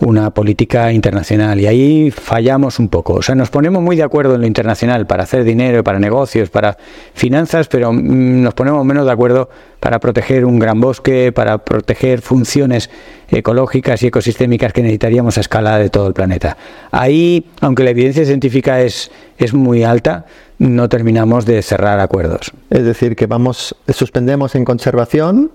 una 0.00 0.30
política 0.30 0.92
internacional 0.92 1.60
y 1.60 1.66
ahí 1.66 2.10
fallamos 2.10 2.78
un 2.78 2.88
poco. 2.88 3.14
O 3.14 3.22
sea, 3.22 3.34
nos 3.34 3.50
ponemos 3.50 3.82
muy 3.82 3.96
de 3.96 4.02
acuerdo 4.02 4.34
en 4.34 4.40
lo 4.40 4.46
internacional 4.46 5.06
para 5.06 5.24
hacer 5.24 5.44
dinero, 5.44 5.84
para 5.84 5.98
negocios, 5.98 6.50
para 6.50 6.76
finanzas, 7.14 7.68
pero 7.68 7.92
mm, 7.92 8.42
nos 8.42 8.54
ponemos 8.54 8.84
menos 8.84 9.04
de 9.04 9.12
acuerdo 9.12 9.50
para 9.78 9.98
proteger 9.98 10.44
un 10.44 10.58
gran 10.58 10.80
bosque, 10.80 11.32
para 11.32 11.58
proteger 11.58 12.20
funciones 12.22 12.90
ecológicas 13.28 14.02
y 14.02 14.08
ecosistémicas 14.08 14.72
que 14.72 14.82
necesitaríamos 14.82 15.38
a 15.38 15.40
escala 15.40 15.78
de 15.78 15.90
todo 15.90 16.06
el 16.06 16.14
planeta. 16.14 16.56
Ahí, 16.90 17.46
aunque 17.60 17.84
la 17.84 17.90
evidencia 17.90 18.24
científica 18.24 18.80
es, 18.80 19.10
es 19.38 19.54
muy 19.54 19.84
alta, 19.84 20.26
no 20.60 20.90
terminamos 20.90 21.46
de 21.46 21.62
cerrar 21.62 22.00
acuerdos. 22.00 22.52
Es 22.68 22.84
decir, 22.84 23.16
que 23.16 23.26
vamos, 23.26 23.74
suspendemos 23.88 24.54
en 24.54 24.66
conservación 24.66 25.50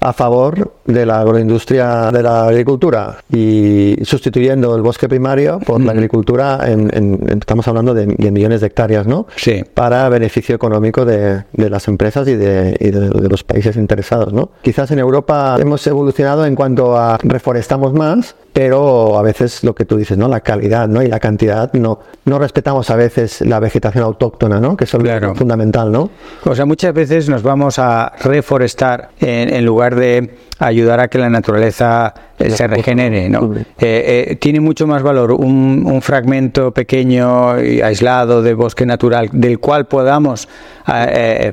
a 0.00 0.12
favor 0.12 0.74
de 0.84 1.06
la 1.06 1.20
agroindustria 1.20 2.10
de 2.10 2.22
la 2.24 2.48
agricultura 2.48 3.18
y 3.32 3.87
sustituyendo 4.04 4.74
el 4.76 4.82
bosque 4.82 5.08
primario 5.08 5.58
por 5.60 5.80
la 5.80 5.92
agricultura, 5.92 6.60
en, 6.66 7.18
estamos 7.38 7.66
hablando 7.68 7.94
de, 7.94 8.06
millones 8.06 8.60
de 8.60 8.66
hectáreas, 8.66 9.06
¿no? 9.06 9.26
Sí. 9.36 9.64
Para 9.74 10.08
beneficio 10.08 10.54
económico 10.54 11.04
de, 11.04 11.44
las 11.52 11.88
empresas 11.88 12.26
y, 12.28 12.36
de, 12.36 12.76
y 12.80 12.90
de, 12.90 13.28
los 13.28 13.44
países 13.44 13.76
interesados, 13.76 14.32
¿no? 14.32 14.50
Quizás 14.62 14.90
en 14.90 14.98
Europa 14.98 15.56
hemos 15.60 15.86
evolucionado 15.86 16.46
en 16.46 16.54
cuanto 16.54 16.96
a 16.96 17.18
reforestamos 17.22 17.92
más, 17.92 18.34
pero 18.52 19.18
a 19.18 19.22
veces 19.22 19.62
lo 19.62 19.74
que 19.74 19.84
tú 19.84 19.96
dices, 19.96 20.18
¿no? 20.18 20.28
La 20.28 20.40
calidad, 20.40 20.88
¿no? 20.88 21.02
Y 21.02 21.08
la 21.08 21.20
cantidad, 21.20 21.72
no, 21.74 22.00
no 22.24 22.38
respetamos 22.38 22.90
a 22.90 22.96
veces 22.96 23.40
la 23.42 23.60
vegetación 23.60 24.04
autóctona, 24.04 24.60
¿no? 24.60 24.76
Que 24.76 24.84
es 24.84 24.90
fundamental, 24.90 25.92
¿no? 25.92 26.10
O 26.44 26.54
sea, 26.54 26.64
muchas 26.64 26.92
veces 26.94 27.28
nos 27.28 27.42
vamos 27.42 27.78
a 27.78 28.12
reforestar 28.20 29.10
en 29.20 29.64
lugar 29.64 29.94
de 29.94 30.47
ayudar 30.58 31.00
a 31.00 31.08
que 31.08 31.18
la 31.18 31.30
naturaleza 31.30 32.14
eh, 32.38 32.50
se 32.50 32.66
regenere. 32.66 33.28
¿no? 33.28 33.54
Eh, 33.54 33.64
eh, 33.78 34.36
tiene 34.36 34.60
mucho 34.60 34.86
más 34.86 35.02
valor 35.02 35.32
un, 35.32 35.84
un, 35.86 36.02
fragmento 36.02 36.72
pequeño 36.72 37.62
y 37.62 37.80
aislado 37.80 38.42
de 38.42 38.54
bosque 38.54 38.86
natural 38.86 39.28
del 39.32 39.58
cual 39.58 39.86
podamos 39.86 40.48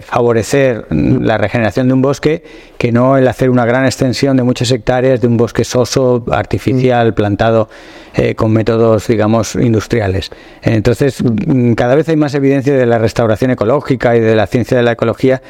favorecer 0.02 0.86
la 0.90 1.38
regeneración 1.38 1.90
de 1.90 1.94
un 1.94 2.02
bosque 2.02 2.42
que 2.78 2.94
no 2.94 3.18
el 3.18 3.28
hacer 3.28 3.50
una 3.50 3.66
gran 3.66 3.84
extensión 3.84 4.38
de 4.38 4.44
muchas 4.44 4.72
hectáreas 4.72 5.20
de 5.20 5.28
un 5.28 5.36
bosque 5.36 5.66
soso, 5.66 6.24
artificial, 6.32 7.14
plantado 7.14 7.68
con 8.38 8.54
métodos, 8.54 9.08
digamos, 9.08 9.56
industriales. 9.56 10.32
Entonces, 10.62 11.22
mm, 11.22 11.74
cada 11.74 11.96
vez 11.96 12.08
hay 12.08 12.16
más 12.16 12.34
evidencia 12.34 12.74
de 12.74 12.86
la 12.86 12.98
restauración 12.98 13.52
ecológica 13.52 14.16
y 14.16 14.22
de 14.22 14.38
la 14.38 14.48
ciencia 14.48 14.78
de 14.78 14.84
la 14.84 14.94
ecología 14.94 15.42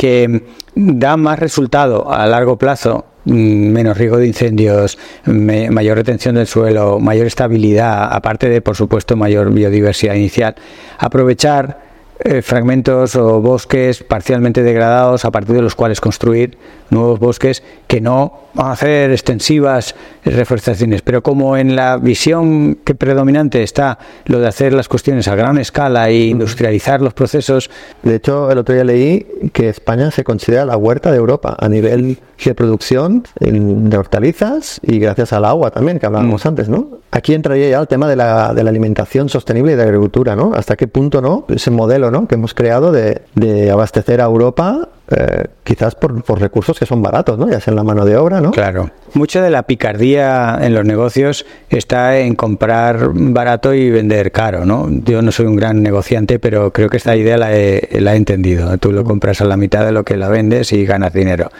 que 0.00 0.44
da 0.74 1.18
más 1.18 1.38
resultado 1.38 2.10
a 2.10 2.26
largo 2.26 2.56
plazo 2.56 3.04
mm, 3.26 3.32
menos 3.70 3.98
riesgo 3.98 4.16
de 4.16 4.28
incendios, 4.28 4.96
mayor 5.26 5.98
retención 5.98 6.36
del 6.36 6.46
suelo, 6.46 6.98
mayor 6.98 7.26
estabilidad, 7.26 8.08
aparte 8.10 8.48
de, 8.48 8.62
por 8.62 8.76
supuesto, 8.76 9.14
mayor 9.14 9.52
biodiversidad 9.52 10.14
inicial. 10.14 10.54
Aprovechar 10.96 11.89
eh, 12.22 12.42
fragmentos 12.42 13.16
o 13.16 13.40
bosques 13.40 14.02
parcialmente 14.02 14.62
degradados 14.62 15.24
a 15.24 15.30
partir 15.30 15.56
de 15.56 15.62
los 15.62 15.74
cuales 15.74 16.00
construir 16.00 16.58
nuevos 16.90 17.18
bosques 17.18 17.62
que 17.86 18.00
no 18.00 18.40
van 18.52 18.66
a 18.68 18.72
hacer 18.72 19.10
extensivas 19.10 19.94
reforestaciones, 20.24 21.02
pero 21.02 21.22
como 21.22 21.56
en 21.56 21.76
la 21.76 21.96
visión 21.96 22.74
que 22.84 22.94
predominante 22.94 23.62
está 23.62 23.98
lo 24.26 24.38
de 24.38 24.48
hacer 24.48 24.72
las 24.74 24.88
cuestiones 24.88 25.28
a 25.28 25.34
gran 25.34 25.56
escala 25.58 26.10
e 26.10 26.26
industrializar 26.26 27.00
los 27.00 27.14
procesos. 27.14 27.70
De 28.02 28.16
hecho, 28.16 28.50
el 28.50 28.58
otro 28.58 28.74
día 28.74 28.84
leí 28.84 29.26
que 29.52 29.68
España 29.68 30.10
se 30.10 30.24
considera 30.24 30.64
la 30.64 30.76
huerta 30.76 31.10
de 31.10 31.16
Europa 31.16 31.56
a 31.58 31.68
nivel 31.68 32.18
de 32.44 32.54
producción 32.54 33.24
de 33.38 33.96
hortalizas 33.96 34.80
y 34.82 34.98
gracias 34.98 35.32
al 35.32 35.44
agua 35.44 35.70
también 35.70 35.98
que 35.98 36.06
hablábamos 36.06 36.44
mm. 36.44 36.48
antes, 36.48 36.68
¿no? 36.68 36.88
Aquí 37.10 37.34
entraría 37.34 37.68
ya 37.68 37.80
el 37.80 37.88
tema 37.88 38.08
de 38.08 38.16
la, 38.16 38.54
de 38.54 38.64
la 38.64 38.70
alimentación 38.70 39.28
sostenible 39.28 39.72
y 39.72 39.76
de 39.76 39.82
agricultura, 39.82 40.36
¿no? 40.36 40.52
Hasta 40.54 40.76
qué 40.76 40.88
punto, 40.88 41.20
¿no? 41.20 41.44
Ese 41.48 41.70
modelo, 41.70 42.10
¿no? 42.10 42.26
Que 42.26 42.36
hemos 42.36 42.54
creado 42.54 42.92
de, 42.92 43.22
de 43.34 43.70
abastecer 43.70 44.20
a 44.20 44.24
Europa 44.24 44.88
eh, 45.10 45.44
quizás 45.64 45.96
por, 45.96 46.22
por, 46.22 46.40
recursos 46.40 46.78
que 46.78 46.86
son 46.86 47.02
baratos, 47.02 47.36
¿no? 47.36 47.50
Ya 47.50 47.60
sea 47.60 47.72
en 47.72 47.76
la 47.76 47.82
mano 47.82 48.04
de 48.04 48.16
obra, 48.16 48.40
¿no? 48.40 48.52
Claro. 48.52 48.90
Mucha 49.12 49.42
de 49.42 49.50
la 49.50 49.64
picardía 49.64 50.58
en 50.60 50.74
los 50.74 50.84
negocios 50.84 51.44
está 51.68 52.18
en 52.18 52.36
comprar 52.36 53.10
barato 53.12 53.74
y 53.74 53.90
vender 53.90 54.30
caro, 54.30 54.64
¿no? 54.64 54.88
Yo 55.04 55.20
no 55.22 55.32
soy 55.32 55.46
un 55.46 55.56
gran 55.56 55.82
negociante, 55.82 56.38
pero 56.38 56.72
creo 56.72 56.88
que 56.88 56.96
esta 56.96 57.16
idea 57.16 57.36
la 57.36 57.56
he, 57.56 58.00
la 58.00 58.14
he 58.14 58.16
entendido. 58.16 58.76
Tú 58.78 58.92
lo 58.92 59.02
compras 59.04 59.40
a 59.40 59.44
la 59.44 59.56
mitad 59.56 59.84
de 59.84 59.92
lo 59.92 60.04
que 60.04 60.16
la 60.16 60.28
vendes 60.28 60.72
y 60.72 60.84
ganas 60.84 61.12
dinero. 61.12 61.50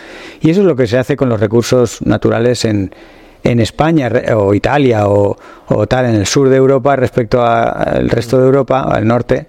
Y 0.41 0.51
eso 0.51 0.61
es 0.61 0.67
lo 0.67 0.77
que 0.77 0.87
se 0.87 0.99
hace 0.99 1.17
con 1.17 1.29
los 1.29 1.41
recursos 1.41 2.03
naturales 2.03 2.65
en, 2.65 2.95
en 3.43 3.61
España 3.61 4.11
o 4.37 4.55
Italia 4.55 5.09
o, 5.09 5.37
tal 5.89 6.07
en 6.07 6.15
el 6.15 6.27
sur 6.27 6.49
de 6.49 6.57
Europa 6.57 6.97
respecto 6.97 7.45
al 7.45 8.09
resto 8.11 8.39
de 8.39 8.47
Europa, 8.47 8.83
al 8.83 9.07
norte, 9.07 9.47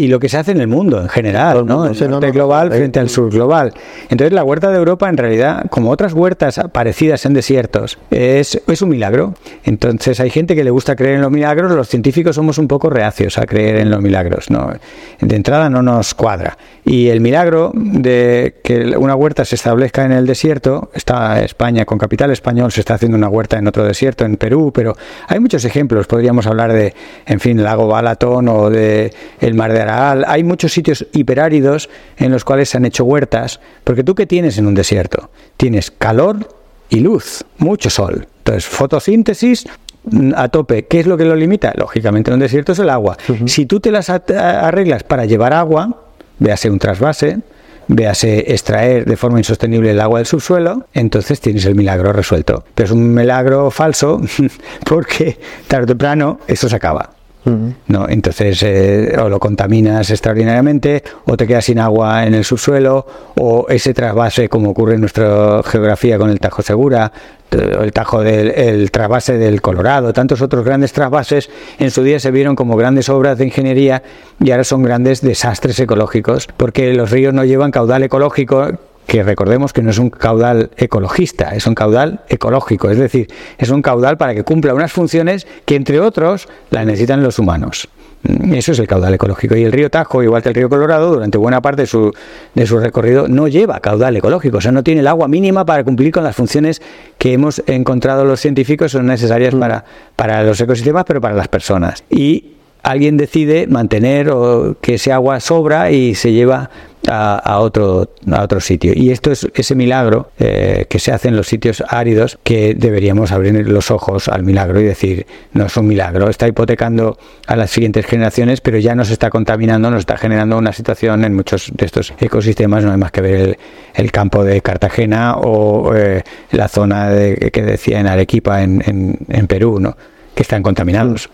y 0.00 0.08
lo 0.08 0.18
que 0.18 0.30
se 0.30 0.38
hace 0.38 0.52
en 0.52 0.62
el 0.62 0.66
mundo 0.66 0.98
en 1.02 1.10
general, 1.10 1.66
¿no? 1.66 1.84
El 1.84 2.10
norte 2.10 2.30
global 2.30 2.70
frente 2.70 3.00
al 3.00 3.10
sur 3.10 3.30
global. 3.30 3.74
Entonces 4.08 4.32
la 4.32 4.42
huerta 4.42 4.70
de 4.70 4.78
Europa 4.78 5.10
en 5.10 5.18
realidad, 5.18 5.66
como 5.68 5.90
otras 5.90 6.14
huertas 6.14 6.58
parecidas 6.72 7.26
en 7.26 7.34
desiertos, 7.34 7.98
es, 8.10 8.62
es 8.66 8.80
un 8.80 8.88
milagro. 8.88 9.34
Entonces 9.62 10.18
hay 10.18 10.30
gente 10.30 10.56
que 10.56 10.64
le 10.64 10.70
gusta 10.70 10.96
creer 10.96 11.16
en 11.16 11.20
los 11.20 11.30
milagros, 11.30 11.70
los 11.72 11.86
científicos 11.86 12.36
somos 12.36 12.56
un 12.56 12.66
poco 12.66 12.88
reacios 12.88 13.36
a 13.36 13.44
creer 13.44 13.76
en 13.76 13.90
los 13.90 14.00
milagros, 14.00 14.50
¿no? 14.50 14.72
De 15.20 15.36
entrada 15.36 15.68
no 15.68 15.82
nos 15.82 16.14
cuadra. 16.14 16.56
Y 16.82 17.08
el 17.08 17.20
milagro 17.20 17.70
de 17.74 18.54
que 18.64 18.96
una 18.96 19.14
huerta 19.14 19.44
se 19.44 19.56
establezca 19.56 20.06
en 20.06 20.12
el 20.12 20.26
desierto, 20.26 20.90
está 20.94 21.42
España 21.42 21.84
con 21.84 21.98
capital 21.98 22.30
español, 22.30 22.72
se 22.72 22.80
está 22.80 22.94
haciendo 22.94 23.18
una 23.18 23.28
huerta 23.28 23.58
en 23.58 23.68
otro 23.68 23.84
desierto, 23.84 24.24
en 24.24 24.38
Perú, 24.38 24.72
pero 24.74 24.96
hay 25.28 25.40
muchos 25.40 25.62
ejemplos, 25.66 26.06
podríamos 26.06 26.46
hablar 26.46 26.72
de, 26.72 26.94
en 27.26 27.38
fin, 27.38 27.58
el 27.58 27.64
lago 27.64 27.86
Balatón 27.86 28.48
o 28.48 28.70
de 28.70 29.12
el 29.40 29.52
mar 29.52 29.74
de 29.74 29.89
Hay 29.90 30.44
muchos 30.44 30.72
sitios 30.72 31.06
hiperáridos 31.12 31.88
en 32.16 32.32
los 32.32 32.44
cuales 32.44 32.68
se 32.68 32.76
han 32.76 32.84
hecho 32.84 33.04
huertas, 33.04 33.60
porque 33.84 34.04
tú 34.04 34.14
qué 34.14 34.26
tienes 34.26 34.58
en 34.58 34.66
un 34.66 34.74
desierto? 34.74 35.30
Tienes 35.56 35.90
calor 35.90 36.48
y 36.88 37.00
luz, 37.00 37.44
mucho 37.58 37.90
sol. 37.90 38.26
Entonces, 38.38 38.66
fotosíntesis 38.66 39.66
mm, 40.04 40.32
a 40.36 40.48
tope. 40.48 40.86
¿Qué 40.86 41.00
es 41.00 41.06
lo 41.06 41.16
que 41.16 41.24
lo 41.24 41.34
limita? 41.34 41.72
Lógicamente 41.76 42.30
en 42.30 42.34
un 42.34 42.40
desierto 42.40 42.72
es 42.72 42.78
el 42.78 42.90
agua. 42.90 43.16
Si 43.46 43.66
tú 43.66 43.80
te 43.80 43.90
las 43.90 44.10
arreglas 44.10 45.04
para 45.04 45.24
llevar 45.24 45.52
agua, 45.52 46.02
véase 46.38 46.70
un 46.70 46.78
trasvase, 46.78 47.38
véase 47.86 48.52
extraer 48.52 49.04
de 49.04 49.16
forma 49.16 49.38
insostenible 49.38 49.90
el 49.90 50.00
agua 50.00 50.18
del 50.18 50.26
subsuelo, 50.26 50.86
entonces 50.94 51.40
tienes 51.40 51.64
el 51.64 51.74
milagro 51.74 52.12
resuelto. 52.12 52.64
Pero 52.74 52.86
es 52.86 52.92
un 52.92 53.12
milagro 53.14 53.70
falso 53.70 54.20
porque 54.84 55.38
tarde 55.68 55.84
o 55.84 55.86
temprano 55.86 56.40
eso 56.46 56.68
se 56.68 56.76
acaba. 56.76 57.10
¿No? 57.44 58.08
Entonces, 58.08 58.62
eh, 58.62 59.16
o 59.18 59.28
lo 59.28 59.38
contaminas 59.38 60.10
extraordinariamente, 60.10 61.02
o 61.24 61.36
te 61.36 61.46
quedas 61.46 61.64
sin 61.64 61.78
agua 61.78 62.26
en 62.26 62.34
el 62.34 62.44
subsuelo, 62.44 63.06
o 63.36 63.66
ese 63.68 63.94
trasvase, 63.94 64.48
como 64.48 64.70
ocurre 64.70 64.94
en 64.94 65.00
nuestra 65.00 65.62
geografía 65.64 66.18
con 66.18 66.30
el 66.30 66.40
Tajo 66.40 66.62
Segura, 66.62 67.12
el 67.50 67.92
Tajo 67.92 68.22
del 68.22 68.50
el 68.50 68.90
trasvase 68.90 69.36
del 69.36 69.60
Colorado, 69.60 70.12
tantos 70.12 70.40
otros 70.40 70.64
grandes 70.64 70.92
trasvases, 70.92 71.50
en 71.78 71.90
su 71.90 72.02
día 72.02 72.20
se 72.20 72.30
vieron 72.30 72.54
como 72.54 72.76
grandes 72.76 73.08
obras 73.08 73.38
de 73.38 73.46
ingeniería 73.46 74.02
y 74.38 74.50
ahora 74.50 74.64
son 74.64 74.82
grandes 74.82 75.20
desastres 75.20 75.78
ecológicos, 75.80 76.48
porque 76.56 76.92
los 76.94 77.10
ríos 77.10 77.34
no 77.34 77.44
llevan 77.44 77.70
caudal 77.70 78.02
ecológico 78.02 78.78
que 79.10 79.24
recordemos 79.24 79.72
que 79.72 79.82
no 79.82 79.90
es 79.90 79.98
un 79.98 80.08
caudal 80.08 80.70
ecologista, 80.76 81.56
es 81.56 81.66
un 81.66 81.74
caudal 81.74 82.20
ecológico, 82.28 82.90
es 82.90 82.96
decir, 82.96 83.26
es 83.58 83.68
un 83.70 83.82
caudal 83.82 84.16
para 84.16 84.36
que 84.36 84.44
cumpla 84.44 84.72
unas 84.72 84.92
funciones 84.92 85.48
que 85.64 85.74
entre 85.74 85.98
otros 85.98 86.46
la 86.70 86.84
necesitan 86.84 87.20
los 87.20 87.40
humanos. 87.40 87.88
Mm, 88.22 88.54
eso 88.54 88.70
es 88.70 88.78
el 88.78 88.86
caudal 88.86 89.12
ecológico. 89.12 89.56
Y 89.56 89.64
el 89.64 89.72
río 89.72 89.90
Tajo, 89.90 90.22
igual 90.22 90.44
que 90.44 90.50
el 90.50 90.54
río 90.54 90.68
Colorado, 90.68 91.12
durante 91.12 91.38
buena 91.38 91.60
parte 91.60 91.82
de 91.82 91.86
su, 91.88 92.12
de 92.54 92.66
su 92.68 92.78
recorrido 92.78 93.26
no 93.26 93.48
lleva 93.48 93.80
caudal 93.80 94.16
ecológico, 94.16 94.58
o 94.58 94.60
sea, 94.60 94.70
no 94.70 94.84
tiene 94.84 95.00
el 95.00 95.08
agua 95.08 95.26
mínima 95.26 95.64
para 95.64 95.82
cumplir 95.82 96.12
con 96.12 96.22
las 96.22 96.36
funciones 96.36 96.80
que 97.18 97.32
hemos 97.32 97.64
encontrado 97.66 98.24
los 98.24 98.38
científicos 98.38 98.92
son 98.92 99.06
necesarias 99.06 99.54
mm. 99.54 99.58
para, 99.58 99.84
para 100.14 100.44
los 100.44 100.60
ecosistemas, 100.60 101.02
pero 101.04 101.20
para 101.20 101.34
las 101.34 101.48
personas. 101.48 102.04
Y 102.10 102.52
alguien 102.84 103.16
decide 103.16 103.66
mantener 103.66 104.30
o 104.30 104.76
que 104.80 104.94
ese 104.94 105.12
agua 105.12 105.40
sobra 105.40 105.90
y 105.90 106.14
se 106.14 106.32
lleva 106.32 106.70
a, 107.08 107.58
otro, 107.60 108.10
a 108.30 108.42
otro 108.42 108.60
sitio. 108.60 108.92
Y 108.94 109.10
esto 109.10 109.30
es 109.30 109.48
ese 109.54 109.74
milagro 109.74 110.30
eh, 110.38 110.86
que 110.88 110.98
se 110.98 111.12
hace 111.12 111.28
en 111.28 111.36
los 111.36 111.46
sitios 111.46 111.82
áridos 111.88 112.38
que 112.42 112.74
deberíamos 112.74 113.32
abrir 113.32 113.68
los 113.68 113.90
ojos 113.90 114.28
al 114.28 114.42
milagro 114.42 114.80
y 114.80 114.84
decir, 114.84 115.26
no 115.52 115.66
es 115.66 115.76
un 115.76 115.86
milagro, 115.86 116.28
está 116.28 116.46
hipotecando 116.46 117.18
a 117.46 117.56
las 117.56 117.70
siguientes 117.70 118.06
generaciones, 118.06 118.60
pero 118.60 118.78
ya 118.78 118.94
nos 118.94 119.10
está 119.10 119.30
contaminando, 119.30 119.90
nos 119.90 120.00
está 120.00 120.16
generando 120.16 120.58
una 120.58 120.72
situación 120.72 121.24
en 121.24 121.34
muchos 121.34 121.70
de 121.74 121.86
estos 121.86 122.12
ecosistemas, 122.18 122.84
no 122.84 122.92
hay 122.92 122.98
más 122.98 123.12
que 123.12 123.20
ver 123.20 123.58
el, 123.94 124.10
campo 124.12 124.44
de 124.44 124.60
Cartagena 124.60 125.36
o 125.36 125.94
eh, 125.94 126.24
la 126.50 126.68
zona 126.68 127.10
que 127.52 127.62
decía 127.62 128.00
en 128.00 128.08
Arequipa, 128.08 128.62
en, 128.62 128.82
en, 128.84 129.18
en 129.28 129.46
Perú, 129.46 129.78
¿no? 129.80 129.96
que 130.34 130.42
están 130.42 130.62
contaminados. 130.62 131.30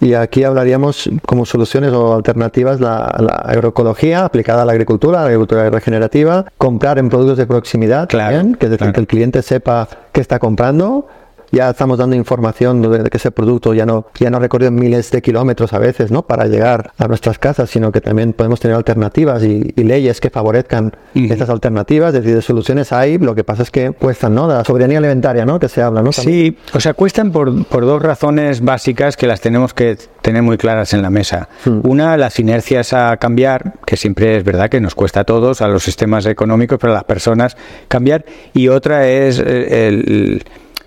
Y 0.00 0.14
aquí 0.14 0.44
hablaríamos 0.44 1.08
como 1.24 1.46
soluciones 1.46 1.92
o 1.92 2.14
alternativas 2.14 2.80
la, 2.80 3.14
la 3.18 3.34
agroecología 3.34 4.24
aplicada 4.24 4.62
a 4.62 4.64
la 4.66 4.72
agricultura, 4.72 5.20
la 5.20 5.26
agricultura 5.26 5.70
regenerativa, 5.70 6.44
comprar 6.58 6.98
en 6.98 7.08
productos 7.08 7.38
de 7.38 7.46
proximidad, 7.46 8.08
claro, 8.08 8.56
que, 8.58 8.68
decir, 8.68 8.92
que 8.92 9.00
el 9.00 9.06
cliente 9.06 9.42
sepa 9.42 9.88
qué 10.12 10.20
está 10.20 10.38
comprando, 10.38 11.08
ya 11.52 11.70
estamos 11.70 11.98
dando 11.98 12.16
información 12.16 12.82
de 12.82 13.10
que 13.10 13.16
ese 13.16 13.30
producto 13.30 13.74
ya 13.74 13.86
no, 13.86 14.06
ya 14.18 14.30
no 14.30 14.38
ha 14.38 14.40
recorrido 14.40 14.70
miles 14.70 15.10
de 15.10 15.22
kilómetros 15.22 15.72
a 15.72 15.78
veces, 15.78 16.10
¿no? 16.10 16.22
Para 16.22 16.46
llegar 16.46 16.92
a 16.98 17.08
nuestras 17.08 17.38
casas, 17.38 17.70
sino 17.70 17.92
que 17.92 18.00
también 18.00 18.32
podemos 18.32 18.60
tener 18.60 18.76
alternativas 18.76 19.42
y, 19.42 19.72
leyes 19.86 20.20
que 20.20 20.30
favorezcan 20.30 20.96
estas 21.14 21.48
alternativas, 21.48 22.08
es 22.08 22.22
decir, 22.22 22.34
de 22.34 22.42
soluciones 22.42 22.92
hay, 22.92 23.18
lo 23.18 23.36
que 23.36 23.44
pasa 23.44 23.62
es 23.62 23.70
que 23.70 23.92
cuestan, 23.92 24.34
¿no? 24.34 24.48
La 24.48 24.64
soberanía 24.64 24.98
alimentaria, 24.98 25.46
¿no? 25.46 25.60
Que 25.60 25.68
se 25.68 25.80
habla, 25.80 26.02
¿no? 26.02 26.10
Sí, 26.10 26.58
o 26.74 26.80
sea, 26.80 26.92
cuestan 26.94 27.30
por, 27.30 27.64
por 27.66 27.86
dos 27.86 28.02
razones 28.02 28.62
básicas 28.62 29.16
que 29.16 29.28
las 29.28 29.40
tenemos 29.40 29.74
que 29.74 29.96
tener 30.22 30.42
muy 30.42 30.58
claras 30.58 30.92
en 30.92 31.02
la 31.02 31.10
mesa. 31.10 31.48
Hmm. 31.64 31.80
Una, 31.84 32.16
las 32.16 32.40
inercias 32.40 32.92
a 32.92 33.16
cambiar, 33.16 33.74
que 33.86 33.96
siempre 33.96 34.36
es 34.36 34.42
verdad 34.44 34.68
que 34.68 34.80
nos 34.80 34.96
cuesta 34.96 35.20
a 35.20 35.24
todos, 35.24 35.62
a 35.62 35.68
los 35.68 35.84
sistemas 35.84 36.26
económicos, 36.26 36.78
pero 36.80 36.92
a 36.92 36.96
las 36.96 37.04
personas 37.04 37.56
cambiar. 37.86 38.24
Y 38.52 38.66
otra 38.66 39.06
es 39.06 39.38
eh, 39.38 39.88
el 39.88 40.44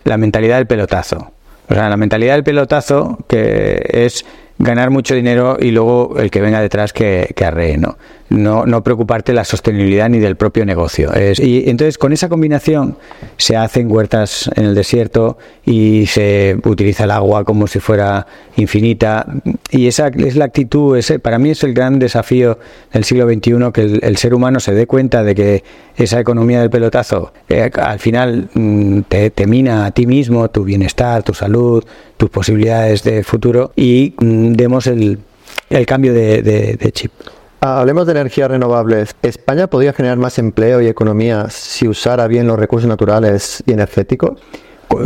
la 0.09 0.17
mentalidad 0.17 0.57
del 0.57 0.67
pelotazo. 0.67 1.31
O 1.69 1.73
sea, 1.73 1.87
la 1.87 1.97
mentalidad 1.97 2.33
del 2.33 2.43
pelotazo 2.43 3.19
que 3.27 3.79
es 3.89 4.25
ganar 4.57 4.89
mucho 4.89 5.15
dinero 5.15 5.57
y 5.59 5.71
luego 5.71 6.15
el 6.19 6.29
que 6.29 6.41
venga 6.41 6.59
detrás 6.59 6.91
que, 6.91 7.33
que 7.35 7.77
¿no? 7.77 7.97
no, 8.29 8.65
no 8.65 8.83
preocuparte 8.83 9.31
de 9.31 9.37
la 9.37 9.45
sostenibilidad 9.45 10.09
ni 10.09 10.19
del 10.19 10.35
propio 10.35 10.65
negocio. 10.65 11.11
y 11.37 11.69
entonces 11.69 11.97
con 11.97 12.11
esa 12.11 12.27
combinación 12.27 12.97
se 13.37 13.55
hacen 13.55 13.89
huertas 13.89 14.49
en 14.55 14.65
el 14.65 14.75
desierto 14.75 15.37
y 15.65 16.05
se 16.07 16.57
utiliza 16.65 17.05
el 17.05 17.11
agua 17.11 17.45
como 17.45 17.67
si 17.67 17.79
fuera 17.79 18.27
infinita 18.57 19.25
y 19.71 19.87
esa 19.87 20.07
es 20.09 20.35
la 20.35 20.45
actitud, 20.45 20.97
ese, 20.97 21.19
para 21.19 21.39
mí 21.39 21.51
es 21.51 21.63
el 21.63 21.73
gran 21.73 21.97
desafío 21.97 22.59
del 22.91 23.05
siglo 23.05 23.27
XXI 23.27 23.71
que 23.73 23.81
el, 24.01 24.17
ser 24.17 24.33
humano 24.33 24.59
se 24.59 24.73
dé 24.73 24.85
cuenta 24.85 25.23
de 25.23 25.35
que 25.35 25.63
esa 26.03 26.19
economía 26.19 26.61
del 26.61 26.69
pelotazo 26.69 27.33
eh, 27.49 27.69
al 27.73 27.99
final 27.99 28.49
mm, 28.53 29.01
te, 29.01 29.29
te, 29.29 29.47
mina 29.47 29.85
a 29.85 29.91
ti 29.91 30.07
mismo, 30.07 30.49
tu 30.49 30.63
bienestar, 30.63 31.23
tu 31.23 31.33
salud, 31.33 31.83
tus 32.17 32.29
posibilidades 32.29 33.03
de 33.03 33.23
futuro 33.23 33.71
y 33.75 34.15
mm, 34.19 34.53
demos 34.53 34.87
el, 34.87 35.19
el 35.69 35.85
cambio 35.85 36.13
de 36.13 36.91
chip. 36.93 37.11
Hablemos 37.61 38.05
de 38.05 38.13
energías 38.13 38.49
renovables. 38.49 39.15
¿España 39.21 39.67
podría 39.67 39.91
generar 39.91 40.17
más 40.17 40.39
empleo 40.39 40.81
y 40.81 40.87
economía 40.87 41.49
si 41.49 41.89
usara 41.89 42.25
bien 42.27 42.47
los 42.47 42.57
recursos 42.57 42.87
naturales 42.87 43.61
y 43.65 43.73
energéticos? 43.73 44.39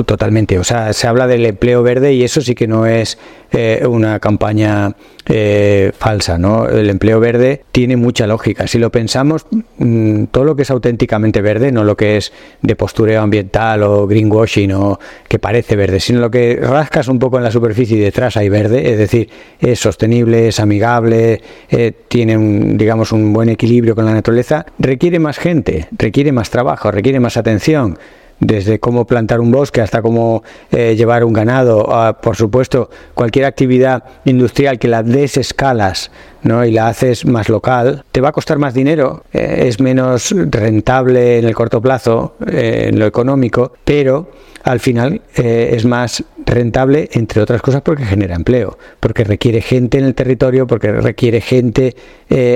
Totalmente, 0.05 0.57
o 0.57 0.64
sea, 0.64 0.93
se 0.93 1.07
habla 1.07 1.27
del 1.27 1.45
empleo 1.45 1.84
verde 1.84 2.14
y 2.14 2.23
eso 2.23 2.39
sí 2.39 2.55
que 2.55 2.68
no 2.68 2.85
es 2.85 3.18
eh, 3.51 3.85
una 3.85 4.18
campaña 4.19 4.95
eh, 5.26 5.91
falsa, 5.97 6.38
¿no? 6.38 6.69
El 6.69 6.89
empleo 6.89 7.19
verde 7.19 7.64
tiene 7.73 7.97
mucha 7.97 8.26
lógica. 8.26 8.65
Si 8.65 8.80
lo 8.80 8.91
pensamos, 8.91 9.45
mm, 9.77 10.26
todo 10.31 10.45
lo 10.45 10.55
que 10.55 10.61
es 10.61 10.72
auténticamente 10.72 11.41
verde, 11.41 11.73
no 11.73 11.84
lo 11.84 11.97
que 11.97 12.15
es 12.15 12.31
de 12.61 12.77
postureo 12.77 13.22
ambiental 13.22 13.84
o 13.84 14.07
greenwashing 14.07 14.72
o 14.72 14.99
que 15.27 15.38
parece 15.38 15.76
verde, 15.76 15.99
sino 15.99 16.22
lo 16.22 16.31
que 16.31 16.60
rascas 16.61 17.10
un 17.10 17.19
poco 17.19 17.38
en 17.38 17.43
la 17.43 17.51
superficie 17.51 17.97
y 17.97 18.01
detrás 18.01 18.38
hay 18.38 18.47
verde, 18.47 18.89
es 18.89 18.97
decir, 18.97 19.30
es 19.60 19.80
sostenible, 19.80 20.47
es 20.47 20.61
amigable, 20.61 21.41
eh, 21.69 21.91
tiene 22.07 22.38
un, 22.38 22.77
digamos 22.77 23.11
un 23.11 23.34
buen 23.34 23.49
equilibrio 23.49 23.95
con 23.95 24.05
la 24.05 24.14
naturaleza, 24.14 24.65
requiere 24.80 25.19
más 25.19 25.38
gente, 25.38 25.89
requiere 25.91 26.31
más 26.31 26.49
trabajo, 26.49 26.89
requiere 26.89 27.19
más 27.19 27.35
atención 27.35 27.97
desde 28.44 28.80
cómo 28.80 29.06
plantar 29.06 29.40
un 29.40 29.52
bosque 29.52 29.82
hasta 29.82 30.02
cómo 30.02 30.44
eh, 30.72 30.95
llevar 30.95 31.24
un 31.24 31.34
ganado, 31.34 31.88
por 32.22 32.36
supuesto, 32.36 32.90
cualquier 33.14 33.45
actividad 33.45 34.03
industrial 34.26 34.80
que 34.80 34.88
la 34.88 35.03
des 35.03 35.38
escalas 35.38 36.11
¿no? 36.44 36.65
y 36.65 36.72
la 36.72 36.88
haces 36.88 37.26
más 37.26 37.49
local, 37.49 38.03
te 38.11 38.22
va 38.22 38.30
a 38.30 38.32
costar 38.32 38.57
más 38.57 38.74
dinero, 38.74 39.24
eh, 39.34 39.65
es 39.68 39.80
menos 39.80 40.34
rentable 40.49 41.40
en 41.40 41.45
el 41.45 41.56
corto 41.56 41.82
plazo, 41.82 42.36
eh, 42.45 42.90
en 42.90 42.99
lo 42.99 43.06
económico, 43.06 43.74
pero 43.86 44.30
al 44.64 44.80
final 44.80 45.22
es 45.36 45.84
más 45.84 46.24
rentable, 46.45 47.10
entre 47.11 47.41
otras 47.41 47.61
cosas, 47.61 47.82
porque 47.82 48.06
genera 48.06 48.34
empleo, 48.34 48.78
porque 49.02 49.26
requiere 49.26 49.60
gente 49.60 49.98
en 49.98 50.06
el 50.06 50.15
territorio, 50.15 50.68
porque 50.68 50.90
requiere 50.90 51.41
gente 51.41 51.98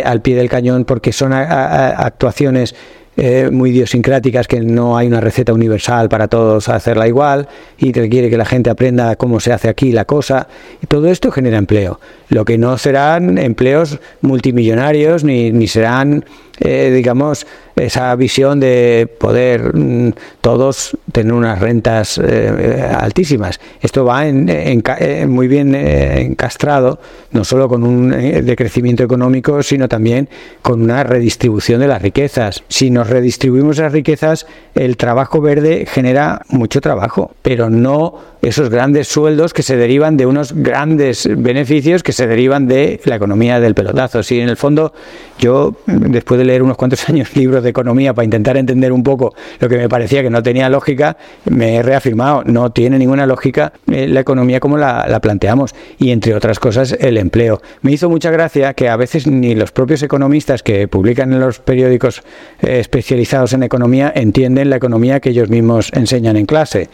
al 0.05 0.21
pie 0.21 0.37
del 0.37 0.47
cañón, 0.47 0.85
porque 0.85 1.11
son 1.11 1.33
actuaciones 1.33 2.75
eh, 3.17 3.49
muy 3.51 3.71
idiosincráticas 3.71 4.47
que 4.47 4.59
no 4.59 4.95
hay 4.95 5.07
una 5.07 5.19
receta 5.19 5.51
universal 5.51 6.07
para 6.07 6.27
todos 6.27 6.69
hacerla 6.69 7.07
igual 7.07 7.47
y 7.79 7.91
requiere 7.91 8.29
que 8.29 8.37
la 8.37 8.45
gente 8.45 8.69
aprenda 8.69 9.15
cómo 9.15 9.39
se 9.39 9.51
hace 9.51 9.69
aquí 9.69 9.91
la 9.91 10.05
cosa. 10.05 10.47
Y 10.83 10.85
todo 10.85 11.07
esto 11.07 11.31
genera 11.31 11.57
empleo. 11.57 11.99
Lo 12.29 12.45
que 12.45 12.59
no 12.59 12.77
serán 12.77 13.39
empleos 13.39 13.99
multimillonarios 14.21 15.23
ni, 15.23 15.51
ni 15.51 15.67
serán 15.67 16.25
eh, 16.59 16.91
digamos, 16.93 17.45
esa 17.75 18.15
visión 18.15 18.59
de 18.59 19.07
poder 19.19 19.75
mm, 19.75 20.13
todos 20.41 20.97
tener 21.11 21.33
unas 21.33 21.59
rentas 21.59 22.19
eh, 22.23 22.89
altísimas. 22.97 23.59
Esto 23.81 24.05
va 24.05 24.27
en, 24.27 24.49
eh, 24.49 25.25
muy 25.27 25.47
bien 25.47 25.75
encastrado, 25.75 26.99
no 27.31 27.43
solo 27.43 27.69
con 27.69 27.83
un 27.83 28.09
decrecimiento 28.09 29.03
económico, 29.03 29.61
sino 29.61 29.87
también 29.87 30.29
con 30.61 30.81
una 30.81 31.03
redistribución 31.03 31.79
de 31.79 31.87
las 31.87 32.01
riquezas. 32.01 32.63
Si 32.67 32.89
nos 32.89 33.09
redistribuimos 33.09 33.77
las 33.77 33.91
riquezas, 33.91 34.47
el 34.73 34.97
trabajo 34.97 35.41
verde 35.41 35.85
genera 35.87 36.41
mucho 36.49 36.81
trabajo, 36.81 37.31
pero 37.41 37.69
no 37.69 38.15
esos 38.41 38.69
grandes 38.69 39.07
sueldos 39.07 39.53
que 39.53 39.63
se 39.63 39.75
derivan 39.75 40.17
de 40.17 40.25
unos 40.25 40.53
grandes 40.53 41.27
beneficios 41.37 42.03
que 42.03 42.13
se 42.13 42.27
derivan 42.27 42.67
de 42.67 42.99
la 43.03 43.15
economía 43.15 43.59
del 43.59 43.75
pelotazo. 43.75 44.23
Si 44.23 44.39
en 44.39 44.49
el 44.49 44.57
fondo 44.57 44.93
yo, 45.39 45.75
después 45.85 46.39
de 46.39 46.45
leer 46.47 46.63
unos 46.63 46.77
cuantos 46.77 47.07
años 47.09 47.35
libros 47.35 47.63
de 47.63 47.69
economía 47.69 48.13
para 48.13 48.25
intentar 48.25 48.57
entender 48.57 48.91
un 48.91 49.03
poco 49.03 49.35
lo 49.59 49.69
que 49.69 49.77
me 49.77 49.89
parecía 49.89 50.23
que 50.23 50.29
no 50.29 50.41
tenía 50.41 50.69
lógica, 50.69 51.17
me 51.45 51.75
he 51.75 51.83
reafirmado, 51.83 52.43
no 52.45 52.71
tiene 52.71 52.97
ninguna 52.97 53.25
lógica 53.25 53.73
eh, 53.91 54.07
la 54.07 54.21
economía 54.21 54.59
como 54.59 54.77
la, 54.77 55.19
planteamos 55.21 55.75
y 55.97 56.11
entre 56.11 56.33
otras 56.35 56.59
cosas 56.59 56.95
el 56.99 57.17
empleo. 57.17 57.61
Me 57.81 57.91
hizo 57.91 58.09
mucha 58.09 58.31
gracia 58.31 58.73
que 58.73 58.89
a 58.89 58.95
veces 58.95 59.27
ni 59.27 59.55
los 59.55 59.71
propios 59.71 60.01
economistas 60.03 60.63
que 60.63 60.87
publican 60.87 61.33
en 61.33 61.39
los 61.39 61.59
periódicos 61.59 62.23
eh, 62.61 62.79
especializados 62.79 63.53
en 63.53 63.63
economía 63.63 64.11
entienden 64.15 64.69
la 64.69 64.77
economía 64.77 65.19
que 65.19 65.29
ellos 65.29 65.49
mismos 65.49 65.91
enseñan 65.93 66.37
en 66.37 66.45
clase. 66.45 66.89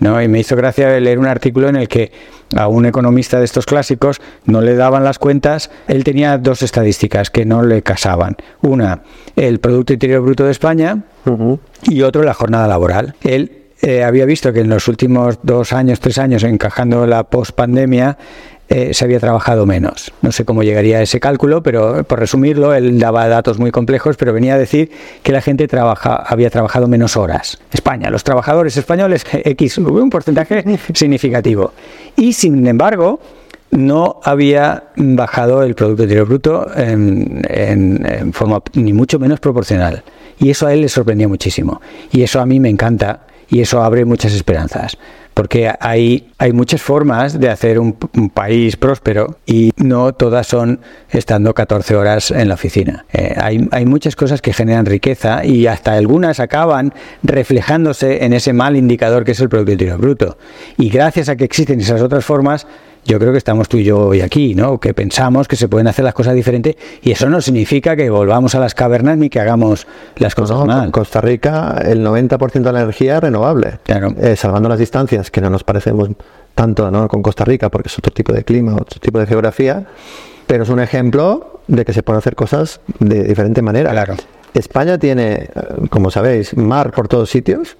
¿no? 0.00 0.20
Y 0.22 0.28
me 0.28 0.40
hizo 0.40 0.56
gracia 0.56 0.98
leer 1.00 1.18
un 1.18 1.26
artículo 1.26 1.68
en 1.68 1.76
el 1.76 1.88
que 1.88 2.12
a 2.56 2.68
un 2.68 2.86
economista 2.86 3.38
de 3.38 3.44
estos 3.44 3.66
clásicos 3.66 4.20
no 4.44 4.60
le 4.60 4.74
daban 4.74 5.04
las 5.04 5.18
cuentas, 5.18 5.70
él 5.86 6.04
tenía 6.04 6.38
dos 6.38 6.62
estadísticas 6.62 7.30
que 7.30 7.44
no 7.44 7.62
le 7.62 7.82
casaban. 7.82 8.36
Una, 8.62 9.02
el 9.36 9.60
Producto 9.60 9.92
Interior 9.92 10.22
Bruto 10.22 10.44
de 10.44 10.52
España 10.52 11.04
y 11.82 12.02
otro, 12.02 12.22
la 12.22 12.34
jornada 12.34 12.66
laboral. 12.66 13.14
Él 13.22 13.58
eh, 13.80 14.02
había 14.02 14.24
visto 14.24 14.52
que 14.52 14.60
en 14.60 14.68
los 14.68 14.88
últimos 14.88 15.38
dos 15.42 15.72
años, 15.72 16.00
tres 16.00 16.18
años, 16.18 16.42
encajando 16.42 17.06
la 17.06 17.24
pospandemia, 17.24 18.18
eh, 18.70 18.92
se 18.92 19.04
había 19.04 19.18
trabajado 19.18 19.64
menos. 19.64 20.12
No 20.20 20.30
sé 20.30 20.44
cómo 20.44 20.62
llegaría 20.62 20.98
a 20.98 21.02
ese 21.02 21.20
cálculo, 21.20 21.62
pero 21.62 22.04
por 22.04 22.18
resumirlo, 22.18 22.74
él 22.74 22.98
daba 22.98 23.26
datos 23.26 23.58
muy 23.58 23.70
complejos, 23.70 24.16
pero 24.18 24.34
venía 24.34 24.54
a 24.54 24.58
decir 24.58 24.90
que 25.22 25.32
la 25.32 25.40
gente 25.40 25.66
trabaja, 25.66 26.16
había 26.16 26.50
trabajado 26.50 26.86
menos 26.86 27.16
horas. 27.16 27.58
España, 27.72 28.10
los 28.10 28.24
trabajadores 28.24 28.76
españoles, 28.76 29.24
X, 29.32 29.78
un 29.78 30.10
porcentaje 30.10 30.62
significativo. 30.92 31.72
Y 32.16 32.34
sin 32.34 32.66
embargo, 32.66 33.20
no 33.70 34.20
había 34.22 34.84
bajado 34.96 35.62
el 35.62 35.74
Producto 35.74 36.02
Interior 36.02 36.26
Bruto 36.26 36.66
en, 36.76 37.42
en, 37.48 38.32
forma 38.34 38.62
ni 38.74 38.92
mucho 38.92 39.18
menos 39.18 39.40
proporcional. 39.40 40.02
Y 40.38 40.50
eso 40.50 40.66
a 40.66 40.74
él 40.74 40.82
le 40.82 40.88
sorprendía 40.90 41.26
muchísimo. 41.26 41.80
Y 42.12 42.22
eso 42.22 42.38
a 42.38 42.44
mí 42.44 42.60
me 42.60 42.68
encanta 42.68 43.20
y 43.48 43.60
eso 43.60 43.82
abre 43.82 44.04
muchas 44.04 44.34
esperanzas 44.34 44.98
porque 45.38 45.70
hay, 45.78 46.32
hay 46.38 46.52
muchas 46.52 46.82
formas 46.82 47.38
de 47.38 47.48
hacer 47.48 47.78
un, 47.78 47.92
país 48.34 48.76
próspero 48.76 49.36
y 49.46 49.70
no 49.76 50.12
todas 50.12 50.48
son 50.48 50.80
estando 51.10 51.54
14 51.54 51.94
horas 51.94 52.32
en 52.32 52.48
la 52.48 52.54
oficina. 52.54 53.06
Eh, 53.12 53.36
hay, 53.40 53.68
hay 53.70 53.86
muchas 53.86 54.16
cosas 54.16 54.42
que 54.42 54.52
generan 54.52 54.84
riqueza 54.84 55.44
y 55.44 55.68
hasta 55.68 55.92
algunas 55.92 56.40
acaban 56.40 56.92
reflejándose 57.22 58.24
en 58.24 58.32
ese 58.32 58.52
mal 58.52 58.74
indicador 58.76 59.24
que 59.24 59.30
es 59.30 59.38
el 59.38 59.48
Producto 59.48 59.96
Bruto. 59.96 60.38
Y 60.76 60.88
gracias 60.88 61.28
a 61.28 61.36
que 61.36 61.44
existen 61.44 61.80
esas 61.80 62.02
otras 62.02 62.24
formas, 62.24 62.66
yo 63.08 63.18
creo 63.18 63.32
que 63.32 63.38
estamos 63.38 63.70
tú 63.70 63.78
y 63.78 63.84
yo 63.84 64.08
hoy 64.08 64.20
aquí, 64.20 64.54
¿no? 64.54 64.78
Que 64.78 64.92
pensamos 64.92 65.48
que 65.48 65.56
se 65.56 65.66
pueden 65.66 65.88
hacer 65.88 66.04
las 66.04 66.12
cosas 66.12 66.34
diferentes 66.34 66.76
y 67.02 67.10
eso 67.10 67.28
no 67.30 67.40
significa 67.40 67.96
que 67.96 68.10
volvamos 68.10 68.54
a 68.54 68.60
las 68.60 68.74
cavernas 68.74 69.16
ni 69.16 69.30
que 69.30 69.40
hagamos 69.40 69.86
las 70.16 70.34
cosas 70.34 70.62
mal. 70.66 70.84
En 70.84 70.90
Costa 70.90 71.22
Rica 71.22 71.80
el 71.82 72.04
90% 72.06 72.62
de 72.62 72.72
la 72.72 72.82
energía 72.82 73.16
es 73.16 73.22
renovable, 73.22 73.78
claro. 73.82 74.14
Eh, 74.20 74.36
salvando 74.36 74.68
las 74.68 74.78
distancias 74.78 75.30
que 75.30 75.40
no 75.40 75.48
nos 75.48 75.64
parecemos 75.64 76.10
tanto 76.54 76.90
¿no? 76.90 77.08
con 77.08 77.22
Costa 77.22 77.46
Rica 77.46 77.70
porque 77.70 77.88
es 77.88 77.98
otro 77.98 78.12
tipo 78.12 78.34
de 78.34 78.44
clima, 78.44 78.74
otro 78.74 79.00
tipo 79.00 79.18
de 79.18 79.26
geografía, 79.26 79.86
pero 80.46 80.64
es 80.64 80.68
un 80.68 80.80
ejemplo 80.80 81.60
de 81.66 81.86
que 81.86 81.94
se 81.94 82.02
pueden 82.02 82.18
hacer 82.18 82.34
cosas 82.34 82.82
de 82.98 83.24
diferente 83.24 83.62
manera. 83.62 83.90
Claro. 83.90 84.16
España 84.52 84.98
tiene, 84.98 85.32
eh, 85.32 85.48
como 85.88 86.10
sabéis, 86.10 86.54
mar 86.54 86.90
por 86.90 87.08
todos 87.08 87.30
sitios. 87.30 87.78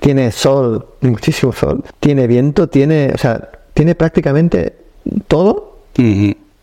Tiene 0.00 0.32
sol, 0.32 0.86
muchísimo 1.02 1.52
sol. 1.52 1.84
Tiene 2.00 2.26
viento, 2.26 2.68
tiene, 2.68 3.10
o 3.14 3.18
sea, 3.18 3.50
tiene 3.78 3.94
prácticamente 3.94 4.74
todo 5.28 5.78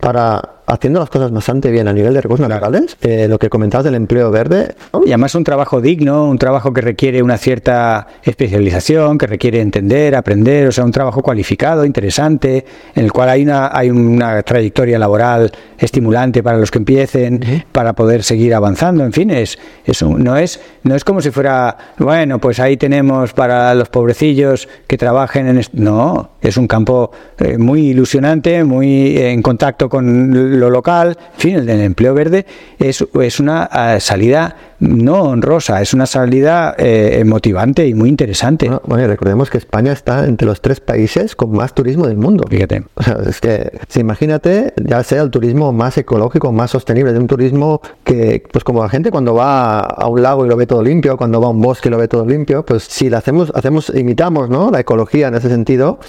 para 0.01 0.54
haciendo 0.67 0.99
las 0.99 1.09
cosas 1.09 1.31
bastante 1.31 1.71
bien 1.71 1.87
a 1.87 1.93
nivel 1.93 2.13
de 2.13 2.21
recursos 2.21 2.47
naturales, 2.47 2.97
eh, 3.01 3.27
lo 3.27 3.37
que 3.37 3.49
comentabas 3.49 3.85
del 3.85 3.95
empleo 3.95 4.31
verde. 4.31 4.75
Y 5.05 5.09
además 5.09 5.35
un 5.35 5.43
trabajo 5.43 5.81
digno, 5.81 6.27
un 6.27 6.37
trabajo 6.37 6.73
que 6.73 6.81
requiere 6.81 7.21
una 7.21 7.37
cierta 7.37 8.07
especialización, 8.23 9.17
que 9.17 9.27
requiere 9.27 9.61
entender, 9.61 10.15
aprender, 10.15 10.67
o 10.67 10.71
sea, 10.71 10.83
un 10.83 10.91
trabajo 10.91 11.21
cualificado, 11.21 11.85
interesante, 11.85 12.65
en 12.95 13.03
el 13.03 13.11
cual 13.11 13.29
hay 13.29 13.43
una, 13.43 13.69
hay 13.71 13.89
una 13.89 14.41
trayectoria 14.43 14.97
laboral 14.97 15.51
estimulante 15.77 16.41
para 16.41 16.57
los 16.57 16.71
que 16.71 16.79
empiecen, 16.79 17.65
para 17.71 17.93
poder 17.93 18.23
seguir 18.23 18.53
avanzando. 18.53 19.03
En 19.03 19.13
fin, 19.13 19.29
es, 19.29 19.57
no, 20.01 20.37
es, 20.37 20.59
no 20.83 20.95
es 20.95 21.03
como 21.03 21.21
si 21.21 21.31
fuera, 21.31 21.77
bueno, 21.97 22.39
pues 22.39 22.59
ahí 22.59 22.77
tenemos 22.77 23.33
para 23.33 23.73
los 23.75 23.89
pobrecillos 23.89 24.67
que 24.87 24.97
trabajen 24.97 25.47
en... 25.47 25.61
No, 25.73 26.31
es 26.41 26.57
un 26.57 26.67
campo 26.67 27.11
eh, 27.39 27.57
muy 27.57 27.89
ilusionante, 27.89 28.63
muy 28.63 29.17
en 29.17 29.41
contacto 29.41 29.89
con 29.89 30.54
lo 30.55 30.69
local, 30.69 31.17
en 31.35 31.39
fin, 31.39 31.55
el 31.55 31.65
del 31.65 31.81
empleo 31.81 32.13
verde 32.13 32.45
es, 32.79 33.05
es 33.21 33.39
una 33.39 33.69
eh, 33.73 33.99
salida 33.99 34.55
no 34.79 35.23
honrosa, 35.23 35.81
es 35.81 35.93
una 35.93 36.05
salida 36.05 36.75
eh, 36.77 37.23
motivante 37.25 37.87
y 37.87 37.93
muy 37.93 38.09
interesante. 38.09 38.69
Bueno, 38.85 39.07
recordemos 39.07 39.49
que 39.49 39.57
España 39.57 39.91
está 39.91 40.25
entre 40.25 40.47
los 40.47 40.61
tres 40.61 40.79
países 40.79 41.35
con 41.35 41.51
más 41.51 41.73
turismo 41.73 42.07
del 42.07 42.17
mundo. 42.17 42.43
Fíjate. 42.49 42.83
O 42.95 43.03
sea, 43.03 43.17
es 43.27 43.39
que, 43.39 43.71
si 43.87 44.01
imagínate, 44.01 44.73
ya 44.83 45.03
sea 45.03 45.21
el 45.21 45.29
turismo 45.29 45.71
más 45.71 45.97
ecológico, 45.97 46.51
más 46.51 46.71
sostenible, 46.71 47.13
de 47.13 47.19
un 47.19 47.27
turismo 47.27 47.81
que, 48.03 48.43
pues 48.51 48.63
como 48.63 48.83
la 48.83 48.89
gente 48.89 49.11
cuando 49.11 49.33
va 49.33 49.79
a 49.79 50.07
un 50.07 50.21
lago 50.21 50.45
y 50.45 50.49
lo 50.49 50.57
ve 50.57 50.67
todo 50.67 50.83
limpio, 50.83 51.17
cuando 51.17 51.39
va 51.39 51.47
a 51.47 51.51
un 51.51 51.61
bosque 51.61 51.89
y 51.89 51.91
lo 51.91 51.97
ve 51.97 52.07
todo 52.07 52.25
limpio, 52.25 52.65
pues 52.65 52.83
si 52.83 53.09
lo 53.09 53.17
hacemos, 53.17 53.51
hacemos, 53.55 53.91
imitamos, 53.95 54.49
¿no? 54.49 54.71
La 54.71 54.81
ecología 54.81 55.27
en 55.27 55.35
ese 55.35 55.49
sentido, 55.49 55.99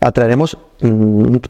atraeremos 0.00 0.58
un, 0.82 1.40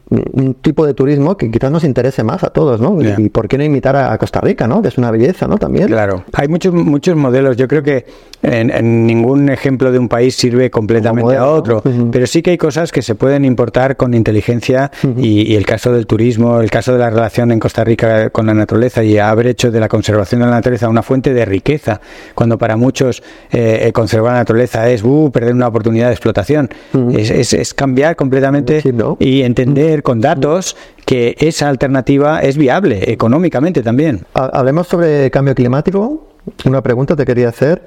tipo 0.61 0.85
de 0.85 0.93
turismo 0.93 1.37
que 1.37 1.51
quizás 1.51 1.71
nos 1.71 1.83
interese 1.83 2.23
más 2.23 2.43
a 2.43 2.49
todos, 2.49 2.81
¿no? 2.81 2.97
Y 3.01 3.29
por 3.29 3.47
qué 3.47 3.57
no 3.57 3.63
imitar 3.63 3.95
a, 3.95 4.17
Costa 4.17 4.41
Rica, 4.41 4.67
¿no? 4.67 4.81
Que 4.81 4.89
es 4.89 4.97
una 4.97 5.11
belleza, 5.11 5.47
¿no? 5.47 5.57
También. 5.57 5.87
Claro. 5.87 6.23
Hay 6.33 6.47
muchos, 6.47 6.73
muchos 6.73 7.15
modelos. 7.15 7.55
Yo 7.57 7.67
creo 7.67 7.83
que 7.83 8.05
en, 8.41 9.05
ningún 9.05 9.49
ejemplo 9.49 9.91
de 9.91 9.99
un 9.99 10.07
país 10.07 10.35
sirve 10.35 10.69
completamente 10.69 11.35
a 11.35 11.47
otro, 11.47 11.81
pero 12.11 12.27
sí 12.27 12.41
que 12.41 12.51
hay 12.51 12.57
cosas 12.57 12.91
que 12.91 13.01
se 13.01 13.15
pueden 13.15 13.45
importar 13.45 13.97
con 13.97 14.13
inteligencia 14.13 14.91
y, 15.17 15.55
el 15.55 15.65
caso 15.65 15.91
del 15.91 16.07
turismo, 16.07 16.61
el 16.61 16.71
caso 16.71 16.93
de 16.93 16.99
la 16.99 17.09
relación 17.09 17.51
en 17.51 17.59
Costa 17.59 17.83
Rica 17.83 18.29
con 18.29 18.45
la 18.45 18.53
naturaleza 18.53 19.03
y 19.03 19.17
haber 19.17 19.47
hecho 19.47 19.71
de 19.71 19.79
la 19.79 19.87
conservación 19.87 20.41
de 20.41 20.47
la 20.47 20.53
naturaleza 20.53 20.89
una 20.89 21.03
fuente 21.03 21.33
de 21.33 21.45
riqueza, 21.45 22.01
cuando 22.35 22.57
para 22.57 22.77
muchos 22.77 23.21
eh, 23.51 23.79
eh, 23.83 23.91
conservar 23.91 24.33
la 24.33 24.39
naturaleza 24.39 24.89
es 24.89 25.03
uh, 25.03 25.29
perder 25.31 25.53
una 25.53 25.67
oportunidad 25.67 26.07
de 26.07 26.13
explotación. 26.13 26.69
es, 27.13 27.53
es, 27.53 27.73
cambiar 27.73 28.15
completamente 28.15 28.81
y 29.19 29.41
entender 29.43 30.01
con 30.03 30.21
datos 30.21 30.75
que 31.05 31.35
esa 31.39 31.69
alternativa 31.69 32.41
es 32.41 32.57
viable 32.57 33.11
económicamente 33.11 33.83
también. 33.83 34.25
Hablemos 34.33 34.87
sobre 34.87 35.29
cambio 35.31 35.55
climático. 35.55 36.27
Una 36.65 36.81
pregunta 36.81 37.15
te 37.15 37.25
quería 37.25 37.49
hacer. 37.49 37.83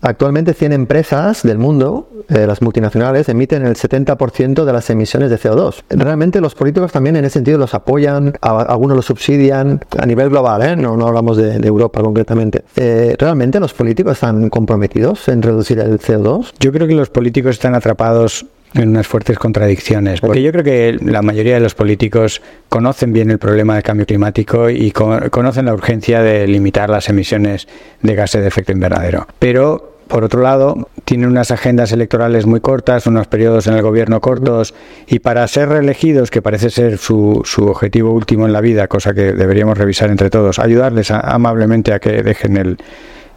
Actualmente 0.00 0.54
100 0.54 0.72
empresas 0.72 1.42
del 1.42 1.58
mundo, 1.58 2.08
eh, 2.28 2.46
las 2.46 2.62
multinacionales, 2.62 3.28
emiten 3.28 3.66
el 3.66 3.74
70% 3.74 4.64
de 4.64 4.72
las 4.72 4.88
emisiones 4.90 5.28
de 5.28 5.38
CO2. 5.38 5.82
Realmente 5.90 6.40
los 6.40 6.54
políticos 6.54 6.92
también 6.92 7.16
en 7.16 7.24
ese 7.24 7.34
sentido 7.34 7.58
los 7.58 7.74
apoyan, 7.74 8.34
algunos 8.40 8.96
los 8.96 9.06
subsidian 9.06 9.80
a 9.98 10.06
nivel 10.06 10.30
global, 10.30 10.62
¿eh? 10.62 10.76
no, 10.76 10.96
no 10.96 11.08
hablamos 11.08 11.36
de, 11.36 11.56
Europa 11.68 12.00
concretamente. 12.00 12.62
Eh, 12.76 13.16
¿Realmente 13.18 13.58
los 13.58 13.74
políticos 13.74 14.12
están 14.12 14.48
comprometidos 14.50 15.26
en 15.28 15.42
reducir 15.42 15.80
el 15.80 15.98
CO2? 15.98 16.52
Yo 16.60 16.72
creo 16.72 16.86
que 16.86 16.94
los 16.94 17.10
políticos 17.10 17.56
están 17.56 17.74
atrapados 17.74 18.46
en 18.74 18.90
unas 18.90 19.06
fuertes 19.06 19.38
contradicciones, 19.38 20.20
porque 20.20 20.42
yo 20.42 20.52
creo 20.52 20.64
que 20.64 20.98
la 21.00 21.22
mayoría 21.22 21.54
de 21.54 21.60
los 21.60 21.74
políticos 21.74 22.42
conocen 22.68 23.12
bien 23.12 23.30
el 23.30 23.38
problema 23.38 23.74
del 23.74 23.82
cambio 23.82 24.06
climático 24.06 24.70
y 24.70 24.90
conocen 24.90 25.66
la 25.66 25.74
urgencia 25.74 26.22
de 26.22 26.46
limitar 26.46 26.90
las 26.90 27.08
emisiones 27.08 27.66
de 28.02 28.14
gases 28.14 28.42
de 28.42 28.48
efecto 28.48 28.72
invernadero. 28.72 29.26
Pero 29.38 29.98
por 30.08 30.24
otro 30.24 30.40
lado, 30.40 30.88
tienen 31.04 31.28
unas 31.28 31.50
agendas 31.50 31.92
electorales 31.92 32.46
muy 32.46 32.60
cortas, 32.60 33.06
unos 33.06 33.26
periodos 33.26 33.66
en 33.66 33.74
el 33.74 33.82
gobierno 33.82 34.20
cortos, 34.20 34.74
y 35.06 35.18
para 35.18 35.46
ser 35.46 35.68
reelegidos, 35.68 36.30
que 36.30 36.40
parece 36.40 36.70
ser 36.70 36.96
su, 36.96 37.42
su 37.44 37.66
objetivo 37.66 38.10
último 38.10 38.46
en 38.46 38.54
la 38.54 38.62
vida, 38.62 38.88
cosa 38.88 39.12
que 39.12 39.32
deberíamos 39.34 39.76
revisar 39.76 40.10
entre 40.10 40.30
todos, 40.30 40.58
ayudarles 40.58 41.10
amablemente 41.10 41.92
a 41.92 41.98
que 41.98 42.22
dejen 42.22 42.56
el, 42.56 42.78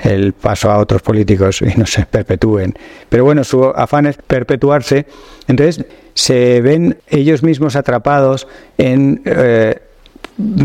el 0.04 0.34
paso 0.34 0.72
a 0.72 0.78
otros 0.78 1.02
políticos 1.02 1.62
y 1.62 1.78
no 1.78 1.86
se 1.86 2.06
perpetúen. 2.06 2.74
Pero 3.10 3.24
bueno, 3.26 3.44
su 3.44 3.64
afán 3.66 4.06
es 4.08 4.18
perpetuarse. 4.18 5.06
Entonces 5.48 5.86
se 6.14 6.62
ven 6.62 6.98
ellos 7.08 7.44
mismos 7.44 7.76
atrapados 7.76 8.48
en... 8.78 9.22
Eh, 9.26 9.80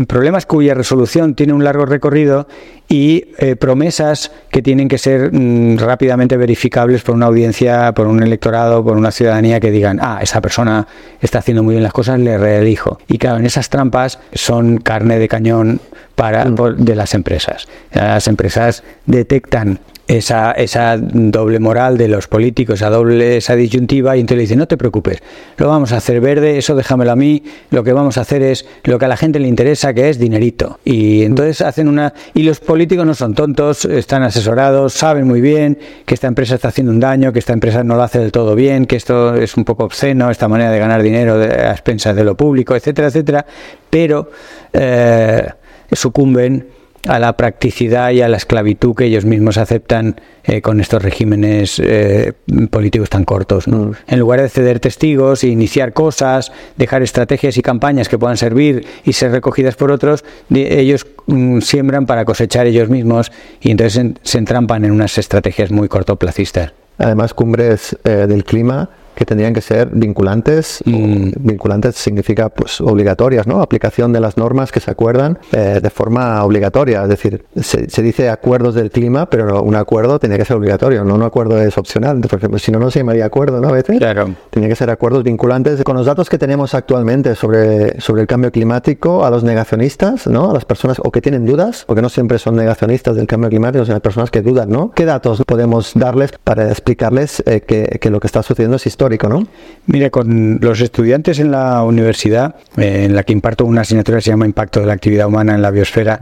problemas 0.07 0.45
cuya 0.45 0.73
resolución 0.73 1.35
tiene 1.35 1.53
un 1.53 1.63
largo 1.63 1.85
recorrido 1.85 2.47
y 2.89 3.25
eh, 3.37 3.55
promesas 3.55 4.31
que 4.49 4.61
tienen 4.61 4.87
que 4.87 4.97
ser 4.97 5.31
mm, 5.33 5.77
rápidamente 5.77 6.37
verificables 6.37 7.01
por 7.03 7.15
una 7.15 7.25
audiencia, 7.25 7.91
por 7.93 8.07
un 8.07 8.23
electorado, 8.23 8.83
por 8.83 8.97
una 8.97 9.11
ciudadanía 9.11 9.59
que 9.59 9.71
digan, 9.71 9.99
ah, 10.01 10.19
esa 10.21 10.41
persona 10.41 10.87
está 11.21 11.39
haciendo 11.39 11.63
muy 11.63 11.75
bien 11.75 11.83
las 11.83 11.93
cosas, 11.93 12.19
le 12.19 12.37
reelijo. 12.37 12.99
Y 13.07 13.17
claro, 13.17 13.37
en 13.37 13.45
esas 13.45 13.69
trampas 13.69 14.19
son 14.33 14.77
carne 14.77 15.19
de 15.19 15.27
cañón 15.27 15.81
para, 16.15 16.45
mm. 16.45 16.77
de 16.77 16.95
las 16.95 17.13
empresas. 17.13 17.67
Las 17.91 18.27
empresas 18.27 18.83
detectan 19.05 19.79
esa, 20.07 20.51
esa 20.53 20.97
doble 20.97 21.59
moral 21.59 21.97
de 21.97 22.07
los 22.07 22.27
políticos, 22.27 22.75
esa 22.75 22.89
doble, 22.89 23.37
esa 23.37 23.55
disyuntiva, 23.55 24.15
y 24.15 24.21
entonces 24.21 24.37
le 24.37 24.41
dice, 24.43 24.55
no 24.55 24.67
te 24.67 24.77
preocupes, 24.77 25.21
lo 25.57 25.67
vamos 25.67 25.91
a 25.91 25.97
hacer 25.97 26.21
verde, 26.21 26.57
eso 26.57 26.75
déjamelo 26.75 27.11
a 27.11 27.15
mí, 27.15 27.43
lo 27.71 27.83
que 27.83 27.91
vamos 27.91 28.17
a 28.17 28.21
hacer 28.21 28.41
es 28.41 28.65
lo 28.83 28.97
que 28.99 29.05
a 29.05 29.07
la 29.07 29.17
gente 29.17 29.39
le 29.39 29.47
interesa, 29.47 29.93
que 29.93 30.09
es 30.09 30.17
dinerito. 30.17 30.79
Y 30.85 31.23
entonces 31.23 31.61
hacen 31.61 31.87
una... 31.87 32.13
Y 32.33 32.43
los 32.43 32.59
políticos 32.59 33.05
no 33.05 33.13
son 33.13 33.33
tontos, 33.33 33.85
están 33.85 34.23
asesorados, 34.23 34.93
saben 34.93 35.27
muy 35.27 35.41
bien 35.41 35.77
que 36.05 36.13
esta 36.13 36.27
empresa 36.27 36.55
está 36.55 36.69
haciendo 36.69 36.91
un 36.93 36.99
daño, 36.99 37.33
que 37.33 37.39
esta 37.39 37.53
empresa 37.53 37.83
no 37.83 37.95
lo 37.95 38.03
hace 38.03 38.19
del 38.19 38.31
todo 38.31 38.55
bien, 38.55 38.85
que 38.85 38.95
esto 38.95 39.35
es 39.35 39.57
un 39.57 39.65
poco 39.65 39.83
obsceno, 39.83 40.31
esta 40.31 40.47
manera 40.47 40.71
de 40.71 40.79
ganar 40.79 41.01
dinero 41.01 41.35
a 41.35 41.71
expensas 41.71 42.15
de 42.15 42.23
lo 42.23 42.35
público, 42.37 42.75
etcétera, 42.75 43.09
etcétera, 43.09 43.45
pero 43.89 44.31
eh, 44.71 45.47
sucumben 45.91 46.76
a 47.07 47.19
la 47.19 47.37
practicidad 47.37 48.11
y 48.11 48.21
a 48.21 48.27
la 48.27 48.37
esclavitud 48.37 48.95
que 48.95 49.05
ellos 49.05 49.25
mismos 49.25 49.57
aceptan 49.57 50.19
eh, 50.43 50.61
con 50.61 50.79
estos 50.79 51.01
regímenes 51.01 51.79
eh, 51.83 52.33
políticos 52.69 53.09
tan 53.09 53.25
cortos. 53.25 53.67
Mm. 53.67 53.91
En 54.07 54.19
lugar 54.19 54.41
de 54.41 54.49
ceder 54.49 54.79
testigos 54.79 55.43
e 55.43 55.47
iniciar 55.47 55.93
cosas, 55.93 56.51
dejar 56.75 57.01
estrategias 57.01 57.57
y 57.57 57.61
campañas 57.61 58.09
que 58.09 58.17
puedan 58.17 58.37
servir 58.37 58.85
y 59.03 59.13
ser 59.13 59.31
recogidas 59.31 59.75
por 59.75 59.91
otros, 59.91 60.23
ellos 60.49 61.07
mm, 61.25 61.59
siembran 61.59 62.05
para 62.05 62.25
cosechar 62.25 62.67
ellos 62.67 62.89
mismos 62.89 63.31
y 63.61 63.71
entonces 63.71 64.13
se 64.21 64.37
entrampan 64.37 64.85
en 64.85 64.91
unas 64.91 65.17
estrategias 65.17 65.71
muy 65.71 65.87
cortoplacistas. 65.87 66.73
Además, 66.97 67.33
cumbres 67.33 67.97
eh, 68.03 68.25
del 68.27 68.43
clima 68.43 68.89
que 69.17 69.25
tendrían 69.25 69.51
que 69.51 69.61
ser 69.61 69.89
vinculantes. 69.91 70.83
Mm. 70.85 71.31
Vinculantes 71.39 71.95
significa 71.95 72.49
pues 72.49 72.79
obligatorias, 72.79 73.47
¿no? 73.47 73.61
Aplicación 73.61 74.13
de 74.13 74.19
las 74.19 74.37
normas 74.37 74.71
que 74.71 74.79
se 74.79 74.91
acuerdan 74.91 75.39
eh, 75.51 75.79
de 75.81 75.89
forma 75.89 76.43
obligatoria. 76.43 77.01
Es 77.01 77.09
decir, 77.09 77.43
se, 77.59 77.87
dice 78.03 78.29
acuerdos 78.29 78.75
del 78.75 78.91
clima, 78.91 79.27
pero 79.27 79.63
un 79.63 79.75
acuerdo 79.75 80.19
tiene 80.19 80.37
que 80.37 80.45
ser 80.45 80.55
obligatorio, 80.57 81.03
no 81.03 81.15
un 81.15 81.23
acuerdo 81.23 81.59
es 81.59 81.79
opcional, 81.79 82.21
porque 82.29 82.59
si 82.59 82.71
no, 82.71 82.77
no 82.77 82.91
se 82.91 82.99
llamaría 82.99 83.25
acuerdo, 83.25 83.59
¿no? 83.59 83.69
A 83.69 83.71
veces. 83.71 83.97
Claro. 83.97 84.35
Tiene 84.51 84.69
que 84.69 84.75
ser 84.75 84.91
acuerdos 84.91 85.23
vinculantes. 85.23 85.83
Con 85.83 85.97
los 85.97 86.05
datos 86.05 86.29
que 86.29 86.37
tenemos 86.37 86.75
actualmente 86.75 87.33
sobre, 87.33 87.99
sobre 87.99 88.21
el 88.21 88.27
cambio 88.27 88.51
climático, 88.51 89.25
a 89.25 89.31
los 89.31 89.43
negacionistas, 89.43 90.27
¿no? 90.27 90.51
A 90.51 90.53
las 90.53 90.65
personas 90.65 91.01
o 91.03 91.09
que 91.09 91.21
tienen 91.21 91.43
dudas, 91.43 91.85
porque 91.87 92.03
no 92.03 92.09
siempre 92.09 92.37
son 92.37 92.55
negacionistas 92.55 93.15
del 93.15 93.25
cambio 93.25 93.49
climático, 93.49 93.83
sino 93.83 93.99
personas 93.99 94.29
que 94.29 94.43
dudan, 94.43 94.69
¿no? 94.69 94.91
¿Qué 94.91 95.05
datos 95.05 95.41
podemos 95.47 95.93
darles 95.95 96.33
para 96.43 96.69
explicarles 96.69 97.41
eh, 97.47 97.61
que, 97.61 97.97
que 97.99 98.11
lo 98.11 98.19
que 98.19 98.27
está 98.27 98.43
sucediendo 98.43 98.75
es 98.75 98.85
histórico? 98.85 99.06
¿No? 99.29 99.47
Mire, 99.85 100.11
con 100.11 100.59
los 100.61 100.81
estudiantes 100.81 101.39
en 101.39 101.51
la 101.51 101.83
universidad, 101.83 102.55
eh, 102.77 103.05
en 103.05 103.15
la 103.15 103.23
que 103.23 103.33
imparto 103.33 103.65
una 103.65 103.81
asignatura 103.81 104.17
que 104.17 104.23
se 104.23 104.31
llama 104.31 104.45
Impacto 104.45 104.81
de 104.81 104.87
la 104.87 104.93
Actividad 104.93 105.27
Humana 105.27 105.55
en 105.55 105.61
la 105.61 105.71
Biosfera, 105.71 106.19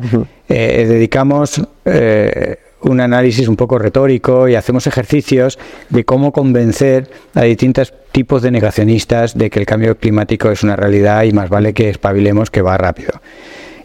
eh, 0.48 0.86
dedicamos 0.88 1.62
eh, 1.86 2.57
un 2.86 3.02
análisis 3.02 3.48
un 3.48 3.56
poco 3.56 3.80
retórico 3.80 4.48
y 4.48 4.56
hacemos 4.56 4.86
ejercicios 4.88 5.57
de 5.90 6.06
cómo 6.06 6.32
convencer 6.32 7.10
a 7.34 7.41
distintos 7.41 7.94
tipos 8.12 8.41
de 8.41 8.52
negacionistas 8.52 9.36
de 9.38 9.49
que 9.49 9.60
el 9.60 9.66
cambio 9.66 9.98
climático 9.98 10.52
es 10.52 10.64
una 10.64 10.76
realidad 10.76 11.24
y 11.24 11.34
más 11.34 11.49
vale 11.49 11.74
que 11.74 11.90
espabilemos 11.90 12.52
que 12.52 12.62
va 12.62 12.78
rápido. 12.78 13.22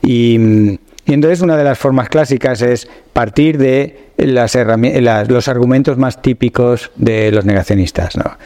Y, 0.02 0.78
entonces 1.06 1.40
una 1.40 1.56
de 1.56 1.64
las 1.64 1.78
formas 1.78 2.08
clásicas 2.08 2.62
es 2.62 2.88
partir 3.12 3.58
de 3.58 4.10
las, 4.16 4.54
los 5.28 5.48
argumentos 5.48 5.98
más 5.98 6.22
típicos 6.22 6.92
de 6.94 7.32
los 7.32 7.44
negacionistas. 7.44 8.16
¿no? 8.16 8.36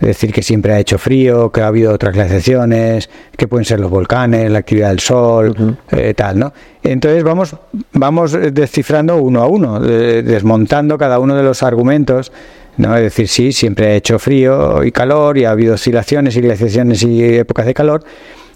Es 0.00 0.06
decir, 0.06 0.32
que 0.32 0.42
siempre 0.42 0.72
ha 0.72 0.78
hecho 0.78 0.96
frío, 0.98 1.50
que 1.50 1.60
ha 1.60 1.66
habido 1.66 1.92
otras 1.92 2.14
glaciaciones, 2.14 3.10
que 3.36 3.48
pueden 3.48 3.64
ser 3.64 3.80
los 3.80 3.90
volcanes, 3.90 4.50
la 4.50 4.60
actividad 4.60 4.90
del 4.90 5.00
sol, 5.00 5.76
eh, 5.90 6.14
tal, 6.14 6.38
¿no? 6.38 6.52
Entonces 6.82 7.24
vamos, 7.24 7.56
vamos 7.92 8.32
descifrando 8.52 9.16
uno 9.16 9.42
a 9.42 9.46
uno, 9.48 9.80
desmontando 9.80 10.96
cada 10.96 11.18
uno 11.18 11.34
de 11.34 11.42
los 11.42 11.62
argumentos 11.62 12.32
¿no? 12.78 12.96
Es 12.96 13.02
decir, 13.02 13.28
sí, 13.28 13.52
siempre 13.52 13.88
ha 13.88 13.96
hecho 13.96 14.18
frío 14.18 14.82
y 14.84 14.92
calor 14.92 15.36
y 15.36 15.44
ha 15.44 15.50
habido 15.50 15.74
oscilaciones 15.74 16.36
y 16.36 16.40
glaciaciones 16.40 17.02
y 17.02 17.22
épocas 17.24 17.66
de 17.66 17.74
calor, 17.74 18.04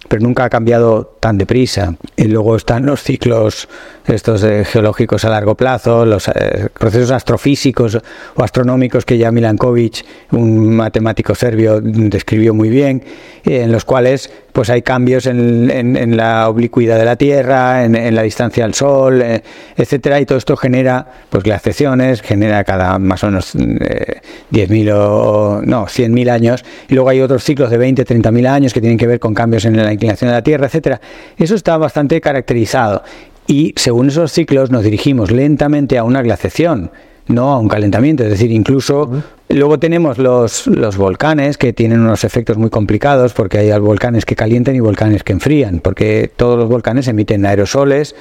pero 0.09 0.23
nunca 0.23 0.45
ha 0.45 0.51
cambiado 0.51 1.17
tan 1.21 1.37
deprisa. 1.37 1.97
Y 2.17 2.25
luego 2.25 2.57
están 2.57 2.87
los 2.87 3.03
ciclos 3.03 3.69
estos 4.07 4.43
eh, 4.43 4.65
geológicos 4.65 5.25
a 5.25 5.31
largo 5.31 5.55
plazo, 5.55 6.05
los 6.05 6.29
eh, 6.29 6.69
procesos 6.79 7.11
astrofísicos 7.11 7.99
o 8.35 8.43
astronómicos 8.43 9.05
que 9.05 9.19
ya 9.19 9.31
Milankovic, 9.31 10.05
un 10.33 10.75
matemático 10.75 11.35
serbio, 11.35 11.81
describió 11.81 12.55
muy 12.55 12.69
bien, 12.69 13.03
en 13.45 13.71
los 13.73 13.85
cuales 13.85 14.31
pues 14.53 14.69
hay 14.69 14.83
cambios 14.83 15.27
en, 15.27 16.17
la 16.17 16.49
oblicuidad 16.49 16.99
de 16.99 17.05
la 17.07 17.17
Tierra, 17.17 17.85
en, 17.85 18.15
la 18.15 18.23
distancia 18.23 18.65
al 18.65 18.75
Sol, 18.75 19.23
eh, 19.23 19.43
etcétera, 19.77 20.21
y 20.21 20.27
todo 20.27 20.37
esto 20.37 20.57
genera 20.57 21.07
pues 21.31 21.43
glaciaciones, 21.43 22.21
genera 22.21 22.63
cada 22.65 22.99
más 22.99 23.25
o 23.25 23.29
menos 23.29 23.57
10.000 23.57 24.93
o 24.95 25.63
no, 25.65 25.87
100.000 25.87 26.31
años, 26.31 26.65
y 26.89 26.95
luego 26.95 27.09
hay 27.09 27.21
otros 27.21 27.45
ciclos 27.45 27.71
de 27.71 27.79
20, 27.79 28.05
30.000 28.05 28.47
años 28.47 28.75
que 28.75 28.81
tienen 28.81 28.99
que 28.99 29.07
ver 29.07 29.19
con 29.19 29.33
cambios 29.33 29.65
en 29.65 29.77
la 29.77 29.93
inclinación 29.93 30.29
de 30.29 30.37
la 30.37 30.43
Tierra, 30.43 30.67
etcétera. 30.67 31.01
Eso 31.39 31.55
está 31.55 31.79
bastante 31.79 32.21
caracterizado 32.21 33.03
y 33.47 33.75
según 33.77 34.09
esos 34.09 34.33
ciclos 34.33 34.71
nos 34.71 34.85
dirigimos 34.85 35.31
lentamente 35.31 35.99
a 35.99 36.05
una 36.05 36.23
glaciación, 36.23 36.91
no 37.29 37.53
a 37.53 37.59
un 37.59 37.69
calentamiento. 37.69 38.25
Es 38.25 38.31
decir, 38.31 38.51
incluso 38.51 39.11
luego 39.49 39.79
tenemos 39.79 40.19
los, 40.19 40.67
los 40.67 40.97
volcanes 40.97 41.59
que 41.59 41.73
tienen 41.73 42.01
unos 42.01 42.25
efectos 42.25 42.57
muy 42.57 42.71
complicados 42.71 43.33
porque 43.33 43.59
hay 43.59 43.79
volcanes 43.79 44.25
que 44.25 44.37
calientan 44.37 44.77
y 44.77 44.81
volcanes 44.81 45.23
que 45.25 45.33
enfrían, 45.33 45.81
porque 45.81 46.31
todos 46.35 46.59
los 46.59 46.69
volcanes 46.69 47.09
emiten 47.09 47.45
aerosoles 47.45 48.15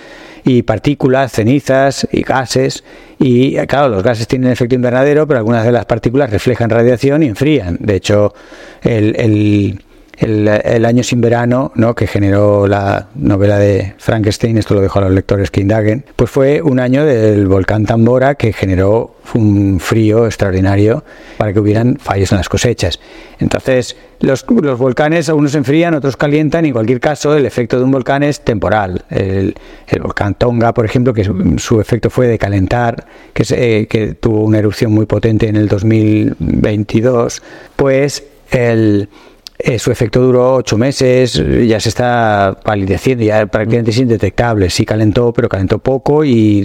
y 0.44 0.64
partículas, 0.64 1.32
cenizas 1.32 2.08
y 2.12 2.22
gases. 2.24 2.84
Y 3.20 3.56
claro, 3.68 3.90
los 3.90 4.04
gases 4.04 4.28
tienen 4.28 4.52
efecto 4.52 4.76
invernadero, 4.76 5.28
pero 5.28 5.40
algunas 5.40 5.64
de 5.66 5.72
las 5.72 5.86
partículas 5.86 6.30
reflejan 6.30 6.70
radiación 6.70 7.24
y 7.24 7.28
enfrían. 7.28 7.78
De 7.80 7.96
hecho, 7.96 8.34
el, 8.84 9.16
el 9.18 9.82
el, 10.22 10.86
año 10.86 11.04
sin 11.04 11.20
verano, 11.20 11.72
¿no? 11.76 11.96
que 11.96 12.06
generó 12.06 12.68
la 12.68 13.08
novela 13.16 13.58
de 13.58 13.96
Frankenstein, 13.98 14.58
esto 14.58 14.76
lo 14.76 14.82
dejo 14.82 15.00
a 15.00 15.04
los 15.04 15.12
lectores 15.12 15.50
que 15.50 15.62
indaguen, 15.62 16.06
pues 16.16 16.30
fue 16.30 16.62
un 16.62 16.80
año 16.80 17.06
del 17.06 17.48
volcán 17.48 17.86
Tambora 17.86 18.36
que 18.36 18.54
generó 18.54 19.16
un 19.34 19.80
frío 19.80 20.26
extraordinario 20.26 21.04
para 21.38 21.54
que 21.54 21.60
hubieran 21.60 21.98
fallos 21.98 22.32
en 22.32 22.38
las 22.38 22.50
cosechas. 22.50 23.00
Entonces, 23.40 23.96
los, 24.20 24.46
los 24.48 24.78
volcanes 24.78 25.30
unos 25.30 25.54
se 25.54 25.58
enfrían, 25.58 25.96
otros 25.96 26.18
calientan, 26.18 26.66
y 26.66 26.68
en 26.68 26.74
cualquier 26.74 27.00
caso 27.00 27.36
el 27.36 27.46
efecto 27.46 27.78
de 27.78 27.86
un 27.86 27.92
volcán 27.92 28.22
es 28.22 28.42
temporal. 28.42 29.04
El, 29.10 29.56
volcán 30.02 30.36
Tonga, 30.36 30.74
por 30.74 30.86
ejemplo, 30.86 31.14
que 31.14 31.24
su, 31.58 31.82
efecto 31.82 32.12
fue 32.12 32.28
de 32.28 32.38
calentar, 32.38 33.08
que, 33.34 33.44
se, 33.44 33.88
que 33.88 34.14
tuvo 34.14 34.44
una 34.44 34.60
erupción 34.60 34.92
muy 34.92 35.08
potente 35.08 35.48
en 35.48 35.56
el 35.56 35.68
2022, 35.68 37.42
pues 37.76 38.24
el 38.52 39.10
eh, 39.64 39.80
su 39.80 39.92
efecto 39.92 40.22
duró 40.22 40.56
ocho 40.56 40.78
meses, 40.78 41.34
ya 41.68 41.80
se 41.80 41.90
está 41.90 42.58
palideciendo, 42.64 43.24
ya 43.24 43.46
prácticamente 43.46 43.92
es 43.92 43.98
indetectable. 43.98 44.70
Sí 44.70 44.86
calentó, 44.86 45.34
pero 45.34 45.50
calentó 45.50 45.80
poco 45.80 46.24
y 46.24 46.62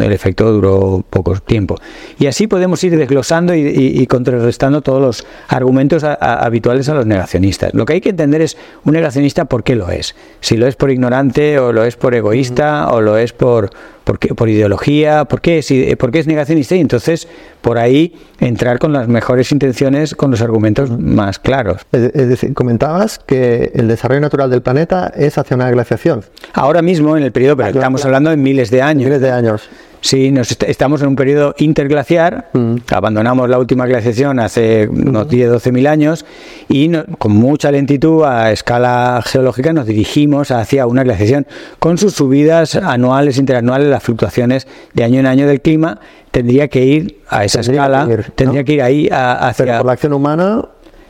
el 0.00 0.12
efecto 0.12 0.50
duró 0.50 1.04
poco 1.08 1.34
tiempo. 1.36 1.76
Y 2.18 2.26
así 2.26 2.46
podemos 2.46 2.82
ir 2.84 2.96
desglosando 2.96 3.54
y, 3.54 4.06
contrarrestando 4.06 4.82
todos 4.82 5.00
los 5.00 5.26
argumentos 5.48 6.04
habituales 6.04 6.88
a 6.88 6.94
los 6.94 7.06
negacionistas. 7.06 7.74
Lo 7.74 7.84
que 7.84 7.94
hay 7.94 8.00
que 8.00 8.10
entender 8.10 8.40
es 8.42 8.56
un 8.84 8.94
negacionista 8.94 9.44
por 9.44 9.62
qué 9.62 9.76
lo 9.76 9.90
es. 9.90 10.14
Si 10.40 10.56
lo 10.56 10.66
es 10.66 10.76
por 10.76 10.90
ignorante 10.90 11.58
o 11.58 11.72
lo 11.72 11.84
es 11.84 11.96
por 11.96 12.14
egoísta 12.14 12.88
o 12.90 13.00
lo 13.00 13.16
es 13.16 13.32
por 13.32 13.70
por, 14.10 14.34
por 14.34 14.48
ideología, 14.48 15.24
¿por 15.24 15.40
qué? 15.40 15.62
Si, 15.62 15.94
¿por 15.96 16.10
qué 16.10 16.18
es 16.18 16.26
negacionista? 16.26 16.74
Y 16.74 16.80
entonces, 16.80 17.28
por 17.60 17.78
ahí, 17.78 18.14
entrar 18.40 18.78
con 18.78 18.92
las 18.92 19.08
mejores 19.08 19.52
intenciones, 19.52 20.14
con 20.14 20.30
los 20.30 20.40
argumentos 20.42 20.90
más 20.90 21.38
claros. 21.38 21.82
Es, 21.92 22.12
decir, 22.12 22.54
comentabas 22.54 23.18
que 23.18 23.70
el 23.74 23.88
desarrollo 23.88 24.20
natural 24.20 24.50
del 24.50 24.62
planeta 24.62 25.12
es 25.14 25.38
hacia 25.38 25.54
una 25.54 25.70
glaciación. 25.70 26.24
Ahora 26.54 26.82
mismo, 26.82 27.16
en 27.16 27.22
el 27.22 27.32
periodo, 27.32 27.56
pero 27.56 27.68
estamos 27.68 28.04
hablando 28.04 28.30
de 28.30 28.36
miles 28.36 28.70
de 28.70 28.82
años. 28.82 29.04
Miles 29.04 29.20
de 29.20 29.30
años. 29.30 29.68
Sí, 30.00 30.30
nos 30.30 30.50
estamos 30.50 31.02
en 31.02 31.08
un 31.08 31.16
periodo 31.16 31.54
interglaciar, 31.58 32.48
mm. 32.54 32.76
abandonamos 32.90 33.50
la 33.50 33.58
última 33.58 33.86
glaciación 33.86 34.40
hace 34.40 34.88
unos 34.88 35.28
10, 35.28 35.50
12 35.50 35.72
mil 35.72 35.86
años 35.86 36.24
y 36.68 36.90
con 37.18 37.32
mucha 37.32 37.70
lentitud 37.70 38.24
a 38.24 38.50
escala 38.50 39.22
geológica 39.24 39.72
nos 39.72 39.86
dirigimos 39.86 40.50
hacia 40.50 40.86
una 40.86 41.04
glaciación 41.04 41.46
con 41.78 41.98
sus 41.98 42.14
subidas 42.14 42.76
anuales, 42.76 43.36
interanuales, 43.38 43.88
las 43.88 44.02
fluctuaciones 44.02 44.66
de 44.94 45.04
año 45.04 45.20
en 45.20 45.26
año 45.26 45.46
del 45.46 45.60
clima, 45.60 46.00
tendría 46.30 46.68
que 46.68 46.84
ir 46.84 47.20
a 47.28 47.44
esa 47.44 47.60
escala, 47.60 48.08
tendría 48.34 48.64
que 48.64 48.72
ir 48.72 48.82
ahí 48.82 49.08
hacia... 49.10 49.78
por 49.78 49.86
la 49.86 49.92
acción 49.92 50.14
humana 50.14 50.64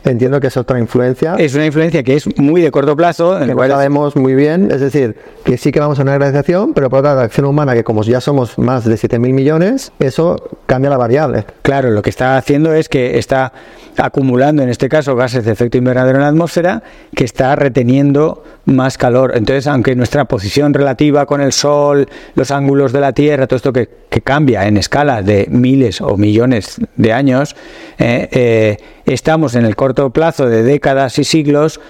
Entiendo 0.04 0.40
que 0.40 0.46
es 0.46 0.56
otra 0.56 0.78
influencia. 0.78 1.34
Es 1.36 1.54
una 1.54 1.66
influencia 1.66 2.02
que 2.02 2.14
es 2.16 2.38
muy 2.38 2.62
de 2.62 2.70
corto 2.70 2.96
plazo. 2.96 3.38
Que 3.38 3.54
no 3.54 3.68
sabemos 3.68 4.16
muy 4.16 4.34
bien, 4.34 4.70
es 4.70 4.80
decir, 4.80 5.16
que 5.44 5.58
sí 5.58 5.72
que 5.72 5.80
vamos 5.80 5.98
a 5.98 6.02
una 6.02 6.16
glaciación, 6.16 6.72
pero 6.72 6.88
por 6.88 7.00
otra 7.00 7.20
acción 7.20 7.46
humana, 7.46 7.74
que 7.74 7.84
como 7.84 8.02
ya 8.02 8.20
somos 8.20 8.58
más 8.58 8.84
de 8.84 8.94
7.000 8.94 9.18
millones, 9.18 9.92
eso 9.98 10.36
cambia 10.66 10.90
la 10.90 10.96
variable. 10.96 11.44
Claro, 11.62 11.90
lo 11.90 12.02
que 12.02 12.10
está 12.10 12.36
haciendo 12.36 12.72
es 12.72 12.88
que 12.88 13.18
está 13.18 13.52
acumulando, 13.96 14.62
en 14.62 14.68
este 14.68 14.88
caso, 14.88 15.16
gases 15.16 15.44
de 15.44 15.52
efecto 15.52 15.76
invernadero 15.76 16.16
en 16.16 16.22
la 16.22 16.28
atmósfera, 16.28 16.82
que 17.14 17.24
está 17.24 17.54
reteniendo 17.56 18.42
más 18.64 18.96
calor. 18.96 19.32
Entonces, 19.34 19.66
aunque 19.66 19.94
nuestra 19.94 20.24
posición 20.24 20.72
relativa 20.72 21.26
con 21.26 21.40
el 21.40 21.52
Sol, 21.52 22.08
los 22.34 22.50
ángulos 22.50 22.92
de 22.92 23.00
la 23.00 23.12
Tierra, 23.12 23.46
todo 23.46 23.56
esto 23.56 23.72
que, 23.72 23.88
cambia 24.22 24.66
en 24.66 24.76
escala 24.76 25.22
de 25.22 25.46
miles 25.50 26.00
o 26.00 26.16
millones 26.16 26.78
de 26.96 27.12
años, 27.12 27.56
eh, 27.98 28.28
eh, 28.30 28.76
estamos 29.12 29.54
en 29.54 29.64
el 29.64 29.76
corto 29.76 30.10
plazo 30.10 30.46
de 30.48 30.62
décadas 30.62 31.18
y 31.18 31.24
siglos 31.24 31.80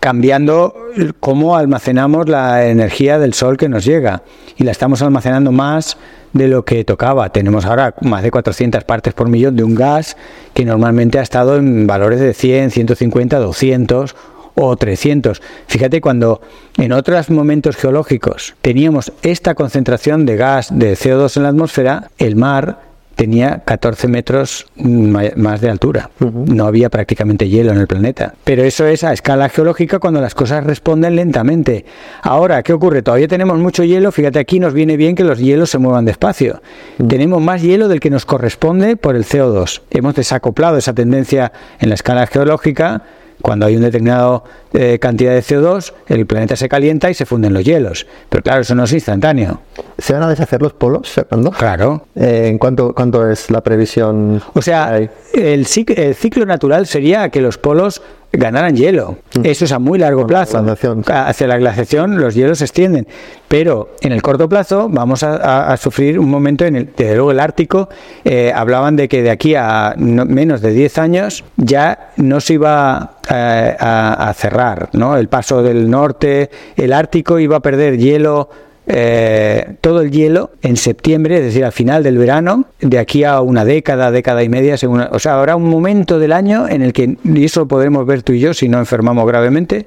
cambiando 0.00 0.74
cómo 1.20 1.56
almacenamos 1.56 2.28
la 2.28 2.66
energía 2.66 3.18
del 3.18 3.34
sol 3.34 3.56
que 3.56 3.68
nos 3.68 3.84
llega 3.84 4.22
y 4.56 4.64
la 4.64 4.72
estamos 4.72 5.02
almacenando 5.02 5.52
más 5.52 5.96
de 6.32 6.48
lo 6.48 6.64
que 6.64 6.84
tocaba. 6.84 7.30
Tenemos 7.30 7.66
ahora 7.66 7.94
más 8.00 8.22
de 8.22 8.30
400 8.30 8.84
partes 8.84 9.12
por 9.12 9.28
millón 9.28 9.54
de 9.56 9.64
un 9.64 9.74
gas 9.74 10.16
que 10.54 10.64
normalmente 10.64 11.18
ha 11.18 11.22
estado 11.22 11.56
en 11.56 11.86
valores 11.86 12.20
de 12.20 12.32
100, 12.32 12.70
150, 12.70 13.38
200 13.38 14.16
o 14.54 14.76
300. 14.76 15.42
Fíjate 15.66 16.00
cuando 16.00 16.40
en 16.78 16.92
otros 16.92 17.30
momentos 17.30 17.76
geológicos 17.76 18.54
teníamos 18.62 19.12
esta 19.22 19.54
concentración 19.54 20.26
de 20.26 20.36
gas 20.36 20.68
de 20.72 20.94
CO2 20.94 21.36
en 21.36 21.42
la 21.42 21.48
atmósfera, 21.50 22.10
el 22.18 22.36
mar 22.36 22.91
tenía 23.22 23.62
14 23.64 24.08
metros 24.08 24.66
más 24.74 25.60
de 25.60 25.70
altura. 25.70 26.10
No 26.18 26.66
había 26.66 26.90
prácticamente 26.90 27.48
hielo 27.48 27.70
en 27.70 27.78
el 27.78 27.86
planeta. 27.86 28.34
Pero 28.42 28.64
eso 28.64 28.84
es 28.84 29.04
a 29.04 29.12
escala 29.12 29.48
geológica 29.48 30.00
cuando 30.00 30.20
las 30.20 30.34
cosas 30.34 30.64
responden 30.64 31.14
lentamente. 31.14 31.84
Ahora, 32.22 32.64
¿qué 32.64 32.72
ocurre? 32.72 33.00
Todavía 33.02 33.28
tenemos 33.28 33.60
mucho 33.60 33.84
hielo. 33.84 34.10
Fíjate, 34.10 34.40
aquí 34.40 34.58
nos 34.58 34.74
viene 34.74 34.96
bien 34.96 35.14
que 35.14 35.22
los 35.22 35.38
hielos 35.38 35.70
se 35.70 35.78
muevan 35.78 36.04
despacio. 36.04 36.62
Tenemos 37.08 37.40
más 37.40 37.62
hielo 37.62 37.86
del 37.86 38.00
que 38.00 38.10
nos 38.10 38.26
corresponde 38.26 38.96
por 38.96 39.14
el 39.14 39.24
CO2. 39.24 39.82
Hemos 39.90 40.16
desacoplado 40.16 40.76
esa 40.76 40.92
tendencia 40.92 41.52
en 41.78 41.90
la 41.90 41.94
escala 41.94 42.26
geológica 42.26 43.04
cuando 43.42 43.66
hay 43.66 43.76
una 43.76 43.86
determinada 43.86 44.42
eh, 44.72 44.98
cantidad 44.98 45.32
de 45.32 45.42
CO2, 45.42 45.92
el 46.06 46.26
planeta 46.26 46.56
se 46.56 46.68
calienta 46.68 47.10
y 47.10 47.14
se 47.14 47.26
funden 47.26 47.52
los 47.52 47.64
hielos. 47.64 48.06
Pero 48.28 48.42
claro, 48.42 48.62
eso 48.62 48.74
no 48.74 48.84
es 48.84 48.92
instantáneo. 48.92 49.60
¿Se 49.98 50.12
van 50.14 50.22
a 50.22 50.28
deshacer 50.28 50.62
los 50.62 50.72
polos, 50.72 51.10
Fernando? 51.10 51.50
Claro. 51.50 52.06
Eh, 52.14 52.48
¿En 52.48 52.58
cuánto, 52.58 52.94
cuánto 52.94 53.28
es 53.28 53.50
la 53.50 53.60
previsión? 53.60 54.42
O 54.54 54.62
sea, 54.62 54.98
el 55.34 55.66
ciclo 55.66 56.46
natural 56.46 56.86
sería 56.86 57.28
que 57.28 57.40
los 57.40 57.58
polos 57.58 58.00
ganaran 58.32 58.74
hielo. 58.74 59.18
Mm. 59.34 59.46
Eso 59.46 59.64
es 59.64 59.72
a 59.72 59.78
muy 59.78 59.98
largo 59.98 60.26
plazo. 60.26 60.64
Hacia 61.06 61.46
la 61.46 61.58
glaciación 61.58 62.20
los 62.20 62.34
hielos 62.34 62.58
se 62.58 62.64
extienden. 62.64 63.06
Pero 63.48 63.90
en 64.00 64.12
el 64.12 64.22
corto 64.22 64.48
plazo 64.48 64.88
vamos 64.90 65.22
a, 65.22 65.76
sufrir 65.76 66.18
un 66.18 66.30
momento 66.30 66.64
en 66.64 66.76
el, 66.76 66.92
desde 66.96 67.14
luego 67.14 67.30
el 67.30 67.40
Ártico, 67.40 67.88
eh, 68.24 68.52
hablaban 68.54 68.96
de 68.96 69.08
que 69.08 69.22
de 69.22 69.30
aquí 69.30 69.54
a 69.54 69.94
menos 69.96 70.62
de 70.62 70.72
10 70.72 70.98
años 70.98 71.44
ya 71.56 72.12
no 72.16 72.40
se 72.40 72.54
iba 72.54 73.18
eh, 73.28 73.76
a, 73.78 74.28
a 74.28 74.34
cerrar, 74.34 74.88
¿no? 74.92 75.16
El 75.16 75.28
paso 75.28 75.62
del 75.62 75.90
norte, 75.90 76.50
el 76.76 76.92
Ártico 76.92 77.38
iba 77.38 77.58
a 77.58 77.60
perder 77.60 77.98
hielo 77.98 78.48
eh, 78.86 79.76
todo 79.80 80.00
el 80.00 80.10
hielo 80.10 80.50
en 80.62 80.76
septiembre, 80.76 81.38
es 81.38 81.44
decir, 81.44 81.64
al 81.64 81.72
final 81.72 82.02
del 82.02 82.18
verano, 82.18 82.66
de 82.80 82.98
aquí 82.98 83.22
a 83.22 83.40
una 83.40 83.64
década, 83.64 84.10
década 84.10 84.42
y 84.42 84.48
media, 84.48 84.76
según, 84.76 85.00
o 85.00 85.18
sea, 85.18 85.38
habrá 85.38 85.54
un 85.54 85.68
momento 85.68 86.18
del 86.18 86.32
año 86.32 86.68
en 86.68 86.82
el 86.82 86.92
que, 86.92 87.16
y 87.22 87.44
eso 87.44 87.60
lo 87.60 87.68
podremos 87.68 88.04
ver 88.06 88.22
tú 88.22 88.32
y 88.32 88.40
yo 88.40 88.54
si 88.54 88.68
no 88.68 88.78
enfermamos 88.78 89.26
gravemente, 89.26 89.86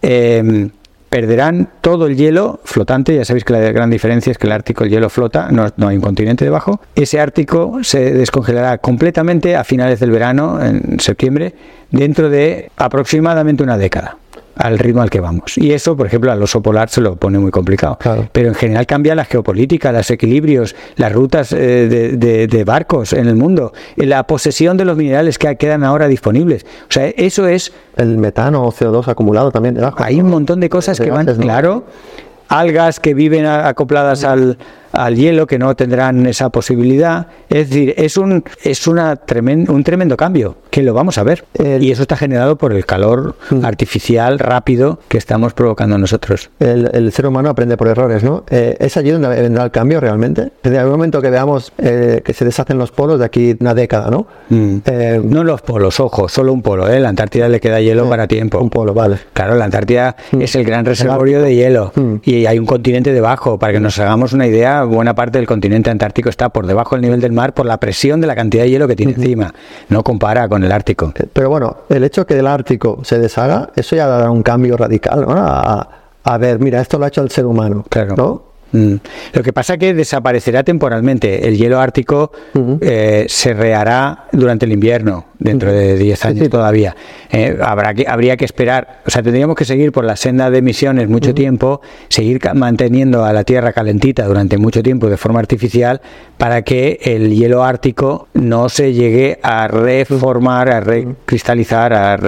em, 0.00 0.70
perderán 1.10 1.68
todo 1.82 2.06
el 2.06 2.16
hielo 2.16 2.60
flotante, 2.64 3.14
ya 3.14 3.26
sabéis 3.26 3.44
que 3.44 3.52
la 3.52 3.60
gran 3.70 3.90
diferencia 3.90 4.30
es 4.30 4.38
que 4.38 4.46
el 4.46 4.52
Ártico, 4.52 4.84
el 4.84 4.90
hielo 4.90 5.10
flota, 5.10 5.48
no, 5.50 5.68
no 5.76 5.88
hay 5.88 5.96
un 5.96 6.02
continente 6.02 6.46
debajo, 6.46 6.80
ese 6.94 7.20
Ártico 7.20 7.80
se 7.82 8.14
descongelará 8.14 8.78
completamente 8.78 9.56
a 9.56 9.64
finales 9.64 10.00
del 10.00 10.10
verano, 10.10 10.58
en 10.64 10.98
septiembre, 11.00 11.54
dentro 11.90 12.30
de 12.30 12.70
aproximadamente 12.76 13.62
una 13.62 13.76
década 13.76 14.16
al 14.56 14.78
ritmo 14.78 15.02
al 15.02 15.10
que 15.10 15.20
vamos. 15.20 15.56
Y 15.56 15.72
eso, 15.72 15.96
por 15.96 16.06
ejemplo, 16.06 16.32
al 16.32 16.42
oso 16.42 16.62
polar 16.62 16.88
se 16.88 17.00
lo 17.00 17.16
pone 17.16 17.38
muy 17.38 17.50
complicado. 17.50 17.98
Pero 18.32 18.48
en 18.48 18.54
general 18.54 18.86
cambia 18.86 19.14
la 19.14 19.24
geopolítica, 19.24 19.92
los 19.92 20.10
equilibrios, 20.10 20.74
las 20.96 21.12
rutas 21.12 21.52
eh, 21.52 22.16
de, 22.16 22.64
barcos 22.64 23.12
en 23.12 23.26
el 23.26 23.36
mundo, 23.36 23.72
la 23.96 24.26
posesión 24.26 24.76
de 24.76 24.84
los 24.84 24.96
minerales 24.96 25.38
que 25.38 25.56
quedan 25.56 25.84
ahora 25.84 26.08
disponibles. 26.08 26.64
O 26.82 26.92
sea, 26.92 27.06
eso 27.08 27.46
es... 27.46 27.72
El 27.96 28.16
metano 28.16 28.62
o 28.62 28.72
CO2 28.72 29.08
acumulado 29.08 29.50
también 29.50 29.74
debajo. 29.74 30.02
Hay 30.02 30.20
un 30.20 30.30
montón 30.30 30.60
de 30.60 30.70
cosas 30.70 30.98
que 30.98 31.10
van, 31.10 31.26
claro, 31.26 31.84
algas 32.48 33.00
que 33.00 33.14
viven 33.14 33.46
acopladas 33.46 34.24
al, 34.24 34.58
al 34.92 35.16
hielo 35.16 35.46
que 35.46 35.58
no 35.58 35.74
tendrán 35.74 36.26
esa 36.26 36.50
posibilidad. 36.50 37.26
Es 37.48 37.70
decir, 37.70 37.94
es 37.96 38.16
un, 38.16 38.44
es 38.62 38.86
una 38.86 39.18
un 39.68 39.84
tremendo 39.84 40.16
cambio 40.16 40.56
que 40.72 40.82
lo 40.82 40.94
vamos 40.94 41.18
a 41.18 41.22
ver. 41.22 41.44
y 41.80 41.90
eso 41.90 42.02
está 42.02 42.16
generado 42.16 42.56
por 42.56 42.72
el 42.72 42.86
calor 42.86 43.36
mm. 43.50 43.62
artificial 43.62 44.38
rápido 44.38 44.98
que 45.08 45.18
estamos 45.18 45.52
provocando 45.52 45.98
nosotros. 45.98 46.50
El, 46.58 47.12
ser 47.12 47.26
humano 47.26 47.50
aprende 47.50 47.76
por 47.76 47.88
errores, 47.88 48.24
¿no? 48.24 48.44
Eh, 48.48 48.76
¿Es 48.80 48.96
allí 48.96 49.10
donde 49.10 49.28
vendrá 49.28 49.64
el 49.64 49.70
cambio 49.70 50.00
realmente? 50.00 50.50
En 50.62 50.76
algún 50.76 50.92
momento 50.92 51.20
que 51.20 51.28
veamos 51.28 51.72
eh, 51.76 52.22
que 52.24 52.32
se 52.32 52.46
deshacen 52.46 52.78
los 52.78 52.90
polos 52.90 53.18
de 53.18 53.26
aquí 53.26 53.54
una 53.60 53.74
década, 53.74 54.10
¿no? 54.10 54.26
Mm. 54.48 54.76
Eh, 54.86 55.20
no 55.22 55.44
los 55.44 55.60
polos, 55.60 56.00
ojo, 56.00 56.26
solo 56.30 56.54
un 56.54 56.62
polo. 56.62 56.88
¿eh? 56.88 57.00
La 57.00 57.10
Antártida 57.10 57.50
le 57.50 57.60
queda 57.60 57.78
hielo 57.82 58.08
para 58.08 58.26
tiempo. 58.26 58.58
Un 58.58 58.70
polo, 58.70 58.94
vale. 58.94 59.18
Claro, 59.34 59.56
la 59.56 59.66
Antártida 59.66 60.16
mm. 60.30 60.40
es 60.40 60.54
el 60.54 60.64
gran 60.64 60.86
reservorio 60.86 61.42
de 61.42 61.54
hielo 61.54 61.92
y 62.24 62.46
hay 62.46 62.58
un 62.58 62.64
continente 62.64 63.12
debajo. 63.12 63.58
Para 63.58 63.74
que 63.74 63.80
nos 63.80 63.98
hagamos 63.98 64.32
una 64.32 64.46
idea, 64.46 64.84
buena 64.84 65.14
parte 65.14 65.36
del 65.36 65.46
continente 65.46 65.90
antártico 65.90 66.30
está 66.30 66.48
por 66.48 66.66
debajo 66.66 66.94
del 66.94 67.02
nivel 67.02 67.20
del 67.20 67.32
mar 67.32 67.52
por 67.52 67.66
la 67.66 67.78
presión 67.78 68.22
de 68.22 68.26
la 68.26 68.34
cantidad 68.34 68.64
de 68.64 68.70
hielo 68.70 68.88
que 68.88 68.96
tiene 68.96 69.12
encima. 69.12 69.52
No 69.90 70.02
compara 70.02 70.48
con 70.48 70.61
el 70.64 70.72
Ártico. 70.72 71.12
Eh, 71.16 71.26
pero 71.32 71.48
bueno, 71.50 71.78
el 71.88 72.04
hecho 72.04 72.26
que 72.26 72.38
el 72.38 72.46
Ártico 72.46 73.00
se 73.04 73.18
deshaga, 73.18 73.70
eso 73.76 73.96
ya 73.96 74.06
dará 74.06 74.30
un 74.30 74.42
cambio 74.42 74.76
radical, 74.76 75.22
¿no? 75.22 75.34
A, 75.34 76.38
ver, 76.38 76.60
mira, 76.60 76.80
esto 76.80 76.98
lo 76.98 77.04
ha 77.04 77.08
hecho 77.08 77.22
el 77.22 77.30
ser 77.30 77.46
humano. 77.46 77.84
Claro. 77.88 78.14
¿no? 78.16 78.51
Mm. 78.72 78.94
Lo 79.34 79.42
que 79.42 79.52
pasa 79.52 79.74
es 79.74 79.78
que 79.78 79.94
desaparecerá 79.94 80.64
temporalmente. 80.64 81.46
El 81.46 81.56
hielo 81.56 81.78
ártico 81.78 82.32
eh, 82.80 83.26
se 83.28 83.52
rehará 83.52 84.24
durante 84.32 84.64
el 84.64 84.72
invierno, 84.72 85.26
dentro 85.38 85.70
de 85.70 85.96
10 85.96 86.24
años 86.24 86.48
todavía. 86.48 86.96
Eh, 87.30 87.58
habrá 87.62 87.94
que, 87.94 88.06
habría 88.08 88.36
que 88.36 88.44
esperar, 88.44 89.02
o 89.06 89.10
sea, 89.10 89.22
tendríamos 89.22 89.56
que 89.56 89.64
seguir 89.64 89.92
por 89.92 90.04
la 90.04 90.16
senda 90.16 90.50
de 90.50 90.58
emisiones 90.58 91.08
mucho 91.08 91.34
tiempo, 91.34 91.82
seguir 92.08 92.40
manteniendo 92.54 93.24
a 93.24 93.32
la 93.32 93.44
Tierra 93.44 93.72
calentita 93.72 94.24
durante 94.26 94.56
mucho 94.56 94.82
tiempo 94.82 95.08
de 95.08 95.16
forma 95.16 95.38
artificial 95.38 96.00
para 96.38 96.62
que 96.62 96.98
el 97.02 97.34
hielo 97.34 97.62
ártico 97.64 98.28
no 98.32 98.68
se 98.68 98.94
llegue 98.94 99.38
a 99.42 99.68
reformar, 99.68 100.70
a 100.70 100.80
recristalizar, 100.80 101.92
a 101.92 102.18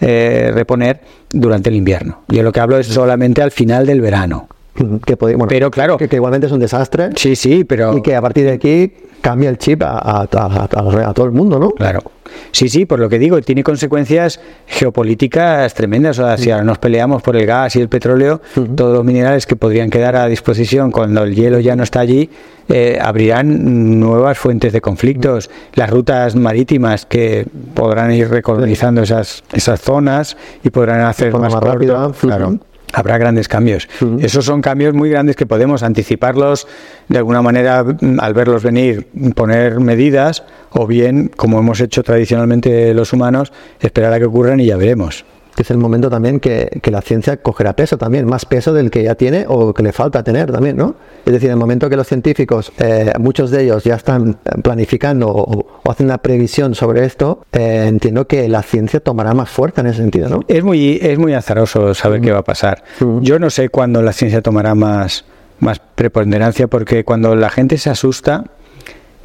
eh, 0.00 0.50
reponer 0.54 1.00
durante 1.30 1.70
el 1.70 1.76
invierno. 1.76 2.22
Yo 2.28 2.42
lo 2.42 2.52
que 2.52 2.60
hablo 2.60 2.78
es 2.78 2.86
solamente 2.86 3.42
al 3.42 3.50
final 3.50 3.86
del 3.86 4.00
verano 4.00 4.48
que 5.06 5.16
pero 5.16 5.70
claro. 5.70 5.96
que, 5.96 6.08
igualmente 6.12 6.46
es 6.46 6.52
un 6.52 6.60
desastre. 6.60 7.10
Sí 7.16 7.36
sí 7.36 7.64
pero 7.64 7.96
y 7.96 8.02
que 8.02 8.16
a 8.16 8.22
partir 8.22 8.44
de 8.44 8.52
aquí 8.52 8.92
cambia 9.20 9.48
el 9.48 9.58
chip 9.58 9.82
a, 9.84 10.26
todo 10.26 11.26
el 11.26 11.32
mundo 11.32 11.58
no 11.58 11.70
claro. 11.70 12.02
Sí 12.50 12.68
sí 12.68 12.84
por 12.84 12.98
lo 12.98 13.08
que 13.08 13.18
digo 13.18 13.40
tiene 13.42 13.62
consecuencias 13.62 14.40
geopolíticas 14.66 15.72
tremendas. 15.74 16.18
O 16.18 16.26
sea, 16.26 16.36
si 16.36 16.50
ahora 16.50 16.64
nos 16.64 16.78
peleamos 16.78 17.22
por 17.22 17.36
el 17.36 17.46
gas 17.46 17.76
y 17.76 17.80
el 17.80 17.88
petróleo 17.88 18.40
todos 18.74 18.94
los 18.96 19.04
minerales 19.04 19.46
que 19.46 19.56
podrían 19.56 19.90
quedar 19.90 20.16
a 20.16 20.26
disposición 20.26 20.90
cuando 20.90 21.22
el 21.22 21.34
hielo 21.34 21.60
ya 21.60 21.76
no 21.76 21.84
está 21.84 22.00
allí 22.00 22.28
eh, 22.68 22.98
abrirán 23.00 24.00
nuevas 24.00 24.38
fuentes 24.38 24.72
de 24.72 24.80
conflictos. 24.80 25.50
Las 25.74 25.90
rutas 25.90 26.34
marítimas 26.34 27.06
que 27.06 27.46
podrán 27.74 28.10
ir 28.12 28.28
recolonizando 28.28 29.02
esas 29.02 29.44
esas 29.52 29.80
zonas 29.80 30.36
y 30.64 30.70
podrán 30.70 31.02
hacer 31.02 31.32
más, 31.32 31.52
más 31.52 31.62
rápido 31.62 32.12
claro 32.12 32.58
habrá 32.94 33.18
grandes 33.18 33.48
cambios. 33.48 33.88
Esos 34.20 34.44
son 34.44 34.62
cambios 34.62 34.94
muy 34.94 35.10
grandes 35.10 35.36
que 35.36 35.46
podemos 35.46 35.82
anticiparlos 35.82 36.66
de 37.08 37.18
alguna 37.18 37.42
manera 37.42 37.82
mm, 37.82 38.20
al 38.20 38.34
verlos 38.34 38.62
venir, 38.62 39.06
poner 39.34 39.80
medidas 39.80 40.44
o 40.70 40.86
bien, 40.86 41.30
como 41.36 41.58
hemos 41.58 41.80
hecho 41.80 42.02
tradicionalmente 42.02 42.94
los 42.94 43.12
humanos, 43.12 43.52
esperar 43.80 44.12
a 44.12 44.18
que 44.18 44.24
ocurran 44.24 44.60
y 44.60 44.66
ya 44.66 44.76
veremos. 44.76 45.24
Que 45.54 45.62
es 45.62 45.70
el 45.70 45.78
momento 45.78 46.10
también 46.10 46.40
que, 46.40 46.80
que, 46.82 46.90
la 46.90 47.00
ciencia 47.00 47.36
cogerá 47.36 47.74
peso 47.74 47.96
también, 47.96 48.26
más 48.26 48.44
peso 48.44 48.72
del 48.72 48.90
que 48.90 49.02
ya 49.02 49.14
tiene 49.14 49.44
o 49.48 49.72
que 49.72 49.82
le 49.82 49.92
falta 49.92 50.22
tener 50.22 50.50
también, 50.50 50.76
¿no? 50.76 50.96
Es 51.24 51.32
decir, 51.32 51.48
en 51.48 51.52
el 51.52 51.58
momento 51.58 51.88
que 51.88 51.96
los 51.96 52.06
científicos, 52.06 52.72
eh, 52.78 53.12
muchos 53.18 53.50
de 53.50 53.64
ellos 53.64 53.84
ya 53.84 53.94
están 53.94 54.38
planificando 54.62 55.28
o, 55.28 55.80
hacen 55.90 56.06
una 56.06 56.18
previsión 56.18 56.74
sobre 56.74 57.04
esto, 57.04 57.44
eh, 57.52 57.86
entiendo 57.88 58.26
que 58.26 58.48
la 58.48 58.62
ciencia 58.62 59.00
tomará 59.00 59.34
más 59.34 59.48
fuerza 59.48 59.80
en 59.82 59.88
ese 59.88 59.98
sentido, 59.98 60.28
¿no? 60.28 60.40
Es 60.48 60.64
muy, 60.64 60.98
es 61.00 61.18
muy 61.18 61.34
azaroso 61.34 61.94
saber 61.94 62.20
qué 62.20 62.32
va 62.32 62.40
a 62.40 62.44
pasar. 62.44 62.82
Yo 63.20 63.38
no 63.38 63.50
sé 63.50 63.68
cuándo 63.68 64.02
la 64.02 64.12
ciencia 64.12 64.42
tomará 64.42 64.74
más, 64.74 65.24
más 65.60 65.80
preponderancia, 65.94 66.66
porque 66.66 67.04
cuando 67.04 67.36
la 67.36 67.50
gente 67.50 67.78
se 67.78 67.90
asusta, 67.90 68.44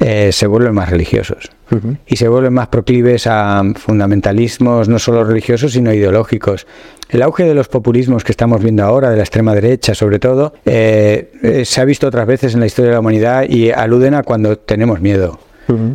eh, 0.00 0.32
se 0.32 0.46
vuelven 0.46 0.74
más 0.74 0.88
religiosos 0.88 1.50
y 2.06 2.16
se 2.16 2.26
vuelven 2.26 2.54
más 2.54 2.68
proclives 2.68 3.26
a 3.26 3.62
fundamentalismos 3.76 4.88
no 4.88 4.98
solo 4.98 5.24
religiosos 5.24 5.72
sino 5.72 5.92
ideológicos. 5.92 6.66
El 7.10 7.22
auge 7.22 7.44
de 7.44 7.54
los 7.54 7.68
populismos 7.68 8.24
que 8.24 8.32
estamos 8.32 8.62
viendo 8.62 8.82
ahora, 8.82 9.10
de 9.10 9.16
la 9.16 9.22
extrema 9.22 9.54
derecha 9.54 9.94
sobre 9.94 10.18
todo, 10.18 10.54
eh, 10.64 11.30
eh, 11.42 11.64
se 11.66 11.80
ha 11.80 11.84
visto 11.84 12.08
otras 12.08 12.26
veces 12.26 12.54
en 12.54 12.60
la 12.60 12.66
historia 12.66 12.90
de 12.90 12.94
la 12.94 13.00
humanidad 13.00 13.44
y 13.46 13.70
aluden 13.70 14.14
a 14.14 14.22
cuando 14.22 14.56
tenemos 14.58 15.00
miedo. 15.00 15.38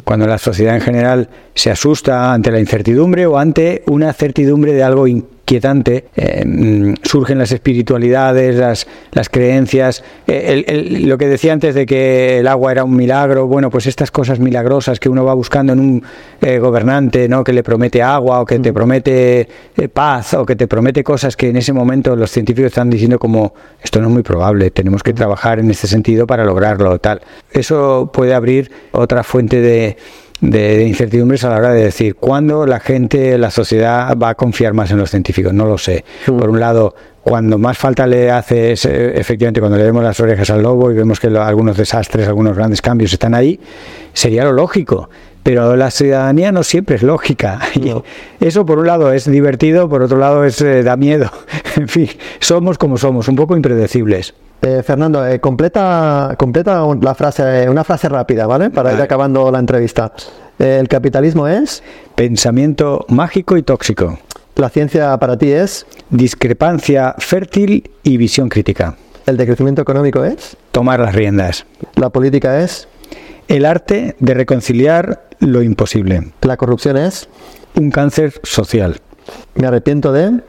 Cuando 0.05 0.25
la 0.25 0.37
sociedad 0.37 0.75
en 0.75 0.79
general 0.79 1.27
se 1.53 1.69
asusta 1.69 2.33
ante 2.33 2.49
la 2.49 2.61
incertidumbre 2.61 3.25
o 3.25 3.37
ante 3.37 3.83
una 3.87 4.13
certidumbre 4.13 4.71
de 4.71 4.83
algo 4.83 5.05
inquietante, 5.45 6.05
eh, 6.15 6.43
mm, 6.43 6.95
surgen 7.03 7.37
las 7.37 7.51
espiritualidades, 7.51 8.55
las, 8.55 8.87
las 9.11 9.29
creencias, 9.29 10.03
eh, 10.25 11.03
lo 11.05 11.19
que 11.19 11.27
decía 11.27 11.53
antes 11.53 11.75
de 11.75 11.85
que 11.85 12.39
el 12.39 12.47
agua 12.47 12.71
era 12.71 12.83
un 12.83 12.95
milagro, 12.95 13.45
bueno, 13.45 13.69
pues 13.69 13.85
estas 13.85 14.09
cosas 14.09 14.39
milagrosas 14.39 14.99
que 14.99 15.07
uno 15.07 15.23
va 15.23 15.35
buscando 15.35 15.73
en 15.73 15.79
un 15.79 16.03
eh, 16.41 16.57
gobernante, 16.57 17.29
¿no? 17.29 17.43
Que 17.43 17.53
le 17.53 17.61
promete 17.61 18.01
agua 18.01 18.41
o 18.41 18.45
que 18.45 18.57
te 18.57 18.73
promete 18.73 19.47
paz 19.93 20.33
o 20.33 20.47
que 20.47 20.55
te 20.55 20.67
promete 20.67 21.03
cosas 21.03 21.37
que 21.37 21.49
en 21.49 21.57
ese 21.57 21.73
momento 21.73 22.15
los 22.15 22.31
científicos 22.31 22.69
están 22.69 22.89
diciendo 22.89 23.19
como 23.19 23.53
esto 23.83 24.01
no 24.01 24.07
es 24.07 24.13
muy 24.13 24.23
probable, 24.23 24.71
tenemos 24.71 25.03
que 25.03 25.13
trabajar 25.13 25.59
en 25.59 25.69
este 25.69 25.85
sentido 25.85 26.25
para 26.25 26.43
lograrlo, 26.43 26.97
tal. 26.97 27.21
Eso 27.51 28.09
puede 28.11 28.33
abrir 28.33 28.71
otra 28.93 29.23
fuente 29.23 29.61
de 29.61 29.95
de, 30.41 30.83
incertidumbres 30.87 31.43
a 31.43 31.49
la 31.49 31.57
hora 31.57 31.73
de 31.73 31.83
decir 31.85 32.15
cuándo 32.15 32.65
la 32.65 32.79
gente, 32.79 33.37
la 33.37 33.51
sociedad 33.51 34.15
va 34.17 34.29
a 34.29 34.35
confiar 34.35 34.73
más 34.73 34.91
en 34.91 34.97
los 34.97 35.09
científicos. 35.09 35.53
No 35.53 35.65
lo 35.65 35.77
sé. 35.77 36.03
Por 36.25 36.49
un 36.49 36.59
lado, 36.59 36.95
cuando 37.21 37.57
más 37.57 37.77
falta 37.77 38.05
le 38.05 38.29
hace 38.29 38.73
es 38.73 38.85
eh, 38.85 39.19
efectivamente 39.19 39.59
cuando 39.59 39.77
le 39.77 39.83
vemos 39.83 40.03
las 40.03 40.19
orejas 40.19 40.49
al 40.49 40.61
lobo 40.61 40.91
y 40.91 40.93
vemos 40.93 41.19
que 41.19 41.27
algunos 41.27 41.77
desastres, 41.77 42.27
algunos 42.27 42.55
grandes 42.55 42.81
cambios 42.81 43.13
están 43.13 43.33
ahí, 43.33 43.59
sería 44.13 44.43
lo 44.43 44.53
lógico. 44.53 45.09
Pero 45.41 45.75
la 45.75 45.91
ciudadanía 45.91 46.51
no 46.51 46.63
siempre 46.63 46.95
es 46.95 47.03
lógica. 47.03 47.59
eso 48.39 48.65
por 48.65 48.79
un 48.79 48.87
lado 48.87 49.11
es 49.13 49.29
divertido, 49.29 49.87
por 49.87 50.01
otro 50.01 50.17
lado 50.17 50.43
es 50.43 50.59
eh, 50.61 50.81
da 50.81 50.97
miedo. 50.97 51.31
en 51.75 51.87
fin, 51.87 52.09
somos 52.39 52.77
como 52.77 52.97
somos, 52.97 53.27
un 53.27 53.35
poco 53.35 53.55
impredecibles. 53.55 54.33
Eh, 54.61 54.81
Fernando, 54.83 55.25
eh, 55.27 55.39
completa, 55.39 56.35
completa 56.37 56.85
la 57.01 57.13
frase, 57.13 57.69
una 57.69 57.83
frase 57.83 58.09
rápida, 58.09 58.47
¿vale? 58.47 58.69
Para 58.69 58.93
ir 58.93 59.01
acabando 59.01 59.51
la 59.51 59.59
entrevista. 59.59 60.11
Eh, 60.57 60.77
¿El 60.79 60.87
capitalismo 60.87 61.47
es? 61.47 61.83
Pensamiento 62.15 63.05
mágico 63.09 63.57
y 63.57 63.63
tóxico. 63.63 64.17
¿La 64.55 64.69
ciencia 64.69 65.17
para 65.17 65.37
ti 65.37 65.51
es? 65.51 65.85
Discrepancia 66.09 67.15
fértil 67.19 67.91
y 68.03 68.17
visión 68.17 68.49
crítica. 68.49 68.95
¿El 69.25 69.37
decrecimiento 69.37 69.81
económico 69.81 70.23
es? 70.23 70.55
Tomar 70.71 70.99
las 70.99 71.13
riendas. 71.13 71.65
¿La 71.95 72.09
política 72.09 72.61
es? 72.61 72.87
El 73.47 73.65
arte 73.65 74.15
de 74.19 74.33
reconciliar 74.33 75.25
lo 75.39 75.61
imposible. 75.61 76.31
¿La 76.41 76.57
corrupción 76.57 76.97
es? 76.97 77.27
Un 77.75 77.91
cáncer 77.91 78.33
social. 78.43 79.01
¿Me 79.55 79.67
arrepiento 79.67 80.11
de? 80.11 80.41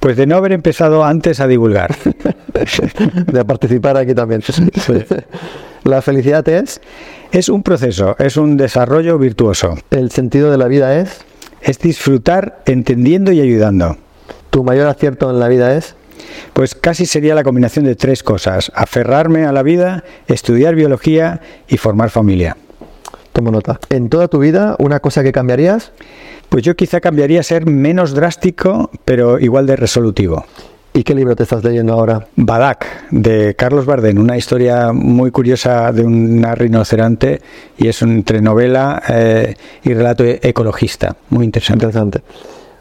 Pues 0.00 0.16
de 0.16 0.26
no 0.26 0.36
haber 0.36 0.52
empezado 0.52 1.04
antes 1.04 1.40
a 1.40 1.46
divulgar. 1.46 1.94
de 3.32 3.44
participar 3.44 3.96
aquí 3.96 4.14
también. 4.14 4.42
¿La 5.84 6.02
felicidad 6.02 6.48
es? 6.48 6.80
Es 7.30 7.48
un 7.48 7.62
proceso, 7.62 8.16
es 8.18 8.36
un 8.36 8.56
desarrollo 8.56 9.18
virtuoso. 9.18 9.76
¿El 9.90 10.10
sentido 10.10 10.50
de 10.50 10.58
la 10.58 10.68
vida 10.68 10.98
es? 10.98 11.20
Es 11.60 11.78
disfrutar 11.78 12.62
entendiendo 12.66 13.32
y 13.32 13.40
ayudando. 13.40 13.96
¿Tu 14.50 14.64
mayor 14.64 14.88
acierto 14.88 15.30
en 15.30 15.40
la 15.40 15.48
vida 15.48 15.74
es? 15.76 15.94
Pues 16.52 16.74
casi 16.74 17.06
sería 17.06 17.34
la 17.34 17.44
combinación 17.44 17.84
de 17.84 17.96
tres 17.96 18.22
cosas. 18.22 18.72
Aferrarme 18.74 19.44
a 19.44 19.52
la 19.52 19.62
vida, 19.62 20.04
estudiar 20.26 20.74
biología 20.74 21.40
y 21.68 21.76
formar 21.76 22.10
familia. 22.10 22.56
Tomo 23.32 23.50
nota. 23.50 23.78
¿En 23.90 24.08
toda 24.08 24.28
tu 24.28 24.38
vida 24.38 24.74
una 24.78 25.00
cosa 25.00 25.22
que 25.22 25.32
cambiarías? 25.32 25.92
Pues 26.48 26.64
yo 26.64 26.76
quizá 26.76 27.00
cambiaría 27.00 27.40
a 27.40 27.44
ser 27.44 27.66
menos 27.66 28.14
drástico, 28.14 28.90
pero 29.04 29.38
igual 29.38 29.66
de 29.66 29.76
resolutivo. 29.76 30.44
¿Y 30.92 31.04
qué 31.04 31.14
libro 31.14 31.36
te 31.36 31.44
estás 31.44 31.62
leyendo 31.62 31.92
ahora? 31.92 32.26
Badak, 32.34 33.10
de 33.10 33.54
Carlos 33.54 33.86
Bardén, 33.86 34.18
una 34.18 34.36
historia 34.36 34.92
muy 34.92 35.30
curiosa 35.30 35.92
de 35.92 36.02
un 36.02 36.44
rinoceronte 36.54 37.40
y 37.76 37.88
es 37.88 38.02
entre 38.02 38.40
novela 38.40 39.02
eh, 39.08 39.54
y 39.84 39.94
relato 39.94 40.24
ecologista, 40.24 41.16
muy 41.30 41.44
interesante. 41.44 41.84
interesante. 41.84 42.22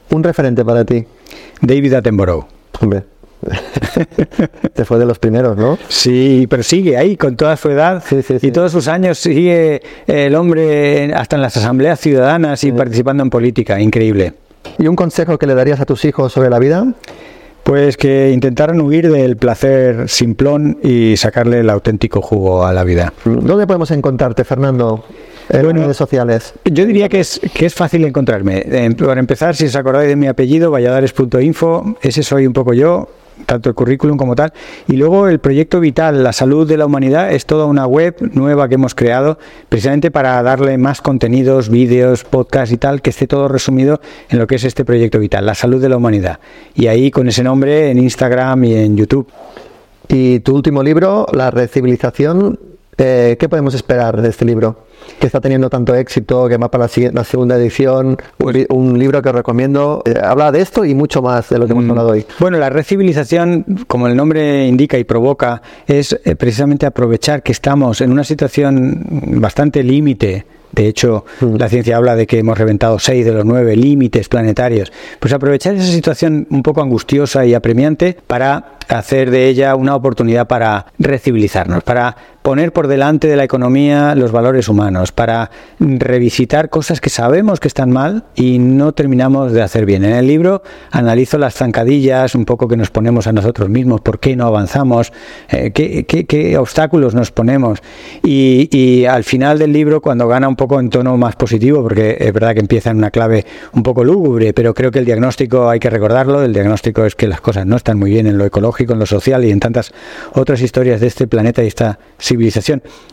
¿Un 0.10 0.24
referente 0.24 0.66
para 0.66 0.84
ti? 0.84 1.06
David 1.62 1.94
Attenborough. 1.94 2.46
Hombre, 2.82 3.04
Te 4.74 4.86
fue 4.86 4.98
de 5.00 5.06
los 5.06 5.20
primeros, 5.20 5.58
¿no? 5.58 5.78
Sí, 5.88 6.48
pero 6.50 6.64
sigue 6.64 6.98
ahí 6.98 7.18
con 7.18 7.36
toda 7.36 7.56
su 7.56 7.70
edad 7.70 8.04
y 8.42 8.52
todos 8.52 8.72
sus 8.72 8.88
años 8.88 9.18
sigue 9.20 9.82
el 10.08 10.36
hombre 10.36 11.14
hasta 11.14 11.36
en 11.36 11.42
las 11.42 11.56
asambleas 11.58 12.00
ciudadanas 12.00 12.64
y 12.64 12.72
participando 12.72 13.24
en 13.24 13.30
política, 13.30 13.80
increíble. 13.80 14.34
¿Y 14.80 14.88
un 14.88 14.96
consejo 14.96 15.38
que 15.38 15.48
le 15.48 15.56
darías 15.56 15.80
a 15.80 15.86
tus 15.86 16.04
hijos 16.06 16.34
sobre 16.34 16.50
la 16.50 16.60
vida? 16.60 16.86
Pues 17.68 17.98
que 17.98 18.32
intentaran 18.32 18.80
huir 18.80 19.12
del 19.12 19.36
placer 19.36 20.08
simplón 20.08 20.78
y 20.82 21.18
sacarle 21.18 21.60
el 21.60 21.70
auténtico 21.70 22.22
jugo 22.22 22.66
a 22.66 22.72
la 22.72 22.86
vida. 22.86 23.12
¿Dónde 23.26 23.68
podemos 23.68 23.92
encontrarte, 23.92 24.46
Fernando? 24.46 25.04
En 25.50 25.76
redes 25.76 25.98
sociales. 25.98 26.54
Yo 26.64 26.86
diría 26.86 27.10
que 27.10 27.20
es, 27.20 27.42
que 27.54 27.66
es 27.66 27.74
fácil 27.74 28.06
encontrarme. 28.06 28.94
Para 28.98 29.20
empezar, 29.20 29.54
si 29.54 29.66
os 29.66 29.76
acordáis 29.76 30.08
de 30.08 30.16
mi 30.16 30.28
apellido, 30.28 30.72
valladares.info, 30.72 31.98
ese 32.02 32.24
soy 32.24 32.48
un 32.48 32.54
poco 32.54 32.72
yo 32.72 33.10
tanto 33.46 33.70
el 33.70 33.76
currículum 33.76 34.18
como 34.18 34.36
tal. 34.36 34.54
Y 34.88 34.94
luego 34.94 35.28
el 35.28 35.40
proyecto 35.40 35.80
Vital, 35.80 36.24
la 36.24 36.34
salud 36.34 36.68
de 36.68 36.78
la 36.78 36.86
humanidad, 36.86 37.32
es 37.32 37.46
toda 37.46 37.66
una 37.66 37.86
web 37.86 38.16
nueva 38.34 38.68
que 38.68 38.76
hemos 38.76 38.96
creado 38.96 39.38
precisamente 39.70 40.12
para 40.12 40.42
darle 40.44 40.78
más 40.78 41.02
contenidos, 41.02 41.70
vídeos, 41.70 42.24
podcasts 42.24 42.74
y 42.74 42.78
tal, 42.78 43.02
que 43.02 43.10
esté 43.10 43.28
todo 43.28 43.48
resumido 43.48 44.02
en 44.30 44.40
lo 44.40 44.48
que 44.48 44.56
es 44.56 44.64
este 44.64 44.86
proyecto 44.86 45.20
Vital, 45.20 45.46
la 45.46 45.56
salud 45.56 45.82
de 45.82 45.90
la 45.90 45.98
humanidad. 45.98 46.40
Y 46.76 46.88
ahí 46.88 47.12
con 47.12 47.28
ese 47.28 47.44
nombre 47.44 47.92
en 47.92 48.00
Instagram 48.00 48.64
y 48.64 48.76
en 48.76 48.98
YouTube. 48.98 49.28
Y 50.08 50.40
tu 50.40 50.56
último 50.56 50.84
libro, 50.84 51.28
La 51.34 51.52
Recivilización, 51.52 52.60
eh, 52.98 53.36
¿qué 53.40 53.50
podemos 53.50 53.74
esperar 53.76 54.22
de 54.22 54.30
este 54.30 54.46
libro? 54.46 54.87
Que 55.20 55.28
está 55.28 55.42
teniendo 55.42 55.70
tanto 55.70 55.96
éxito, 55.96 56.48
que 56.48 56.58
va 56.58 56.70
para 56.70 56.90
la, 57.14 57.24
segunda 57.24 57.58
edición, 57.58 58.18
un, 58.70 59.00
libro 59.00 59.22
que 59.22 59.32
recomiendo. 59.32 60.02
Eh, 60.06 60.14
habla 60.22 60.52
de 60.52 60.62
esto 60.62 60.86
y 60.86 60.96
mucho 60.96 61.22
más 61.22 61.50
de 61.50 61.60
lo 61.60 61.66
que 61.66 61.74
hemos 61.74 61.86
mm. 61.86 61.92
hablado 61.92 62.10
hoy. 62.10 62.26
Bueno, 62.40 62.58
la 62.58 62.70
recivilización, 62.70 63.66
como 63.88 64.08
el 64.08 64.16
nombre 64.16 64.66
indica 64.68 64.98
y 64.98 65.04
provoca, 65.04 65.62
es 65.86 66.20
eh, 66.24 66.36
precisamente 66.36 66.86
aprovechar 66.86 67.44
que 67.44 67.52
estamos 67.52 68.02
en 68.02 68.12
una 68.12 68.24
situación 68.24 69.04
bastante 69.40 69.84
límite 69.84 70.46
de 70.72 70.88
hecho, 70.88 71.26
mm. 71.42 71.56
la 71.56 71.70
ciencia 71.70 71.98
habla 71.98 72.16
de 72.16 72.28
que 72.28 72.40
hemos 72.40 72.58
reventado 72.58 73.00
seis 73.00 73.26
de 73.26 73.32
los 73.32 73.46
nueve 73.46 73.76
límites 73.76 74.30
planetarios. 74.30 74.92
Pues 75.20 75.34
aprovechar 75.34 75.76
esa 75.76 75.92
situación 75.92 76.46
un 76.50 76.62
poco 76.62 76.82
angustiosa 76.82 77.46
y 77.46 77.54
apremiante 77.54 78.18
para 78.28 78.78
hacer 78.88 79.32
de 79.32 79.48
ella 79.48 79.76
una 79.76 79.96
oportunidad 79.96 80.48
para 80.48 80.88
recivilizarnos, 81.00 81.84
para 81.84 82.16
poner 82.48 82.72
por 82.72 82.88
delante 82.88 83.28
de 83.28 83.36
la 83.36 83.44
economía 83.44 84.16
los 84.16 84.32
valores 84.32 84.70
humanos, 84.70 85.12
para 85.12 85.52
revisitar 85.82 86.70
cosas 86.70 87.02
que 87.02 87.10
sabemos 87.10 87.60
que 87.60 87.68
están 87.68 87.92
mal 87.92 88.24
y 88.36 88.58
no 88.58 88.94
terminamos 88.94 89.52
de 89.52 89.62
hacer 89.62 89.86
bien. 89.86 90.06
En 90.06 90.14
el 90.14 90.28
libro 90.28 90.64
analizo 90.92 91.38
las 91.38 91.56
zancadillas, 91.56 92.36
un 92.36 92.46
poco 92.46 92.70
que 92.70 92.78
nos 92.78 92.90
ponemos 92.90 93.28
a 93.28 93.34
nosotros 93.34 93.68
mismos, 93.68 94.00
por 94.00 94.22
qué 94.22 94.38
no 94.38 94.46
avanzamos, 94.46 95.12
eh, 95.50 95.72
qué, 95.72 96.58
obstáculos 96.58 97.14
nos 97.14 97.32
ponemos. 97.32 97.80
Y, 98.24 98.70
y, 98.72 99.04
al 99.04 99.26
final 99.26 99.60
del 99.60 99.74
libro, 99.74 100.00
cuando 100.00 100.30
gana 100.30 100.48
un 100.48 100.56
poco 100.56 100.80
en 100.80 100.90
tono 100.90 101.18
más 101.18 101.36
positivo, 101.36 101.84
porque 101.84 102.16
es 102.18 102.32
verdad 102.32 102.54
que 102.54 102.62
empieza 102.62 102.92
en 102.92 102.98
una 103.00 103.12
clave 103.12 103.46
un 103.74 103.84
poco 103.84 104.06
lúgubre, 104.06 104.54
pero 104.54 104.74
creo 104.74 104.90
que 104.90 105.00
el 105.00 105.06
diagnóstico 105.06 105.68
hay 105.68 105.82
que 105.82 105.90
recordarlo, 105.90 106.42
el 106.42 106.54
diagnóstico 106.54 107.04
es 107.04 107.14
que 107.14 107.28
las 107.28 107.42
cosas 107.42 107.66
no 107.66 107.76
están 107.76 108.00
muy 108.00 108.12
bien 108.12 108.26
en 108.26 108.38
lo 108.38 108.46
ecológico, 108.46 108.94
en 108.94 109.00
lo 109.00 109.06
social 109.06 109.44
y 109.44 109.52
en 109.52 109.60
tantas 109.60 109.92
otras 110.32 110.62
historias 110.62 111.02
de 111.02 111.08
este 111.08 111.28
planeta 111.28 111.62
y 111.62 111.68
esta 111.68 112.00
civilización 112.18 112.37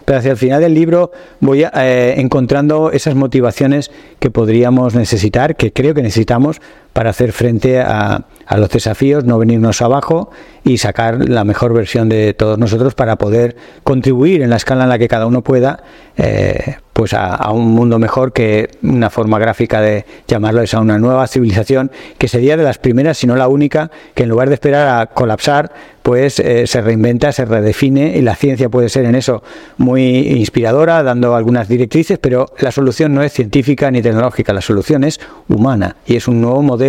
Pero 0.05 0.19
hacia 0.19 0.33
el 0.33 0.37
final 0.37 0.61
del 0.61 0.75
libro 0.75 1.11
voy 1.41 1.65
eh, 1.65 2.15
encontrando 2.19 2.91
esas 2.93 3.15
motivaciones 3.15 3.91
que 4.19 4.31
podríamos 4.31 4.95
necesitar, 4.95 5.57
que 5.57 5.73
creo 5.73 5.95
que 5.95 6.03
necesitamos 6.03 6.61
para 6.95 7.11
hacer 7.11 7.33
frente 7.33 7.81
a, 7.81 8.25
a 8.47 8.57
los 8.57 8.71
desafíos, 8.71 9.25
no 9.25 9.39
venirnos 9.39 9.83
abajo 9.83 10.31
y 10.65 10.79
sacar 10.79 11.29
la 11.29 11.45
mejor 11.45 11.75
versión 11.75 12.09
de 12.09 12.33
todos 12.33 12.59
nosotros 12.59 12.95
para 12.95 13.17
poder 13.17 13.57
contribuir 13.83 14.41
en 14.43 14.51
la 14.51 14.57
escala 14.57 14.85
en 14.85 14.91
la 14.91 14.99
que 14.99 15.09
cada 15.09 15.27
uno 15.27 15.43
pueda 15.43 15.83
eh, 16.17 16.77
pues 16.93 17.13
a, 17.13 17.51
un 17.51 17.73
mundo 17.73 17.99
mejor 17.99 18.33
que 18.33 18.71
una 18.83 19.11
forma 19.11 19.41
gráfica 19.41 19.81
de 19.81 20.07
llamarlo 20.29 20.63
es 20.63 20.75
a 20.75 20.81
una 20.81 20.97
nueva 20.97 21.27
civilización 21.27 21.91
que 22.19 22.29
sería 22.29 22.57
de 22.57 22.63
las 22.63 22.79
primeras, 22.79 23.19
si 23.19 23.27
no 23.27 23.35
la 23.35 23.49
única, 23.49 23.91
que 24.15 24.23
en 24.23 24.29
lugar 24.29 24.49
de 24.49 24.55
esperar 24.55 25.01
a 25.01 25.07
colapsar, 25.07 25.73
pues 26.05 26.39
eh, 26.39 26.69
se 26.69 26.81
reinventa, 26.83 27.33
se 27.33 27.47
redefine 27.47 28.17
y 28.17 28.23
la 28.23 28.37
ciencia 28.37 28.69
puede 28.69 28.89
ser 28.89 29.07
en 29.07 29.17
eso 29.17 29.43
muy 29.77 30.03
inspiradora, 30.39 31.03
dando 31.03 31.35
algunas 31.35 31.67
directrices, 31.67 32.19
pero 32.19 32.47
la 32.61 32.71
solución 32.71 33.13
no 33.13 33.25
es 33.25 33.33
científica 33.33 33.91
ni 33.91 34.01
tecnológica, 34.01 34.53
la 34.53 34.61
solución 34.61 35.03
es 35.03 35.19
humana 35.49 35.97
y 36.07 36.15
es 36.15 36.29
un 36.29 36.41
nuevo 36.41 36.63
modelo 36.63 36.84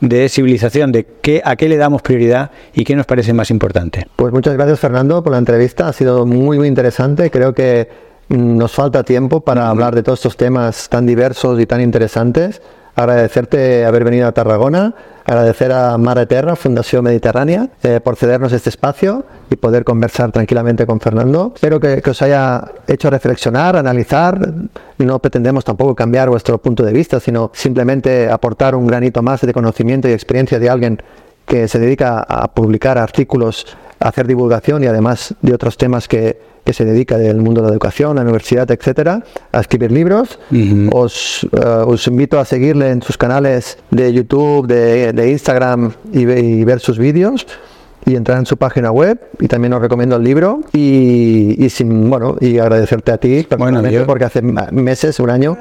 de 0.00 0.28
civilización, 0.28 0.92
de 0.92 1.06
qué, 1.20 1.42
a 1.44 1.56
qué 1.56 1.68
le 1.68 1.76
damos 1.76 2.02
prioridad 2.02 2.50
y 2.74 2.84
qué 2.84 2.96
nos 2.96 3.06
parece 3.06 3.32
más 3.32 3.50
importante. 3.50 4.06
Pues 4.16 4.32
muchas 4.32 4.54
gracias 4.54 4.80
Fernando 4.80 5.22
por 5.22 5.32
la 5.32 5.38
entrevista, 5.38 5.88
ha 5.88 5.92
sido 5.92 6.26
muy 6.26 6.58
muy 6.58 6.68
interesante, 6.68 7.30
creo 7.30 7.52
que 7.54 7.88
nos 8.28 8.72
falta 8.72 9.04
tiempo 9.04 9.40
para 9.40 9.68
hablar 9.68 9.94
de 9.94 10.02
todos 10.02 10.18
estos 10.18 10.36
temas 10.36 10.88
tan 10.88 11.06
diversos 11.06 11.60
y 11.60 11.66
tan 11.66 11.80
interesantes. 11.80 12.60
Agradecerte 12.98 13.84
haber 13.84 14.02
venido 14.02 14.26
a 14.26 14.32
Tarragona, 14.32 14.92
agradecer 15.24 15.70
a 15.70 15.96
Mare 15.98 16.26
Terra, 16.26 16.56
Fundación 16.56 17.04
Mediterránea, 17.04 17.68
eh, 17.84 18.00
por 18.02 18.16
cedernos 18.16 18.52
este 18.52 18.70
espacio 18.70 19.24
y 19.48 19.54
poder 19.54 19.84
conversar 19.84 20.32
tranquilamente 20.32 20.84
con 20.84 20.98
Fernando. 20.98 21.52
Espero 21.54 21.78
que, 21.78 22.02
os 22.04 22.22
haya 22.22 22.64
hecho 22.88 23.08
reflexionar, 23.08 23.76
analizar. 23.76 24.52
No 24.98 25.20
pretendemos 25.20 25.64
tampoco 25.64 25.94
cambiar 25.94 26.28
vuestro 26.28 26.58
punto 26.58 26.82
de 26.82 26.92
vista, 26.92 27.20
sino 27.20 27.52
simplemente 27.54 28.28
aportar 28.28 28.74
un 28.74 28.88
granito 28.88 29.22
más 29.22 29.42
de 29.42 29.52
conocimiento 29.52 30.08
y 30.08 30.12
experiencia 30.12 30.58
de 30.58 30.68
alguien 30.68 31.00
que 31.46 31.68
se 31.68 31.78
dedica 31.78 32.18
a 32.28 32.48
publicar 32.48 32.98
artículos, 32.98 33.76
hacer 34.00 34.26
divulgación 34.26 34.84
y 34.84 34.86
además 34.86 35.34
de 35.42 35.54
otros 35.54 35.76
temas 35.76 36.08
que, 36.08 36.40
que 36.64 36.72
se 36.72 36.84
dedica 36.84 37.18
del 37.18 37.38
mundo 37.38 37.60
de 37.62 37.68
la 37.68 37.72
educación, 37.72 38.16
la 38.16 38.22
universidad, 38.22 38.70
etcétera, 38.70 39.24
a 39.52 39.60
escribir 39.60 39.90
libros. 39.90 40.38
os, 40.92 41.46
eh, 41.52 41.64
os, 41.86 42.06
invito 42.06 42.38
a 42.38 42.44
seguirle 42.44 42.90
en 42.90 43.02
sus 43.02 43.16
canales 43.16 43.78
de 43.90 44.12
YouTube, 44.12 44.66
de, 44.66 45.12
de 45.12 45.30
Instagram 45.30 45.92
y, 46.12 46.20
y 46.30 46.64
ver 46.64 46.80
sus 46.80 46.98
vídeos 46.98 47.46
y 48.08 48.16
entrar 48.16 48.38
en 48.38 48.46
su 48.46 48.56
página 48.56 48.90
web 48.90 49.20
y 49.38 49.48
también 49.48 49.74
os 49.74 49.82
recomiendo 49.82 50.16
el 50.16 50.24
libro 50.24 50.60
y, 50.72 51.62
y 51.62 51.68
sin 51.68 52.08
bueno 52.08 52.36
y 52.40 52.58
agradecerte 52.58 53.12
a 53.12 53.18
ti 53.18 53.46
personalmente 53.48 54.00
porque 54.04 54.24
hace 54.24 54.40
meses 54.40 55.20
un 55.20 55.30
año 55.30 55.58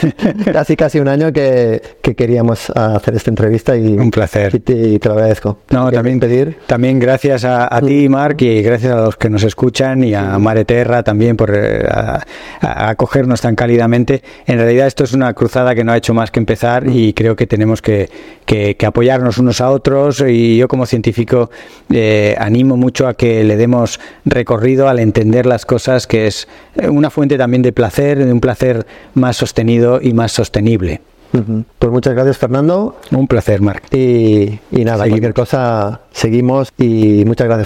casi 0.52 0.76
casi 0.76 0.98
un 0.98 1.08
año 1.08 1.32
que, 1.32 1.82
que, 2.00 2.14
queríamos 2.14 2.70
hacer 2.70 3.14
esta 3.14 3.30
entrevista 3.30 3.76
y 3.76 3.98
un 3.98 4.10
placer. 4.10 4.54
y 4.54 4.60
te, 4.60 4.98
te 4.98 5.08
lo 5.08 5.14
agradezco. 5.14 5.58
No 5.70 5.90
también 5.90 6.18
pedir 6.20 6.56
también 6.66 6.98
gracias 6.98 7.44
a, 7.44 7.74
a 7.74 7.80
ti 7.80 8.08
mm. 8.08 8.12
Marc 8.12 8.42
y 8.42 8.62
gracias 8.62 8.92
a 8.92 9.02
los 9.02 9.16
que 9.16 9.28
nos 9.28 9.42
escuchan 9.42 10.02
y 10.02 10.14
a 10.14 10.38
Mare 10.38 10.64
Terra 10.64 11.02
también 11.02 11.36
por 11.36 11.54
eh, 11.54 11.86
a, 11.86 12.22
a 12.60 12.90
acogernos 12.90 13.40
tan 13.40 13.54
cálidamente. 13.54 14.22
En 14.46 14.58
realidad 14.58 14.86
esto 14.86 15.04
es 15.04 15.12
una 15.12 15.34
cruzada 15.34 15.74
que 15.74 15.84
no 15.84 15.92
ha 15.92 15.96
hecho 15.96 16.14
más 16.14 16.30
que 16.30 16.40
empezar 16.40 16.88
y 16.88 17.12
creo 17.12 17.36
que 17.36 17.46
tenemos 17.46 17.82
que, 17.82 18.08
que, 18.46 18.76
que 18.76 18.86
apoyarnos 18.86 19.38
unos 19.38 19.60
a 19.60 19.70
otros. 19.70 20.24
Y 20.26 20.56
yo 20.56 20.68
como 20.68 20.86
científico 20.86 21.50
eh, 21.92 22.36
animo 22.38 22.76
mucho 22.76 23.06
a 23.08 23.14
que 23.14 23.44
le 23.44 23.56
demos 23.56 24.00
recorrido 24.24 24.88
al 24.88 24.98
entender 24.98 25.46
las 25.46 25.66
cosas, 25.66 26.06
que 26.06 26.26
es 26.26 26.48
una 26.88 27.10
fuente 27.10 27.36
también 27.36 27.62
de 27.62 27.72
placer, 27.72 28.24
de 28.24 28.32
un 28.32 28.40
placer 28.40 28.86
más 29.14 29.36
sostenido 29.36 30.00
y 30.02 30.12
más 30.12 30.32
sostenible. 30.32 31.00
Pues 31.78 31.92
muchas 31.92 32.14
gracias 32.14 32.38
Fernando. 32.38 32.96
Un 33.12 33.28
placer, 33.28 33.60
Marc. 33.60 33.84
Y, 33.94 34.58
y 34.72 34.84
nada, 34.84 35.04
seguimos. 35.04 35.08
cualquier 35.10 35.34
cosa 35.34 36.00
seguimos 36.10 36.72
y 36.76 37.24
muchas 37.24 37.46
gracias. 37.46 37.58